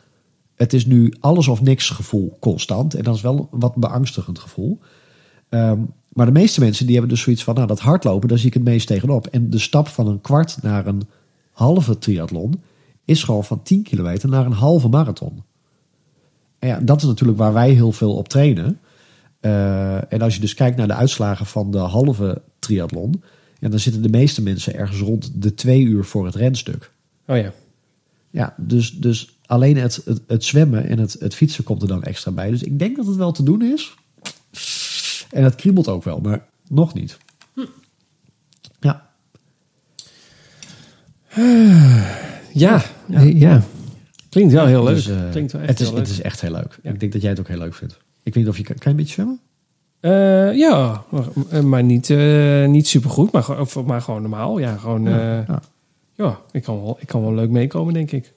Het 0.54 0.72
is 0.72 0.86
nu 0.86 1.14
alles 1.20 1.48
of 1.48 1.62
niks 1.62 1.90
gevoel 1.90 2.36
constant. 2.40 2.94
En 2.94 3.02
dat 3.02 3.14
is 3.14 3.20
wel 3.20 3.48
een 3.52 3.60
wat 3.60 3.74
beangstigend 3.74 4.38
gevoel. 4.38 4.78
Ehm, 5.48 5.78
maar 6.08 6.26
de 6.26 6.32
meeste 6.32 6.60
mensen 6.60 6.84
die 6.84 6.94
hebben 6.94 7.14
dus 7.14 7.22
zoiets 7.22 7.44
van... 7.44 7.54
Nou, 7.54 7.66
dat 7.66 7.80
hardlopen, 7.80 8.28
daar 8.28 8.38
zie 8.38 8.46
ik 8.46 8.54
het 8.54 8.64
meest 8.64 8.86
tegenop. 8.86 9.26
En 9.26 9.50
de 9.50 9.58
stap 9.58 9.88
van 9.88 10.06
een 10.06 10.20
kwart 10.20 10.58
naar 10.62 10.86
een 10.86 11.02
halve 11.60 11.98
triathlon... 11.98 12.62
is 13.04 13.22
gewoon 13.22 13.44
van 13.44 13.62
10 13.62 13.82
kilometer 13.82 14.28
naar 14.28 14.46
een 14.46 14.52
halve 14.52 14.88
marathon. 14.88 15.42
En 16.58 16.68
ja, 16.68 16.80
dat 16.80 16.96
is 16.96 17.06
natuurlijk 17.06 17.38
waar 17.38 17.52
wij 17.52 17.70
heel 17.70 17.92
veel 17.92 18.14
op 18.16 18.28
trainen. 18.28 18.80
Eh, 19.40 20.12
en 20.12 20.22
als 20.22 20.34
je 20.34 20.40
dus 20.40 20.54
kijkt 20.54 20.76
naar 20.76 20.86
de 20.86 20.94
uitslagen 20.94 21.46
van 21.46 21.70
de 21.70 21.78
halve 21.78 22.42
triathlon, 22.58 23.22
ja, 23.58 23.68
dan 23.68 23.78
zitten 23.78 24.02
de 24.02 24.08
meeste 24.08 24.42
mensen 24.42 24.74
ergens 24.74 25.00
rond 25.00 25.42
de 25.42 25.54
twee 25.54 25.82
uur 25.82 26.04
voor 26.04 26.24
het 26.24 26.34
renstuk. 26.34 26.92
Oh 27.26 27.36
ja. 27.36 27.52
Ja, 28.30 28.54
dus, 28.56 28.90
dus 28.90 29.38
alleen 29.46 29.76
het, 29.76 30.02
het, 30.04 30.20
het 30.26 30.44
zwemmen 30.44 30.88
en 30.88 30.98
het, 30.98 31.16
het 31.18 31.34
fietsen 31.34 31.64
komt 31.64 31.82
er 31.82 31.88
dan 31.88 32.02
extra 32.02 32.30
bij. 32.30 32.50
Dus 32.50 32.62
ik 32.62 32.78
denk 32.78 32.96
dat 32.96 33.06
het 33.06 33.16
wel 33.16 33.32
te 33.32 33.42
doen 33.42 33.62
is. 33.62 33.94
En 35.30 35.44
het 35.44 35.54
kriebelt 35.54 35.88
ook 35.88 36.04
wel, 36.04 36.20
maar 36.20 36.48
nog 36.68 36.94
niet. 36.94 37.18
Ja, 42.52 42.82
Ja. 43.06 43.20
ja. 43.20 43.62
Klinkt 44.28 44.52
wel 44.52 44.66
heel 44.66 44.84
leuk. 44.84 44.94
Dus, 44.94 45.08
eh, 45.08 45.16
Klinkt 45.30 45.52
wel 45.52 45.60
echt 45.60 45.70
het, 45.70 45.80
is, 45.80 45.86
heel 45.86 45.96
leuk. 45.96 46.06
het 46.06 46.14
is 46.14 46.22
echt 46.22 46.40
heel 46.40 46.50
leuk. 46.50 46.78
Ja. 46.82 46.90
Ik 46.90 47.00
denk 47.00 47.12
dat 47.12 47.20
jij 47.20 47.30
het 47.30 47.40
ook 47.40 47.48
heel 47.48 47.58
leuk 47.58 47.74
vindt. 47.74 47.92
Ik 48.22 48.34
weet 48.34 48.42
niet 48.44 48.48
of 48.52 48.56
je 48.58 48.62
kan, 48.62 48.74
kan 48.78 48.92
je 48.92 48.98
een 48.98 49.04
beetje 49.04 49.12
zwemmen? 49.14 49.40
Eh, 50.00 50.58
ja, 50.58 51.04
maar, 51.10 51.64
maar 51.64 51.82
niet, 51.82 52.10
eh 52.10 52.66
niet 52.66 52.88
supergoed, 52.88 53.32
maar, 53.32 53.42
gewoon- 53.42 53.60
of- 53.60 53.84
maar 53.84 54.00
gewoon 54.02 54.20
normaal. 54.20 54.58
Ja, 54.58 54.76
gewoon, 54.76 55.06
eh, 55.06 55.12
Ja, 55.14 55.44
ja, 55.48 55.60
ja. 56.14 56.38
ik, 56.52 56.62
kan 56.62 56.82
wel, 56.82 56.96
ik 57.00 57.06
kan 57.06 57.20
wel 57.22 57.34
leuk 57.34 57.50
meekomen, 57.50 57.94
denk 57.94 58.12
ik. 58.12 58.32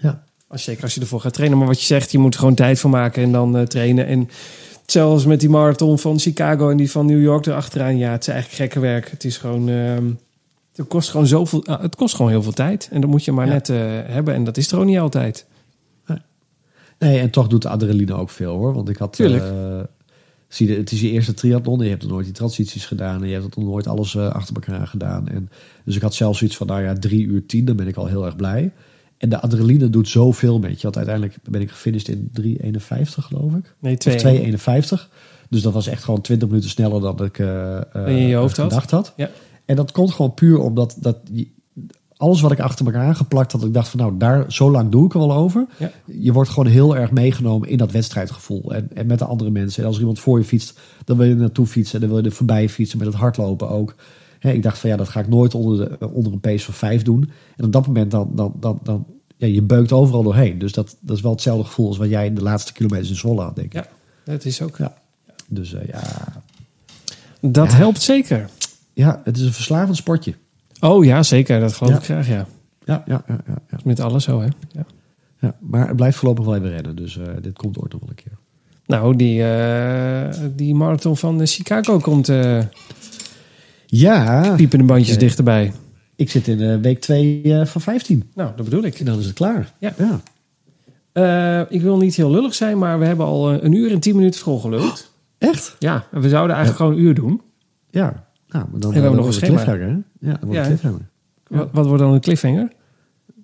Ja. 0.00 0.24
Als, 0.48 0.62
zeker 0.64 0.82
als 0.82 0.94
je 0.94 1.00
ervoor 1.00 1.20
gaat 1.20 1.34
trainen. 1.34 1.58
Maar 1.58 1.66
wat 1.66 1.80
je 1.80 1.86
zegt, 1.86 2.12
je 2.12 2.18
moet 2.18 2.32
er 2.34 2.40
gewoon 2.40 2.54
tijd 2.54 2.78
voor 2.78 2.90
maken 2.90 3.22
en 3.22 3.32
dan 3.32 3.56
eh, 3.56 3.62
trainen. 3.62 4.06
En 4.06 4.28
zelfs 4.86 5.26
met 5.26 5.40
die 5.40 5.48
marathon 5.48 5.98
van 5.98 6.18
Chicago 6.18 6.70
en 6.70 6.76
die 6.76 6.90
van 6.90 7.06
New 7.06 7.22
York 7.22 7.46
erachteraan. 7.46 7.98
Ja, 7.98 8.10
het 8.10 8.20
is 8.22 8.28
eigenlijk 8.28 8.62
gekke 8.62 8.80
werk. 8.80 9.10
Het 9.10 9.24
is 9.24 9.36
gewoon... 9.38 9.68
het 10.74 10.86
kost 10.88 11.10
gewoon 11.10 11.26
zoveel... 11.26 11.66
ah, 11.66 11.82
het 11.82 11.96
kost 11.96 12.14
gewoon 12.14 12.30
heel 12.30 12.42
veel 12.42 12.52
tijd. 12.52 12.88
En 12.92 13.00
dat 13.00 13.10
moet 13.10 13.24
je 13.24 13.32
maar 13.32 13.46
Ja. 13.46 13.52
net 13.52 13.68
eh, 13.68 13.76
hebben. 14.04 14.34
En 14.34 14.44
dat 14.44 14.56
is 14.56 14.72
er 14.72 14.78
ook 14.78 14.84
niet 14.84 14.98
altijd. 14.98 15.46
Nee, 16.98 17.18
en 17.20 17.30
toch 17.30 17.46
doet 17.48 17.62
de 17.62 17.68
adrenaline 17.68 18.14
ook 18.14 18.30
veel 18.30 18.56
hoor. 18.56 18.74
Want 18.74 18.88
ik 18.88 18.96
had. 18.96 19.12
Tuurlijk. 19.12 19.42
eh, 19.44 19.80
zie 20.48 20.68
je, 20.68 20.76
het 20.76 20.92
is 20.92 21.00
je 21.00 21.10
eerste 21.10 21.34
triathlon. 21.34 21.80
Je 21.80 21.88
hebt 21.88 22.02
nog 22.02 22.10
nooit 22.10 22.24
die 22.24 22.34
transities 22.34 22.86
gedaan. 22.86 23.22
En 23.22 23.28
je 23.28 23.34
hebt 23.40 23.56
nog 23.56 23.64
nooit 23.64 23.86
alles 23.86 24.14
eh, 24.14 24.28
achter 24.30 24.54
elkaar 24.54 24.86
gedaan. 24.86 25.28
En, 25.28 25.50
dus 25.84 25.96
ik 25.96 26.02
had 26.02 26.14
zelfs 26.14 26.42
iets 26.42 26.56
van, 26.56 26.66
nou 26.66 26.82
ja, 26.82 26.92
drie 26.94 27.24
uur 27.26 27.46
tien. 27.46 27.64
Dan 27.64 27.76
ben 27.76 27.86
ik 27.88 27.96
al 27.96 28.06
heel 28.06 28.24
erg 28.24 28.36
blij. 28.36 28.72
En 29.18 29.28
de 29.28 29.40
adrenaline 29.40 29.90
doet 29.90 30.08
zoveel 30.08 30.58
met 30.58 30.76
je. 30.76 30.82
Want 30.82 30.96
uiteindelijk 30.96 31.36
ben 31.50 31.60
ik 31.60 31.70
gefinished 31.70 32.08
in 32.08 32.30
3,51 32.40 32.78
geloof 33.08 33.54
ik. 33.54 33.74
Nee, 33.78 33.92
Of 33.92 33.98
twee. 33.98 34.56
2,51. 34.58 35.08
Dus 35.48 35.62
dat 35.62 35.72
was 35.72 35.86
echt 35.86 36.04
gewoon 36.04 36.20
20 36.20 36.48
minuten 36.48 36.70
sneller 36.70 37.00
dan 37.00 37.24
ik 37.24 37.38
eh, 37.38 37.76
eh, 37.76 37.82
Dan 37.92 38.12
je 38.14 38.20
in 38.20 38.26
je 38.26 38.34
hoofd 38.34 38.56
had. 38.56 38.68
gedacht 38.68 38.90
had. 38.90 39.12
Ja. 39.16 39.30
En 39.64 39.76
dat 39.76 39.92
komt 39.92 40.10
gewoon 40.12 40.34
puur 40.34 40.58
omdat 40.58 40.96
dat 41.00 41.16
alles 42.16 42.40
wat 42.40 42.52
ik 42.52 42.60
achter 42.60 42.86
elkaar 42.86 43.06
aangeplakt 43.06 43.52
had, 43.52 43.64
ik 43.64 43.74
dacht 43.74 43.88
van 43.88 44.00
nou, 44.00 44.16
daar 44.18 44.52
zo 44.52 44.70
lang 44.70 44.90
doe 44.90 45.04
ik 45.06 45.12
er 45.12 45.18
wel 45.18 45.32
over. 45.32 45.66
Ja. 45.78 45.90
Je 46.06 46.32
wordt 46.32 46.50
gewoon 46.50 46.72
heel 46.72 46.96
erg 46.96 47.10
meegenomen 47.10 47.68
in 47.68 47.76
dat 47.78 47.92
wedstrijdgevoel. 47.92 48.74
En, 48.74 48.88
en 48.94 49.06
met 49.06 49.18
de 49.18 49.24
andere 49.24 49.50
mensen. 49.50 49.80
En 49.80 49.86
als 49.86 49.94
er 49.94 50.00
iemand 50.00 50.20
voor 50.20 50.38
je 50.38 50.44
fietst, 50.44 50.80
dan 51.04 51.16
wil 51.16 51.26
je 51.26 51.32
er 51.32 51.40
naartoe 51.40 51.66
fietsen. 51.66 51.94
En 51.94 52.00
dan 52.00 52.08
wil 52.10 52.18
je 52.18 52.28
er 52.30 52.34
voorbij 52.36 52.68
fietsen 52.68 52.98
met 52.98 53.06
het 53.06 53.16
hardlopen 53.16 53.68
ook. 53.68 53.94
Hè, 54.38 54.50
ik 54.50 54.62
dacht 54.62 54.78
van 54.78 54.90
ja, 54.90 54.96
dat 54.96 55.08
ga 55.08 55.20
ik 55.20 55.28
nooit 55.28 55.54
onder, 55.54 55.98
de, 55.98 56.10
onder 56.10 56.32
een 56.32 56.40
pace 56.40 56.64
van 56.64 56.74
vijf 56.74 57.02
doen. 57.02 57.30
En 57.56 57.64
op 57.64 57.72
dat 57.72 57.86
moment 57.86 58.10
dan, 58.10 58.30
dan, 58.34 58.52
dan, 58.60 58.78
dan 58.82 59.06
ja, 59.36 59.46
je 59.46 59.62
beukt 59.62 59.92
overal 59.92 60.22
doorheen. 60.22 60.58
Dus 60.58 60.72
dat, 60.72 60.96
dat 61.00 61.16
is 61.16 61.22
wel 61.22 61.32
hetzelfde 61.32 61.64
gevoel 61.64 61.86
als 61.88 61.96
wat 61.96 62.08
jij 62.08 62.26
in 62.26 62.34
de 62.34 62.42
laatste 62.42 62.72
kilometers 62.72 63.08
in 63.10 63.16
Zwolle 63.16 63.42
had, 63.42 63.54
denk 63.56 63.66
ik. 63.66 63.72
Ja, 63.72 63.86
dat 64.24 64.44
is 64.44 64.62
ook... 64.62 64.76
Ja. 64.76 64.94
Dus 65.48 65.72
eh, 65.74 65.86
ja, 65.88 66.02
Dat 67.40 67.70
Ja. 67.70 67.76
helpt 67.76 68.02
zeker. 68.02 68.48
Ja, 68.94 69.20
het 69.24 69.36
is 69.36 69.42
een 69.42 69.52
verslavend 69.52 69.96
sportje. 69.96 70.34
Oh 70.80 71.04
ja, 71.04 71.22
zeker. 71.22 71.60
Dat 71.60 71.72
geloof 71.72 71.92
Ja. 71.92 71.98
ik 71.98 72.04
graag, 72.04 72.28
ja. 72.28 72.46
Ja, 72.84 73.02
ja, 73.06 73.22
ja, 73.28 73.38
ja, 73.46 73.54
ja. 73.70 73.78
Met 73.84 74.00
alles 74.00 74.24
zo, 74.24 74.40
hè. 74.40 74.48
Ja. 74.72 74.84
ja. 75.40 75.54
Maar 75.60 75.86
het 75.86 75.96
blijft 75.96 76.16
voorlopig 76.18 76.44
wel 76.44 76.54
even 76.56 76.70
rennen. 76.70 76.96
Dus 76.96 77.18
eh, 77.18 77.26
dit 77.40 77.56
komt 77.56 77.78
ooit 77.78 77.92
nog 77.92 78.00
wel 78.00 78.10
een 78.10 78.14
keer. 78.14 78.32
Nou, 78.86 79.16
die, 79.16 79.42
eh, 79.44 80.34
die 80.56 80.74
marathon 80.74 81.16
van 81.16 81.40
eh, 81.40 81.46
Chicago 81.46 81.98
komt 81.98 82.28
eh 82.28 82.58
Ja, 83.86 84.54
piepende 84.56 84.84
bandjes 84.84 85.18
dichterbij. 85.18 85.72
ik 86.16 86.30
zit 86.30 86.48
in 86.48 86.80
week 86.82 87.00
2 87.00 87.42
van 87.64 87.80
15. 87.80 88.30
Nou, 88.34 88.50
dat 88.56 88.64
bedoel 88.64 88.84
ik. 88.84 88.98
En 88.98 89.04
dan 89.04 89.18
is 89.18 89.24
het 89.24 89.34
klaar. 89.34 89.72
Ja. 89.78 89.94
ja. 89.98 91.66
Ik 91.68 91.82
wil 91.82 91.96
niet 91.96 92.16
heel 92.16 92.30
lullig 92.30 92.54
zijn, 92.54 92.78
maar 92.78 92.98
we 92.98 93.04
hebben 93.04 93.26
al 93.26 93.52
een 93.52 93.72
uur 93.72 93.92
en 93.92 94.00
tien 94.00 94.16
minuten 94.16 94.40
volgeluld. 94.40 95.10
Echt? 95.38 95.76
Ja, 95.78 96.06
we 96.10 96.28
zouden 96.28 96.56
eigenlijk 96.56 96.76
gewoon 96.84 96.92
een 96.92 97.04
uur 97.06 97.14
doen. 97.14 97.40
Ja. 97.90 98.26
Nou, 98.52 98.64
maar 98.70 98.80
dan, 98.80 98.90
we 98.90 98.96
hebben 98.98 99.02
dan 99.02 99.14
nog 99.14 99.20
wordt 99.24 99.26
een 99.26 99.32
schema. 99.58 99.62
cliffhanger, 99.62 99.88
hè? 100.20 100.28
Ja, 100.30 100.36
dan 100.38 100.48
wordt 100.48 100.54
Ja, 100.60 100.64
cliffhanger. 100.66 101.00
Wat, 101.46 101.68
wat 101.72 101.86
wordt 101.86 102.02
dan 102.02 102.12
een 102.12 102.20
cliffhanger? 102.20 102.72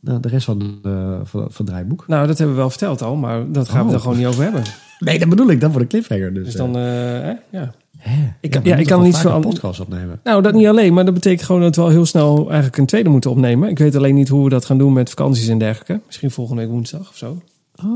Nou, 0.01 0.21
de 0.21 0.29
rest 0.29 0.45
van, 0.45 0.79
eh, 0.83 1.13
van, 1.23 1.25
van 1.25 1.53
het 1.57 1.67
draaiboek. 1.67 2.05
Nou, 2.07 2.27
dat 2.27 2.39
hebben 2.39 2.55
we 2.57 2.61
wel 2.61 2.71
verteld 2.71 3.03
al, 3.03 3.17
maar 3.17 3.53
dat 3.53 3.69
gaan 3.69 3.83
we 3.83 3.89
Oh. 3.89 3.95
er 3.95 4.01
gewoon 4.01 4.17
niet 4.17 4.27
over 4.27 4.43
hebben. 4.43 4.63
Nee, 4.99 5.19
dat 5.19 5.29
bedoel 5.29 5.51
ik. 5.51 5.61
Dat 5.61 5.73
wordt 5.73 5.83
een 5.83 5.89
cliffhanger. 6.01 6.35
Dus, 6.35 6.45
Dus 6.45 6.55
eh, 6.55 6.61
dan, 6.61 6.77
eh, 6.77 6.83
hè? 6.83 7.33
ja. 7.51 7.73
hè? 7.99 8.33
ik- 8.41 8.55
maar 8.55 8.67
ja, 8.67 8.75
we 8.75 8.81
ik 8.81 8.87
kan 8.87 9.03
niet 9.03 9.17
veel 9.17 9.31
een 9.35 9.41
podcast 9.41 9.81
opnemen. 9.81 10.21
Nou, 10.25 10.43
dat 10.43 10.55
niet 10.55 10.67
alleen, 10.67 10.95
maar 10.95 11.05
dat 11.05 11.15
betekent 11.15 11.43
gewoon 11.43 11.61
dat 11.61 11.77
we 11.77 11.83
al 11.83 11.89
heel 11.89 12.07
snel 12.07 12.37
eigenlijk 12.47 12.77
een 12.77 12.87
tweede 12.87 13.09
moeten 13.09 13.31
opnemen. 13.31 13.69
Ik 13.69 13.79
weet 13.79 13.97
alleen 13.97 14.15
niet 14.15 14.29
hoe 14.29 14.45
we 14.45 14.51
dat 14.51 14.65
gaan 14.65 14.79
doen 14.79 14.93
met 14.93 15.09
vakanties 15.09 15.49
en 15.49 15.59
dergelijke. 15.59 16.01
Misschien 16.07 16.31
volgende 16.31 16.63
week 16.63 16.71
woensdag 16.71 17.09
of 17.09 17.17
zo. 17.17 17.43
Ah, 17.75 17.87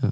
ja. 0.00 0.10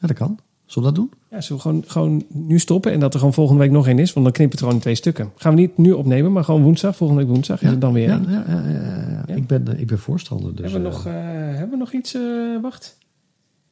ja, 0.00 0.06
dat 0.06 0.12
kan. 0.16 0.38
Zullen 0.66 0.88
we 0.88 0.94
dat 0.94 1.04
doen? 1.04 1.10
Ja, 1.30 1.40
zullen 1.40 1.62
we 1.62 1.68
gewoon, 1.68 1.84
gewoon 1.86 2.24
nu 2.28 2.58
stoppen 2.58 2.92
en 2.92 3.00
dat 3.00 3.12
er 3.12 3.18
gewoon 3.18 3.34
volgende 3.34 3.62
week 3.62 3.70
nog 3.70 3.86
één 3.86 3.98
is? 3.98 4.12
Want 4.12 4.26
dan 4.26 4.34
knipt 4.34 4.50
het 4.50 4.60
gewoon 4.60 4.74
in 4.74 4.80
twee 4.80 4.94
stukken. 4.94 5.32
Gaan 5.36 5.54
we 5.54 5.60
niet 5.60 5.78
nu 5.78 5.92
opnemen, 5.92 6.32
maar 6.32 6.44
gewoon 6.44 6.62
woensdag, 6.62 6.96
volgende 6.96 7.22
week 7.22 7.30
woensdag 7.32 7.62
is 7.62 7.70
het 7.70 7.80
dan 7.80 7.92
weer 7.92 8.08
ja, 8.08 8.20
ja, 8.28 8.44
ja, 8.48 8.62
ja, 8.66 8.70
ja. 8.70 9.24
Ja. 9.26 9.34
Ik, 9.34 9.46
ben, 9.46 9.68
eh, 9.74 9.80
ik 9.80 9.86
ben 9.86 9.98
voorstander. 9.98 10.54
Dus, 10.54 10.72
hebben, 10.72 10.90
we 10.90 10.96
eh, 10.98 11.04
nog, 11.04 11.06
eh, 11.06 11.12
hebben 11.58 11.70
we 11.70 11.76
nog 11.76 11.92
iets? 11.92 12.14
eh, 12.14 12.22
wacht. 12.62 12.98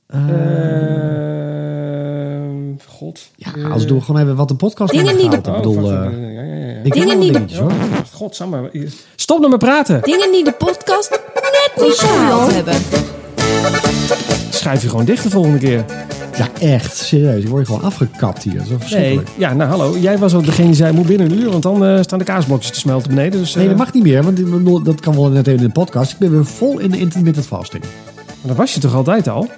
eh, 0.07 0.29
Ehm, 1.45 2.73
God. 2.87 3.31
ja, 3.37 3.69
als 3.69 3.87
doen 3.87 3.99
we 3.99 4.05
gewoon 4.05 4.21
even 4.23 4.37
wat 4.37 4.49
de 4.49 4.55
podcast 4.55 4.93
Dingen 4.93 5.17
die 5.17 5.31
de- 5.31 5.37
Ik 5.37 5.43
bedoel, 5.43 5.77
Oh, 5.85 5.93
eh, 5.93 5.93
ja, 5.93 6.11
ja, 6.11 6.43
ja, 6.43 6.55
ja. 6.55 6.79
ik 6.83 6.85
heb 6.85 6.93
Dingen 6.93 7.21
die 7.21 7.33
de- 7.47 7.57
hoor. 7.59 7.73
Godsamme. 8.13 8.71
Stop 9.17 9.39
nou 9.39 9.51
met 9.51 9.59
praten. 9.59 10.03
Dingen 10.03 10.33
die 10.33 10.45
de 10.45 10.53
podcast 10.53 11.11
net 11.35 11.73
niet 11.87 11.95
gehaald 11.99 12.55
hebben. 12.55 12.75
Schuif 14.51 14.83
je 14.83 14.89
gewoon 14.89 15.05
dicht 15.05 15.23
de 15.23 15.31
volgende 15.31 15.59
keer. 15.59 15.85
Ja, 16.37 16.49
echt. 16.61 16.97
Serieus. 16.97 17.43
Ik 17.43 17.49
word 17.49 17.67
gewoon 17.67 17.83
afgekapt 17.83 18.43
hier. 18.43 18.59
Dat 18.69 18.83
is 18.85 18.91
Nee, 18.91 19.21
ja, 19.39 19.55
nou 19.55 19.71
hallo. 19.71 19.99
Jij 19.99 20.19
was 20.19 20.35
ook 20.35 20.45
degene 20.45 20.67
die 20.67 20.77
zei, 20.77 20.93
moet 20.93 21.07
binnen 21.07 21.31
een 21.31 21.39
uur, 21.39 21.51
want 21.51 21.63
dan 21.63 21.85
eh, 21.85 22.03
staan 22.03 22.19
de 22.19 22.25
kaasblokjes 22.25 22.71
te 22.71 22.79
smelten 22.79 23.09
beneden. 23.09 23.41
Dus, 23.41 23.55
Nee, 23.55 23.65
eh, 23.65 23.71
dat 23.71 23.79
mag 23.79 23.93
niet 23.93 24.03
meer, 24.03 24.23
want 24.23 24.85
dat 24.85 25.01
kan 25.01 25.15
wel 25.15 25.29
net 25.29 25.47
even 25.47 25.61
in 25.61 25.67
de 25.67 25.73
podcast. 25.73 26.13
Ik 26.13 26.19
ben 26.19 26.31
weer 26.31 26.47
vol 26.47 26.79
in 26.79 26.91
de 26.91 26.99
intermittent 26.99 27.47
fasting. 27.47 27.85
maar 28.15 28.35
dat 28.47 28.57
was 28.57 28.75
je 28.75 28.81
toch 28.81 28.95
altijd 28.95 29.29
al? 29.29 29.49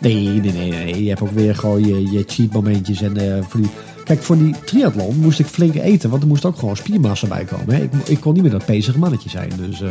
Nee, 0.00 0.14
nee, 0.14 0.52
nee, 0.52 0.70
nee. 0.70 1.02
Je 1.02 1.08
hebt 1.08 1.20
ook 1.20 1.30
weer 1.30 1.54
gewoon 1.54 1.86
je, 1.86 2.10
je 2.10 2.24
cheat 2.26 2.52
momentjes. 2.52 3.02
En, 3.02 3.16
eh, 3.16 3.44
voor 3.48 3.60
die... 3.60 3.70
Kijk, 4.04 4.22
voor 4.22 4.38
die 4.38 4.54
triathlon 4.64 5.16
moest 5.16 5.38
ik 5.38 5.46
flink 5.46 5.74
eten, 5.74 6.10
want 6.10 6.22
er 6.22 6.28
moest 6.28 6.44
ook 6.44 6.58
gewoon 6.58 6.76
spiermassa 6.76 7.26
bij 7.26 7.44
komen. 7.44 7.74
Hè. 7.74 7.82
Ik, 7.82 7.90
ik 8.06 8.20
kon 8.20 8.32
niet 8.32 8.42
meer 8.42 8.50
dat 8.50 8.64
pezige 8.64 8.98
mannetje 8.98 9.28
zijn. 9.28 9.50
Dus 9.56 9.82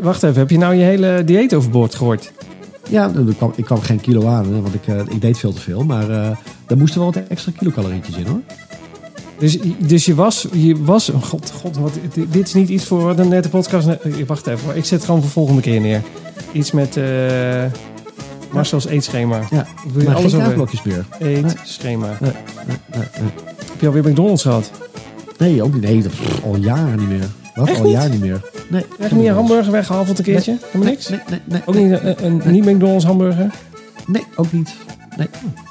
Wacht 0.00 0.22
even, 0.22 0.38
heb 0.38 0.50
je 0.50 0.58
nou 0.58 0.74
je 0.74 0.82
hele 0.82 1.22
dieet 1.24 1.54
overboord 1.54 1.94
gegooid? 1.94 2.32
Ja, 2.88 3.10
er 3.14 3.34
kwam, 3.36 3.52
ik 3.56 3.64
kwam 3.64 3.80
geen 3.80 4.00
kilo 4.00 4.26
aan, 4.26 4.52
hè, 4.52 4.60
want 4.60 4.74
ik, 4.74 4.86
eh, 4.86 4.98
ik 4.98 5.20
deed 5.20 5.38
veel 5.38 5.52
te 5.52 5.60
veel. 5.60 5.84
Maar 5.84 6.10
eh 6.10 6.36
daar 6.66 6.78
moesten 6.78 7.00
wel 7.00 7.12
wat 7.12 7.22
extra 7.28 7.52
kilocalorietjes 7.58 8.16
in 8.16 8.26
hoor. 8.26 8.40
Dus, 9.38 9.58
dus 9.78 10.04
je 10.04 10.14
was, 10.14 10.46
je 10.52 10.84
was 10.84 11.10
oh 11.10 11.22
god, 11.22 11.50
god 11.60 11.76
wat, 11.76 11.92
dit, 12.14 12.32
dit 12.32 12.46
is 12.46 12.54
niet 12.54 12.68
iets 12.68 12.84
voor 12.84 13.16
de 13.16 13.24
nette 13.24 13.48
podcast. 13.48 13.86
eh, 13.88 14.26
Wacht 14.26 14.46
even, 14.46 14.64
hoor. 14.64 14.74
ik 14.76 14.84
zet 14.84 14.90
het 14.98 15.04
gewoon 15.04 15.20
voor 15.20 15.30
volgende 15.30 15.60
keer 15.60 15.80
neer. 15.80 16.02
Iets 16.52 16.72
met 16.72 16.96
eh 16.96 17.64
Marcel's 18.52 18.86
eetschema. 18.86 19.40
Ja, 19.50 19.66
Wil 19.92 20.00
je 20.02 20.06
maar 20.08 20.16
alles 20.16 20.32
geen 20.32 20.84
meer. 20.84 21.06
eetschema? 21.18 22.06
Nee, 22.20 22.32
nee. 22.66 22.76
Heb 23.70 23.80
je 23.80 23.86
alweer 23.86 24.08
McDonald's 24.10 24.42
gehad? 24.42 24.70
Nee, 25.38 25.62
ook 25.62 25.72
niet. 25.74 25.82
Nee, 25.82 26.04
al 26.44 26.56
jaren 26.56 26.98
niet 26.98 27.08
meer. 27.08 27.28
Wat? 27.54 27.68
Echt 27.68 27.78
al 27.78 27.84
niet? 27.84 27.92
jaren 27.92 28.10
niet 28.10 28.20
meer. 28.20 28.40
Nee. 28.68 28.84
Echt 29.00 29.12
niet 29.12 29.26
een 29.26 29.34
hamburger 29.34 29.72
weggehaald 29.72 30.18
een 30.18 30.24
keertje? 30.24 30.56
Helemaal 30.70 30.92
niks? 30.92 31.08
Nee, 31.08 31.20
nee, 31.30 31.40
nee. 31.44 31.60
Ook 31.64 31.74
niet 31.74 31.90
een, 31.90 32.24
een, 32.26 32.40
een 32.44 32.52
niet 32.52 32.64
McDonald's 32.64 33.04
hamburger? 33.04 33.50
Nee, 34.06 34.24
ook 34.36 34.52
niet. 34.52 34.74
Nee, 35.16 35.28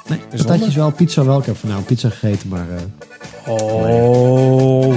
nee. 0.08 0.20
Bijzonder. 0.30 0.46
Patatjes 0.56 0.76
wel, 0.76 0.92
pizza 0.92 1.26
wel. 1.26 1.40
Ik 1.40 1.46
heb 1.46 1.58
vanavond 1.58 1.86
pizza 1.86 2.10
gegeten, 2.10 2.50
maar... 2.50 2.66
eh, 2.76 3.54
Oh. 3.54 4.94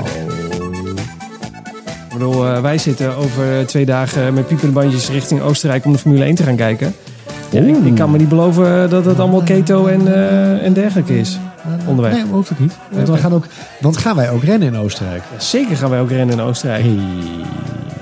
Ik 2.07 2.21
bedoel, 2.21 2.47
eh, 2.47 2.61
wij 2.61 2.79
zitten 2.79 3.17
over 3.17 3.67
twee 3.67 3.85
dagen 3.85 4.35
met 4.35 4.47
piepende 4.47 4.73
bandjes 4.73 5.09
richting 5.11 5.41
Oostenrijk 5.41 5.85
om 5.85 5.93
de 5.93 5.99
Formule 5.99 6.25
1 6.25 6.35
te 6.35 6.43
gaan 6.43 6.57
kijken. 6.57 6.95
Ja, 7.55 7.61
ik, 7.61 7.77
ik 7.85 7.95
kan 7.95 8.11
me 8.11 8.19
niet 8.19 8.29
beloven 8.29 8.91
dat 8.91 9.05
het 9.05 9.19
allemaal 9.19 9.43
keto 9.43 9.87
en, 9.87 10.15
eh, 10.15 10.65
en 10.65 10.73
dergelijke 10.73 11.19
is. 11.19 11.39
Onderweg. 11.87 12.13
Nee, 12.13 12.25
hoeft 12.25 12.53
ook 12.53 12.59
niet. 12.59 12.73
Want, 12.91 13.09
we 13.09 13.17
gaan 13.17 13.33
ook, 13.33 13.47
want 13.81 13.97
gaan 13.97 14.17
wij 14.17 14.31
ook 14.31 14.43
rennen 14.43 14.69
in 14.69 14.77
Oostenrijk? 14.77 15.23
Ja, 15.33 15.41
zeker 15.41 15.77
gaan 15.77 15.91
wij 15.91 16.01
ook 16.01 16.11
rennen 16.11 16.39
in 16.39 16.45
Oostenrijk. 16.45 16.83
Hey. 16.85 16.99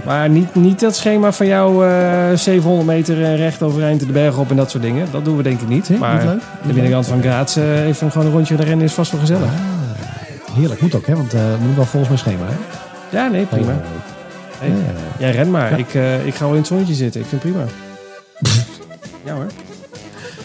Maar 0.04 0.28
niet, 0.28 0.54
niet 0.54 0.80
dat 0.80 0.96
schema 0.96 1.32
van 1.32 1.46
jou 1.46 1.86
eh 1.86 2.36
700 2.36 2.86
meter 2.86 3.22
eh, 3.22 3.36
recht 3.36 3.62
overeind 3.62 4.00
de 4.00 4.06
berg 4.06 4.38
op 4.38 4.50
en 4.50 4.56
dat 4.56 4.70
soort 4.70 4.82
dingen. 4.82 5.06
Dat 5.10 5.24
doen 5.24 5.36
we 5.36 5.42
denk 5.42 5.60
ik 5.60 5.68
niet. 5.68 5.98
Maar 5.98 6.14
niet 6.14 6.24
leuk? 6.24 6.40
de 6.66 6.72
binnenkant 6.72 7.06
van 7.06 7.22
Graz 7.22 7.56
eh, 7.56 7.86
even 7.86 8.10
gewoon 8.10 8.26
een 8.26 8.32
rondje 8.32 8.56
rennen 8.56 8.80
is 8.86 8.92
vast 8.92 9.10
wel 9.10 9.20
gezellig. 9.20 9.42
Ah, 9.42 10.56
heerlijk, 10.56 10.80
moet 10.80 10.94
ook, 10.94 11.06
hè? 11.06 11.16
Want 11.16 11.34
eh 11.34 11.40
we 11.40 11.56
moeten 11.56 11.76
wel 11.76 11.84
volgens 11.84 12.08
mijn 12.08 12.18
schema, 12.18 12.50
hè? 12.50 12.56
Ja, 13.18 13.28
nee, 13.28 13.44
prima. 13.44 13.72
Oh, 13.72 13.78
Hey, 14.58 14.68
ja, 14.68 14.74
ja. 14.76 14.82
Jij 15.18 15.30
ren 15.30 15.50
maar. 15.50 15.78
Ik, 15.78 15.94
eh, 15.94 16.26
ik 16.26 16.34
ga 16.34 16.44
wel 16.44 16.52
in 16.52 16.58
het 16.58 16.66
zonnetje 16.66 16.94
zitten. 16.94 17.20
Ik 17.20 17.26
vind 17.26 17.42
het 17.42 17.52
prima. 17.52 17.66
ja 19.24 19.34
hoor. 19.34 19.46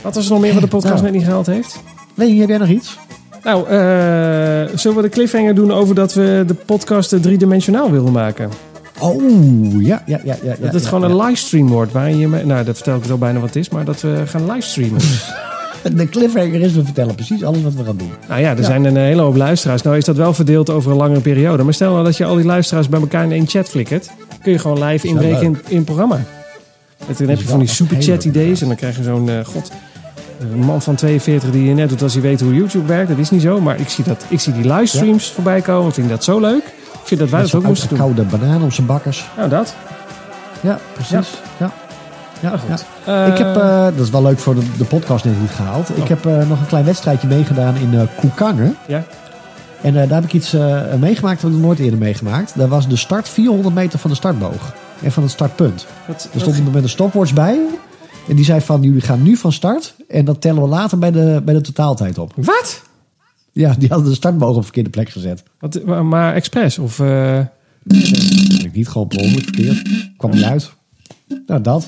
Wat 0.02 0.16
was 0.16 0.26
er 0.26 0.32
nog 0.32 0.42
meer 0.42 0.54
wat 0.54 0.62
de 0.62 0.68
podcast 0.68 0.94
Nou. 0.94 1.06
net 1.06 1.14
niet 1.14 1.24
gehaald 1.24 1.46
heeft? 1.46 1.80
Nee, 2.14 2.40
heb 2.40 2.50
jij 2.50 2.58
nog 2.58 2.68
iets? 2.70 2.98
Nou, 3.44 3.68
eh, 3.68 4.78
zullen 4.78 4.98
we 4.98 5.02
de 5.02 5.10
cliffhanger 5.10 5.56
doen 5.56 5.72
over 5.74 5.96
dat 5.96 6.14
we 6.14 6.44
de 6.48 6.54
podcast 6.54 7.14
eh, 7.14 7.20
driedimensionaal 7.20 7.92
wilden 7.92 8.12
maken? 8.12 8.50
Oh, 9.00 9.22
ja, 9.82 10.04
ja, 10.06 10.20
ja. 10.24 10.36
ja 10.44 10.56
Dat 10.60 10.74
het 10.74 10.84
ja, 10.84 10.90
gewoon 10.90 11.10
ja. 11.10 11.16
een 11.16 11.26
livestream 11.26 11.68
wordt. 11.68 11.92
Waarin 11.92 12.18
je, 12.18 12.28
nou, 12.28 12.64
dat 12.64 12.76
vertel 12.76 12.96
ik 12.98 13.10
al 13.10 13.18
bijna 13.18 13.40
wat 13.40 13.48
het 13.48 13.58
is, 13.58 13.70
maar 13.70 13.86
dat 13.86 14.02
we 14.02 14.22
gaan 14.26 14.46
livestreamen. 14.52 15.02
De 15.96 16.10
cliffhanger 16.10 16.62
is, 16.62 16.74
we 16.74 16.84
vertellen 16.84 17.16
precies 17.16 17.44
alles 17.44 17.62
wat 17.62 17.74
we 17.74 17.84
gaan 17.84 17.98
doen. 17.98 18.12
nou 18.28 18.42
ja, 18.42 18.50
er 18.52 18.58
Ja. 18.58 18.64
zijn 18.64 18.86
een 18.86 18.96
hele 18.98 19.22
hoop 19.22 19.36
luisteraars. 19.36 19.82
Nou 19.82 19.98
is 19.98 20.06
dat 20.06 20.16
wel 20.16 20.34
verdeeld 20.34 20.70
over 20.70 20.92
een 20.92 20.98
langere 20.98 21.20
periode. 21.22 21.64
Maar 21.64 21.74
stel 21.74 21.92
nou 21.92 22.04
dat 22.04 22.18
je 22.18 22.26
al 22.26 22.36
die 22.36 22.46
luisteraars 22.46 22.90
bij 22.90 23.00
elkaar 23.00 23.24
in 23.24 23.32
één 23.32 23.48
chat 23.48 23.70
flikkert. 23.70 24.10
Kun 24.42 24.52
je 24.52 24.60
gewoon 24.60 24.84
live 24.84 25.08
inbreken 25.08 25.42
in, 25.44 25.58
in 25.68 25.76
het 25.76 25.86
programma. 25.86 26.20
En 27.08 27.14
dan 27.18 27.28
heb 27.30 27.40
je 27.40 27.48
van 27.48 27.60
die 27.60 27.68
superchat 27.68 28.24
idee's. 28.24 28.62
En 28.62 28.68
dan 28.68 28.76
krijg 28.76 28.98
je 28.98 29.04
zo'n, 29.04 29.30
eh, 29.30 29.46
god, 29.46 29.72
een 30.40 30.58
man 30.60 30.82
van 30.82 30.96
42 30.96 31.52
die 31.52 31.64
je 31.68 31.74
net 31.74 31.90
doet 31.90 32.02
als 32.02 32.14
hij 32.14 32.22
weet 32.22 32.42
hoe 32.42 32.54
YouTube 32.56 32.86
werkt. 32.88 33.10
Dat 33.10 33.18
is 33.18 33.30
niet 33.30 33.42
zo. 33.42 33.62
Maar 33.62 33.80
ik 33.80 33.90
zie, 33.90 34.04
dat, 34.04 34.26
ik 34.28 34.40
zie 34.40 34.54
die 34.54 34.74
livestreams 34.74 35.32
voorbij 35.32 35.62
komen. 35.62 35.88
Ik 35.88 35.94
vind 35.94 36.10
dat 36.10 36.24
zo 36.24 36.40
leuk. 36.40 36.64
Ik 36.94 37.04
vind 37.14 37.20
dat 37.20 37.30
wij 37.30 37.42
dat 37.42 37.56
ook 37.56 37.64
moesten 37.64 37.90
doen. 37.90 38.00
uitgekoude 38.02 38.38
banaan 38.38 38.64
op 38.64 38.72
zijn 38.74 38.88
bakkers. 38.88 39.26
Nou, 39.38 39.50
dat. 39.50 39.76
Ja, 40.62 40.80
precies. 40.94 41.12
Ja. 41.58 41.72
Ja, 42.40 42.50
Nou, 42.50 42.58
goed. 42.60 42.86
ja. 43.06 43.26
Eh, 43.26 43.32
Ik 43.32 43.38
heb, 43.38 43.56
eh, 43.56 43.84
dat 43.84 44.00
is 44.06 44.10
wel 44.10 44.22
leuk 44.22 44.40
voor 44.40 44.56
de, 44.56 44.62
de 44.78 44.84
podcast 44.84 45.26
net 45.26 45.40
niet 45.42 45.50
gehaald. 45.50 45.90
Ik 45.90 45.98
Oh. 46.04 46.08
heb 46.08 46.26
eh, 46.26 46.48
nog 46.48 46.60
een 46.60 46.68
klein 46.68 46.86
wedstrijdje 46.86 47.28
meegedaan 47.28 47.76
in 47.76 47.94
eh 47.94 48.02
Koekangen. 48.16 48.76
Ja. 48.88 49.04
En 49.82 49.90
eh, 50.02 50.08
daar 50.10 50.16
heb 50.22 50.24
ik 50.24 50.34
iets 50.34 50.54
eh, 50.54 50.82
meegemaakt 51.00 51.42
wat 51.42 51.52
ik 51.52 51.58
nooit 51.58 51.80
eerder 51.80 52.00
meegemaakt. 52.00 52.52
Daar 52.56 52.68
was 52.68 52.88
de 52.88 52.96
start 52.96 53.30
400 53.30 53.76
meter 53.76 54.00
van 54.00 54.10
de 54.10 54.16
startboog. 54.16 54.74
En 55.02 55.12
van 55.12 55.24
het 55.24 55.32
startpunt. 55.32 55.86
wat, 56.08 56.30
Er 56.34 56.40
stond 56.40 56.74
met 56.74 56.84
een 56.84 56.90
stopwatch 56.90 57.34
bij. 57.34 57.60
En 58.28 58.36
die 58.36 58.46
zei 58.46 58.62
van, 58.62 58.82
jullie 58.82 59.02
gaan 59.02 59.24
nu 59.24 59.36
van 59.36 59.52
start. 59.52 59.96
En 60.08 60.26
dat 60.26 60.42
tellen 60.42 60.62
we 60.62 60.68
later 60.68 60.98
bij 60.98 61.12
de, 61.12 61.42
bij 61.46 61.54
de 61.54 61.62
totaaltijd 61.62 62.18
op. 62.18 62.34
wat? 62.36 62.82
Ja, 63.52 63.76
die 63.80 63.90
hadden 63.90 64.10
de 64.10 64.16
startboog 64.16 64.50
op 64.50 64.56
de 64.56 64.64
verkeerde 64.64 64.90
plek 64.90 65.10
gezet. 65.10 65.44
wat? 65.60 65.84
Maar 66.04 66.34
expres? 66.34 66.78
Of... 66.78 67.00
eh, 67.00 67.40
heb 67.88 68.66
ik 68.66 68.74
niet 68.74 68.88
gewoon 68.88 69.08
per 69.08 69.30
verkeerd. 69.30 69.90
Kwam 70.18 70.32
niet 70.32 70.44
uit. 70.44 70.72
Nou, 71.46 71.62
dat. 71.62 71.88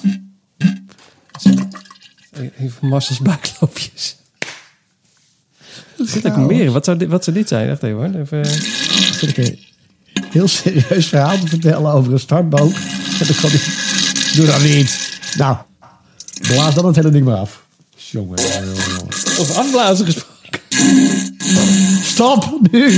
Even 2.60 2.88
Marcel's 2.88 3.20
buikloopjes. 3.20 4.18
Zit 5.98 6.26
ik 6.26 6.36
meer? 6.36 6.72
Wat 6.72 6.86
zou, 6.86 6.98
dit, 6.98 7.10
wat 7.10 7.24
zou 7.24 7.36
dit 7.36 7.48
zijn? 7.48 7.68
Wacht 7.68 7.84
even 7.84 7.98
hoor. 7.98 8.22
Even, 8.22 8.46
zit 9.14 9.38
ik 9.38 9.38
een 9.38 9.60
heel 10.32 10.48
serieus 10.48 11.08
verhaal 11.08 11.40
te 11.40 11.48
vertellen 11.48 11.92
over 11.92 12.14
een 12.14 12.20
startboog. 12.20 12.99
Doe 14.36 14.46
dat 14.46 14.62
niet. 14.62 15.20
Nou, 15.38 15.58
blaas 16.42 16.76
dan 16.76 16.86
het 16.86 16.96
hele 16.96 17.10
ding 17.10 17.26
maar 17.26 17.38
af. 17.38 17.64
Jongen, 17.96 18.42
jongen, 18.42 18.76
jongen, 18.76 19.40
over 19.40 19.56
afblazen 19.56 20.06
gesproken. 20.06 20.62
Stop, 22.04 22.60
nu. 22.72 22.92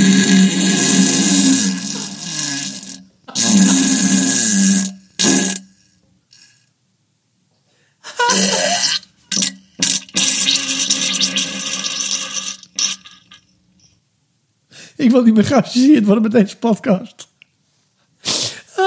Ik 14.95 15.11
wil 15.11 15.23
niet 15.23 15.34
meer 15.34 15.45
geassocieerd 15.45 16.06
worden 16.06 16.23
met 16.23 16.31
deze 16.31 16.57
podcast. 16.57 17.27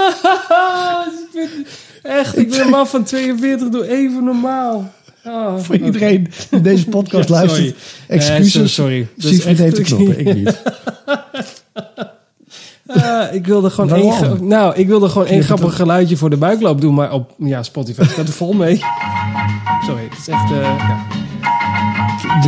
ik 1.35 1.67
echt, 2.03 2.39
ik 2.39 2.51
ben 2.51 2.61
een 2.61 2.69
man 2.71 2.87
van 2.87 3.05
42. 3.05 3.69
Doe 3.69 3.89
even 3.89 4.25
normaal. 4.25 4.93
Oh, 5.27 5.59
Voor 5.59 5.77
iedereen 5.77 6.31
die 6.51 6.61
deze 6.61 6.89
podcast 6.89 7.29
Ja, 7.29 7.35
luistert. 7.35 7.75
Eh, 8.07 8.17
Excuses. 8.17 8.53
so- 8.53 8.67
sorry. 8.83 9.07
Dat 9.17 9.31
Siegfried 9.31 9.59
heeft 9.59 9.77
de 9.77 9.83
knoppen, 9.83 10.19
ik 10.27 10.35
niet. 10.35 10.63
Ah, 12.87 13.35
ik 13.35 13.47
wilde 13.47 13.71
gewoon 13.71 13.93
één, 13.95 14.09
Waarom? 14.09 14.47
nou, 14.49 14.75
ik 14.77 14.87
wilde 14.87 15.09
gewoon 15.09 15.27
één 15.27 15.43
grappig 15.43 15.77
geluidje 15.77 16.17
voor 16.17 16.31
de 16.31 16.37
buikloop 16.37 16.81
doen, 16.81 16.95
maar 16.95 17.13
op 17.13 17.31
ja, 17.39 17.63
Spotify 17.63 18.05
staat 18.05 18.27
er 18.29 18.33
vol 18.33 18.53
mee. 18.53 18.77
Sorry, 19.87 20.03
het 20.11 20.19
is 20.19 20.29
echt. 20.29 20.51
eh, 20.51 20.61
ja. 20.61 21.07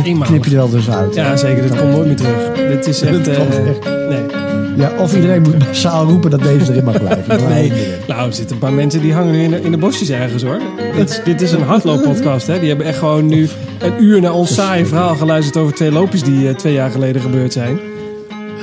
Dit 0.03 0.19
knip 0.23 0.43
je 0.45 0.49
er 0.51 0.55
wel 0.57 0.69
dus 0.69 0.89
uit. 0.89 1.15
ja, 1.15 1.37
zeker. 1.37 1.61
Dit 1.61 1.77
komt 1.77 1.91
nooit 1.91 2.05
meer 2.07 2.15
terug. 2.15 2.67
Dit 2.67 2.87
is 2.87 3.01
echt. 3.01 3.27
Eh, 3.27 3.67
echt. 3.69 3.83
nee. 4.09 4.36
Ja, 4.77 4.91
of 4.99 5.15
iedereen 5.15 5.41
moet 5.41 5.57
massaal 5.67 6.05
roepen 6.05 6.29
dat 6.31 6.41
deze 6.41 6.71
erin 6.71 6.83
mag 6.83 6.99
blijven. 6.99 7.43
Nee, 7.49 7.71
nou, 8.07 8.27
er 8.27 8.33
zitten 8.33 8.55
een 8.55 8.61
paar 8.61 8.73
mensen 8.73 9.01
die 9.01 9.13
hangen 9.13 9.31
nu 9.31 9.43
in 9.43 9.49
de, 9.51 9.61
in 9.61 9.71
de 9.71 9.77
bosjes 9.77 10.09
ergens 10.09 10.43
hoor. 10.43 10.59
Dit, 10.95 11.09
is- 11.09 11.21
dit 11.23 11.41
is 11.41 11.51
een 11.51 11.61
hardlooppodcast, 11.63 12.47
hè. 12.47 12.59
Die 12.59 12.67
hebben 12.67 12.85
echt 12.87 12.97
gewoon 12.97 13.25
nu 13.25 13.49
een 13.79 14.03
uur 14.03 14.21
naar 14.21 14.33
ons 14.33 14.53
saaie 14.53 14.85
verhaal 14.85 15.15
geluisterd 15.15 15.57
over 15.57 15.73
twee 15.75 15.91
loopjes 15.91 16.23
die 16.23 16.47
eh, 16.49 16.55
twee 16.55 16.73
jaar 16.73 16.91
geleden 16.91 17.21
gebeurd 17.21 17.53
zijn. 17.53 17.79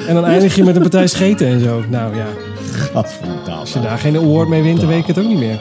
En 0.09 0.15
dan 0.15 0.25
eindig 0.25 0.55
je 0.57 0.65
met 0.65 0.75
een 0.77 0.83
partij 0.83 1.07
scheten 1.07 1.47
en 1.47 1.61
zo. 1.61 1.83
Nou 1.89 2.17
ja, 2.17 2.27
Gadverdamme. 2.73 3.51
als 3.51 3.73
je 3.73 3.81
daar 3.81 3.99
geen 3.99 4.17
award 4.17 4.49
mee 4.49 4.63
wint, 4.63 4.81
dan 4.81 4.89
weet 4.89 4.99
ik 4.99 5.07
het 5.07 5.19
ook 5.19 5.29
niet 5.29 5.39
meer. 5.39 5.61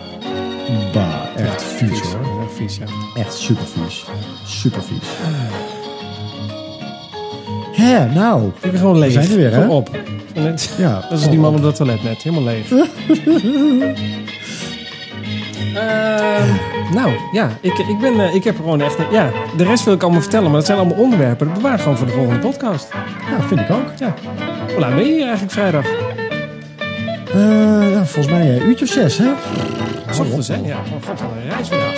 Bah, 0.93 1.13
echt 1.35 1.63
vies 1.63 1.89
hoor. 2.01 2.43
Echt 2.43 2.53
vies, 2.55 2.77
ja. 2.77 3.21
Echt 3.21 3.33
super 3.33 3.65
vies. 3.65 4.03
Super 4.45 4.81
vies. 4.83 5.07
Hè, 7.73 8.05
nou. 8.13 8.51
Ik 8.61 8.71
ben 8.71 8.79
gewoon 8.79 8.99
leeg. 8.99 9.11
zijn 9.11 9.29
er 9.29 9.35
weer, 9.35 9.51
hè? 9.53 9.61
Gewoon 9.61 9.75
op. 9.77 9.89
Net- 10.33 10.69
Ja, 10.77 11.05
Dat 11.09 11.19
is 11.19 11.29
die 11.29 11.39
man 11.39 11.55
op 11.55 11.61
dat 11.61 11.75
toilet 11.75 12.03
net. 12.03 12.21
Helemaal 12.21 12.43
leeg. 12.53 12.71
Ehm, 15.75 16.47
nou, 16.93 17.11
ja. 17.31 17.49
Ik, 17.61 17.77
ik, 17.77 17.99
ben, 17.99 18.19
eh, 18.19 18.35
ik 18.35 18.43
heb 18.43 18.55
gewoon 18.55 18.81
echt... 18.81 18.95
Ja, 19.11 19.29
de 19.57 19.63
rest 19.63 19.83
wil 19.85 19.93
ik 19.93 20.01
allemaal 20.03 20.21
vertellen. 20.21 20.45
Maar 20.45 20.55
dat 20.57 20.65
zijn 20.65 20.77
allemaal 20.77 20.97
onderwerpen. 20.97 21.45
Dat 21.47 21.55
bewaar 21.55 21.73
ik 21.73 21.79
gewoon 21.81 21.97
voor 21.97 22.07
de 22.07 22.13
volgende 22.13 22.39
podcast. 22.39 22.87
Ja, 23.29 23.47
vind 23.47 23.59
ik 23.59 23.69
ook. 23.71 23.87
Ja. 23.99 24.13
Hoe 24.71 24.79
laat 24.79 24.95
ben 24.95 25.05
je 25.05 25.11
hier 25.13 25.23
eigenlijk 25.23 25.51
vrijdag? 25.53 25.85
Eh, 27.33 27.91
ja, 27.91 28.05
volgens 28.05 28.33
mij 28.33 28.55
een 28.55 28.67
uurtje 28.67 28.85
of 28.85 28.91
zes, 28.91 29.17
hè? 29.17 29.29
S 30.11 30.19
ochtends, 30.19 30.47
hè? 30.47 30.55
Ja. 30.55 30.61
Oh, 30.75 31.07
god, 31.07 31.19
wat 31.21 31.21
een 31.21 31.49
reis 31.49 31.67
vandaag. 31.67 31.97